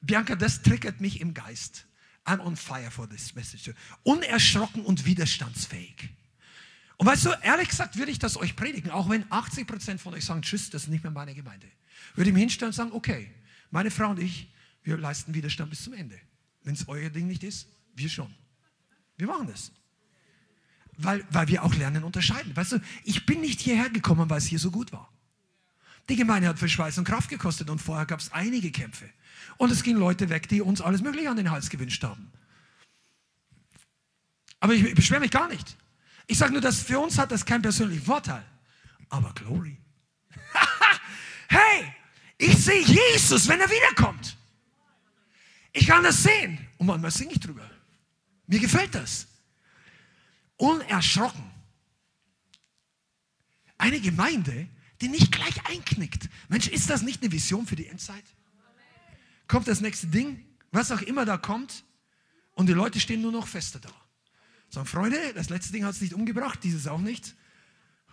Bianca, 0.00 0.34
das 0.34 0.62
triggert 0.62 0.98
mich 0.98 1.20
im 1.20 1.34
Geist. 1.34 1.86
I'm 2.24 2.40
on 2.40 2.56
fire 2.56 2.90
for 2.90 3.06
this 3.06 3.34
message. 3.34 3.70
Unerschrocken 4.02 4.82
und 4.86 5.04
widerstandsfähig. 5.04 6.08
Und 6.96 7.06
weißt 7.06 7.26
du, 7.26 7.30
ehrlich 7.42 7.68
gesagt 7.68 7.98
würde 7.98 8.10
ich 8.10 8.18
das 8.18 8.38
euch 8.38 8.56
predigen, 8.56 8.90
auch 8.90 9.10
wenn 9.10 9.24
80% 9.26 9.98
von 9.98 10.14
euch 10.14 10.24
sagen, 10.24 10.40
tschüss, 10.40 10.70
das 10.70 10.84
ist 10.84 10.88
nicht 10.88 11.04
mehr 11.04 11.10
meine 11.10 11.34
Gemeinde. 11.34 11.66
Würde 12.14 12.30
ich 12.30 12.34
mich 12.34 12.40
hinstellen 12.40 12.70
und 12.70 12.74
sagen, 12.74 12.92
okay, 12.92 13.30
meine 13.70 13.90
Frau 13.90 14.08
und 14.08 14.18
ich, 14.18 14.50
wir 14.84 14.96
leisten 14.96 15.34
Widerstand 15.34 15.68
bis 15.68 15.84
zum 15.84 15.92
Ende. 15.92 16.18
Wenn 16.62 16.72
es 16.72 16.88
euer 16.88 17.10
Ding 17.10 17.26
nicht 17.26 17.44
ist, 17.44 17.68
wir 17.94 18.08
schon. 18.08 18.34
Wir 19.18 19.26
machen 19.26 19.48
das. 19.48 19.70
Weil, 20.96 21.26
weil 21.30 21.46
wir 21.48 21.62
auch 21.62 21.74
lernen 21.74 22.04
unterscheiden. 22.04 22.56
Weißt 22.56 22.72
du, 22.72 22.80
ich 23.04 23.26
bin 23.26 23.42
nicht 23.42 23.60
hierher 23.60 23.90
gekommen, 23.90 24.30
weil 24.30 24.38
es 24.38 24.46
hier 24.46 24.58
so 24.58 24.70
gut 24.70 24.92
war. 24.92 25.12
Die 26.08 26.16
Gemeinde 26.16 26.48
hat 26.48 26.58
viel 26.58 26.68
Schweiß 26.68 26.98
und 26.98 27.04
Kraft 27.04 27.28
gekostet 27.28 27.68
und 27.68 27.80
vorher 27.80 28.06
gab 28.06 28.20
es 28.20 28.32
einige 28.32 28.70
Kämpfe. 28.70 29.08
Und 29.56 29.72
es 29.72 29.82
gingen 29.82 29.98
Leute 29.98 30.28
weg, 30.28 30.48
die 30.48 30.62
uns 30.62 30.80
alles 30.80 31.02
Mögliche 31.02 31.30
an 31.30 31.36
den 31.36 31.50
Hals 31.50 31.68
gewünscht 31.70 32.02
haben. 32.04 32.30
Aber 34.60 34.74
ich 34.74 34.94
beschwere 34.94 35.20
mich 35.20 35.30
gar 35.30 35.48
nicht. 35.48 35.76
Ich 36.26 36.38
sage 36.38 36.52
nur, 36.52 36.60
dass 36.60 36.82
für 36.82 36.98
uns 36.98 37.18
hat 37.18 37.30
das 37.30 37.44
keinen 37.44 37.62
persönlichen 37.62 38.04
Vorteil. 38.04 38.44
Aber 39.08 39.32
Glory. 39.34 39.76
hey, 41.48 41.92
ich 42.38 42.56
sehe 42.56 42.82
Jesus, 42.82 43.48
wenn 43.48 43.60
er 43.60 43.70
wiederkommt. 43.70 44.36
Ich 45.72 45.86
kann 45.86 46.02
das 46.02 46.22
sehen. 46.22 46.58
Und 46.78 46.86
manchmal 46.86 47.10
singe 47.10 47.32
ich 47.32 47.40
drüber. 47.40 47.68
Mir 48.46 48.60
gefällt 48.60 48.94
das. 48.94 49.26
Unerschrocken. 50.56 51.50
Eine 53.78 54.00
Gemeinde, 54.00 54.68
die 55.00 55.08
nicht 55.08 55.32
gleich 55.32 55.66
einknickt. 55.66 56.28
Mensch, 56.48 56.68
ist 56.68 56.90
das 56.90 57.02
nicht 57.02 57.22
eine 57.22 57.32
Vision 57.32 57.66
für 57.66 57.76
die 57.76 57.86
Endzeit? 57.86 58.24
Kommt 59.48 59.68
das 59.68 59.80
nächste 59.80 60.06
Ding, 60.08 60.44
was 60.72 60.90
auch 60.90 61.02
immer 61.02 61.24
da 61.24 61.36
kommt, 61.36 61.84
und 62.54 62.68
die 62.68 62.72
Leute 62.72 62.98
stehen 63.00 63.20
nur 63.20 63.32
noch 63.32 63.46
fester 63.46 63.78
da. 63.78 63.90
Sagen, 64.70 64.86
Freunde, 64.86 65.18
das 65.34 65.50
letzte 65.50 65.72
Ding 65.72 65.84
hat 65.84 65.92
es 65.92 66.00
nicht 66.00 66.14
umgebracht, 66.14 66.60
dieses 66.62 66.86
auch 66.86 67.00
nicht. 67.00 67.34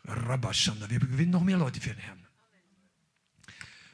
Rabashanda, 0.06 0.90
wir 0.90 1.00
gewinnen 1.00 1.32
noch 1.32 1.44
mehr 1.44 1.58
Leute 1.58 1.80
für 1.80 1.90
den 1.90 2.00
Herrn. 2.00 2.23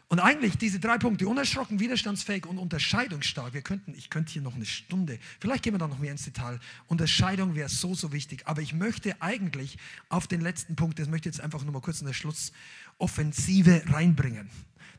Und 0.10 0.20
eigentlich 0.20 0.58
diese 0.58 0.80
drei 0.80 0.98
Punkte, 0.98 1.28
unerschrocken, 1.28 1.80
widerstandsfähig 1.80 2.48
und 2.48 2.58
unterscheidungsstark, 2.58 3.54
wir 3.54 3.62
könnten, 3.62 3.94
ich 3.96 4.10
könnte 4.10 4.34
hier 4.34 4.42
noch 4.42 4.56
eine 4.56 4.66
Stunde, 4.66 5.20
vielleicht 5.40 5.64
gehen 5.64 5.76
wir 5.76 5.78
da 5.78 5.88
noch 5.88 6.00
mehr 6.00 6.12
ins 6.12 6.26
Detail. 6.26 6.60
Unterscheidung 6.88 7.54
wäre 7.54 7.70
so, 7.70 7.94
so 7.94 8.12
wichtig. 8.12 8.42
Aber 8.46 8.64
ich 8.64 8.74
möchte 8.74 9.22
eigentlich 9.22 9.78
auf 10.10 10.26
den 10.26 10.42
letzten 10.42 10.76
Punkt, 10.76 10.98
das 10.98 11.08
möchte 11.08 11.30
ich 11.30 11.36
jetzt 11.36 11.44
einfach 11.44 11.64
nur 11.64 11.74
mal 11.74 11.82
kurz 11.82 12.02
in 12.02 12.08
der 12.08 12.14
Schlussoffensive 12.14 13.84
reinbringen. 13.86 14.50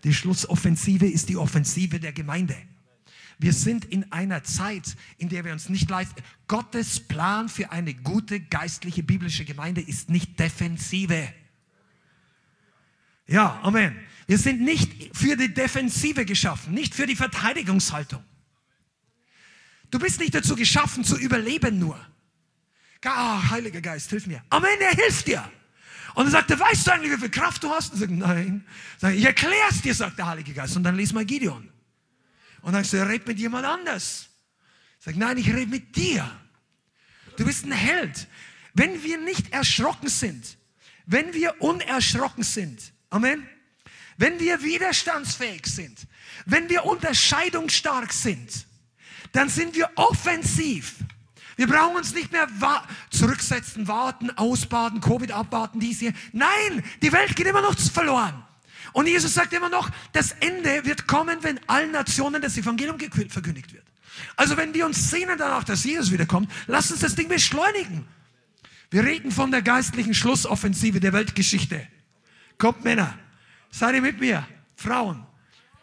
Die 0.04 0.14
Schlussoffensive 0.14 1.08
ist 1.08 1.28
die 1.28 1.36
Offensive 1.36 1.98
der 1.98 2.12
Gemeinde. 2.12 2.56
Wir 3.40 3.52
sind 3.52 3.86
in 3.86 4.12
einer 4.12 4.44
Zeit, 4.44 4.96
in 5.18 5.28
der 5.28 5.44
wir 5.44 5.52
uns 5.52 5.68
nicht 5.68 5.90
leisten. 5.90 6.22
Gottes 6.46 7.00
Plan 7.00 7.48
für 7.48 7.72
eine 7.72 7.94
gute 7.94 8.38
geistliche 8.38 9.02
biblische 9.02 9.44
Gemeinde 9.44 9.80
ist 9.80 10.08
nicht 10.08 10.38
defensive. 10.38 11.32
Ja, 13.26 13.58
Amen. 13.62 13.96
Wir 14.30 14.38
sind 14.38 14.60
nicht 14.60 15.10
für 15.12 15.34
die 15.34 15.52
Defensive 15.52 16.24
geschaffen, 16.24 16.72
nicht 16.72 16.94
für 16.94 17.04
die 17.04 17.16
Verteidigungshaltung. 17.16 18.22
Du 19.90 19.98
bist 19.98 20.20
nicht 20.20 20.32
dazu 20.32 20.54
geschaffen, 20.54 21.02
zu 21.02 21.16
überleben 21.16 21.80
nur. 21.80 21.98
Ah, 23.04 23.50
Heiliger 23.50 23.80
Geist, 23.80 24.08
hilf 24.10 24.28
mir. 24.28 24.40
Amen, 24.48 24.78
er 24.78 24.92
hilft 24.92 25.26
dir. 25.26 25.50
Und 26.14 26.26
er 26.26 26.30
sagte, 26.30 26.60
weißt 26.60 26.86
du 26.86 26.92
eigentlich, 26.92 27.12
wie 27.12 27.22
viel 27.22 27.30
Kraft 27.30 27.64
du 27.64 27.70
hast? 27.70 27.92
Und 27.92 27.98
sagt, 27.98 28.12
nein. 28.12 28.64
Sag, 28.98 29.14
ich 29.14 29.24
erkläre 29.24 29.68
es 29.68 29.82
dir, 29.82 29.96
sagt 29.96 30.16
der 30.16 30.28
Heilige 30.28 30.52
Geist. 30.52 30.76
Und 30.76 30.84
dann 30.84 30.94
lies 30.94 31.12
mal 31.12 31.24
Gideon. 31.24 31.68
Und 32.62 32.72
dann 32.72 32.84
sagt 32.84 33.02
er, 33.02 33.08
red 33.08 33.26
mit 33.26 33.40
jemand 33.40 33.66
anders. 33.66 34.28
Sag, 35.00 35.16
nein, 35.16 35.38
ich 35.38 35.48
rede 35.52 35.72
mit 35.72 35.96
dir. 35.96 36.30
Du 37.36 37.44
bist 37.44 37.64
ein 37.64 37.72
Held. 37.72 38.28
Wenn 38.74 39.02
wir 39.02 39.18
nicht 39.18 39.52
erschrocken 39.52 40.08
sind, 40.08 40.56
wenn 41.04 41.34
wir 41.34 41.60
unerschrocken 41.60 42.44
sind, 42.44 42.92
Amen. 43.10 43.44
Wenn 44.20 44.38
wir 44.38 44.62
widerstandsfähig 44.62 45.64
sind, 45.64 45.98
wenn 46.44 46.68
wir 46.68 46.84
unterscheidungsstark 46.84 48.12
sind, 48.12 48.66
dann 49.32 49.48
sind 49.48 49.74
wir 49.74 49.88
offensiv. 49.94 50.96
Wir 51.56 51.66
brauchen 51.66 51.96
uns 51.96 52.12
nicht 52.12 52.30
mehr 52.30 52.46
wa 52.58 52.86
zurücksetzen, 53.08 53.88
warten, 53.88 54.30
ausbaden, 54.36 55.00
Covid 55.00 55.32
abwarten, 55.32 55.80
dies 55.80 56.00
hier. 56.00 56.12
Nein, 56.32 56.84
die 57.00 57.10
Welt 57.12 57.34
geht 57.34 57.46
immer 57.46 57.62
noch 57.62 57.74
verloren. 57.78 58.44
Und 58.92 59.06
Jesus 59.06 59.32
sagt 59.32 59.54
immer 59.54 59.70
noch, 59.70 59.88
das 60.12 60.32
Ende 60.32 60.84
wird 60.84 61.06
kommen, 61.06 61.38
wenn 61.40 61.58
allen 61.66 61.92
Nationen 61.92 62.42
das 62.42 62.58
Evangelium 62.58 62.98
verkündigt 62.98 63.72
wird. 63.72 63.86
Also 64.36 64.58
wenn 64.58 64.74
wir 64.74 64.84
uns 64.84 65.10
sehnen 65.10 65.38
danach, 65.38 65.64
dass 65.64 65.82
Jesus 65.84 66.10
wiederkommt, 66.10 66.52
lass 66.66 66.90
uns 66.90 67.00
das 67.00 67.14
Ding 67.14 67.28
beschleunigen. 67.28 68.06
Wir 68.90 69.02
reden 69.02 69.32
von 69.32 69.50
der 69.50 69.62
geistlichen 69.62 70.12
Schlussoffensive 70.12 71.00
der 71.00 71.14
Weltgeschichte. 71.14 71.86
Kommt 72.58 72.84
Männer, 72.84 73.18
seid 73.70 73.94
ihr 73.94 74.02
mit 74.02 74.20
mir? 74.20 74.46
Frauen, 74.76 75.24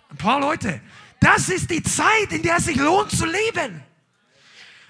ein 0.09 0.17
paar 0.17 0.39
Leute. 0.39 0.81
Das 1.19 1.49
ist 1.49 1.69
die 1.69 1.83
Zeit, 1.83 2.31
in 2.31 2.41
der 2.41 2.57
es 2.57 2.65
sich 2.65 2.77
lohnt 2.77 3.11
zu 3.11 3.25
leben. 3.25 3.83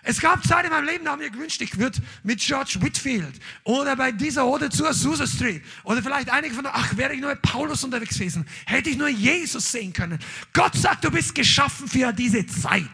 Es 0.09 0.21
gab 0.21 0.41
Zeit 0.47 0.63
in 0.63 0.71
meinem 0.71 0.85
Leben, 0.85 1.03
da 1.03 1.11
haben 1.11 1.21
wir 1.21 1.29
gewünscht, 1.29 1.61
ich 1.61 1.77
würde 1.77 1.99
mit 2.23 2.39
George 2.39 2.77
Whitfield 2.79 3.33
oder 3.65 3.93
bei 3.97 4.13
dieser 4.13 4.45
Ode 4.45 4.69
zur 4.69 4.87
Azusa 4.87 5.27
Street 5.27 5.61
oder 5.83 6.01
vielleicht 6.01 6.29
einige 6.29 6.55
von 6.55 6.65
euch, 6.65 6.71
ach, 6.73 6.95
wäre 6.95 7.13
ich 7.13 7.19
nur 7.19 7.31
mit 7.31 7.41
Paulus 7.41 7.83
unterwegs 7.83 8.17
gewesen, 8.17 8.47
hätte 8.65 8.89
ich 8.89 8.95
nur 8.95 9.09
Jesus 9.09 9.69
sehen 9.69 9.91
können. 9.91 10.17
Gott 10.53 10.75
sagt, 10.75 11.03
du 11.03 11.11
bist 11.11 11.35
geschaffen 11.35 11.89
für 11.89 12.13
diese 12.13 12.47
Zeit. 12.47 12.89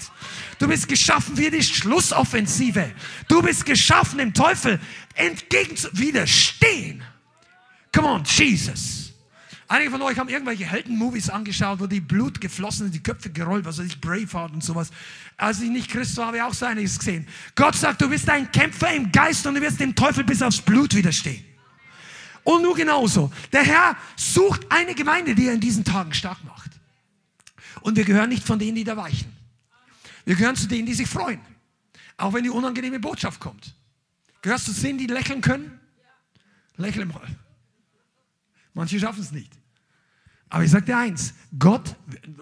Du 0.58 0.68
bist 0.68 0.88
geschaffen 0.88 1.36
für 1.36 1.52
die 1.52 1.62
Schlussoffensive. 1.62 2.92
Du 3.28 3.44
bist 3.44 3.64
geschaffen, 3.64 4.18
dem 4.18 4.34
Teufel 4.34 4.80
entgegen 5.14 5.78
zu 5.78 5.96
widerstehen. 5.96 7.04
Come 7.94 8.08
on, 8.08 8.24
Jesus. 8.24 9.03
Einige 9.68 9.92
von 9.92 10.02
euch 10.02 10.20
haben 10.20 10.30
irgendwelche 10.30 10.66
Heldenmovies 10.66 11.30
angeschaut, 11.30 11.80
wo 11.80 11.88
die 11.88 12.02
Blut 12.02 12.42
geflossen 12.42 12.88
ist, 12.88 12.96
die 12.96 13.04
Köpfe 13.04 13.30
gerollt, 13.30 13.66
was 13.66 13.80
weiß 13.80 13.86
ich, 13.86 14.02
Braveheart 14.02 14.54
und 14.54 14.64
sowas. 14.64 14.90
Als 15.38 15.62
ich 15.62 15.70
nicht 15.70 15.90
Christ 15.90 16.18
war, 16.18 16.28
habe 16.28 16.38
ich 16.38 16.44
auch 16.44 16.54
so 16.54 16.66
einiges 16.66 17.00
gesehen. 17.00 17.28
Gott 17.56 17.76
sagt, 17.76 18.02
du 18.02 18.10
bist 18.10 18.30
ein 18.30 18.52
Kämpfer 18.52 18.94
im 18.94 19.12
Geist 19.12 19.46
und 19.48 19.56
du 19.56 19.62
wirst 19.62 19.80
dem 19.80 19.96
Teufel 19.96 20.24
bis 20.24 20.42
aufs 20.42 20.62
Blut 20.62 20.94
widerstehen. 20.96 21.44
Und 22.44 22.62
nur 22.62 22.76
genauso. 22.76 23.32
Der 23.54 23.64
Herr 23.64 23.96
sucht 24.18 24.66
eine 24.70 24.94
Gemeinde, 24.94 25.34
die 25.34 25.48
er 25.48 25.54
in 25.54 25.62
diesen 25.62 25.86
Tagen 25.86 26.14
stark 26.14 26.44
macht. 26.44 26.72
Und 27.82 27.96
wir 27.96 28.04
gehören 28.04 28.30
nicht 28.30 28.46
von 28.46 28.60
denen, 28.60 28.76
die 28.76 28.84
da 28.84 28.98
weichen. 28.98 29.32
Wir 30.26 30.36
gehören 30.36 30.56
zu 30.56 30.68
denen, 30.68 30.86
die 30.86 30.94
sich 30.94 31.08
freuen. 31.08 31.40
Auch 32.18 32.34
wenn 32.34 32.44
die 32.44 32.50
unangenehme 32.50 33.00
Botschaft 33.00 33.40
kommt. 33.40 33.74
Gehörst 34.42 34.68
du 34.68 34.74
zu 34.74 34.82
denen, 34.82 35.00
die 35.00 35.08
lächeln 35.08 35.42
können? 35.42 35.80
Lächle 36.76 37.06
mal. 37.06 37.28
Manche 38.74 39.00
schaffen 39.00 39.22
es 39.22 39.32
nicht. 39.32 39.52
Aber 40.50 40.64
ich 40.64 40.72
sage 40.72 40.86
dir 40.86 40.98
eins, 40.98 41.34
Gott, 41.58 41.96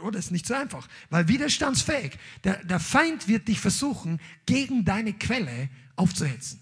oh, 0.04 0.12
das 0.12 0.26
ist 0.26 0.32
nicht 0.32 0.46
so 0.46 0.54
einfach, 0.54 0.88
weil 1.10 1.30
widerstandsfähig, 1.30 2.18
der, 2.44 2.64
der 2.66 2.82
Feind 2.82 3.30
wird 3.30 3.48
dich 3.48 3.62
versuchen, 3.62 4.20
gegen 4.46 4.84
deine 4.84 5.14
Quelle 5.14 5.70
aufzuhetzen. 5.96 6.62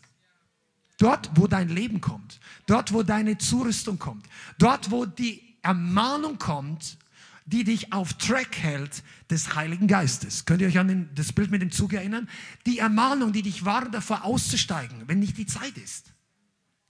Dort, 1.00 1.32
wo 1.36 1.48
dein 1.48 1.70
Leben 1.70 2.02
kommt, 2.02 2.40
dort, 2.68 2.94
wo 2.94 3.02
deine 3.02 3.38
Zurüstung 3.40 3.98
kommt, 3.98 4.28
dort, 4.60 4.92
wo 4.92 5.08
die 5.08 5.42
Ermahnung 5.64 6.38
kommt, 6.38 6.98
die 7.46 7.64
dich 7.64 7.94
auf 7.94 8.14
Track 8.14 8.58
hält 8.58 9.02
des 9.32 9.56
Heiligen 9.56 9.88
Geistes. 9.88 10.46
Könnt 10.46 10.62
ihr 10.62 10.68
euch 10.68 10.78
an 10.78 10.88
den, 10.88 11.10
das 11.16 11.34
Bild 11.34 11.50
mit 11.50 11.64
dem 11.64 11.72
Zug 11.72 11.94
erinnern? 11.94 12.30
Die 12.68 12.78
Ermahnung, 12.78 13.34
die 13.34 13.42
dich 13.42 13.66
warnt, 13.66 13.94
davor 13.96 14.24
auszusteigen, 14.24 15.08
wenn 15.08 15.18
nicht 15.18 15.36
die 15.38 15.48
Zeit 15.48 15.78
ist. 15.78 16.14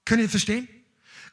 Könnt 0.04 0.22
ihr 0.22 0.30
verstehen? 0.30 0.68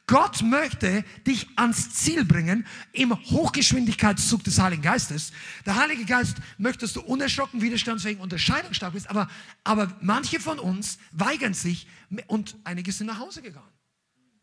Gott 0.07 0.41
möchte 0.41 1.03
dich 1.25 1.47
ans 1.57 1.93
Ziel 1.93 2.23
bringen 2.23 2.65
im 2.93 3.13
Hochgeschwindigkeitszug 3.13 4.41
des 4.41 4.57
Heiligen 4.57 4.81
Geistes. 4.81 5.33
Der 5.65 5.75
Heilige 5.75 6.05
Geist 6.05 6.37
möchte, 6.57 6.85
dass 6.85 6.93
du 6.93 7.01
unerschrocken, 7.01 7.61
widerstandsfähig, 7.61 8.17
unterscheidungsstark 8.19 8.93
bist, 8.93 9.09
aber, 9.09 9.29
aber 9.65 9.93
manche 10.01 10.39
von 10.39 10.59
uns 10.59 10.97
weigern 11.11 11.53
sich 11.53 11.87
und 12.27 12.55
einige 12.63 12.93
sind 12.93 13.07
nach 13.07 13.19
Hause 13.19 13.41
gegangen. 13.41 13.67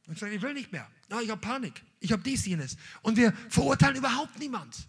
Und 0.06 0.18
sagen, 0.18 0.34
ich 0.34 0.42
will 0.42 0.52
nicht 0.52 0.70
mehr. 0.70 0.86
No, 1.08 1.20
ich 1.20 1.30
habe 1.30 1.40
Panik. 1.40 1.82
Ich 1.98 2.12
habe 2.12 2.22
dies, 2.22 2.44
jenes. 2.44 2.76
Und 3.00 3.16
wir 3.16 3.32
verurteilen 3.48 3.96
überhaupt 3.96 4.38
niemand. 4.38 4.86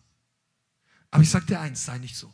Aber 1.10 1.23
ich 1.23 1.30
sage 1.30 1.45
dir 1.45 1.61
eins, 1.61 1.85
sei 1.85 1.99
nicht 1.99 2.18
so. 2.18 2.34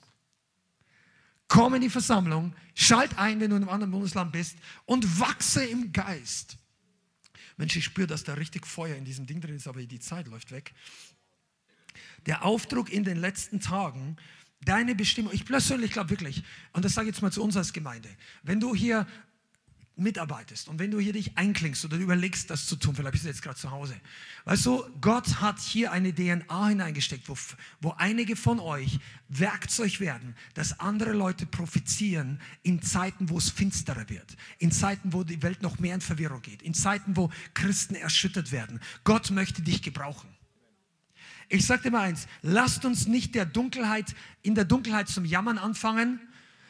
Komm 1.47 1.75
in 1.75 1.81
die 1.81 1.89
Versammlung, 1.91 2.55
schalt 2.73 3.19
ein, 3.19 3.39
wenn 3.39 3.51
du 3.51 3.57
in 3.57 3.61
einem 3.61 3.69
anderen 3.69 3.91
Bundesland 3.91 4.31
bist 4.31 4.57
und 4.85 5.19
wachse 5.19 5.63
im 5.63 5.91
Geist. 5.91 6.57
Mensch, 7.61 7.75
ich 7.75 7.85
spüre, 7.85 8.07
dass 8.07 8.23
da 8.23 8.33
richtig 8.33 8.65
Feuer 8.65 8.95
in 8.95 9.05
diesem 9.05 9.27
Ding 9.27 9.39
drin 9.39 9.55
ist, 9.55 9.67
aber 9.67 9.83
die 9.83 9.99
Zeit 9.99 10.27
läuft 10.27 10.51
weg. 10.51 10.73
Der 12.25 12.43
Aufdruck 12.43 12.91
in 12.91 13.03
den 13.03 13.17
letzten 13.17 13.59
Tagen, 13.59 14.17
deine 14.65 14.95
Bestimmung, 14.95 15.31
ich 15.31 15.45
persönlich 15.45 15.91
glaube 15.91 16.09
wirklich, 16.09 16.43
und 16.73 16.83
das 16.83 16.95
sage 16.95 17.07
ich 17.07 17.13
jetzt 17.13 17.21
mal 17.21 17.31
zu 17.31 17.43
uns 17.43 17.55
als 17.55 17.71
Gemeinde, 17.71 18.09
wenn 18.41 18.59
du 18.59 18.73
hier 18.73 19.05
mitarbeitest 19.97 20.67
und 20.67 20.79
wenn 20.79 20.89
du 20.89 20.99
hier 20.99 21.13
dich 21.13 21.37
einklingst 21.37 21.83
oder 21.85 21.97
überlegst, 21.97 22.49
das 22.49 22.65
zu 22.65 22.75
tun, 22.75 22.95
vielleicht 22.95 23.11
bist 23.11 23.25
du 23.25 23.29
jetzt 23.29 23.41
gerade 23.41 23.57
zu 23.57 23.71
Hause. 23.71 23.95
Weißt 24.45 24.65
du, 24.65 24.83
Gott 24.99 25.41
hat 25.41 25.59
hier 25.59 25.91
eine 25.91 26.13
DNA 26.13 26.67
hineingesteckt, 26.69 27.27
wo, 27.29 27.37
wo 27.81 27.91
einige 27.97 28.35
von 28.35 28.59
euch 28.59 28.99
Werkzeug 29.27 29.99
werden, 29.99 30.35
dass 30.53 30.79
andere 30.79 31.11
Leute 31.11 31.45
profitieren 31.45 32.39
in 32.63 32.81
Zeiten, 32.81 33.29
wo 33.29 33.37
es 33.37 33.49
finsterer 33.49 34.09
wird, 34.09 34.35
in 34.59 34.71
Zeiten, 34.71 35.13
wo 35.13 35.23
die 35.23 35.41
Welt 35.43 35.61
noch 35.61 35.79
mehr 35.79 35.95
in 35.95 36.01
Verwirrung 36.01 36.41
geht, 36.41 36.61
in 36.61 36.73
Zeiten, 36.73 37.15
wo 37.17 37.29
Christen 37.53 37.95
erschüttert 37.95 38.51
werden. 38.51 38.79
Gott 39.03 39.29
möchte 39.29 39.61
dich 39.61 39.81
gebrauchen. 39.81 40.29
Ich 41.49 41.65
sage 41.65 41.83
dir 41.83 41.91
mal 41.91 42.03
eins, 42.03 42.27
lasst 42.41 42.85
uns 42.85 43.07
nicht 43.07 43.35
der 43.35 43.45
Dunkelheit, 43.45 44.15
in 44.41 44.55
der 44.55 44.63
Dunkelheit 44.63 45.09
zum 45.09 45.25
Jammern 45.25 45.57
anfangen. 45.57 46.21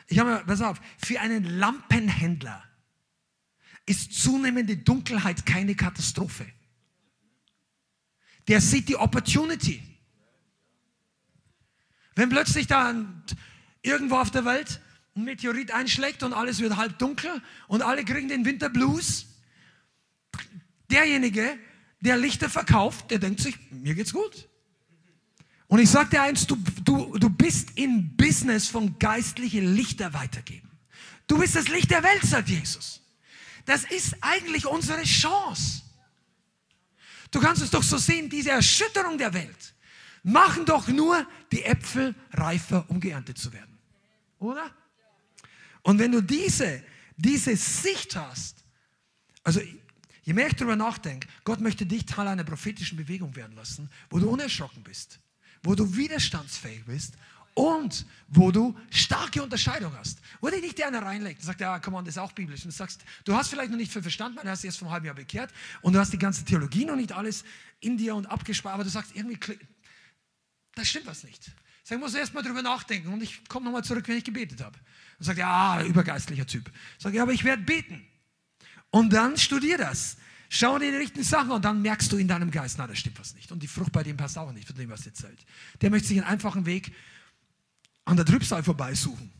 Ich 0.07 0.17
habe 0.17 0.31
mal, 0.31 0.43
pass 0.43 0.61
auf, 0.61 0.81
für 0.97 1.21
einen 1.21 1.43
Lampenhändler 1.43 2.63
ist 3.85 4.13
zunehmende 4.13 4.77
Dunkelheit 4.77 5.45
keine 5.45 5.75
Katastrophe. 5.75 6.45
Der 8.47 8.61
sieht 8.61 8.89
die 8.89 8.95
Opportunity. 8.95 9.81
Wenn 12.15 12.29
plötzlich 12.29 12.67
da 12.67 12.93
irgendwo 13.81 14.17
auf 14.17 14.31
der 14.31 14.45
Welt 14.45 14.81
ein 15.15 15.23
Meteorit 15.23 15.71
einschlägt 15.71 16.23
und 16.23 16.33
alles 16.33 16.59
wird 16.59 16.75
halb 16.77 16.97
dunkel 16.99 17.41
und 17.67 17.81
alle 17.81 18.05
kriegen 18.05 18.27
den 18.27 18.45
Winterblues, 18.45 19.27
derjenige, 20.89 21.57
der 22.01 22.17
Lichter 22.17 22.49
verkauft, 22.49 23.11
der 23.11 23.19
denkt 23.19 23.41
sich, 23.41 23.57
mir 23.71 23.95
geht's 23.95 24.13
gut. 24.13 24.47
Und 25.67 25.79
ich 25.79 25.89
sage 25.89 26.09
dir 26.09 26.23
eins, 26.23 26.47
du, 26.47 26.57
du, 26.83 27.17
du 27.17 27.29
bist 27.29 27.71
in 27.77 28.15
Business 28.17 28.67
von 28.67 28.99
geistliche 28.99 29.61
Lichter 29.61 30.13
weitergeben. 30.13 30.69
Du 31.27 31.37
bist 31.37 31.55
das 31.55 31.69
Licht 31.69 31.91
der 31.91 32.03
Welt, 32.03 32.23
sagt 32.23 32.49
Jesus. 32.49 33.00
Das 33.65 33.83
ist 33.83 34.15
eigentlich 34.21 34.65
unsere 34.65 35.03
Chance. 35.03 35.81
Du 37.31 37.39
kannst 37.39 37.61
es 37.61 37.69
doch 37.69 37.83
so 37.83 37.97
sehen, 37.97 38.29
diese 38.29 38.51
Erschütterung 38.51 39.17
der 39.17 39.33
Welt 39.33 39.73
machen 40.23 40.65
doch 40.65 40.87
nur 40.87 41.25
die 41.51 41.63
Äpfel 41.63 42.13
reifer, 42.33 42.85
um 42.89 42.99
geerntet 42.99 43.37
zu 43.37 43.51
werden. 43.53 43.77
Oder? 44.39 44.69
Und 45.81 45.99
wenn 45.99 46.11
du 46.11 46.21
diese, 46.21 46.83
diese 47.15 47.55
Sicht 47.55 48.15
hast, 48.15 48.63
also 49.43 49.61
je 50.23 50.33
mehr 50.33 50.47
ich 50.47 50.55
darüber 50.55 50.75
nachdenke, 50.75 51.27
Gott 51.43 51.59
möchte 51.59 51.85
dich 51.85 52.05
Teil 52.05 52.27
einer 52.27 52.43
prophetischen 52.43 52.97
Bewegung 52.97 53.35
werden 53.35 53.55
lassen, 53.55 53.89
wo 54.09 54.19
du 54.19 54.29
unerschrocken 54.29 54.83
bist, 54.83 55.19
wo 55.63 55.73
du 55.73 55.95
widerstandsfähig 55.95 56.85
bist 56.85 57.15
und 57.53 58.05
wo 58.27 58.51
du 58.51 58.77
starke 58.89 59.43
Unterscheidung 59.43 59.93
hast. 59.97 60.19
Wo 60.39 60.49
dich 60.49 60.61
nicht 60.61 60.77
der 60.77 60.87
einer 60.87 61.01
reinlegt 61.01 61.41
und 61.41 61.45
sagt, 61.45 61.61
ja, 61.61 61.79
komm 61.79 61.95
on, 61.95 62.05
das 62.05 62.15
ist 62.15 62.19
auch 62.19 62.31
biblisch. 62.31 62.63
Und 62.63 62.71
du 62.71 62.75
sagst, 62.75 63.01
du 63.25 63.35
hast 63.35 63.49
vielleicht 63.49 63.71
noch 63.71 63.77
nicht 63.77 63.91
viel 63.91 64.01
verstanden, 64.01 64.37
weil 64.37 64.45
du 64.45 64.51
hast 64.51 64.63
erst 64.63 64.79
vor 64.79 64.87
einem 64.87 64.93
halben 64.93 65.05
Jahr 65.07 65.15
bekehrt 65.15 65.51
und 65.81 65.93
du 65.93 65.99
hast 65.99 66.13
die 66.13 66.17
ganze 66.17 66.45
Theologie 66.45 66.85
noch 66.85 66.95
nicht 66.95 67.11
alles 67.11 67.43
in 67.79 67.97
dir 67.97 68.15
und 68.15 68.25
abgespart, 68.27 68.75
aber 68.75 68.83
du 68.83 68.89
sagst, 68.89 69.15
irgendwie, 69.15 69.37
da 70.75 70.85
stimmt 70.85 71.07
was 71.07 71.23
nicht. 71.23 71.51
Sag, 71.83 71.97
ich 71.97 72.01
muss 72.01 72.13
erst 72.13 72.33
mal 72.33 72.43
drüber 72.43 72.61
nachdenken 72.61 73.11
und 73.11 73.21
ich 73.23 73.47
komme 73.47 73.65
nochmal 73.65 73.83
zurück, 73.83 74.07
wenn 74.07 74.17
ich 74.17 74.23
gebetet 74.23 74.61
habe. 74.61 74.77
Und 75.19 75.25
sagt, 75.25 75.39
ja, 75.39 75.83
übergeistlicher 75.83 76.45
Typ. 76.45 76.71
Sag, 76.97 77.13
ja, 77.13 77.23
aber 77.23 77.33
ich 77.33 77.43
werde 77.43 77.63
beten. 77.63 78.05
Und 78.91 79.11
dann 79.11 79.37
studier 79.37 79.77
das. 79.77 80.17
Schau 80.53 80.77
dir 80.77 80.91
die 80.91 80.97
richtigen 80.97 81.23
Sachen 81.23 81.51
und 81.51 81.63
dann 81.63 81.81
merkst 81.81 82.11
du 82.11 82.17
in 82.17 82.27
deinem 82.27 82.51
Geist, 82.51 82.77
na, 82.77 82.85
da 82.85 82.93
stimmt 82.93 83.19
was 83.19 83.33
nicht. 83.35 83.51
Und 83.51 83.63
die 83.63 83.67
Frucht 83.67 83.93
bei 83.93 84.03
dem 84.03 84.17
passt 84.17 84.37
auch 84.37 84.51
nicht, 84.51 84.67
von 84.67 84.75
dem, 84.75 84.89
was 84.89 85.05
erzählt. 85.05 85.45
Der 85.79 85.89
möchte 85.89 86.09
sich 86.09 86.17
einen 86.17 86.27
einfachen 86.27 86.65
Weg 86.65 86.91
an 88.11 88.17
der 88.17 88.25
Trübsal 88.25 88.61
vorbeisuchen. 88.61 89.31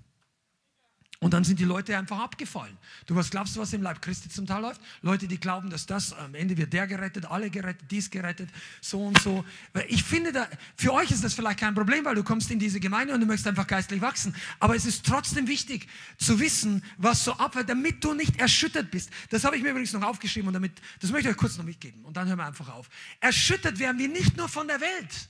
Und 1.24 1.36
dann 1.36 1.44
sind 1.44 1.60
die 1.60 1.66
Leute 1.66 1.96
einfach 1.96 2.18
abgefallen. 2.18 2.76
Du, 3.06 3.16
was 3.16 3.30
glaubst 3.30 3.56
du, 3.56 3.60
was 3.60 3.72
im 3.74 3.84
Leib 3.84 4.02
Christi 4.02 4.28
zum 4.28 4.48
Teil 4.48 4.62
läuft? 4.62 4.82
Leute, 5.04 5.28
die 5.28 5.40
glauben, 5.40 5.70
dass 5.70 5.86
das, 5.86 6.14
am 6.14 6.34
Ende 6.34 6.58
wird 6.58 6.74
der 6.74 6.88
gerettet, 6.88 7.26
alle 7.26 7.52
gerettet, 7.52 7.92
dies 7.92 8.10
gerettet, 8.10 8.50
so 8.82 9.06
und 9.06 9.22
so. 9.22 9.46
Ich 9.88 10.04
finde, 10.04 10.32
da, 10.32 10.48
für 10.76 10.94
euch 10.94 11.12
ist 11.12 11.24
das 11.24 11.36
vielleicht 11.36 11.60
kein 11.60 11.76
Problem, 11.76 12.06
weil 12.06 12.16
du 12.16 12.24
kommst 12.24 12.50
in 12.50 12.58
diese 12.58 12.80
Gemeinde 12.80 13.14
und 13.14 13.20
du 13.20 13.28
möchtest 13.28 13.48
einfach 13.48 13.68
geistlich 13.68 14.02
wachsen. 14.02 14.34
Aber 14.60 14.76
es 14.76 14.86
ist 14.86 15.06
trotzdem 15.06 15.48
wichtig 15.48 15.88
zu 16.18 16.40
wissen, 16.40 16.84
was 16.98 17.24
so 17.24 17.34
abwärts, 17.34 17.68
damit 17.68 18.04
du 18.04 18.16
nicht 18.16 18.40
erschüttert 18.40 18.90
bist. 18.90 19.12
Das 19.30 19.44
habe 19.44 19.58
ich 19.58 19.62
mir 19.62 19.70
übrigens 19.70 19.94
noch 19.94 20.02
aufgeschrieben 20.02 20.48
und 20.48 20.56
damit, 20.56 20.72
das 21.02 21.12
möchte 21.12 21.30
ich 21.30 21.36
euch 21.36 21.40
kurz 21.40 21.56
noch 21.58 21.66
mitgeben. 21.66 22.04
Und 22.04 22.18
dann 22.18 22.28
hören 22.28 22.40
wir 22.40 22.48
einfach 22.48 22.70
auf. 22.70 22.90
Erschüttert 23.20 23.78
werden 23.78 24.00
wir 24.00 24.08
nicht 24.08 24.38
nur 24.38 24.50
von 24.50 24.68
der 24.68 24.82
Welt. 24.82 25.30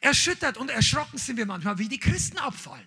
Erschüttert 0.00 0.56
und 0.56 0.70
erschrocken 0.70 1.18
sind 1.18 1.36
wir 1.36 1.46
manchmal, 1.46 1.78
wie 1.78 1.88
die 1.88 1.98
Christen 1.98 2.38
abfallen. 2.38 2.86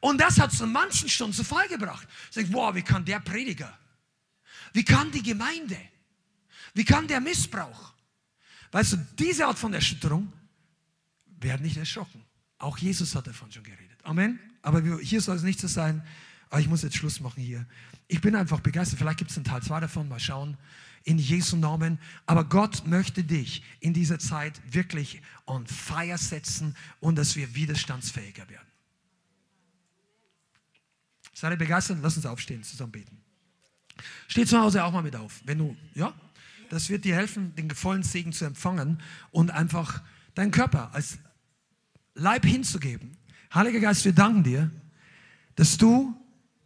Und 0.00 0.20
das 0.20 0.38
hat 0.38 0.52
so 0.52 0.66
manchen 0.66 1.08
schon 1.08 1.32
zu 1.32 1.44
Fall 1.44 1.68
gebracht. 1.68 2.06
Sagt, 2.30 2.52
wow, 2.52 2.74
wie 2.74 2.82
kann 2.82 3.04
der 3.04 3.20
Prediger? 3.20 3.76
Wie 4.72 4.84
kann 4.84 5.10
die 5.10 5.22
Gemeinde? 5.22 5.78
Wie 6.74 6.84
kann 6.84 7.08
der 7.08 7.20
Missbrauch? 7.20 7.92
Weißt 8.70 8.92
du, 8.92 8.96
diese 9.18 9.46
Art 9.46 9.58
von 9.58 9.72
Erschütterung 9.74 10.32
werden 11.40 11.62
nicht 11.62 11.76
erschrocken. 11.76 12.24
Auch 12.58 12.78
Jesus 12.78 13.14
hat 13.14 13.26
davon 13.26 13.50
schon 13.50 13.62
geredet. 13.62 13.98
Amen. 14.02 14.38
Aber 14.62 14.82
hier 15.00 15.20
soll 15.20 15.36
es 15.36 15.42
nicht 15.42 15.60
so 15.60 15.68
sein. 15.68 16.04
Aber 16.50 16.60
ich 16.60 16.68
muss 16.68 16.82
jetzt 16.82 16.96
Schluss 16.96 17.20
machen 17.20 17.42
hier. 17.42 17.66
Ich 18.08 18.20
bin 18.20 18.34
einfach 18.34 18.60
begeistert. 18.60 18.98
Vielleicht 18.98 19.18
gibt 19.18 19.30
es 19.30 19.36
einen 19.36 19.44
Teil 19.44 19.62
2 19.62 19.80
davon. 19.80 20.08
Mal 20.08 20.20
schauen. 20.20 20.56
In 21.08 21.16
Jesu 21.16 21.56
Namen. 21.56 21.98
Aber 22.26 22.44
Gott 22.44 22.86
möchte 22.86 23.24
dich 23.24 23.62
in 23.80 23.94
dieser 23.94 24.18
Zeit 24.18 24.60
wirklich 24.70 25.22
on 25.46 25.66
fire 25.66 26.18
setzen 26.18 26.76
und 27.00 27.16
dass 27.16 27.34
wir 27.34 27.54
widerstandsfähiger 27.54 28.46
werden. 28.50 28.68
Seid 31.32 31.52
ihr 31.52 31.56
begeistert? 31.56 31.98
Lass 32.02 32.16
uns 32.16 32.26
aufstehen, 32.26 32.62
zusammen 32.62 32.92
beten. 32.92 33.16
Steh 34.26 34.44
zu 34.44 34.58
Hause 34.58 34.84
auch 34.84 34.92
mal 34.92 35.02
mit 35.02 35.16
auf. 35.16 35.40
Wenn 35.44 35.56
du, 35.56 35.76
ja, 35.94 36.12
das 36.68 36.90
wird 36.90 37.06
dir 37.06 37.14
helfen, 37.14 37.54
den 37.54 37.70
vollen 37.70 38.02
Segen 38.02 38.34
zu 38.34 38.44
empfangen 38.44 39.00
und 39.30 39.50
einfach 39.50 40.02
deinen 40.34 40.50
Körper 40.50 40.92
als 40.92 41.18
Leib 42.14 42.44
hinzugeben. 42.44 43.16
Heiliger 43.54 43.80
Geist, 43.80 44.04
wir 44.04 44.12
danken 44.12 44.44
dir, 44.44 44.70
dass 45.56 45.78
du 45.78 46.14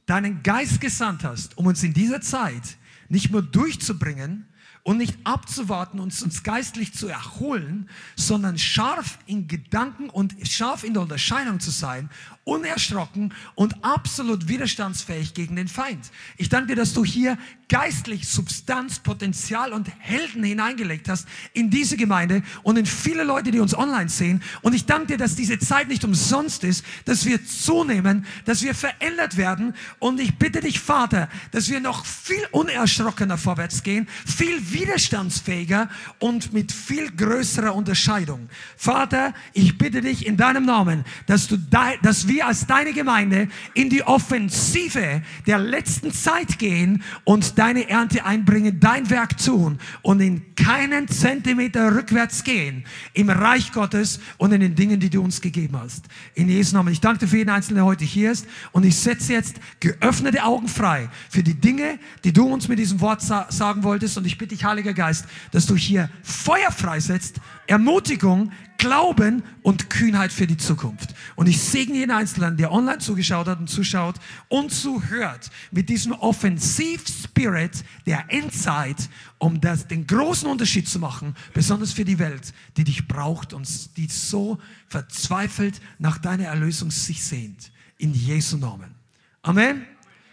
deinen 0.07 0.43
Geist 0.43 0.81
gesandt 0.81 1.23
hast, 1.23 1.57
um 1.57 1.67
uns 1.67 1.85
in 1.85 1.95
dieser 1.95 2.21
Zeit 2.21 2.77
nicht 3.13 3.31
nur 3.31 3.43
durchzubringen, 3.43 4.47
und 4.85 4.97
nicht 4.99 5.17
abzuwarten, 5.25 6.01
uns, 6.01 6.23
uns 6.23 6.43
geistlich 6.43 6.93
zu 6.93 7.07
erholen, 7.07 7.89
sondern 8.17 8.59
scharf 8.59 9.19
in 9.27 9.47
Gedanken 9.47 10.11
und 10.11 10.35
scharf 10.49 10.83
in 10.83 10.95
der 10.95 11.03
Unterscheidung 11.03 11.61
zu 11.61 11.71
sein, 11.71 12.11
unerschrocken 12.45 13.33
und 13.55 13.85
absolut 13.85 14.49
widerstandsfähig 14.49 15.35
gegen 15.35 15.57
den 15.57 15.69
Feind. 15.69 16.11
Ich 16.37 16.49
danke 16.49 16.69
dir, 16.69 16.77
dass 16.77 16.93
du 16.93 17.05
hier 17.05 17.39
geistlich 17.69 18.29
Substanz, 18.29 18.99
Potenzial 18.99 19.73
und 19.73 19.89
Helden 19.99 20.45
hineingelegt 20.45 21.09
hast 21.09 21.27
in 21.55 21.71
diese 21.71 21.97
Gemeinde 21.97 22.43
und 22.63 22.77
in 22.77 22.85
viele 22.85 23.25
Leute, 23.25 23.51
die 23.51 23.61
uns 23.61 23.75
online 23.75 24.11
sehen. 24.11 24.43
Und 24.61 24.75
ich 24.75 24.85
danke 24.85 25.07
dir, 25.07 25.17
dass 25.17 25.37
diese 25.37 25.59
Zeit 25.59 25.89
nicht 25.89 26.05
umsonst 26.05 26.65
ist, 26.65 26.85
dass 27.07 27.25
wir 27.25 27.47
zunehmen, 27.47 28.27
dass 28.45 28.63
wir 28.63 28.75
verändert 28.75 29.37
werden. 29.37 29.75
Und 30.01 30.21
ich 30.21 30.37
bitte 30.37 30.61
dich, 30.61 30.81
Vater, 30.81 31.31
dass 31.53 31.71
wir 31.71 31.81
noch 31.81 32.05
viel 32.05 32.47
unerschrockener 32.51 33.39
vorwärts 33.39 33.83
gehen, 33.83 34.07
viel 34.27 34.73
widerstandsfähiger 34.73 35.89
und 36.19 36.53
mit 36.53 36.73
viel 36.73 37.11
größerer 37.11 37.75
Unterscheidung. 37.75 38.51
Vater, 38.77 39.33
ich 39.55 39.79
bitte 39.79 40.03
dich 40.03 40.27
in 40.27 40.37
deinem 40.37 40.67
Namen, 40.67 41.05
dass, 41.27 41.47
du 41.47 41.57
dass 41.57 42.27
wir 42.33 42.47
als 42.47 42.67
deine 42.67 42.93
Gemeinde 42.93 43.49
in 43.75 43.91
die 43.91 44.03
Offensive 44.03 45.23
der 45.47 45.59
letzten 45.59 46.13
Zeit 46.13 46.59
gehen 46.59 47.03
und 47.25 47.59
deine 47.59 47.89
Ernte 47.89 48.25
einbringen, 48.25 48.81
dein 48.81 49.11
Werk 49.11 49.37
tun 49.39 49.79
und 50.03 50.21
in 50.21 50.55
keinen 50.55 51.09
Zentimeter 51.09 51.95
rückwärts 51.95 52.45
gehen 52.45 52.85
im 53.13 53.31
Reich 53.31 53.73
Gottes 53.73 54.21
und 54.39 54.53
in 54.53 54.61
den 54.61 54.75
Dingen, 54.75 54.99
die 54.99 55.11
du 55.11 55.23
uns 55.23 55.41
gegeben 55.41 55.79
hast. 55.79 56.07
In 56.35 56.49
Jesu 56.49 56.75
Namen. 56.75 56.93
Ich 56.93 57.01
danke 57.01 57.21
dir 57.21 57.29
für 57.29 57.39
jeden 57.39 57.51
Einzelnen, 57.51 57.77
der 57.77 57.85
heute 57.85 58.05
hier 58.05 58.33
ist 58.33 58.47
und 58.73 58.85
ich 58.85 58.97
setze 58.97 59.33
jetzt 59.33 59.57
geöffnete 59.81 60.43
Augen 60.45 60.69
frei 60.69 61.09
für 61.29 61.43
die 61.43 61.55
Dinge, 61.55 61.99
die 62.25 62.33
du 62.33 62.47
uns 62.47 62.69
mit 62.69 62.79
diesem 62.79 63.01
Wort 63.01 63.21
sa 63.21 63.47
sagen 63.51 63.83
wolltest 63.83 64.17
und 64.17 64.27
ich 64.27 64.39
bitte 64.39 64.55
dich, 64.55 64.65
Heiliger 64.65 64.95
Geist, 64.95 65.27
dass 65.51 65.67
du 65.67 65.77
hier 65.77 66.09
Feuer 66.23 66.71
freisetzt, 66.71 67.41
Ermutigung, 67.67 68.53
Glauben 68.79 69.45
und 69.63 69.91
Kühnheit 69.91 70.33
für 70.33 70.49
die 70.49 70.57
Zukunft. 70.57 71.15
Und 71.37 71.47
ich 71.49 71.61
segne 71.61 71.99
jeden 71.99 72.11
Einzelnen, 72.11 72.57
der 72.57 72.73
online 72.73 72.99
zugeschaut 72.99 73.47
hat 73.47 73.61
und 73.61 73.69
zuschaut 73.69 74.17
und 74.49 74.73
zuhört, 74.73 75.51
mit 75.71 75.89
diesem 75.89 76.13
Offensiv-Spirit 76.13 77.85
der 78.07 78.25
Endzeit, 78.29 79.09
um 79.39 79.61
das, 79.61 79.87
den 79.87 80.05
großen 80.07 80.49
Unterschied 80.49 80.89
zu 80.89 80.99
machen, 80.99 81.37
besonders 81.55 81.93
für 81.93 82.05
die 82.05 82.19
Welt, 82.19 82.53
die 82.77 82.83
dich 82.83 83.07
braucht 83.07 83.53
und 83.53 83.97
die 83.97 84.09
so 84.09 84.59
verzweifelt 84.89 85.81
nach 86.01 86.19
deiner 86.19 86.47
Erlösung 86.47 86.91
sich 86.91 87.23
sehnt. 87.23 87.71
In 87.99 88.13
Jesu 88.13 88.57
Namen. 88.57 88.97
Amen. 89.43 89.87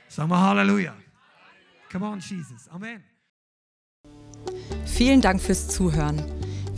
Sagen 0.07 0.31
wir 0.31 0.39
Halleluja. 0.39 0.95
Come 1.91 2.05
on, 2.07 2.19
Jesus. 2.19 2.67
Amen. 2.69 3.03
Vielen 4.85 5.21
Dank 5.21 5.39
fürs 5.39 5.67
Zuhören. 5.67 6.23